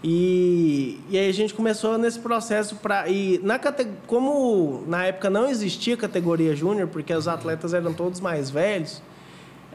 E, 0.03 0.99
e 1.09 1.17
aí 1.17 1.29
a 1.29 1.33
gente 1.33 1.53
começou 1.53 1.97
nesse 1.97 2.19
processo 2.19 2.75
para 2.75 3.09
e 3.09 3.39
na 3.41 3.59
como 4.05 4.83
na 4.87 5.05
época 5.05 5.29
não 5.29 5.49
existia 5.49 5.97
categoria 5.97 6.55
júnior 6.55 6.87
porque 6.87 7.13
os 7.13 7.27
atletas 7.27 7.73
eram 7.73 7.91
todos 7.91 8.19
mais 8.19 8.51
velhos, 8.51 9.01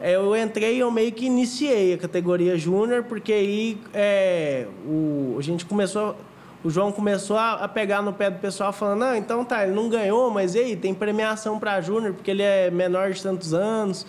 eu 0.01 0.35
entrei 0.35 0.81
eu 0.81 0.89
meio 0.89 1.11
que 1.11 1.25
iniciei 1.25 1.93
a 1.93 1.97
categoria 1.97 2.57
júnior 2.57 3.03
porque 3.03 3.33
aí 3.33 3.77
é, 3.93 4.67
o, 4.85 5.35
a 5.37 5.41
gente 5.41 5.65
começou 5.65 6.15
o 6.63 6.69
João 6.69 6.91
começou 6.91 7.37
a, 7.37 7.67
pegar 7.67 8.01
no 8.01 8.13
pé 8.13 8.29
do 8.29 8.39
pessoal 8.39 8.71
falando, 8.71 8.99
não, 8.99 9.15
então 9.15 9.43
tá, 9.43 9.63
ele 9.63 9.73
não 9.73 9.89
ganhou, 9.89 10.29
mas 10.29 10.53
e 10.53 10.59
aí, 10.59 10.75
tem 10.75 10.93
premiação 10.93 11.59
para 11.59 11.81
júnior 11.81 12.13
porque 12.13 12.29
ele 12.29 12.43
é 12.43 12.69
menor 12.69 13.11
de 13.11 13.21
tantos 13.21 13.53
anos, 13.53 14.05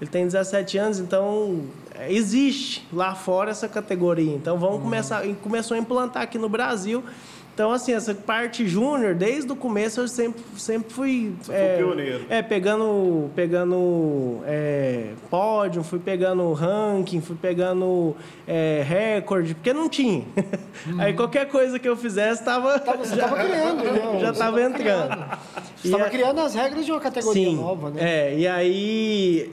ele 0.00 0.10
tem 0.10 0.24
17 0.24 0.78
anos, 0.78 0.98
então 0.98 1.62
existe 2.08 2.86
lá 2.92 3.14
fora 3.14 3.50
essa 3.50 3.68
categoria. 3.68 4.34
Então 4.34 4.58
vamos 4.58 4.76
uhum. 4.76 4.82
começar, 4.82 5.26
e 5.26 5.34
começou 5.34 5.74
a 5.74 5.78
implantar 5.78 6.22
aqui 6.22 6.38
no 6.38 6.48
Brasil. 6.48 7.02
Então, 7.56 7.72
assim, 7.72 7.94
essa 7.94 8.14
parte 8.14 8.68
júnior, 8.68 9.14
desde 9.14 9.50
o 9.50 9.56
começo, 9.56 10.02
eu 10.02 10.06
sempre, 10.06 10.42
sempre 10.58 10.92
fui. 10.92 11.32
Você 11.40 11.54
é, 11.54 11.76
foi 11.78 11.84
pioneiro. 11.86 12.26
É, 12.28 12.42
pegando, 12.42 13.30
pegando 13.34 14.42
é, 14.44 15.12
pódio, 15.30 15.82
fui 15.82 15.98
pegando 15.98 16.52
ranking, 16.52 17.22
fui 17.22 17.34
pegando 17.34 18.14
é, 18.46 18.84
recorde, 18.86 19.54
porque 19.54 19.72
não 19.72 19.88
tinha. 19.88 20.22
Uhum. 20.86 21.00
Aí 21.00 21.14
qualquer 21.14 21.48
coisa 21.48 21.78
que 21.78 21.88
eu 21.88 21.96
fizesse 21.96 22.42
estava. 22.42 22.76
Você 22.98 23.14
estava 23.14 23.36
criando, 23.36 23.84
né? 23.90 24.20
Já 24.20 24.30
estava 24.32 24.60
entrando. 24.60 25.38
Você 25.76 25.88
estava 25.88 26.10
criando 26.10 26.40
as 26.42 26.54
regras 26.54 26.84
de 26.84 26.92
uma 26.92 27.00
categoria 27.00 27.48
sim, 27.48 27.56
nova, 27.56 27.88
né? 27.88 28.02
É, 28.02 28.38
e 28.38 28.46
aí 28.46 29.50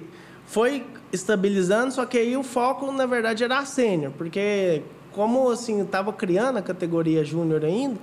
foi 0.54 0.86
estabilizando, 1.12 1.92
só 1.92 2.06
que 2.06 2.16
aí 2.16 2.38
o 2.38 2.44
foco, 2.44 2.92
na 2.92 3.08
verdade, 3.08 3.44
era 3.44 3.58
a 3.58 3.66
sênior, 3.66 4.12
porque 4.16 4.84
como 5.12 5.50
assim, 5.50 5.82
estava 5.82 6.14
criando 6.14 6.58
a 6.58 6.62
categoria 6.62 7.26
júnior 7.26 7.66
ainda, 7.66 8.00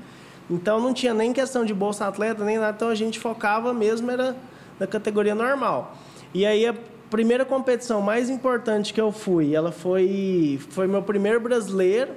então 0.51 0.80
não 0.80 0.92
tinha 0.92 1.14
nem 1.14 1.32
questão 1.32 1.64
de 1.64 1.72
bolsa 1.72 2.09
atleta, 2.09 2.44
nem 2.44 2.59
nada, 2.59 2.74
então 2.74 2.88
a 2.88 2.94
gente 2.96 3.20
focava 3.20 3.72
mesmo 3.72 4.11
era 4.11 4.36
na 4.80 4.86
categoria 4.86 5.32
normal. 5.32 5.96
E 6.34 6.44
aí 6.44 6.66
a 6.66 6.74
primeira 7.09 7.44
competição 7.44 8.03
mais 8.03 8.28
importante 8.28 8.92
que 8.92 9.01
eu 9.01 9.12
fui, 9.12 9.55
ela 9.55 9.70
foi 9.70 10.59
foi 10.70 10.88
meu 10.88 11.03
primeiro 11.03 11.38
brasileiro, 11.38 12.11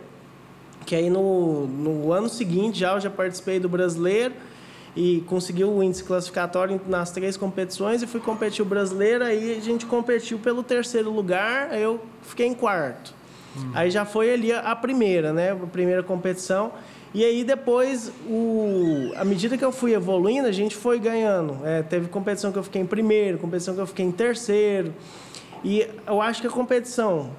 que 0.84 0.96
aí 0.96 1.12
no, 1.12 1.68
no 1.68 2.12
ano 2.12 2.28
seguinte 2.28 2.80
já 2.80 2.94
eu 2.94 3.00
já 3.00 3.10
participei 3.12 3.60
do 3.60 3.70
brasileiro, 3.70 4.34
e 4.96 5.24
conseguiu 5.28 5.72
o 5.72 5.84
índice 5.84 6.04
classificatório 6.04 6.80
nas 6.88 7.12
três 7.12 7.36
competições 7.36 8.02
e 8.04 8.08
fui 8.08 8.20
competir 8.20 8.62
o 8.62 8.66
brasileiro, 8.66 9.24
aí 9.24 9.58
a 9.58 9.62
gente 9.62 9.86
competiu 9.86 10.38
pelo 10.38 10.62
terceiro 10.62 11.12
lugar, 11.12 11.70
aí 11.72 11.82
eu 11.82 12.00
fiquei 12.22 12.46
em 12.46 12.54
quarto. 12.54 13.14
Hum. 13.58 13.72
Aí 13.74 13.90
já 13.90 14.06
foi 14.06 14.32
ali 14.32 14.52
a 14.52 14.76
primeira, 14.76 15.34
né? 15.34 15.52
A 15.52 15.56
primeira 15.56 16.04
competição. 16.04 16.72
E 17.14 17.24
aí 17.24 17.44
depois, 17.44 18.12
o, 18.28 19.12
à 19.16 19.24
medida 19.24 19.58
que 19.58 19.66
eu 19.66 19.72
fui 19.72 19.94
evoluindo, 19.94 20.48
a 20.48 20.52
gente 20.52 20.76
foi 20.76 21.00
ganhando. 21.00 21.60
É, 21.64 21.84
teve 21.84 22.08
competição 22.08 22.52
que 22.52 22.58
eu 22.58 22.64
fiquei 22.64 22.82
em 22.82 22.86
primeiro, 22.86 23.38
competição 23.38 23.76
que 23.76 23.82
eu 23.82 23.88
fiquei 23.88 24.06
em 24.06 24.12
terceiro. 24.12 24.94
E 25.64 25.88
eu 26.08 26.22
acho 26.22 26.42
que 26.42 26.48
a 26.48 26.52
competição 26.52 27.32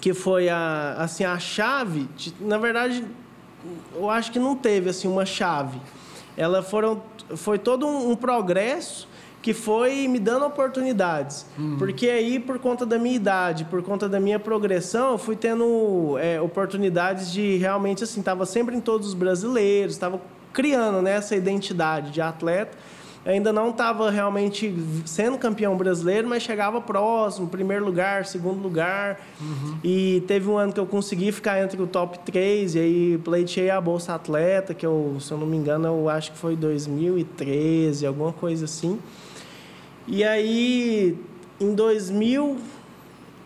que 0.00 0.14
foi 0.14 0.48
a, 0.48 0.96
assim, 0.98 1.24
a 1.24 1.38
chave, 1.38 2.08
na 2.40 2.56
verdade, 2.56 3.04
eu 3.94 4.08
acho 4.08 4.32
que 4.32 4.38
não 4.38 4.56
teve 4.56 4.88
assim 4.88 5.06
uma 5.06 5.26
chave 5.26 5.78
ela 6.36 6.62
foram, 6.62 7.02
foi 7.36 7.58
todo 7.58 7.86
um, 7.86 8.10
um 8.10 8.16
progresso 8.16 9.08
que 9.42 9.52
foi 9.52 10.06
me 10.06 10.20
dando 10.20 10.46
oportunidades. 10.46 11.44
Uhum. 11.58 11.76
Porque 11.76 12.08
aí, 12.08 12.38
por 12.38 12.58
conta 12.60 12.86
da 12.86 12.98
minha 12.98 13.16
idade, 13.16 13.64
por 13.64 13.82
conta 13.82 14.08
da 14.08 14.20
minha 14.20 14.38
progressão, 14.38 15.12
eu 15.12 15.18
fui 15.18 15.34
tendo 15.34 16.16
é, 16.18 16.40
oportunidades 16.40 17.32
de 17.32 17.56
realmente, 17.56 18.04
assim, 18.04 18.20
estava 18.20 18.46
sempre 18.46 18.76
em 18.76 18.80
todos 18.80 19.08
os 19.08 19.14
brasileiros, 19.14 19.94
estava 19.94 20.20
criando 20.52 21.02
né, 21.02 21.16
essa 21.16 21.34
identidade 21.34 22.12
de 22.12 22.20
atleta 22.20 22.76
ainda 23.24 23.52
não 23.52 23.70
estava 23.70 24.10
realmente 24.10 24.74
sendo 25.04 25.38
campeão 25.38 25.76
brasileiro, 25.76 26.28
mas 26.28 26.42
chegava 26.42 26.80
próximo, 26.80 27.46
primeiro 27.46 27.84
lugar, 27.84 28.26
segundo 28.26 28.60
lugar. 28.60 29.20
Uhum. 29.40 29.78
E 29.84 30.22
teve 30.26 30.48
um 30.48 30.56
ano 30.58 30.72
que 30.72 30.80
eu 30.80 30.86
consegui 30.86 31.30
ficar 31.30 31.62
entre 31.62 31.80
o 31.80 31.86
top 31.86 32.18
3, 32.20 32.74
e 32.74 32.78
aí 32.78 33.18
pleitei 33.18 33.70
a 33.70 33.80
Bolsa 33.80 34.14
Atleta, 34.14 34.74
que 34.74 34.84
eu, 34.84 35.16
se 35.20 35.30
eu 35.30 35.38
não 35.38 35.46
me 35.46 35.56
engano, 35.56 35.86
eu 35.86 36.08
acho 36.08 36.32
que 36.32 36.38
foi 36.38 36.56
2013, 36.56 38.06
alguma 38.06 38.32
coisa 38.32 38.64
assim. 38.64 38.98
E 40.06 40.24
aí, 40.24 41.16
em 41.60 41.74
2000, 41.74 42.58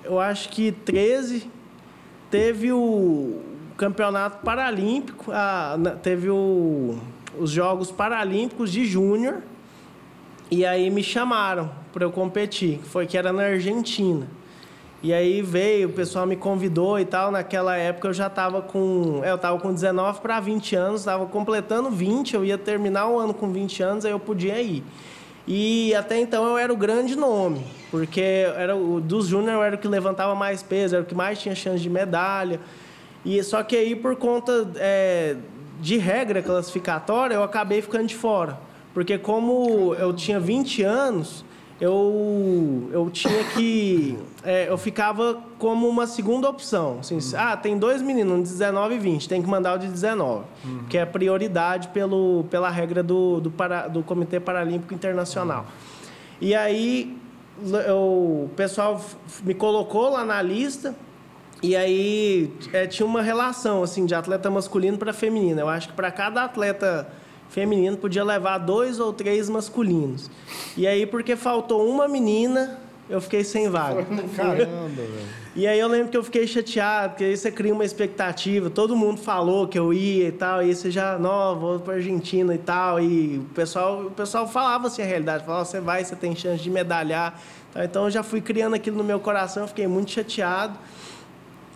eu 0.05 0.19
acho 0.19 0.49
que 0.49 0.73
13, 0.73 1.51
teve 2.31 2.73
o 2.73 3.41
Campeonato 3.77 4.43
Paralímpico, 4.43 5.31
a, 5.33 5.77
teve 6.03 6.31
o, 6.31 6.97
os 7.39 7.51
Jogos 7.51 7.91
Paralímpicos 7.91 8.73
de 8.73 8.87
Júnior, 8.87 9.43
e 10.51 10.65
aí 10.65 10.91
me 10.91 11.03
chamaram 11.03 11.71
para 11.93 12.05
eu 12.05 12.13
competir, 12.13 12.79
que 12.79 12.89
foi 12.89 13.07
que 13.07 13.19
era 13.19 13.33
na 13.33 13.45
Argentina. 13.45 14.27
E 15.03 15.13
aí 15.13 15.43
veio, 15.43 15.89
o 15.89 15.93
pessoal 15.93 16.27
me 16.27 16.37
convidou 16.37 16.99
e 16.99 17.05
tal. 17.05 17.31
Naquela 17.31 17.77
época 17.77 18.09
eu 18.09 18.15
já 18.15 18.29
estava 18.29 18.63
com. 18.63 19.21
É, 19.23 19.31
eu 19.31 19.37
estava 19.37 19.59
com 19.59 19.73
19 19.73 20.21
para 20.21 20.41
20 20.41 20.75
anos, 20.75 21.01
estava 21.03 21.27
completando 21.27 21.91
20, 21.91 22.35
eu 22.35 22.45
ia 22.45 22.57
terminar 22.57 23.09
o 23.09 23.19
ano 23.19 23.35
com 23.35 23.53
20 23.53 23.83
anos, 23.83 24.05
aí 24.05 24.13
eu 24.13 24.19
podia 24.19 24.61
ir. 24.61 24.83
E 25.47 25.95
até 25.95 26.19
então 26.19 26.45
eu 26.45 26.59
era 26.59 26.73
o 26.73 26.77
grande 26.77 27.15
nome, 27.15 27.65
porque 27.91 28.21
era 28.57 28.75
o 28.75 29.01
dos 29.01 29.29
júnior 29.29 29.65
era 29.65 29.77
o 29.77 29.79
que 29.79 29.87
levantava 29.87 30.35
mais 30.35 30.61
peso, 30.63 30.97
era 30.97 31.05
o 31.05 31.07
que 31.07 31.15
mais 31.15 31.41
tinha 31.41 31.55
chance 31.55 31.81
de 31.81 31.91
medalha. 31.91 32.61
E 33.25 33.41
só 33.45 33.63
que 33.63 33.77
aí 33.77 33.95
por 33.95 34.17
conta 34.17 34.69
é, 34.77 35.37
de 35.81 35.99
regra 35.99 36.43
classificatória 36.43 37.35
eu 37.35 37.45
acabei 37.45 37.81
ficando 37.81 38.07
de 38.07 38.15
fora. 38.17 38.59
Porque 38.97 39.19
como 39.19 39.95
eu 39.97 40.15
tinha 40.15 40.41
20 40.41 40.83
anos, 40.83 41.45
eu, 41.79 42.89
eu 42.91 43.11
tinha 43.11 43.45
que... 43.53 44.17
É, 44.43 44.71
eu 44.71 44.79
ficava 44.79 45.39
como 45.59 45.87
uma 45.87 46.07
segunda 46.07 46.49
opção. 46.49 47.01
Assim, 47.01 47.17
uhum. 47.17 47.21
Ah, 47.37 47.55
tem 47.59 47.79
dois 47.79 48.01
meninos, 48.01 48.33
um 48.33 48.43
de 48.43 48.49
19 48.49 48.95
e 48.95 48.99
20, 48.99 49.29
tem 49.29 49.43
que 49.43 49.49
mandar 49.51 49.75
o 49.75 49.79
de 49.79 49.89
19. 49.89 50.47
Uhum. 50.65 50.85
Que 50.89 50.97
é 50.97 51.05
prioridade 51.05 51.89
pelo, 51.89 52.47
pela 52.51 52.71
regra 52.71 53.03
do, 53.03 53.39
do, 53.39 53.51
para, 53.51 53.87
do 53.87 54.03
Comitê 54.03 54.41
Paralímpico 54.41 54.95
Internacional. 54.95 55.61
Uhum. 55.61 56.07
E 56.41 56.55
aí 56.55 57.19
eu, 57.87 57.99
o 58.47 58.51
pessoal 58.57 58.99
me 59.45 59.53
colocou 59.53 60.09
lá 60.09 60.25
na 60.25 60.41
lista... 60.41 60.95
E 61.63 61.75
aí 61.75 62.53
é, 62.73 62.87
tinha 62.87 63.07
uma 63.07 63.23
relação 63.23 63.83
assim 63.83 64.05
de 64.07 64.15
atleta 64.15 64.51
masculino 64.51 64.97
para 64.97 65.13
feminino. 65.13 65.61
Eu 65.61 65.69
acho 65.69 65.89
que 65.89 65.95
para 65.95 66.11
cada 66.11 66.45
atleta 66.45 67.09
feminino 67.49 67.97
podia 67.97 68.25
levar 68.25 68.59
dois 68.59 69.01
ou 69.01 69.13
três 69.13 69.49
masculinos. 69.49 70.31
E 70.77 70.87
aí, 70.87 71.07
porque 71.07 71.37
faltou 71.37 71.89
uma 71.89 72.07
menina 72.09 72.79
eu 73.09 73.21
fiquei 73.21 73.45
sem 73.45 73.69
vaga. 73.69 74.05
Caramba, 74.35 74.89
velho. 74.89 75.47
E 75.55 75.67
aí 75.67 75.79
eu 75.79 75.89
lembro 75.89 76.09
que 76.09 76.17
eu 76.17 76.25
fiquei 76.25 76.47
chateado, 76.47 77.11
porque 77.11 77.25
aí 77.25 77.37
você 77.37 77.51
cria 77.51 77.73
uma 77.73 77.85
expectativa, 77.85 78.69
todo 78.69 78.95
mundo 78.97 79.19
falou 79.19 79.67
que 79.67 79.79
eu 79.79 79.93
ia 79.93 80.29
e 80.29 80.33
tal, 80.33 80.63
e 80.63 80.75
você 80.75 80.91
já, 80.91 81.17
não, 81.19 81.59
vou 81.59 81.79
pra 81.79 81.95
Argentina 81.95 82.55
e 82.55 82.59
tal, 82.59 83.01
e 83.01 83.39
o 83.39 83.55
pessoal, 83.55 84.03
o 84.03 84.11
pessoal 84.11 84.47
falava 84.47 84.89
assim 84.89 85.03
a 85.03 85.07
realidade, 85.07 85.47
falava, 85.47 85.65
você 85.65 85.81
vai, 85.81 86.05
você 86.05 86.15
tem 86.15 86.37
chance 86.37 86.63
de 86.63 86.71
medalhar. 86.71 87.41
Então 87.75 88.05
eu 88.05 88.11
já 88.11 88.23
fui 88.23 88.41
criando 88.41 88.75
aquilo 88.75 88.99
no 88.99 89.05
meu 89.05 89.21
coração, 89.21 89.63
eu 89.63 89.69
fiquei 89.69 89.87
muito 89.87 90.11
chateado. 90.11 90.79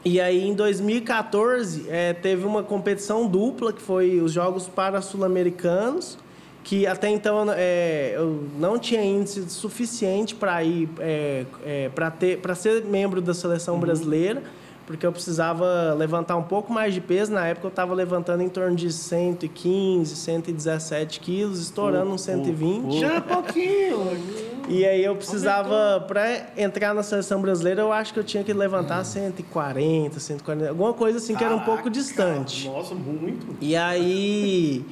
E 0.05 0.21
aí, 0.21 0.49
em 0.49 0.55
2014, 0.55 1.87
é, 1.89 2.15
teve 2.15 2.47
uma 2.47 2.63
competição 2.63 3.27
dupla, 3.27 3.73
que 3.73 3.83
foi 3.83 4.21
os 4.21 4.33
Jogos 4.33 4.67
Para-Sul-Americanos, 4.67 6.17
que 6.65 6.87
até 6.87 7.11
então 7.11 7.47
é, 7.55 8.13
eu 8.15 8.45
não 8.59 8.79
tinha 8.79 9.03
índice 9.03 9.49
suficiente 9.51 10.35
para 10.35 10.63
ir 10.65 10.89
é, 10.99 11.45
é, 11.65 11.91
para 11.91 12.55
ser 12.55 12.85
membro 12.85 13.21
da 13.21 13.35
seleção 13.35 13.75
uhum. 13.75 13.81
brasileira 13.81 14.43
porque 14.91 15.07
eu 15.07 15.13
precisava 15.13 15.95
levantar 15.95 16.37
um 16.37 16.43
pouco 16.43 16.73
mais 16.73 16.93
de 16.93 17.01
peso. 17.01 17.33
Na 17.33 17.47
época 17.47 17.67
eu 17.67 17.71
estava 17.71 17.95
levantando 17.95 18.43
em 18.43 18.49
torno 18.49 18.75
de 18.75 18.93
115 18.93 20.17
117 20.17 21.21
quilos 21.21 21.61
estourando 21.61 22.11
uh, 22.11 22.15
uns 22.15 22.23
120 22.23 22.83
uh, 22.83 22.89
uh. 22.89 23.01
já 23.01 23.21
pouquinho 23.21 24.19
e 24.69 24.85
aí 24.85 25.05
eu 25.05 25.15
precisava 25.15 26.05
para 26.07 26.49
entrar 26.57 26.95
na 26.95 27.03
seleção 27.03 27.41
brasileira 27.41 27.83
eu 27.83 27.93
acho 27.93 28.13
que 28.13 28.19
eu 28.19 28.25
tinha 28.25 28.43
que 28.43 28.53
levantar 28.53 29.05
140 29.05 30.19
140 30.19 30.69
alguma 30.69 30.93
coisa 30.93 31.19
assim 31.19 31.35
Caraca, 31.35 31.49
que 31.49 31.53
era 31.53 31.63
um 31.63 31.65
pouco 31.65 31.89
distante. 31.89 32.69
nossa 32.69 32.95
muito. 32.95 33.57
E 33.61 33.77
aí 33.77 34.85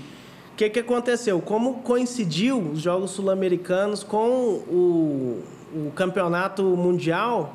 que, 0.58 0.68
que 0.68 0.80
aconteceu? 0.80 1.40
Como 1.40 1.74
coincidiu 1.82 2.58
os 2.58 2.80
Jogos 2.80 3.12
Sul-Americanos 3.12 4.02
com 4.02 4.28
o, 4.68 5.40
o 5.72 5.92
Campeonato 5.94 6.64
Mundial, 6.64 7.54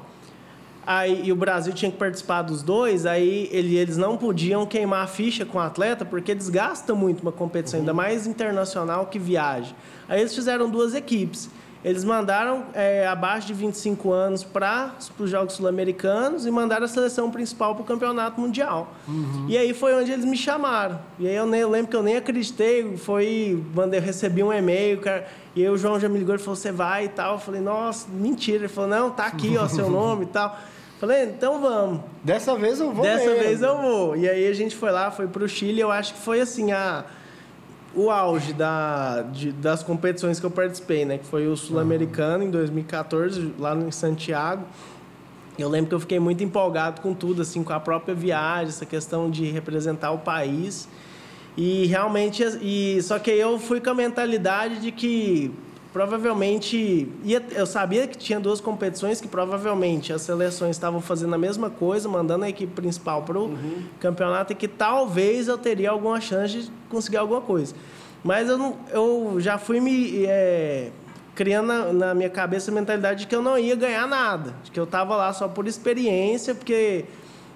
aí, 0.85 1.21
e 1.25 1.31
o 1.31 1.35
Brasil 1.35 1.73
tinha 1.73 1.91
que 1.91 1.97
participar 1.97 2.41
dos 2.41 2.61
dois, 2.61 3.05
aí 3.05 3.49
ele, 3.51 3.75
eles 3.75 3.97
não 3.97 4.17
podiam 4.17 4.65
queimar 4.65 5.03
a 5.03 5.07
ficha 5.07 5.45
com 5.45 5.57
o 5.57 5.61
atleta, 5.61 6.05
porque 6.05 6.33
desgasta 6.33 6.93
muito 6.93 7.21
uma 7.21 7.31
competição, 7.31 7.79
uhum. 7.79 7.83
ainda 7.83 7.93
mais 7.93 8.27
internacional 8.27 9.07
que 9.07 9.19
viaja. 9.19 9.73
Aí 10.07 10.19
eles 10.19 10.35
fizeram 10.35 10.69
duas 10.69 10.93
equipes. 10.93 11.49
Eles 11.83 12.05
mandaram 12.05 12.63
é, 12.73 13.05
abaixo 13.05 13.47
de 13.47 13.53
25 13.53 14.09
anos 14.11 14.41
para 14.41 14.95
os 15.19 15.29
Jogos 15.29 15.55
Sul-Americanos 15.55 16.45
e 16.45 16.51
mandaram 16.51 16.85
a 16.85 16.87
seleção 16.87 17.29
principal 17.29 17.75
para 17.75 17.81
o 17.81 17.85
Campeonato 17.85 18.39
Mundial. 18.39 18.93
Uhum. 19.05 19.47
E 19.49 19.57
aí 19.57 19.73
foi 19.73 19.93
onde 19.93 20.09
eles 20.09 20.23
me 20.23 20.37
chamaram. 20.37 20.97
E 21.19 21.27
aí 21.27 21.35
eu, 21.35 21.45
nem, 21.45 21.59
eu 21.59 21.69
lembro 21.69 21.91
que 21.91 21.97
eu 21.97 22.01
nem 22.03 22.15
acreditei, 22.15 22.95
foi, 22.95 23.61
mandei, 23.75 23.99
recebi 23.99 24.41
um 24.41 24.53
e-mail, 24.53 25.01
cara, 25.01 25.27
e 25.53 25.61
aí 25.61 25.69
o 25.69 25.77
João 25.77 25.99
já 25.99 26.07
me 26.07 26.17
ligou 26.17 26.33
e 26.33 26.37
falou, 26.37 26.55
você 26.55 26.71
vai 26.71 27.05
e 27.05 27.09
tal. 27.09 27.33
Eu 27.33 27.39
falei, 27.39 27.59
nossa, 27.59 28.07
mentira. 28.09 28.59
Ele 28.59 28.67
falou, 28.69 28.89
não, 28.89 29.11
tá 29.11 29.25
aqui, 29.25 29.57
ó, 29.57 29.67
seu 29.67 29.89
nome 29.91 30.23
e 30.23 30.27
tal. 30.27 30.57
Falei, 31.03 31.23
então 31.23 31.59
vamos. 31.59 31.99
Dessa 32.23 32.55
vez 32.55 32.79
eu 32.79 32.89
vou 32.93 33.03
Dessa 33.03 33.25
mesmo. 33.25 33.43
vez 33.43 33.61
eu 33.61 33.77
vou. 33.81 34.15
E 34.15 34.29
aí 34.29 34.47
a 34.47 34.53
gente 34.53 34.73
foi 34.73 34.89
lá, 34.89 35.11
foi 35.11 35.27
para 35.27 35.43
o 35.43 35.49
Chile, 35.49 35.81
eu 35.81 35.91
acho 35.91 36.13
que 36.13 36.21
foi 36.21 36.39
assim, 36.39 36.71
a 36.71 37.03
o 37.93 38.09
auge 38.09 38.53
da, 38.53 39.21
de, 39.23 39.51
das 39.51 39.83
competições 39.83 40.39
que 40.39 40.45
eu 40.45 40.49
participei, 40.49 41.03
né? 41.03 41.17
Que 41.17 41.25
foi 41.25 41.45
o 41.45 41.57
Sul-Americano 41.57 42.45
em 42.45 42.49
2014, 42.49 43.53
lá 43.59 43.75
em 43.75 43.91
Santiago. 43.91 44.63
Eu 45.59 45.67
lembro 45.67 45.89
que 45.89 45.95
eu 45.95 45.99
fiquei 45.99 46.21
muito 46.21 46.41
empolgado 46.41 47.01
com 47.01 47.13
tudo, 47.13 47.41
assim, 47.41 47.65
com 47.65 47.73
a 47.73 47.81
própria 47.81 48.15
viagem, 48.15 48.69
essa 48.69 48.85
questão 48.85 49.29
de 49.29 49.51
representar 49.51 50.11
o 50.11 50.19
país. 50.19 50.87
E 51.57 51.85
realmente, 51.87 52.41
e, 52.61 53.01
só 53.01 53.19
que 53.19 53.29
eu 53.29 53.59
fui 53.59 53.81
com 53.81 53.89
a 53.89 53.93
mentalidade 53.93 54.79
de 54.79 54.89
que 54.89 55.51
provavelmente 55.93 57.07
ia, 57.23 57.41
eu 57.51 57.67
sabia 57.67 58.07
que 58.07 58.17
tinha 58.17 58.39
duas 58.39 58.59
competições 58.59 59.21
que 59.21 59.27
provavelmente 59.27 60.11
as 60.11 60.23
seleções 60.23 60.75
estavam 60.75 60.99
fazendo 60.99 61.35
a 61.35 61.37
mesma 61.37 61.69
coisa, 61.69 62.09
mandando 62.09 62.43
a 62.45 62.49
equipe 62.49 62.73
principal 62.73 63.21
para 63.21 63.37
o 63.37 63.43
uhum. 63.43 63.83
campeonato 63.99 64.51
e 64.51 64.55
que 64.55 64.67
talvez 64.67 65.47
eu 65.47 65.57
teria 65.57 65.91
alguma 65.91 66.19
chance 66.19 66.63
de 66.63 66.71
conseguir 66.89 67.17
alguma 67.17 67.41
coisa. 67.41 67.75
Mas 68.23 68.49
eu, 68.49 68.57
não, 68.57 68.75
eu 68.91 69.35
já 69.37 69.59
fui 69.59 69.79
me 69.79 70.25
é, 70.25 70.89
criando 71.35 71.67
na, 71.67 71.93
na, 71.93 72.13
minha 72.15 72.29
cabeça 72.29 72.71
a 72.71 72.73
mentalidade 72.73 73.21
de 73.21 73.27
que 73.27 73.35
eu 73.35 73.43
não 73.43 73.55
ia 73.57 73.75
ganhar 73.75 74.07
nada, 74.07 74.55
de 74.63 74.71
que 74.71 74.79
eu 74.79 74.85
estava 74.85 75.15
lá 75.15 75.31
só 75.31 75.47
por 75.47 75.67
experiência, 75.67 76.55
porque 76.55 77.05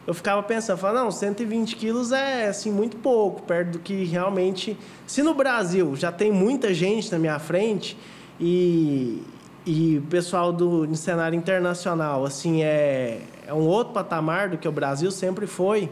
eu 0.06 0.14
ficava 0.14 0.44
pensando, 0.44 0.78
falando, 0.78 1.06
não, 1.06 1.12
120 1.12 1.76
quilos 1.76 2.12
é 2.12 2.48
assim 2.48 2.72
muito 2.72 2.98
pouco, 2.98 3.42
perto 3.42 3.72
do 3.72 3.80
que 3.80 4.04
realmente. 4.04 4.78
Se 5.08 5.24
no 5.24 5.34
Brasil 5.34 5.96
já 5.96 6.12
tem 6.12 6.32
muita 6.32 6.72
gente 6.72 7.12
na 7.12 7.18
minha 7.18 7.40
frente 7.40 7.98
e, 8.40 9.24
e 9.66 9.98
o 9.98 10.02
pessoal 10.04 10.52
do 10.52 10.94
cenário 10.96 11.38
internacional, 11.38 12.26
assim, 12.26 12.64
é, 12.64 13.22
é 13.46 13.54
um 13.54 13.66
outro 13.68 13.94
patamar 13.94 14.50
do 14.50 14.58
que 14.58 14.68
o 14.68 14.72
Brasil 14.72 15.12
sempre 15.12 15.48
foi. 15.48 15.90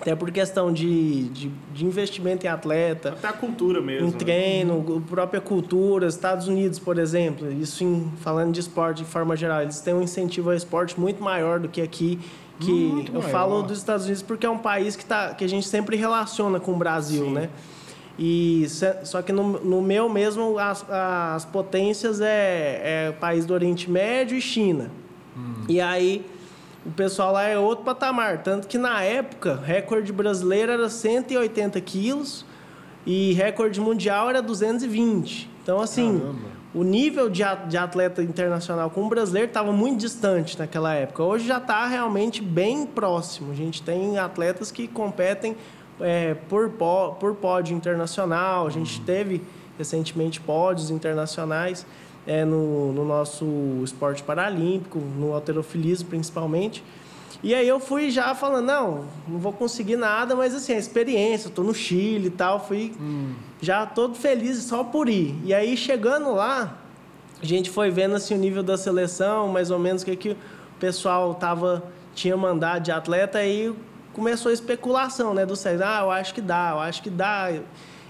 Até 0.00 0.16
por 0.16 0.30
questão 0.30 0.72
de, 0.72 1.28
de, 1.28 1.50
de, 1.74 1.84
investimento 1.84 2.46
em 2.46 2.48
atleta. 2.48 3.10
Até 3.10 3.28
a 3.28 3.34
cultura 3.34 3.82
mesmo. 3.82 4.08
Em 4.08 4.10
né? 4.10 4.16
treino, 4.16 4.82
né? 4.82 5.02
própria 5.06 5.42
cultura. 5.42 6.06
Estados 6.06 6.48
Unidos, 6.48 6.78
por 6.78 6.98
exemplo, 6.98 7.52
isso 7.52 7.84
em, 7.84 8.10
falando 8.22 8.50
de 8.50 8.60
esporte 8.60 9.04
de 9.04 9.04
forma 9.04 9.36
geral, 9.36 9.60
eles 9.60 9.80
têm 9.80 9.92
um 9.92 10.00
incentivo 10.00 10.48
ao 10.48 10.56
esporte 10.56 10.98
muito 10.98 11.22
maior 11.22 11.60
do 11.60 11.68
que 11.68 11.82
aqui. 11.82 12.18
Que 12.58 12.70
muito 12.72 13.12
eu 13.12 13.20
maior. 13.20 13.30
falo 13.30 13.62
dos 13.62 13.76
Estados 13.76 14.06
Unidos 14.06 14.22
porque 14.22 14.46
é 14.46 14.50
um 14.50 14.58
país 14.58 14.96
que, 14.96 15.04
tá, 15.04 15.34
que 15.34 15.44
a 15.44 15.48
gente 15.48 15.66
sempre 15.66 15.96
relaciona 15.96 16.58
com 16.58 16.72
o 16.72 16.76
Brasil, 16.76 17.26
Sim. 17.26 17.32
né? 17.32 17.50
E 18.18 18.66
só 19.04 19.22
que 19.22 19.32
no, 19.32 19.60
no 19.60 19.80
meu 19.80 20.08
mesmo 20.08 20.58
as, 20.58 20.84
as 20.90 21.44
potências 21.44 22.20
é, 22.20 23.08
é 23.08 23.12
país 23.12 23.46
do 23.46 23.54
Oriente 23.54 23.90
Médio 23.90 24.36
e 24.36 24.40
China. 24.40 24.90
Hum. 25.36 25.64
E 25.68 25.80
aí 25.80 26.24
o 26.84 26.90
pessoal 26.90 27.32
lá 27.32 27.44
é 27.44 27.58
outro 27.58 27.84
patamar, 27.84 28.42
tanto 28.42 28.66
que 28.66 28.78
na 28.78 29.02
época 29.02 29.60
recorde 29.62 30.12
brasileiro 30.12 30.72
era 30.72 30.88
180 30.88 31.80
quilos 31.80 32.44
e 33.06 33.32
recorde 33.32 33.80
mundial 33.80 34.28
era 34.28 34.42
220. 34.42 35.48
Então 35.62 35.80
assim, 35.80 36.18
Caramba. 36.18 36.38
o 36.74 36.82
nível 36.82 37.28
de 37.28 37.76
atleta 37.76 38.22
internacional 38.22 38.90
com 38.90 39.02
o 39.04 39.08
brasileiro 39.08 39.48
estava 39.48 39.72
muito 39.72 40.00
distante 40.00 40.58
naquela 40.58 40.94
época. 40.94 41.22
Hoje 41.22 41.46
já 41.46 41.58
está 41.58 41.86
realmente 41.86 42.42
bem 42.42 42.86
próximo. 42.86 43.52
A 43.52 43.54
gente 43.54 43.82
tem 43.82 44.18
atletas 44.18 44.70
que 44.70 44.88
competem 44.88 45.56
é, 46.00 46.34
por, 46.48 46.70
por 47.18 47.34
pódio 47.36 47.76
internacional, 47.76 48.66
a 48.66 48.70
gente 48.70 49.00
teve 49.02 49.42
recentemente 49.76 50.40
pódios 50.40 50.90
internacionais 50.90 51.86
é, 52.26 52.44
no, 52.44 52.92
no 52.92 53.04
nosso 53.04 53.46
esporte 53.82 54.22
paralímpico, 54.22 54.98
no 54.98 55.34
alterofilismo 55.34 56.08
principalmente. 56.08 56.82
E 57.42 57.54
aí 57.54 57.66
eu 57.66 57.80
fui 57.80 58.10
já 58.10 58.34
falando, 58.34 58.66
não, 58.66 59.04
não 59.26 59.38
vou 59.38 59.52
conseguir 59.52 59.96
nada, 59.96 60.36
mas 60.36 60.54
assim, 60.54 60.74
a 60.74 60.78
experiência, 60.78 61.48
eu 61.48 61.52
tô 61.52 61.62
no 61.62 61.72
Chile 61.72 62.26
e 62.26 62.30
tal, 62.30 62.66
fui 62.66 62.92
hum. 63.00 63.32
já 63.62 63.86
todo 63.86 64.14
feliz 64.14 64.58
só 64.64 64.84
por 64.84 65.08
ir. 65.08 65.34
E 65.44 65.54
aí 65.54 65.74
chegando 65.76 66.34
lá, 66.34 66.76
a 67.42 67.46
gente 67.46 67.70
foi 67.70 67.90
vendo 67.90 68.14
assim 68.14 68.34
o 68.34 68.38
nível 68.38 68.62
da 68.62 68.76
seleção, 68.76 69.48
mais 69.48 69.70
ou 69.70 69.78
menos 69.78 70.02
o 70.02 70.04
que, 70.04 70.16
que 70.16 70.30
o 70.30 70.36
pessoal 70.78 71.34
tava, 71.34 71.82
tinha 72.14 72.36
mandado 72.36 72.82
de 72.82 72.92
atleta, 72.92 73.38
aí 73.38 73.74
começou 74.12 74.50
a 74.50 74.52
especulação, 74.52 75.34
né? 75.34 75.46
Do 75.46 75.56
César, 75.56 75.98
ah, 75.98 76.02
eu 76.02 76.10
acho 76.10 76.34
que 76.34 76.40
dá, 76.40 76.70
eu 76.72 76.80
acho 76.80 77.02
que 77.02 77.10
dá. 77.10 77.52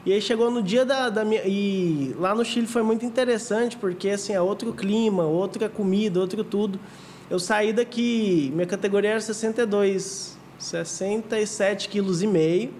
E 0.04 0.12
aí 0.12 0.20
chegou 0.20 0.50
no 0.50 0.62
dia 0.62 0.84
da, 0.84 1.10
da 1.10 1.24
minha. 1.24 1.42
E 1.44 2.14
lá 2.18 2.34
no 2.34 2.44
Chile 2.44 2.66
foi 2.66 2.82
muito 2.82 3.04
interessante, 3.04 3.76
porque 3.76 4.10
assim, 4.10 4.32
é 4.32 4.40
outro 4.40 4.72
clima, 4.72 5.24
outra 5.24 5.68
comida, 5.68 6.20
outro 6.20 6.42
tudo. 6.42 6.80
Eu 7.28 7.38
saí 7.38 7.72
daqui, 7.72 8.50
minha 8.54 8.66
categoria 8.66 9.10
era 9.10 9.20
62, 9.20 10.36
67 10.58 11.88
quilos 11.88 12.22
e 12.22 12.26
meio. 12.26 12.72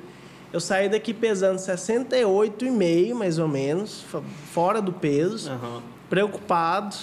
Eu 0.53 0.59
saí 0.59 0.89
daqui 0.89 1.15
pesando 1.15 1.59
68,5, 1.59 3.15
mais 3.15 3.39
ou 3.39 3.47
menos, 3.47 4.05
fora 4.53 4.83
do 4.83 4.93
peso. 4.93 5.53
Uhum. 5.53 5.81
Preocupado. 6.09 6.97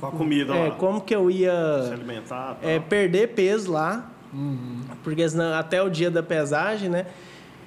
Com 0.00 0.06
a 0.06 0.10
comida 0.10 0.54
é, 0.54 0.68
lá. 0.68 0.74
Como 0.76 1.02
que 1.02 1.14
eu 1.14 1.30
ia... 1.30 1.82
Se 1.86 1.92
alimentar. 1.92 2.56
É, 2.62 2.78
perder 2.78 3.34
peso 3.34 3.70
lá. 3.70 4.10
Uhum. 4.34 4.80
Porque 5.02 5.28
senão, 5.28 5.54
até 5.54 5.80
o 5.80 5.88
dia 5.88 6.10
da 6.10 6.22
pesagem, 6.22 6.88
né? 6.88 7.06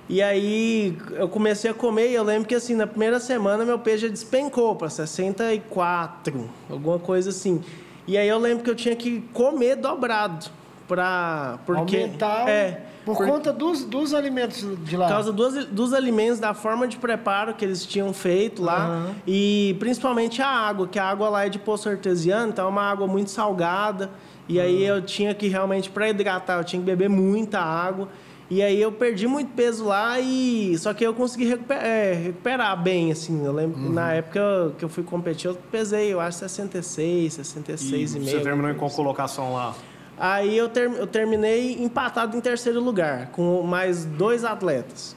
E 0.09 0.21
aí 0.21 0.97
eu 1.11 1.27
comecei 1.27 1.71
a 1.71 1.73
comer 1.73 2.11
e 2.11 2.13
eu 2.13 2.23
lembro 2.23 2.47
que 2.47 2.55
assim, 2.55 2.75
na 2.75 2.87
primeira 2.87 3.19
semana 3.19 3.65
meu 3.65 3.79
peso 3.79 4.03
já 4.03 4.07
despencou 4.07 4.75
para 4.75 4.89
64, 4.89 6.49
alguma 6.69 6.99
coisa 6.99 7.29
assim. 7.29 7.61
E 8.05 8.17
aí 8.17 8.27
eu 8.27 8.37
lembro 8.37 8.63
que 8.63 8.69
eu 8.69 8.75
tinha 8.75 8.95
que 8.95 9.21
comer 9.33 9.75
dobrado 9.75 10.49
para 10.87 11.59
porque 11.65 11.97
Aumentar 11.97 12.47
é 12.47 12.87
por, 13.07 13.15
por, 13.15 13.25
conta 13.25 13.53
dos, 13.53 13.85
dos 13.85 14.13
alimentos 14.13 14.65
de 14.83 14.97
lá. 14.97 15.07
Por 15.07 15.13
causa 15.13 15.31
dos, 15.31 15.65
dos 15.67 15.93
alimentos, 15.93 16.39
da 16.39 16.53
forma 16.53 16.85
de 16.87 16.97
preparo 16.97 17.53
que 17.53 17.63
eles 17.63 17.85
tinham 17.85 18.11
feito 18.11 18.61
lá. 18.61 18.89
Uhum. 18.89 19.15
E 19.25 19.77
principalmente 19.79 20.41
a 20.41 20.49
água, 20.49 20.87
que 20.87 20.99
a 20.99 21.05
água 21.05 21.29
lá 21.29 21.45
é 21.45 21.49
de 21.49 21.57
poço 21.57 21.87
artesiano, 21.87 22.49
então 22.49 22.65
é 22.65 22.69
uma 22.69 22.83
água 22.83 23.07
muito 23.07 23.31
salgada. 23.31 24.09
E 24.49 24.59
aí 24.59 24.83
eu 24.83 25.01
tinha 25.01 25.33
que 25.33 25.47
realmente, 25.47 25.89
para 25.89 26.09
hidratar, 26.09 26.57
eu 26.57 26.65
tinha 26.65 26.81
que 26.81 26.85
beber 26.85 27.09
muita 27.09 27.59
água. 27.59 28.09
E 28.49 28.61
aí 28.61 28.81
eu 28.81 28.91
perdi 28.91 29.27
muito 29.27 29.51
peso 29.53 29.85
lá 29.85 30.19
e 30.19 30.77
só 30.77 30.93
que 30.93 31.05
eu 31.05 31.13
consegui 31.13 31.45
recuperar, 31.45 31.85
é, 31.85 32.13
recuperar 32.13 32.81
bem 32.81 33.11
assim. 33.11 33.45
Eu 33.45 33.53
lembro 33.53 33.79
uhum. 33.79 33.91
na 33.91 34.13
época 34.13 34.73
que 34.77 34.83
eu 34.83 34.89
fui 34.89 35.03
competir, 35.03 35.47
eu 35.47 35.55
pesei, 35.69 36.13
eu 36.13 36.19
acho 36.19 36.39
66, 36.39 37.33
66 37.33 38.13
e, 38.13 38.17
e 38.17 38.19
meio. 38.19 38.37
Você 38.37 38.43
terminou 38.43 38.71
em 38.71 38.75
qual 38.75 38.89
colocação 38.89 39.53
lá? 39.53 39.75
Aí 40.19 40.57
eu, 40.57 40.67
ter, 40.67 40.91
eu 40.91 41.05
terminei 41.05 41.81
empatado 41.83 42.35
em 42.35 42.41
terceiro 42.41 42.79
lugar, 42.79 43.27
com 43.27 43.61
mais 43.61 44.05
dois 44.05 44.43
atletas. 44.43 45.15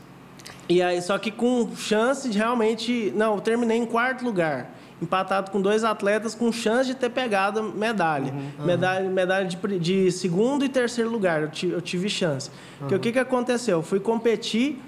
E 0.69 0.83
aí, 0.83 1.01
só 1.01 1.19
que 1.19 1.31
com 1.31 1.75
chance 1.75 2.29
de 2.29 2.39
realmente. 2.39 3.13
Não, 3.17 3.35
eu 3.35 3.41
terminei 3.41 3.79
em 3.79 3.87
quarto 3.87 4.25
lugar. 4.25 4.71
Empatado 5.03 5.51
com 5.51 5.61
dois 5.61 5.83
atletas 5.83 6.35
com 6.35 6.53
chance 6.53 6.87
de 6.87 6.95
ter 6.95 7.09
pegado 7.09 7.63
medalha. 7.63 8.33
Uhum. 8.33 8.67
Medalha, 8.67 9.09
medalha 9.09 9.47
de, 9.47 9.79
de, 9.79 10.13
segundo 10.13 10.63
e 10.65 10.69
terceiro 10.69 11.11
lugar. 11.11 11.41
Eu 11.43 11.51
tive, 11.51 11.73
eu 11.73 11.81
tive 11.81 12.09
chance. 12.09 12.51
Uhum. 12.51 12.79
Porque 12.81 12.95
o 12.95 13.01
que, 13.01 13.13
que 13.13 13.19
aconteceu? 13.19 13.79
Eu 13.79 13.83
fui 13.83 13.99
competir 13.99 14.79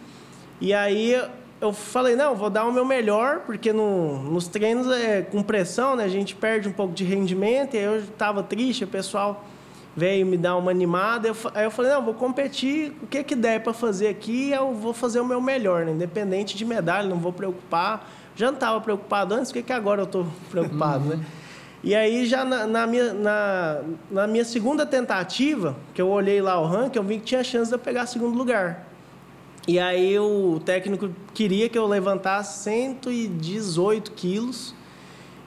e 0.60 0.72
aí 0.72 1.20
eu 1.60 1.72
falei, 1.72 2.14
não, 2.14 2.36
vou 2.36 2.50
dar 2.50 2.64
o 2.66 2.72
meu 2.72 2.84
melhor, 2.84 3.40
porque 3.40 3.72
no, 3.72 4.22
nos 4.22 4.48
treinos 4.48 4.88
é 4.88 5.22
com 5.22 5.42
pressão, 5.42 5.96
né? 5.96 6.04
A 6.04 6.08
gente 6.08 6.34
perde 6.34 6.68
um 6.68 6.72
pouco 6.72 6.92
de 6.92 7.04
rendimento, 7.04 7.74
e 7.74 7.78
aí 7.78 7.84
eu 7.84 7.98
estava 7.98 8.42
triste, 8.42 8.84
o 8.84 8.86
pessoal 8.86 9.44
veio 9.96 10.26
me 10.26 10.36
dar 10.36 10.56
uma 10.56 10.70
animada. 10.70 11.28
Eu, 11.28 11.36
aí 11.54 11.64
eu 11.64 11.70
falei, 11.70 11.92
não, 11.92 12.02
vou 12.02 12.14
competir, 12.14 12.92
o 13.02 13.06
que, 13.06 13.22
que 13.22 13.34
der 13.34 13.62
para 13.62 13.72
fazer 13.72 14.08
aqui, 14.08 14.50
eu 14.50 14.74
vou 14.74 14.92
fazer 14.92 15.20
o 15.20 15.24
meu 15.24 15.40
melhor, 15.40 15.84
né? 15.84 15.92
independente 15.92 16.56
de 16.56 16.64
medalha, 16.64 17.08
não 17.08 17.18
vou 17.18 17.32
preocupar. 17.32 18.08
Já 18.34 18.46
não 18.46 18.54
estava 18.54 18.80
preocupado 18.80 19.34
antes, 19.34 19.52
por 19.52 19.58
que, 19.58 19.64
que 19.64 19.72
agora 19.72 20.00
eu 20.00 20.06
estou 20.06 20.26
preocupado, 20.50 21.04
né? 21.04 21.24
E 21.84 21.96
aí, 21.96 22.24
já 22.26 22.44
na, 22.44 22.64
na, 22.64 22.86
minha, 22.86 23.12
na, 23.12 23.80
na 24.08 24.26
minha 24.28 24.44
segunda 24.44 24.86
tentativa, 24.86 25.76
que 25.92 26.00
eu 26.00 26.08
olhei 26.08 26.40
lá 26.40 26.58
o 26.60 26.64
ranking, 26.64 26.98
eu 26.98 27.02
vi 27.02 27.18
que 27.18 27.24
tinha 27.24 27.42
chance 27.42 27.68
de 27.68 27.74
eu 27.74 27.78
pegar 27.78 28.06
segundo 28.06 28.38
lugar. 28.38 28.86
E 29.66 29.78
aí 29.78 30.18
o 30.18 30.60
técnico 30.64 31.10
queria 31.34 31.68
que 31.68 31.76
eu 31.76 31.86
levantasse 31.86 32.62
118 32.64 34.12
quilos. 34.12 34.74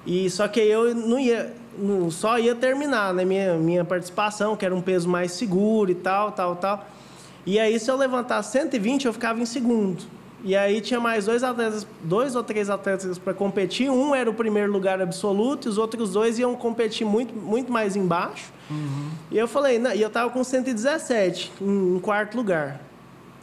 E 0.06 0.30
só 0.30 0.48
que 0.48 0.60
eu 0.60 0.94
não 0.94 1.20
ia 1.20 1.54
no, 1.78 2.12
só 2.12 2.38
ia 2.40 2.56
terminar, 2.56 3.14
né? 3.14 3.26
Minha, 3.26 3.56
minha 3.56 3.86
participação, 3.86 4.56
que 4.56 4.66
era 4.66 4.76
um 4.76 4.82
peso 4.82 5.08
mais 5.08 5.32
seguro 5.32 5.92
e 5.92 5.96
tal, 5.96 6.32
tal, 6.32 6.56
tal. 6.56 6.88
E 7.46 7.60
aí, 7.60 7.80
se 7.80 7.90
eu 7.90 7.96
levantasse 7.96 8.52
120, 8.54 9.06
eu 9.06 9.14
ficava 9.14 9.40
em 9.40 9.46
segundo. 9.46 10.04
E 10.44 10.56
aí 10.56 10.80
tinha 10.80 11.00
mais 11.00 11.26
dois 11.26 11.44
atletas, 11.44 11.88
dois 12.04 12.36
ou 12.36 12.44
três 12.44 12.70
atletas 12.70 13.18
para 13.18 13.34
competir. 13.34 13.90
Um 13.90 14.14
era 14.14 14.30
o 14.30 14.34
primeiro 14.34 14.72
lugar 14.72 15.02
absoluto 15.02 15.68
e 15.68 15.70
os 15.70 15.80
outros 15.80 16.14
dois 16.14 16.38
iam 16.38 16.56
competir 16.56 17.06
muito, 17.06 17.36
muito 17.36 17.72
mais 17.72 17.96
embaixo. 17.96 18.54
Uhum. 18.70 19.10
E 19.32 19.38
eu 19.40 19.48
falei, 19.48 19.80
não, 19.80 19.92
e 19.92 20.02
eu 20.02 20.10
tava 20.10 20.30
com 20.30 20.44
117 20.44 21.52
em, 21.60 21.96
em 21.96 22.00
quarto 22.00 22.38
lugar. 22.38 22.80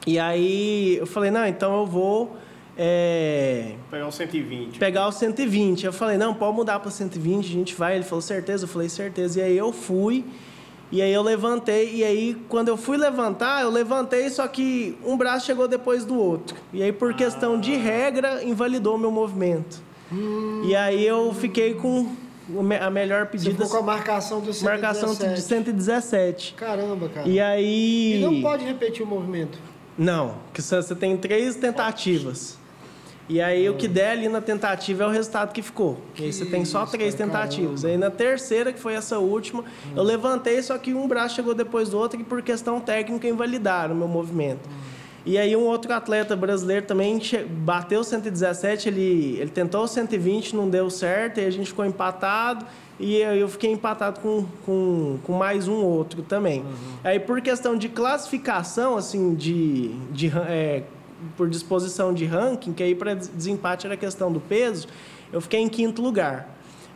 E 0.07 0.17
aí 0.17 0.97
eu 0.97 1.07
falei, 1.07 1.33
não, 1.33 1.45
então 1.45 1.81
eu 1.81 1.87
vou 1.87 2.37
é... 2.77 3.75
Pegar 3.91 4.09
o 4.09 4.13
120. 4.13 4.79
Pegar 4.79 5.07
o 5.09 5.13
120. 5.13 5.85
Eu 5.85 5.93
falei, 5.93 6.17
não, 6.17 6.35
pode 6.35 6.57
mudar 6.57 6.81
para 6.81 6.91
120, 6.91 7.45
a 7.45 7.49
gente 7.49 7.75
vai. 7.75 7.97
Ele 7.97 8.05
falou, 8.05 8.23
certeza? 8.23 8.65
Eu 8.65 8.69
falei, 8.69 8.89
certeza. 8.89 9.41
E 9.41 9.43
aí 9.43 9.57
eu 9.57 9.73
fui, 9.73 10.25
e 10.91 11.03
aí 11.03 11.13
eu 11.13 11.23
levantei, 11.23 11.97
e 11.97 12.05
aí 12.05 12.37
quando 12.49 12.69
eu 12.69 12.77
fui 12.77 12.97
levantar, 12.97 13.63
eu 13.63 13.71
levantei, 13.71 14.29
só 14.31 14.47
que 14.47 14.97
um 15.05 15.17
braço 15.17 15.47
chegou 15.47 15.69
depois 15.69 16.05
do 16.05 16.19
outro. 16.19 16.57
E 16.73 16.83
aí, 16.83 16.93
por 16.93 17.15
questão 17.15 17.59
de 17.59 17.75
regra, 17.75 18.43
invalidou 18.43 18.97
o 18.97 18.99
meu 18.99 19.11
movimento. 19.11 19.83
Hum. 20.11 20.63
E 20.67 20.77
aí 20.77 21.07
eu 21.07 21.33
fiquei 21.35 21.75
com 21.75 22.15
a 22.81 22.91
melhor 22.91 23.27
pedida. 23.27 23.51
Você 23.51 23.65
ficou 23.65 23.69
com 23.69 23.91
a 23.91 23.95
marcação 23.95 24.41
do 24.41 24.53
117. 24.53 24.65
Marcação 24.65 25.35
de 25.35 25.41
117. 25.41 26.55
Caramba, 26.55 27.09
cara. 27.09 27.29
E 27.29 27.41
aí. 27.41 28.17
E 28.17 28.21
não 28.21 28.41
pode 28.41 28.65
repetir 28.65 29.03
o 29.03 29.07
movimento? 29.07 29.59
Não, 29.97 30.37
que 30.53 30.63
você 30.63 30.95
tem 30.95 31.17
três 31.17 31.57
tentativas. 31.57 32.59
E 33.29 33.41
aí 33.41 33.69
o 33.69 33.75
que 33.75 33.87
der 33.89 34.13
ali 34.13 34.29
na 34.29 34.41
tentativa 34.41 35.05
é 35.05 35.07
o 35.07 35.11
resultado 35.11 35.53
que 35.53 35.63
ficou. 35.63 35.99
E 36.19 36.25
aí 36.25 36.33
você 36.33 36.45
tem 36.45 36.65
só 36.65 36.85
três 36.85 37.15
tentativas. 37.15 37.85
Aí 37.85 37.97
na 37.97 38.11
terceira, 38.11 38.73
que 38.73 38.81
foi 38.81 38.95
essa 38.95 39.19
última, 39.19 39.63
hum. 39.63 39.93
eu 39.97 40.03
levantei, 40.03 40.63
só 40.63 40.77
que 40.77 40.93
um 40.93 41.07
braço 41.07 41.37
chegou 41.37 41.55
depois 41.55 41.91
do 41.91 41.99
outro 41.99 42.21
e 42.21 42.25
por 42.25 42.43
questão 42.43 42.81
técnica 42.81 43.29
invalidaram 43.29 43.95
o 43.95 43.99
meu 43.99 44.09
movimento. 44.09 44.69
Hum. 44.69 44.93
E 45.25 45.39
aí 45.39 45.55
um 45.55 45.65
outro 45.67 45.93
atleta 45.93 46.35
brasileiro 46.35 46.85
também 46.85 47.21
bateu 47.49 48.03
117, 48.03 48.89
ele, 48.89 49.37
ele 49.39 49.51
tentou 49.51 49.87
120, 49.87 50.57
não 50.57 50.69
deu 50.69 50.91
certo, 50.91 51.39
e 51.39 51.45
a 51.45 51.51
gente 51.51 51.69
ficou 51.69 51.85
empatado. 51.85 52.67
E 52.99 53.17
eu 53.17 53.49
fiquei 53.49 53.73
empatado 53.73 54.21
com, 54.21 54.47
com, 54.65 55.19
com 55.25 55.33
mais 55.33 55.67
um 55.67 55.83
outro 55.83 56.23
também. 56.23 56.61
Uhum. 56.61 56.75
Aí 57.03 57.19
por 57.19 57.41
questão 57.41 57.77
de 57.77 57.89
classificação, 57.89 58.97
assim, 58.97 59.35
de, 59.35 59.89
de 60.13 60.29
é, 60.49 60.85
por 61.37 61.49
disposição 61.49 62.13
de 62.13 62.25
ranking, 62.25 62.73
que 62.73 62.83
aí 62.83 62.95
para 62.95 63.15
desempate 63.15 63.87
era 63.87 63.97
questão 63.97 64.33
do 64.33 64.41
peso, 64.41 64.89
eu 65.33 65.41
fiquei 65.41 65.61
em 65.61 65.69
quinto 65.69 66.03
lugar. 66.03 66.49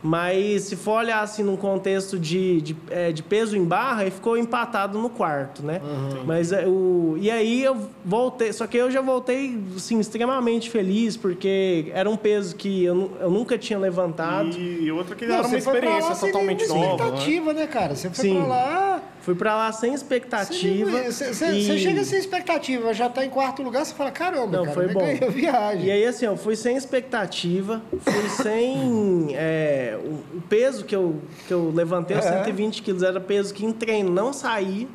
Mas 0.03 0.65
se 0.65 0.77
for 0.77 0.98
olhar 0.98 1.20
assim 1.23 1.43
num 1.43 1.57
contexto 1.57 2.19
de, 2.19 2.61
de, 2.61 2.77
é, 2.90 3.11
de 3.11 3.23
peso 3.23 3.57
em 3.57 3.65
barra, 3.65 4.03
aí 4.03 4.11
ficou 4.11 4.36
empatado 4.36 4.98
no 4.98 5.09
quarto, 5.09 5.65
né? 5.65 5.81
Uhum. 5.82 6.24
Mas 6.24 6.53
é, 6.53 6.66
o, 6.66 7.16
e 7.19 7.31
aí 7.31 7.65
eu 7.65 7.77
voltei, 8.05 8.53
só 8.53 8.66
que 8.66 8.77
eu 8.77 8.90
já 8.90 9.01
voltei 9.01 9.59
assim, 9.74 9.98
extremamente 9.98 10.70
feliz, 10.70 11.16
porque 11.16 11.90
era 11.93 12.09
um 12.09 12.16
peso 12.16 12.55
que 12.55 12.85
eu, 12.85 13.11
eu 13.20 13.31
nunca 13.31 13.59
tinha 13.59 13.78
levantado. 13.78 14.57
E 14.59 14.93
outra 14.93 15.16
que 15.16 15.27
Não, 15.27 15.36
era 15.36 15.48
uma 15.48 15.59
experiência 15.59 16.15
totalmente 16.15 16.66
nova. 16.69 17.05
expectativa, 17.05 17.53
né? 17.53 17.61
né, 17.62 17.66
cara? 17.66 17.97
Você 17.97 18.11
foi 18.11 18.24
Sim. 18.24 18.36
pra 18.36 18.47
lá 18.47 19.03
Fui 19.27 19.35
para 19.35 19.57
lá 19.57 19.73
sem 19.73 19.93
expectativa. 19.93 21.03
Você, 21.03 21.47
e... 21.47 21.81
chega 21.81 22.05
sem 22.05 22.16
expectativa, 22.16 22.94
já 22.94 23.09
está 23.09 23.24
em 23.24 23.28
quarto 23.28 23.61
lugar, 23.61 23.85
você 23.85 23.93
fala, 23.93 24.12
caramba, 24.12 24.59
Não, 24.59 24.62
cara, 24.62 24.73
foi 24.73 24.86
bom. 24.86 25.01
ganhei 25.01 25.19
viagem. 25.31 25.86
E 25.86 25.90
aí, 25.90 26.05
assim, 26.05 26.27
eu 26.27 26.36
fui 26.36 26.55
sem 26.55 26.77
expectativa, 26.77 27.82
fui 28.03 28.28
sem... 28.28 29.35
É, 29.36 29.98
o, 30.03 30.40
peso 30.43 30.85
que 30.85 30.94
eu, 30.94 31.16
que 31.48 31.53
eu 31.53 31.73
levantei, 31.74 32.16
é. 32.16 32.23
120 32.23 32.82
quilos, 32.82 33.03
era 33.03 33.20
peso 33.20 33.53
que 33.53 33.66
em 33.66 33.73
treino 33.73 34.11
não 34.11 34.32
saía. 34.32 34.86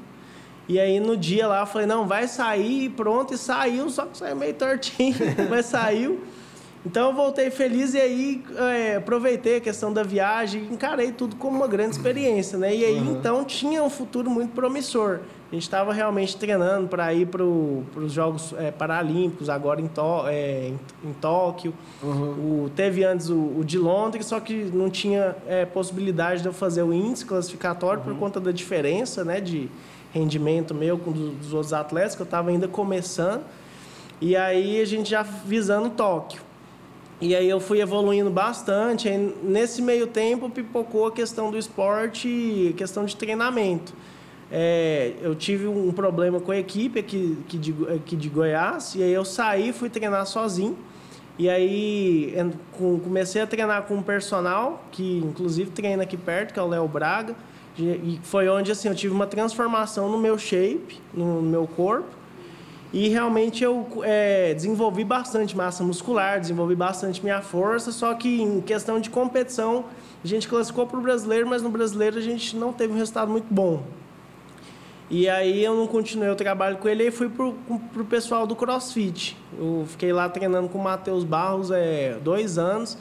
E 0.65 0.79
aí, 0.79 1.01
no 1.01 1.17
dia 1.17 1.45
lá, 1.47 1.59
eu 1.59 1.65
falei, 1.65 1.85
não, 1.85 2.07
vai 2.07 2.25
sair, 2.25 2.89
pronto, 2.91 3.33
e 3.33 3.37
saiu, 3.37 3.89
só 3.89 4.05
que 4.05 4.17
saiu 4.17 4.37
meio 4.37 4.53
tortinho, 4.53 5.13
mas 5.49 5.65
saiu. 5.65 6.23
Então 6.85 7.09
eu 7.09 7.15
voltei 7.15 7.51
feliz 7.51 7.93
e 7.93 7.99
aí 7.99 8.43
é, 8.57 8.95
aproveitei 8.95 9.57
a 9.57 9.61
questão 9.61 9.93
da 9.93 10.01
viagem 10.01 10.63
e 10.63 10.73
encarei 10.73 11.11
tudo 11.11 11.35
como 11.35 11.57
uma 11.57 11.67
grande 11.67 11.95
experiência, 11.95 12.57
né? 12.57 12.75
E 12.75 12.83
aí 12.83 12.95
uhum. 12.95 13.17
então 13.17 13.45
tinha 13.45 13.83
um 13.83 13.89
futuro 13.89 14.29
muito 14.29 14.53
promissor. 14.53 15.19
A 15.51 15.53
gente 15.53 15.63
estava 15.63 15.91
realmente 15.91 16.37
treinando 16.37 16.87
para 16.87 17.13
ir 17.13 17.27
para 17.27 17.43
os 17.43 18.13
Jogos 18.13 18.53
é, 18.57 18.71
Paralímpicos, 18.71 19.49
agora 19.49 19.81
em, 19.81 19.87
to, 19.87 20.25
é, 20.25 20.69
em, 20.69 21.09
em 21.09 21.13
Tóquio. 21.13 21.73
Uhum. 22.01 22.63
O, 22.63 22.71
teve 22.73 23.03
antes 23.03 23.29
o, 23.29 23.35
o, 23.57 23.63
de 23.63 23.77
Londres, 23.77 24.25
só 24.25 24.39
que 24.39 24.63
não 24.73 24.89
tinha 24.89 25.35
é, 25.45 25.65
possibilidade 25.65 26.41
de 26.41 26.47
eu 26.47 26.53
fazer 26.53 26.83
o 26.83 26.93
índice 26.93 27.25
classificatório 27.25 28.01
uhum. 28.01 28.13
por 28.13 28.17
conta 28.17 28.39
da 28.39 28.51
diferença 28.51 29.25
né, 29.25 29.41
de 29.41 29.69
rendimento 30.13 30.73
meu 30.73 30.97
com 30.97 31.11
dos, 31.11 31.35
dos 31.35 31.53
outros 31.53 31.73
atletas, 31.73 32.15
que 32.15 32.21
eu 32.21 32.25
estava 32.25 32.49
ainda 32.49 32.67
começando. 32.67 33.43
E 34.21 34.37
aí 34.37 34.79
a 34.79 34.85
gente 34.85 35.09
já 35.09 35.21
visando 35.21 35.89
Tóquio. 35.89 36.41
E 37.21 37.35
aí 37.35 37.47
eu 37.47 37.59
fui 37.59 37.79
evoluindo 37.79 38.31
bastante. 38.31 39.07
Nesse 39.43 39.79
meio 39.79 40.07
tempo 40.07 40.49
pipocou 40.49 41.05
a 41.05 41.11
questão 41.11 41.51
do 41.51 41.57
esporte 41.57 42.27
e 42.27 42.73
questão 42.75 43.05
de 43.05 43.15
treinamento. 43.15 43.93
É, 44.51 45.13
eu 45.21 45.35
tive 45.35 45.67
um 45.67 45.91
problema 45.91 46.39
com 46.39 46.51
a 46.51 46.57
equipe 46.57 46.99
aqui, 46.99 47.37
aqui, 47.45 47.57
de, 47.59 47.75
aqui 47.95 48.15
de 48.15 48.27
Goiás, 48.27 48.95
e 48.95 49.03
aí 49.03 49.13
eu 49.13 49.23
saí 49.23 49.71
fui 49.71 49.87
treinar 49.87 50.25
sozinho. 50.25 50.75
E 51.37 51.47
aí 51.47 52.35
comecei 53.03 53.41
a 53.41 53.47
treinar 53.47 53.83
com 53.83 53.95
um 53.95 54.03
personal, 54.03 54.83
que 54.91 55.19
inclusive 55.19 55.69
treina 55.69 56.03
aqui 56.03 56.17
perto, 56.17 56.53
que 56.53 56.59
é 56.59 56.63
o 56.63 56.67
Léo 56.67 56.87
Braga. 56.87 57.35
E 57.77 58.19
foi 58.23 58.49
onde 58.49 58.71
assim, 58.71 58.87
eu 58.87 58.95
tive 58.95 59.13
uma 59.13 59.27
transformação 59.27 60.09
no 60.09 60.17
meu 60.17 60.37
shape, 60.39 60.99
no 61.13 61.41
meu 61.41 61.67
corpo. 61.67 62.20
E 62.93 63.07
realmente 63.07 63.63
eu 63.63 63.87
é, 64.03 64.53
desenvolvi 64.53 65.05
bastante 65.05 65.55
massa 65.55 65.81
muscular, 65.83 66.39
desenvolvi 66.39 66.75
bastante 66.75 67.23
minha 67.23 67.41
força, 67.41 67.91
só 67.91 68.13
que 68.13 68.41
em 68.41 68.59
questão 68.59 68.99
de 68.99 69.09
competição, 69.09 69.85
a 70.23 70.27
gente 70.27 70.47
classificou 70.47 70.85
para 70.85 70.99
o 70.99 71.01
brasileiro, 71.01 71.47
mas 71.47 71.61
no 71.61 71.69
brasileiro 71.69 72.17
a 72.17 72.21
gente 72.21 72.55
não 72.57 72.73
teve 72.73 72.91
um 72.93 72.97
resultado 72.97 73.31
muito 73.31 73.47
bom. 73.49 73.81
E 75.09 75.27
aí 75.27 75.63
eu 75.63 75.75
não 75.75 75.87
continuei 75.87 76.29
o 76.29 76.35
trabalho 76.35 76.77
com 76.77 76.87
ele 76.87 77.07
e 77.07 77.11
fui 77.11 77.29
para 77.29 77.45
o 77.45 78.05
pessoal 78.05 78.47
do 78.47 78.55
CrossFit. 78.55 79.37
Eu 79.57 79.85
fiquei 79.87 80.13
lá 80.13 80.29
treinando 80.29 80.69
com 80.69 80.77
o 80.77 80.83
Matheus 80.83 81.25
Barros 81.25 81.69
é, 81.69 82.17
dois 82.23 82.57
anos. 82.57 82.97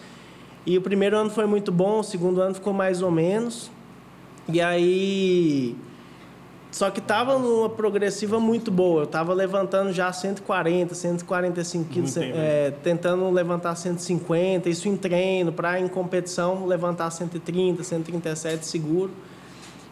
E 0.67 0.77
o 0.77 0.83
primeiro 0.83 1.17
ano 1.17 1.31
foi 1.31 1.47
muito 1.47 1.71
bom, 1.71 2.01
o 2.01 2.03
segundo 2.03 2.41
ano 2.41 2.55
ficou 2.55 2.73
mais 2.73 3.01
ou 3.01 3.13
menos. 3.13 3.71
E 4.49 4.61
aí 4.61 5.77
só 6.71 6.89
que 6.91 7.01
estava 7.01 7.39
numa 7.39 7.69
progressiva 7.69 8.39
muito 8.39 8.71
boa. 8.71 9.01
Eu 9.01 9.05
estava 9.05 9.35
levantando 9.35 9.93
já 9.93 10.13
140, 10.13 10.95
145 10.95 11.85
quilos, 11.91 12.17
é, 12.17 12.73
tentando 12.83 13.29
levantar 13.31 13.75
150, 13.75 14.69
isso 14.69 14.89
em 14.89 14.97
treino, 14.97 15.53
para 15.53 15.81
em 15.81 15.89
competição 15.89 16.67
levantar 16.67 17.11
130, 17.11 17.83
137 17.83 18.65
seguro. 18.67 19.11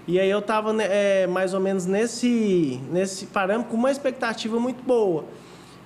E 0.07 0.19
aí 0.19 0.31
eu 0.31 0.39
estava 0.39 0.73
né, 0.73 0.87
é, 0.89 1.27
mais 1.27 1.53
ou 1.53 1.61
menos 1.61 1.85
nesse, 1.85 2.81
nesse 2.91 3.27
parâmetro 3.27 3.71
com 3.71 3.77
uma 3.77 3.91
expectativa 3.91 4.59
muito 4.59 4.83
boa. 4.83 5.25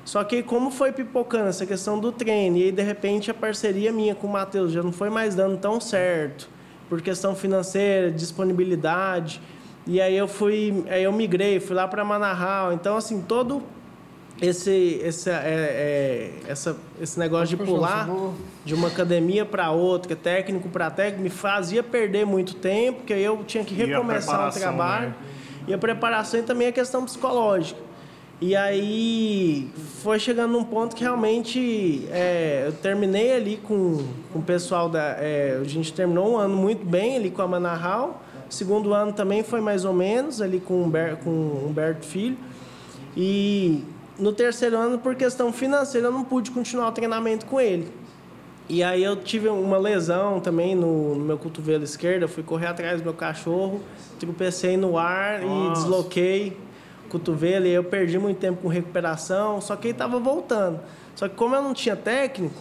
Só 0.05 0.23
que 0.24 0.43
como 0.43 0.70
foi 0.70 0.93
pipocando 0.93 1.48
essa 1.48 1.64
questão 1.64 1.98
do 1.98 2.12
treino, 2.12 2.56
e 2.56 2.64
aí 2.64 2.73
de 2.73 2.82
repente 2.82 3.31
a 3.31 3.35
parceria 3.35 3.90
minha 3.93 4.14
com 4.14 4.27
o 4.27 4.31
Matheus 4.31 4.73
já 4.73 4.82
não 4.82 4.93
foi 4.93 5.10
mais 5.10 5.35
dando 5.35 5.56
tão 5.56 5.81
certo, 5.81 6.48
por 6.89 7.01
questão 7.01 7.35
financeira, 7.35 8.10
disponibilidade. 8.10 9.40
E 9.87 10.01
aí 10.01 10.17
eu 10.17 10.29
fui, 10.29 10.85
aí 10.89 11.03
eu 11.03 11.13
migrei, 11.13 11.59
fui 11.59 11.75
lá 11.75 11.89
para 11.89 12.05
Manahal. 12.05 12.73
Então 12.73 12.97
assim, 12.97 13.21
todo 13.21 13.63
esse 14.41 15.01
esse 15.03 15.31
é, 15.31 15.35
é, 15.35 16.31
essa, 16.49 16.77
esse 17.01 17.19
negócio 17.19 17.57
de 17.57 17.65
pular 17.65 18.09
de 18.65 18.75
uma 18.75 18.89
academia 18.89 19.45
para 19.45 19.71
outra, 19.71 20.15
técnico 20.17 20.69
para 20.69 20.91
técnico, 20.91 21.23
me 21.23 21.31
fazia 21.31 21.83
perder 21.83 22.25
muito 22.25 22.55
tempo, 22.55 22.99
porque 22.99 23.13
aí 23.13 23.25
eu 23.25 23.43
tinha 23.45 23.65
que 23.65 23.75
recomeçar 23.75 24.49
o 24.49 24.53
trabalho. 24.53 25.09
Né? 25.09 25.15
E 25.69 25.75
a 25.75 25.79
preparação 25.79 26.41
e 26.41 26.43
também 26.43 26.69
a 26.69 26.73
questão 26.73 27.05
psicológica. 27.05 27.81
E 28.41 28.57
aí 28.57 29.71
foi 30.03 30.19
chegando 30.19 30.51
num 30.51 30.65
ponto 30.65 30.97
que 30.97 31.05
realmente 31.05 32.09
é, 32.11 32.65
eu 32.67 32.73
terminei 32.73 33.33
ali 33.33 33.57
com, 33.57 34.05
com 34.33 34.41
o 34.41 34.43
pessoal 34.43 34.89
da. 34.89 35.17
É, 35.21 35.61
a 35.61 35.65
gente 35.65 35.93
terminou 35.93 36.33
um 36.33 36.37
ano 36.37 36.57
muito 36.57 36.85
bem 36.85 37.15
ali 37.15 37.31
com 37.31 37.41
a 37.41 37.47
Manahal. 37.47 38.21
Segundo 38.53 38.93
ano 38.93 39.15
também 39.15 39.43
foi 39.43 39.62
mais 39.62 39.87
ou 39.87 39.95
menos 39.95 40.43
ali 40.43 40.61
com 40.61 40.74
o 40.74 40.85
Humberto, 40.85 41.24
com 41.24 41.31
Humberto 41.31 42.05
Filho. 42.05 42.37
E 43.16 43.83
no 44.19 44.31
terceiro 44.31 44.77
ano, 44.77 44.99
por 44.99 45.15
questão 45.15 45.51
financeira, 45.51 46.09
eu 46.09 46.12
não 46.12 46.23
pude 46.23 46.51
continuar 46.51 46.89
o 46.89 46.93
treinamento 46.93 47.47
com 47.47 47.59
ele. 47.59 47.91
E 48.69 48.85
aí 48.85 49.03
eu 49.03 49.16
tive 49.16 49.49
uma 49.49 49.79
lesão 49.79 50.39
também 50.39 50.74
no, 50.74 51.15
no 51.15 51.24
meu 51.24 51.39
cotovelo 51.39 51.83
esquerdo. 51.83 52.24
Eu 52.24 52.29
fui 52.29 52.43
correr 52.43 52.66
atrás 52.66 53.01
do 53.01 53.05
meu 53.05 53.15
cachorro, 53.15 53.81
tropecei 54.20 54.77
no 54.77 54.99
ar 54.99 55.41
Nossa. 55.41 55.70
e 55.70 55.73
desloquei 55.73 56.57
cotovelo 57.09 57.66
e 57.66 57.70
eu 57.70 57.83
perdi 57.83 58.19
muito 58.19 58.39
tempo 58.39 58.61
com 58.61 58.69
recuperação, 58.69 59.62
só 59.62 59.77
que 59.77 59.89
ele 59.89 59.93
estava 59.95 60.19
voltando. 60.19 60.79
Só 61.15 61.27
que 61.27 61.35
como 61.35 61.55
eu 61.55 61.62
não 61.62 61.73
tinha 61.73 61.97
técnico, 61.97 62.55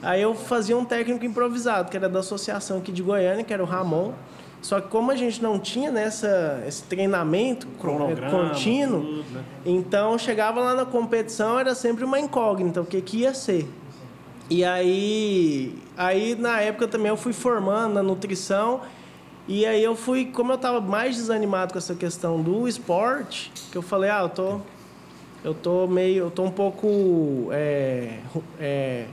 aí 0.00 0.22
eu 0.22 0.32
fazia 0.32 0.76
um 0.76 0.84
técnico 0.84 1.24
improvisado, 1.24 1.90
que 1.90 1.96
era 1.96 2.08
da 2.08 2.20
associação 2.20 2.78
aqui 2.78 2.92
de 2.92 3.02
Goiânia, 3.02 3.42
que 3.42 3.52
era 3.52 3.62
o 3.62 3.66
Ramon. 3.66 4.12
Só 4.64 4.80
que 4.80 4.88
como 4.88 5.10
a 5.10 5.14
gente 5.14 5.42
não 5.42 5.58
tinha 5.58 5.90
nessa 5.90 6.64
esse 6.66 6.82
treinamento 6.84 7.66
contínuo, 7.76 9.02
tudo, 9.02 9.34
né? 9.34 9.44
então 9.66 10.16
chegava 10.16 10.58
lá 10.58 10.74
na 10.74 10.86
competição 10.86 11.58
era 11.58 11.74
sempre 11.74 12.02
uma 12.02 12.18
incógnita 12.18 12.80
o 12.80 12.86
que 12.86 13.02
que 13.02 13.18
ia 13.18 13.34
ser. 13.34 13.68
E 14.48 14.64
aí, 14.64 15.78
aí 15.98 16.34
na 16.34 16.62
época 16.62 16.88
também 16.88 17.08
eu 17.08 17.16
fui 17.16 17.34
formando 17.34 17.92
na 17.92 18.02
nutrição 18.02 18.80
e 19.46 19.66
aí 19.66 19.84
eu 19.84 19.94
fui, 19.94 20.24
como 20.24 20.52
eu 20.52 20.56
estava 20.56 20.80
mais 20.80 21.16
desanimado 21.16 21.74
com 21.74 21.78
essa 21.78 21.94
questão 21.94 22.40
do 22.40 22.66
esporte, 22.66 23.52
que 23.70 23.76
eu 23.76 23.82
falei, 23.82 24.08
ah, 24.08 24.22
eu 24.22 24.30
tô, 24.30 24.60
eu 25.44 25.52
tô 25.52 25.86
meio, 25.86 26.24
eu 26.24 26.30
tô 26.30 26.42
um 26.42 26.50
pouco, 26.50 27.48
é, 27.50 28.18
é, 28.58 29.04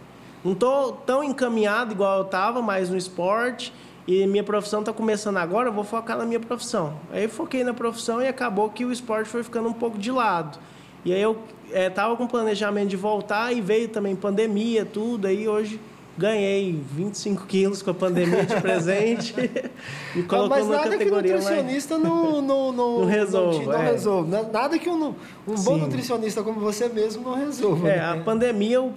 não 0.46 0.56
tô 0.56 0.94
tão 0.94 1.22
encaminhado 1.22 1.92
igual 1.92 2.20
eu 2.20 2.26
estava 2.26 2.62
mais 2.62 2.90
no 2.90 2.96
esporte 2.96 3.74
e 4.08 4.26
minha 4.26 4.44
profissão 4.44 4.80
está 4.80 4.92
começando 4.92 5.38
agora, 5.38 5.70
eu 5.70 5.74
vou 5.74 5.84
focar 5.84 6.18
na 6.18 6.26
minha 6.26 6.40
profissão. 6.40 6.94
Aí 7.12 7.24
eu 7.24 7.30
foquei 7.30 7.64
na 7.64 7.74
profissão 7.74 8.22
e 8.22 8.28
acabou 8.28 8.70
que 8.70 8.84
o 8.84 8.92
esporte 8.92 9.30
foi 9.30 9.44
ficando 9.44 9.70
um 9.70 9.74
pouco 9.74 9.98
de 9.98 10.12
lado. 10.12 10.60
E 11.06 11.14
aí 11.14 11.22
eu 11.22 11.38
estava 11.74 12.14
é, 12.14 12.18
com 12.18 12.28
planejamento 12.28 12.90
de 12.90 12.98
voltar 12.98 13.52
e 13.54 13.62
veio 13.62 13.88
também 13.88 14.16
pandemia, 14.16 14.86
tudo, 14.86 15.28
aí 15.28 15.48
hoje 15.48 15.80
ganhei 16.18 16.80
25 16.94 17.46
quilos 17.46 17.82
com 17.82 17.92
a 17.92 17.94
pandemia 17.94 18.46
de 18.46 18.60
presente 18.60 19.34
e 20.16 20.24
colocou 20.24 20.50
mas 20.50 20.68
nada 20.68 20.90
categoria 20.90 21.38
que 21.38 21.40
nutricionista 21.40 21.98
mais... 21.98 22.10
não, 22.14 22.42
não, 22.42 22.72
não, 22.72 23.00
não 23.00 23.06
resolve. 23.06 23.66
Não, 23.66 23.74
é. 23.74 23.92
resolve. 23.92 24.32
Nada 24.32 24.78
que 24.78 24.90
um, 24.90 25.16
um 25.48 25.56
bom 25.56 25.78
nutricionista 25.78 26.44
como 26.44 26.60
você 26.60 26.90
mesmo 26.90 27.24
não 27.24 27.36
resolva. 27.36 27.90
É, 27.90 27.98
né? 27.98 28.10
a 28.10 28.24
pandemia, 28.24 28.82
o, 28.82 28.94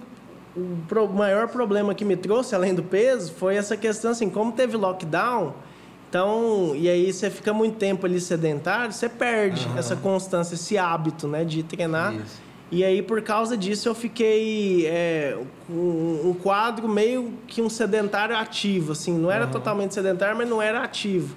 o 0.55 1.07
maior 1.13 1.47
problema 1.47 1.93
que 1.93 2.05
me 2.05 2.15
trouxe, 2.15 2.55
além 2.55 2.73
do 2.73 2.83
peso, 2.83 3.33
foi 3.33 3.55
essa 3.55 3.75
questão 3.75 4.11
assim, 4.11 4.29
como 4.29 4.51
teve 4.51 4.77
lockdown, 4.77 5.53
então, 6.09 6.73
e 6.75 6.87
aí 6.87 7.11
você 7.11 7.29
fica 7.29 7.53
muito 7.53 7.75
tempo 7.75 8.05
ali 8.05 8.21
sedentário, 8.21 8.93
você 8.93 9.09
perde 9.09 9.67
uhum. 9.67 9.77
essa 9.77 9.97
constância, 9.97 10.55
esse 10.55 10.77
hábito, 10.77 11.27
né, 11.27 11.43
de 11.43 11.61
treinar. 11.61 12.13
Isso. 12.13 12.41
E 12.71 12.83
aí, 12.85 13.01
por 13.01 13.21
causa 13.21 13.57
disso, 13.57 13.89
eu 13.89 13.93
fiquei 13.93 14.87
é, 14.87 15.37
um, 15.69 16.29
um, 16.29 16.33
quadro 16.41 16.87
meio 16.87 17.33
que 17.47 17.61
um 17.61 17.69
sedentário 17.69 18.35
ativo, 18.35 18.93
assim. 18.93 19.13
Não 19.17 19.29
era 19.29 19.45
uhum. 19.45 19.51
totalmente 19.51 19.93
sedentário, 19.93 20.37
mas 20.37 20.47
não 20.47 20.61
era 20.61 20.83
ativo. 20.83 21.35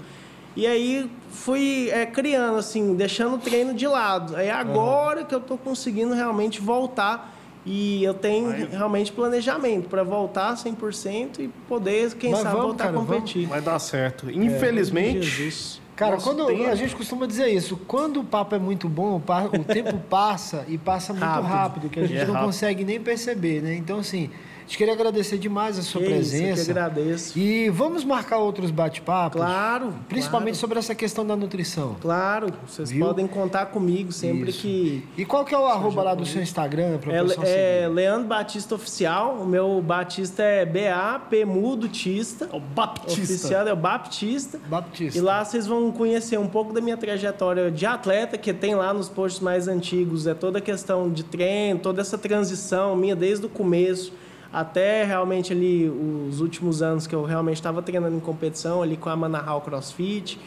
E 0.55 0.66
aí, 0.66 1.11
fui 1.31 1.90
é, 1.90 2.07
criando, 2.07 2.59
assim, 2.59 2.95
deixando 2.95 3.35
o 3.35 3.39
treino 3.39 3.74
de 3.74 3.86
lado. 3.86 4.36
Aí, 4.36 4.49
agora 4.49 5.20
uhum. 5.20 5.27
que 5.27 5.35
eu 5.35 5.40
estou 5.40 5.59
conseguindo 5.59 6.15
realmente 6.15 6.61
voltar 6.61 7.38
e 7.70 8.03
eu 8.03 8.15
tenho 8.15 8.49
realmente 8.70 9.12
planejamento 9.12 9.90
para 9.90 10.03
voltar 10.03 10.55
100% 10.55 11.39
e 11.39 11.49
poder, 11.69 12.15
quem 12.15 12.31
Mas 12.31 12.40
sabe, 12.40 12.53
vamos, 12.53 12.69
voltar 12.69 12.85
cara, 12.85 12.97
a 12.97 13.01
competir. 13.01 13.43
Vamos. 13.43 13.51
Vai 13.51 13.61
dar 13.61 13.78
certo. 13.78 14.31
Infelizmente, 14.31 15.47
é, 15.47 15.89
Cara, 15.95 16.16
quando 16.16 16.47
tem... 16.47 16.65
a 16.66 16.74
gente 16.74 16.97
costuma 16.97 17.27
dizer 17.27 17.49
isso, 17.49 17.77
quando 17.86 18.20
o 18.20 18.24
papo 18.24 18.55
é 18.55 18.59
muito 18.59 18.89
bom, 18.89 19.20
o 19.53 19.65
tempo 19.65 19.99
passa 20.09 20.65
e 20.66 20.78
passa 20.78 21.12
muito 21.12 21.27
rápido, 21.27 21.47
rápido 21.47 21.89
que 21.90 22.01
a 22.01 22.07
gente 22.07 22.20
é 22.20 22.24
não 22.24 22.35
rápido. 22.35 22.47
consegue 22.47 22.85
nem 22.85 22.99
perceber, 22.99 23.61
né? 23.61 23.74
Então, 23.74 23.99
assim, 23.99 24.31
gente 24.69 24.77
queria 24.77 24.93
agradecer 24.93 25.39
demais 25.39 25.78
a 25.78 25.82
sua 25.82 26.03
que 26.03 26.09
presença. 26.09 26.61
Isso, 26.61 26.61
eu 26.61 26.65
que 26.66 26.70
agradeço. 26.78 27.39
E 27.39 27.70
vamos 27.70 28.05
marcar 28.05 28.36
outros 28.36 28.70
bate-papos? 28.70 29.40
Claro. 29.40 29.95
Principalmente 30.09 30.53
claro. 30.53 30.61
sobre 30.61 30.78
essa 30.78 30.95
questão 30.95 31.27
da 31.27 31.35
nutrição. 31.35 31.97
Claro, 32.01 32.53
vocês 32.66 32.90
Viu? 32.90 33.07
podem 33.07 33.27
contar 33.27 33.66
comigo 33.66 34.12
sempre 34.12 34.51
isso. 34.51 34.61
que. 34.61 35.05
E 35.16 35.24
qual 35.24 35.45
que 35.45 35.55
é 35.55 35.59
o 35.59 35.65
arroba 35.65 36.03
lá 36.03 36.15
do 36.15 36.27
seu 36.27 36.43
Instagram? 36.43 36.99
Pra 36.99 37.15
é, 37.15 37.82
é 37.82 37.89
Leandro 37.89 38.28
Batista 38.28 38.74
Oficial. 38.74 39.39
O 39.40 39.47
meu 39.47 39.81
Batista 39.81 40.43
é 40.43 40.66
B-A-P 40.66 41.47
Mudo 41.47 41.89
Tista. 41.89 42.51
É 42.53 42.57
o 42.57 42.61
Baptista. 42.61 43.23
Oficial 43.23 43.66
é 43.66 43.73
o 43.73 43.77
Baptista. 43.77 44.61
Baptista. 44.69 45.19
E 45.19 45.23
lá 45.23 45.43
vocês 45.43 45.66
vão 45.66 45.90
conhecer 45.90 46.39
um 46.39 46.47
pouco 46.47 46.74
da 46.74 46.81
minha 46.82 46.99
trajetória 46.99 47.70
de 47.70 47.86
atleta, 47.86 48.36
que 48.36 48.53
tem 48.53 48.74
lá 48.74 48.93
nos 48.93 49.09
posts 49.09 49.40
mais 49.40 49.66
antigos. 49.66 50.27
É 50.27 50.35
toda 50.35 50.59
a 50.59 50.62
questão 50.62 51.11
de 51.11 51.24
treino, 51.24 51.81
toda 51.81 52.03
essa 52.03 52.19
transição 52.19 52.95
minha 52.95 53.16
desde 53.16 53.47
o 53.47 53.49
começo 53.49 54.12
até 54.52 55.04
realmente 55.04 55.52
ali 55.52 55.88
os 55.88 56.40
últimos 56.40 56.82
anos 56.82 57.06
que 57.06 57.14
eu 57.14 57.24
realmente 57.24 57.56
estava 57.56 57.82
treinando 57.82 58.16
em 58.16 58.20
competição 58.20 58.82
ali 58.82 58.96
com 58.96 59.10
a 59.10 59.16
Manahal 59.16 59.60
CrossFit. 59.60 60.40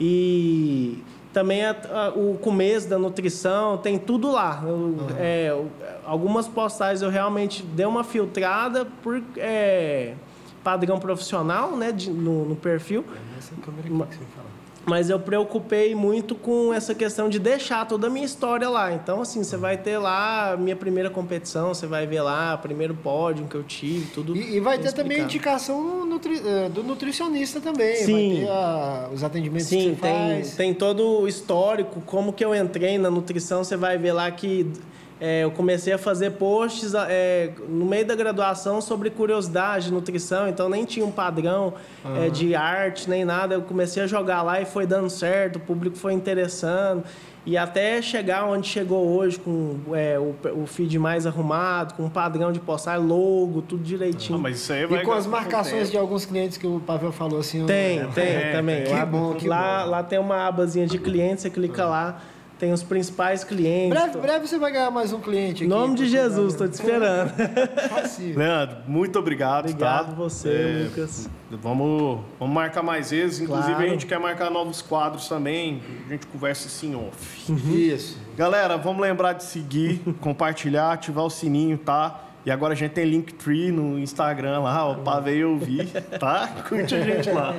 E 0.00 1.02
também 1.32 1.64
a, 1.64 1.76
a, 1.92 2.08
o 2.10 2.38
começo 2.40 2.88
da 2.88 2.98
nutrição 2.98 3.76
tem 3.78 3.98
tudo 3.98 4.30
lá. 4.30 4.60
Eu, 4.62 4.70
uhum. 4.70 4.96
é, 5.18 5.64
algumas 6.04 6.48
postagens 6.48 7.02
eu 7.02 7.10
realmente 7.10 7.62
dei 7.62 7.86
uma 7.86 8.04
filtrada 8.04 8.86
por 9.02 9.22
é, 9.36 10.14
padrão 10.62 10.98
profissional 10.98 11.76
né 11.76 11.92
de, 11.92 12.10
no, 12.10 12.44
no 12.44 12.56
perfil. 12.56 13.04
Essa 13.38 13.54
câmera 13.56 13.86
aqui 13.86 14.16
que 14.16 14.24
você 14.24 14.30
fala 14.36 14.49
mas 14.86 15.10
eu 15.10 15.20
preocupei 15.20 15.94
muito 15.94 16.34
com 16.34 16.72
essa 16.72 16.94
questão 16.94 17.28
de 17.28 17.38
deixar 17.38 17.86
toda 17.86 18.06
a 18.06 18.10
minha 18.10 18.24
história 18.24 18.68
lá. 18.68 18.92
Então, 18.92 19.20
assim, 19.20 19.44
você 19.44 19.56
vai 19.56 19.76
ter 19.76 19.98
lá 19.98 20.52
a 20.52 20.56
minha 20.56 20.74
primeira 20.74 21.10
competição, 21.10 21.74
você 21.74 21.86
vai 21.86 22.06
ver 22.06 22.22
lá 22.22 22.54
o 22.54 22.58
primeiro 22.58 22.94
pódio 22.94 23.46
que 23.46 23.54
eu 23.54 23.62
tive, 23.62 24.06
tudo. 24.06 24.36
E, 24.36 24.56
e 24.56 24.60
vai 24.60 24.78
ter 24.78 24.92
também 24.92 25.20
a 25.20 25.24
indicação 25.24 26.06
nutri, 26.06 26.40
eh, 26.44 26.68
do 26.68 26.82
nutricionista 26.82 27.60
também. 27.60 27.96
Sim. 27.96 28.12
Vai 28.12 28.44
ter 28.44 28.50
a, 28.50 29.10
os 29.12 29.24
atendimentos 29.24 29.68
Sim, 29.68 29.78
que 29.78 29.96
você 29.96 30.00
tem, 30.00 30.34
faz. 30.34 30.56
tem 30.56 30.74
todo 30.74 31.20
o 31.20 31.28
histórico, 31.28 32.00
como 32.06 32.32
que 32.32 32.44
eu 32.44 32.54
entrei 32.54 32.98
na 32.98 33.10
nutrição, 33.10 33.62
você 33.62 33.76
vai 33.76 33.98
ver 33.98 34.12
lá 34.12 34.30
que 34.30 34.72
é, 35.20 35.44
eu 35.44 35.50
comecei 35.50 35.92
a 35.92 35.98
fazer 35.98 36.30
posts 36.30 36.94
é, 36.94 37.50
no 37.68 37.84
meio 37.84 38.06
da 38.06 38.14
graduação 38.14 38.80
sobre 38.80 39.10
curiosidade 39.10 39.86
de 39.86 39.92
nutrição, 39.92 40.48
então 40.48 40.68
nem 40.68 40.86
tinha 40.86 41.04
um 41.04 41.12
padrão 41.12 41.74
uhum. 42.02 42.24
é, 42.24 42.30
de 42.30 42.54
arte 42.54 43.08
nem 43.10 43.22
nada. 43.22 43.54
Eu 43.54 43.62
comecei 43.62 44.02
a 44.02 44.06
jogar 44.06 44.42
lá 44.42 44.62
e 44.62 44.64
foi 44.64 44.86
dando 44.86 45.10
certo, 45.10 45.56
o 45.56 45.60
público 45.60 45.96
foi 45.96 46.14
interessando. 46.14 47.04
E 47.44 47.56
até 47.56 48.00
chegar 48.02 48.44
onde 48.44 48.66
chegou 48.66 49.16
hoje, 49.16 49.38
com 49.38 49.78
é, 49.94 50.18
o, 50.18 50.34
o, 50.62 50.66
feed 50.66 50.98
mais 50.98 51.26
arrumado, 51.26 51.94
com 51.94 52.04
um 52.04 52.10
padrão 52.10 52.52
de 52.52 52.60
postar, 52.60 52.98
logo, 52.98 53.62
tudo 53.62 53.82
direitinho. 53.82 54.38
Ah, 54.38 54.42
mas 54.42 54.56
isso 54.56 54.72
aí 54.72 54.86
vai 54.86 55.00
e 55.00 55.04
com 55.04 55.12
as 55.12 55.26
marcações 55.26 55.90
de 55.90 55.96
alguns 55.96 56.26
clientes 56.26 56.58
que 56.58 56.66
o 56.66 56.80
Pavel 56.80 57.12
falou 57.12 57.40
assim. 57.40 57.64
Tem, 57.64 58.06
tem 58.10 58.24
é, 58.24 58.52
também. 58.52 58.84
Que 58.84 58.90
lá, 58.90 59.06
bom, 59.06 59.34
que 59.34 59.48
lá, 59.48 59.84
bom. 59.84 59.90
lá 59.90 60.02
tem 60.02 60.18
uma 60.18 60.46
abazinha 60.46 60.86
de 60.86 60.98
clientes, 60.98 61.42
você 61.42 61.50
clica 61.50 61.86
lá 61.86 62.20
tem 62.60 62.74
os 62.74 62.82
principais 62.82 63.42
clientes. 63.42 63.88
Breve, 63.88 64.18
breve 64.18 64.46
você 64.46 64.58
vai 64.58 64.70
ganhar 64.70 64.90
mais 64.90 65.14
um 65.14 65.20
cliente 65.20 65.64
aqui. 65.64 65.64
Em 65.64 65.68
nome 65.68 65.94
de 65.94 66.06
Jesus, 66.06 66.52
estou 66.52 66.68
te 66.68 66.74
esperando. 66.74 67.32
Leandro, 68.36 68.76
muito 68.86 69.18
obrigado. 69.18 69.64
Obrigado 69.64 70.08
tá? 70.08 70.12
você, 70.12 70.50
é, 70.50 70.84
Lucas. 70.84 71.30
Vamos, 71.50 72.20
vamos 72.38 72.54
marcar 72.54 72.82
mais 72.82 73.10
vezes. 73.10 73.40
Inclusive, 73.40 73.72
claro. 73.72 73.86
a 73.86 73.88
gente 73.88 74.04
quer 74.04 74.20
marcar 74.20 74.50
novos 74.50 74.82
quadros 74.82 75.26
também. 75.26 75.80
A 76.06 76.10
gente 76.10 76.26
conversa 76.26 76.68
assim 76.68 76.94
off. 76.94 77.50
Uhum. 77.50 77.74
Isso. 77.74 78.18
Galera, 78.36 78.76
vamos 78.76 79.00
lembrar 79.00 79.32
de 79.32 79.44
seguir, 79.44 80.02
compartilhar, 80.20 80.92
ativar 80.92 81.24
o 81.24 81.30
sininho, 81.30 81.78
tá? 81.78 82.24
E 82.44 82.50
agora 82.50 82.74
a 82.74 82.76
gente 82.76 82.92
tem 82.92 83.06
Linktree 83.06 83.72
no 83.72 83.98
Instagram 83.98 84.60
lá, 84.60 84.86
ó, 84.86 84.94
pra 84.96 85.18
ver 85.18 85.38
e 85.38 85.44
ouvir, 85.46 85.90
tá? 86.18 86.46
Curte 86.68 86.94
a 86.94 87.00
gente 87.00 87.30
lá. 87.30 87.54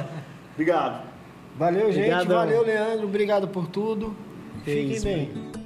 Obrigado. 0.53 1.02
Valeu, 1.57 1.91
gente. 1.91 2.11
Obrigadão. 2.11 2.38
Valeu, 2.38 2.64
Leandro. 2.64 3.07
Obrigado 3.07 3.48
por 3.48 3.68
tudo. 3.68 4.15
Fiquem 4.64 5.02
bem. 5.02 5.61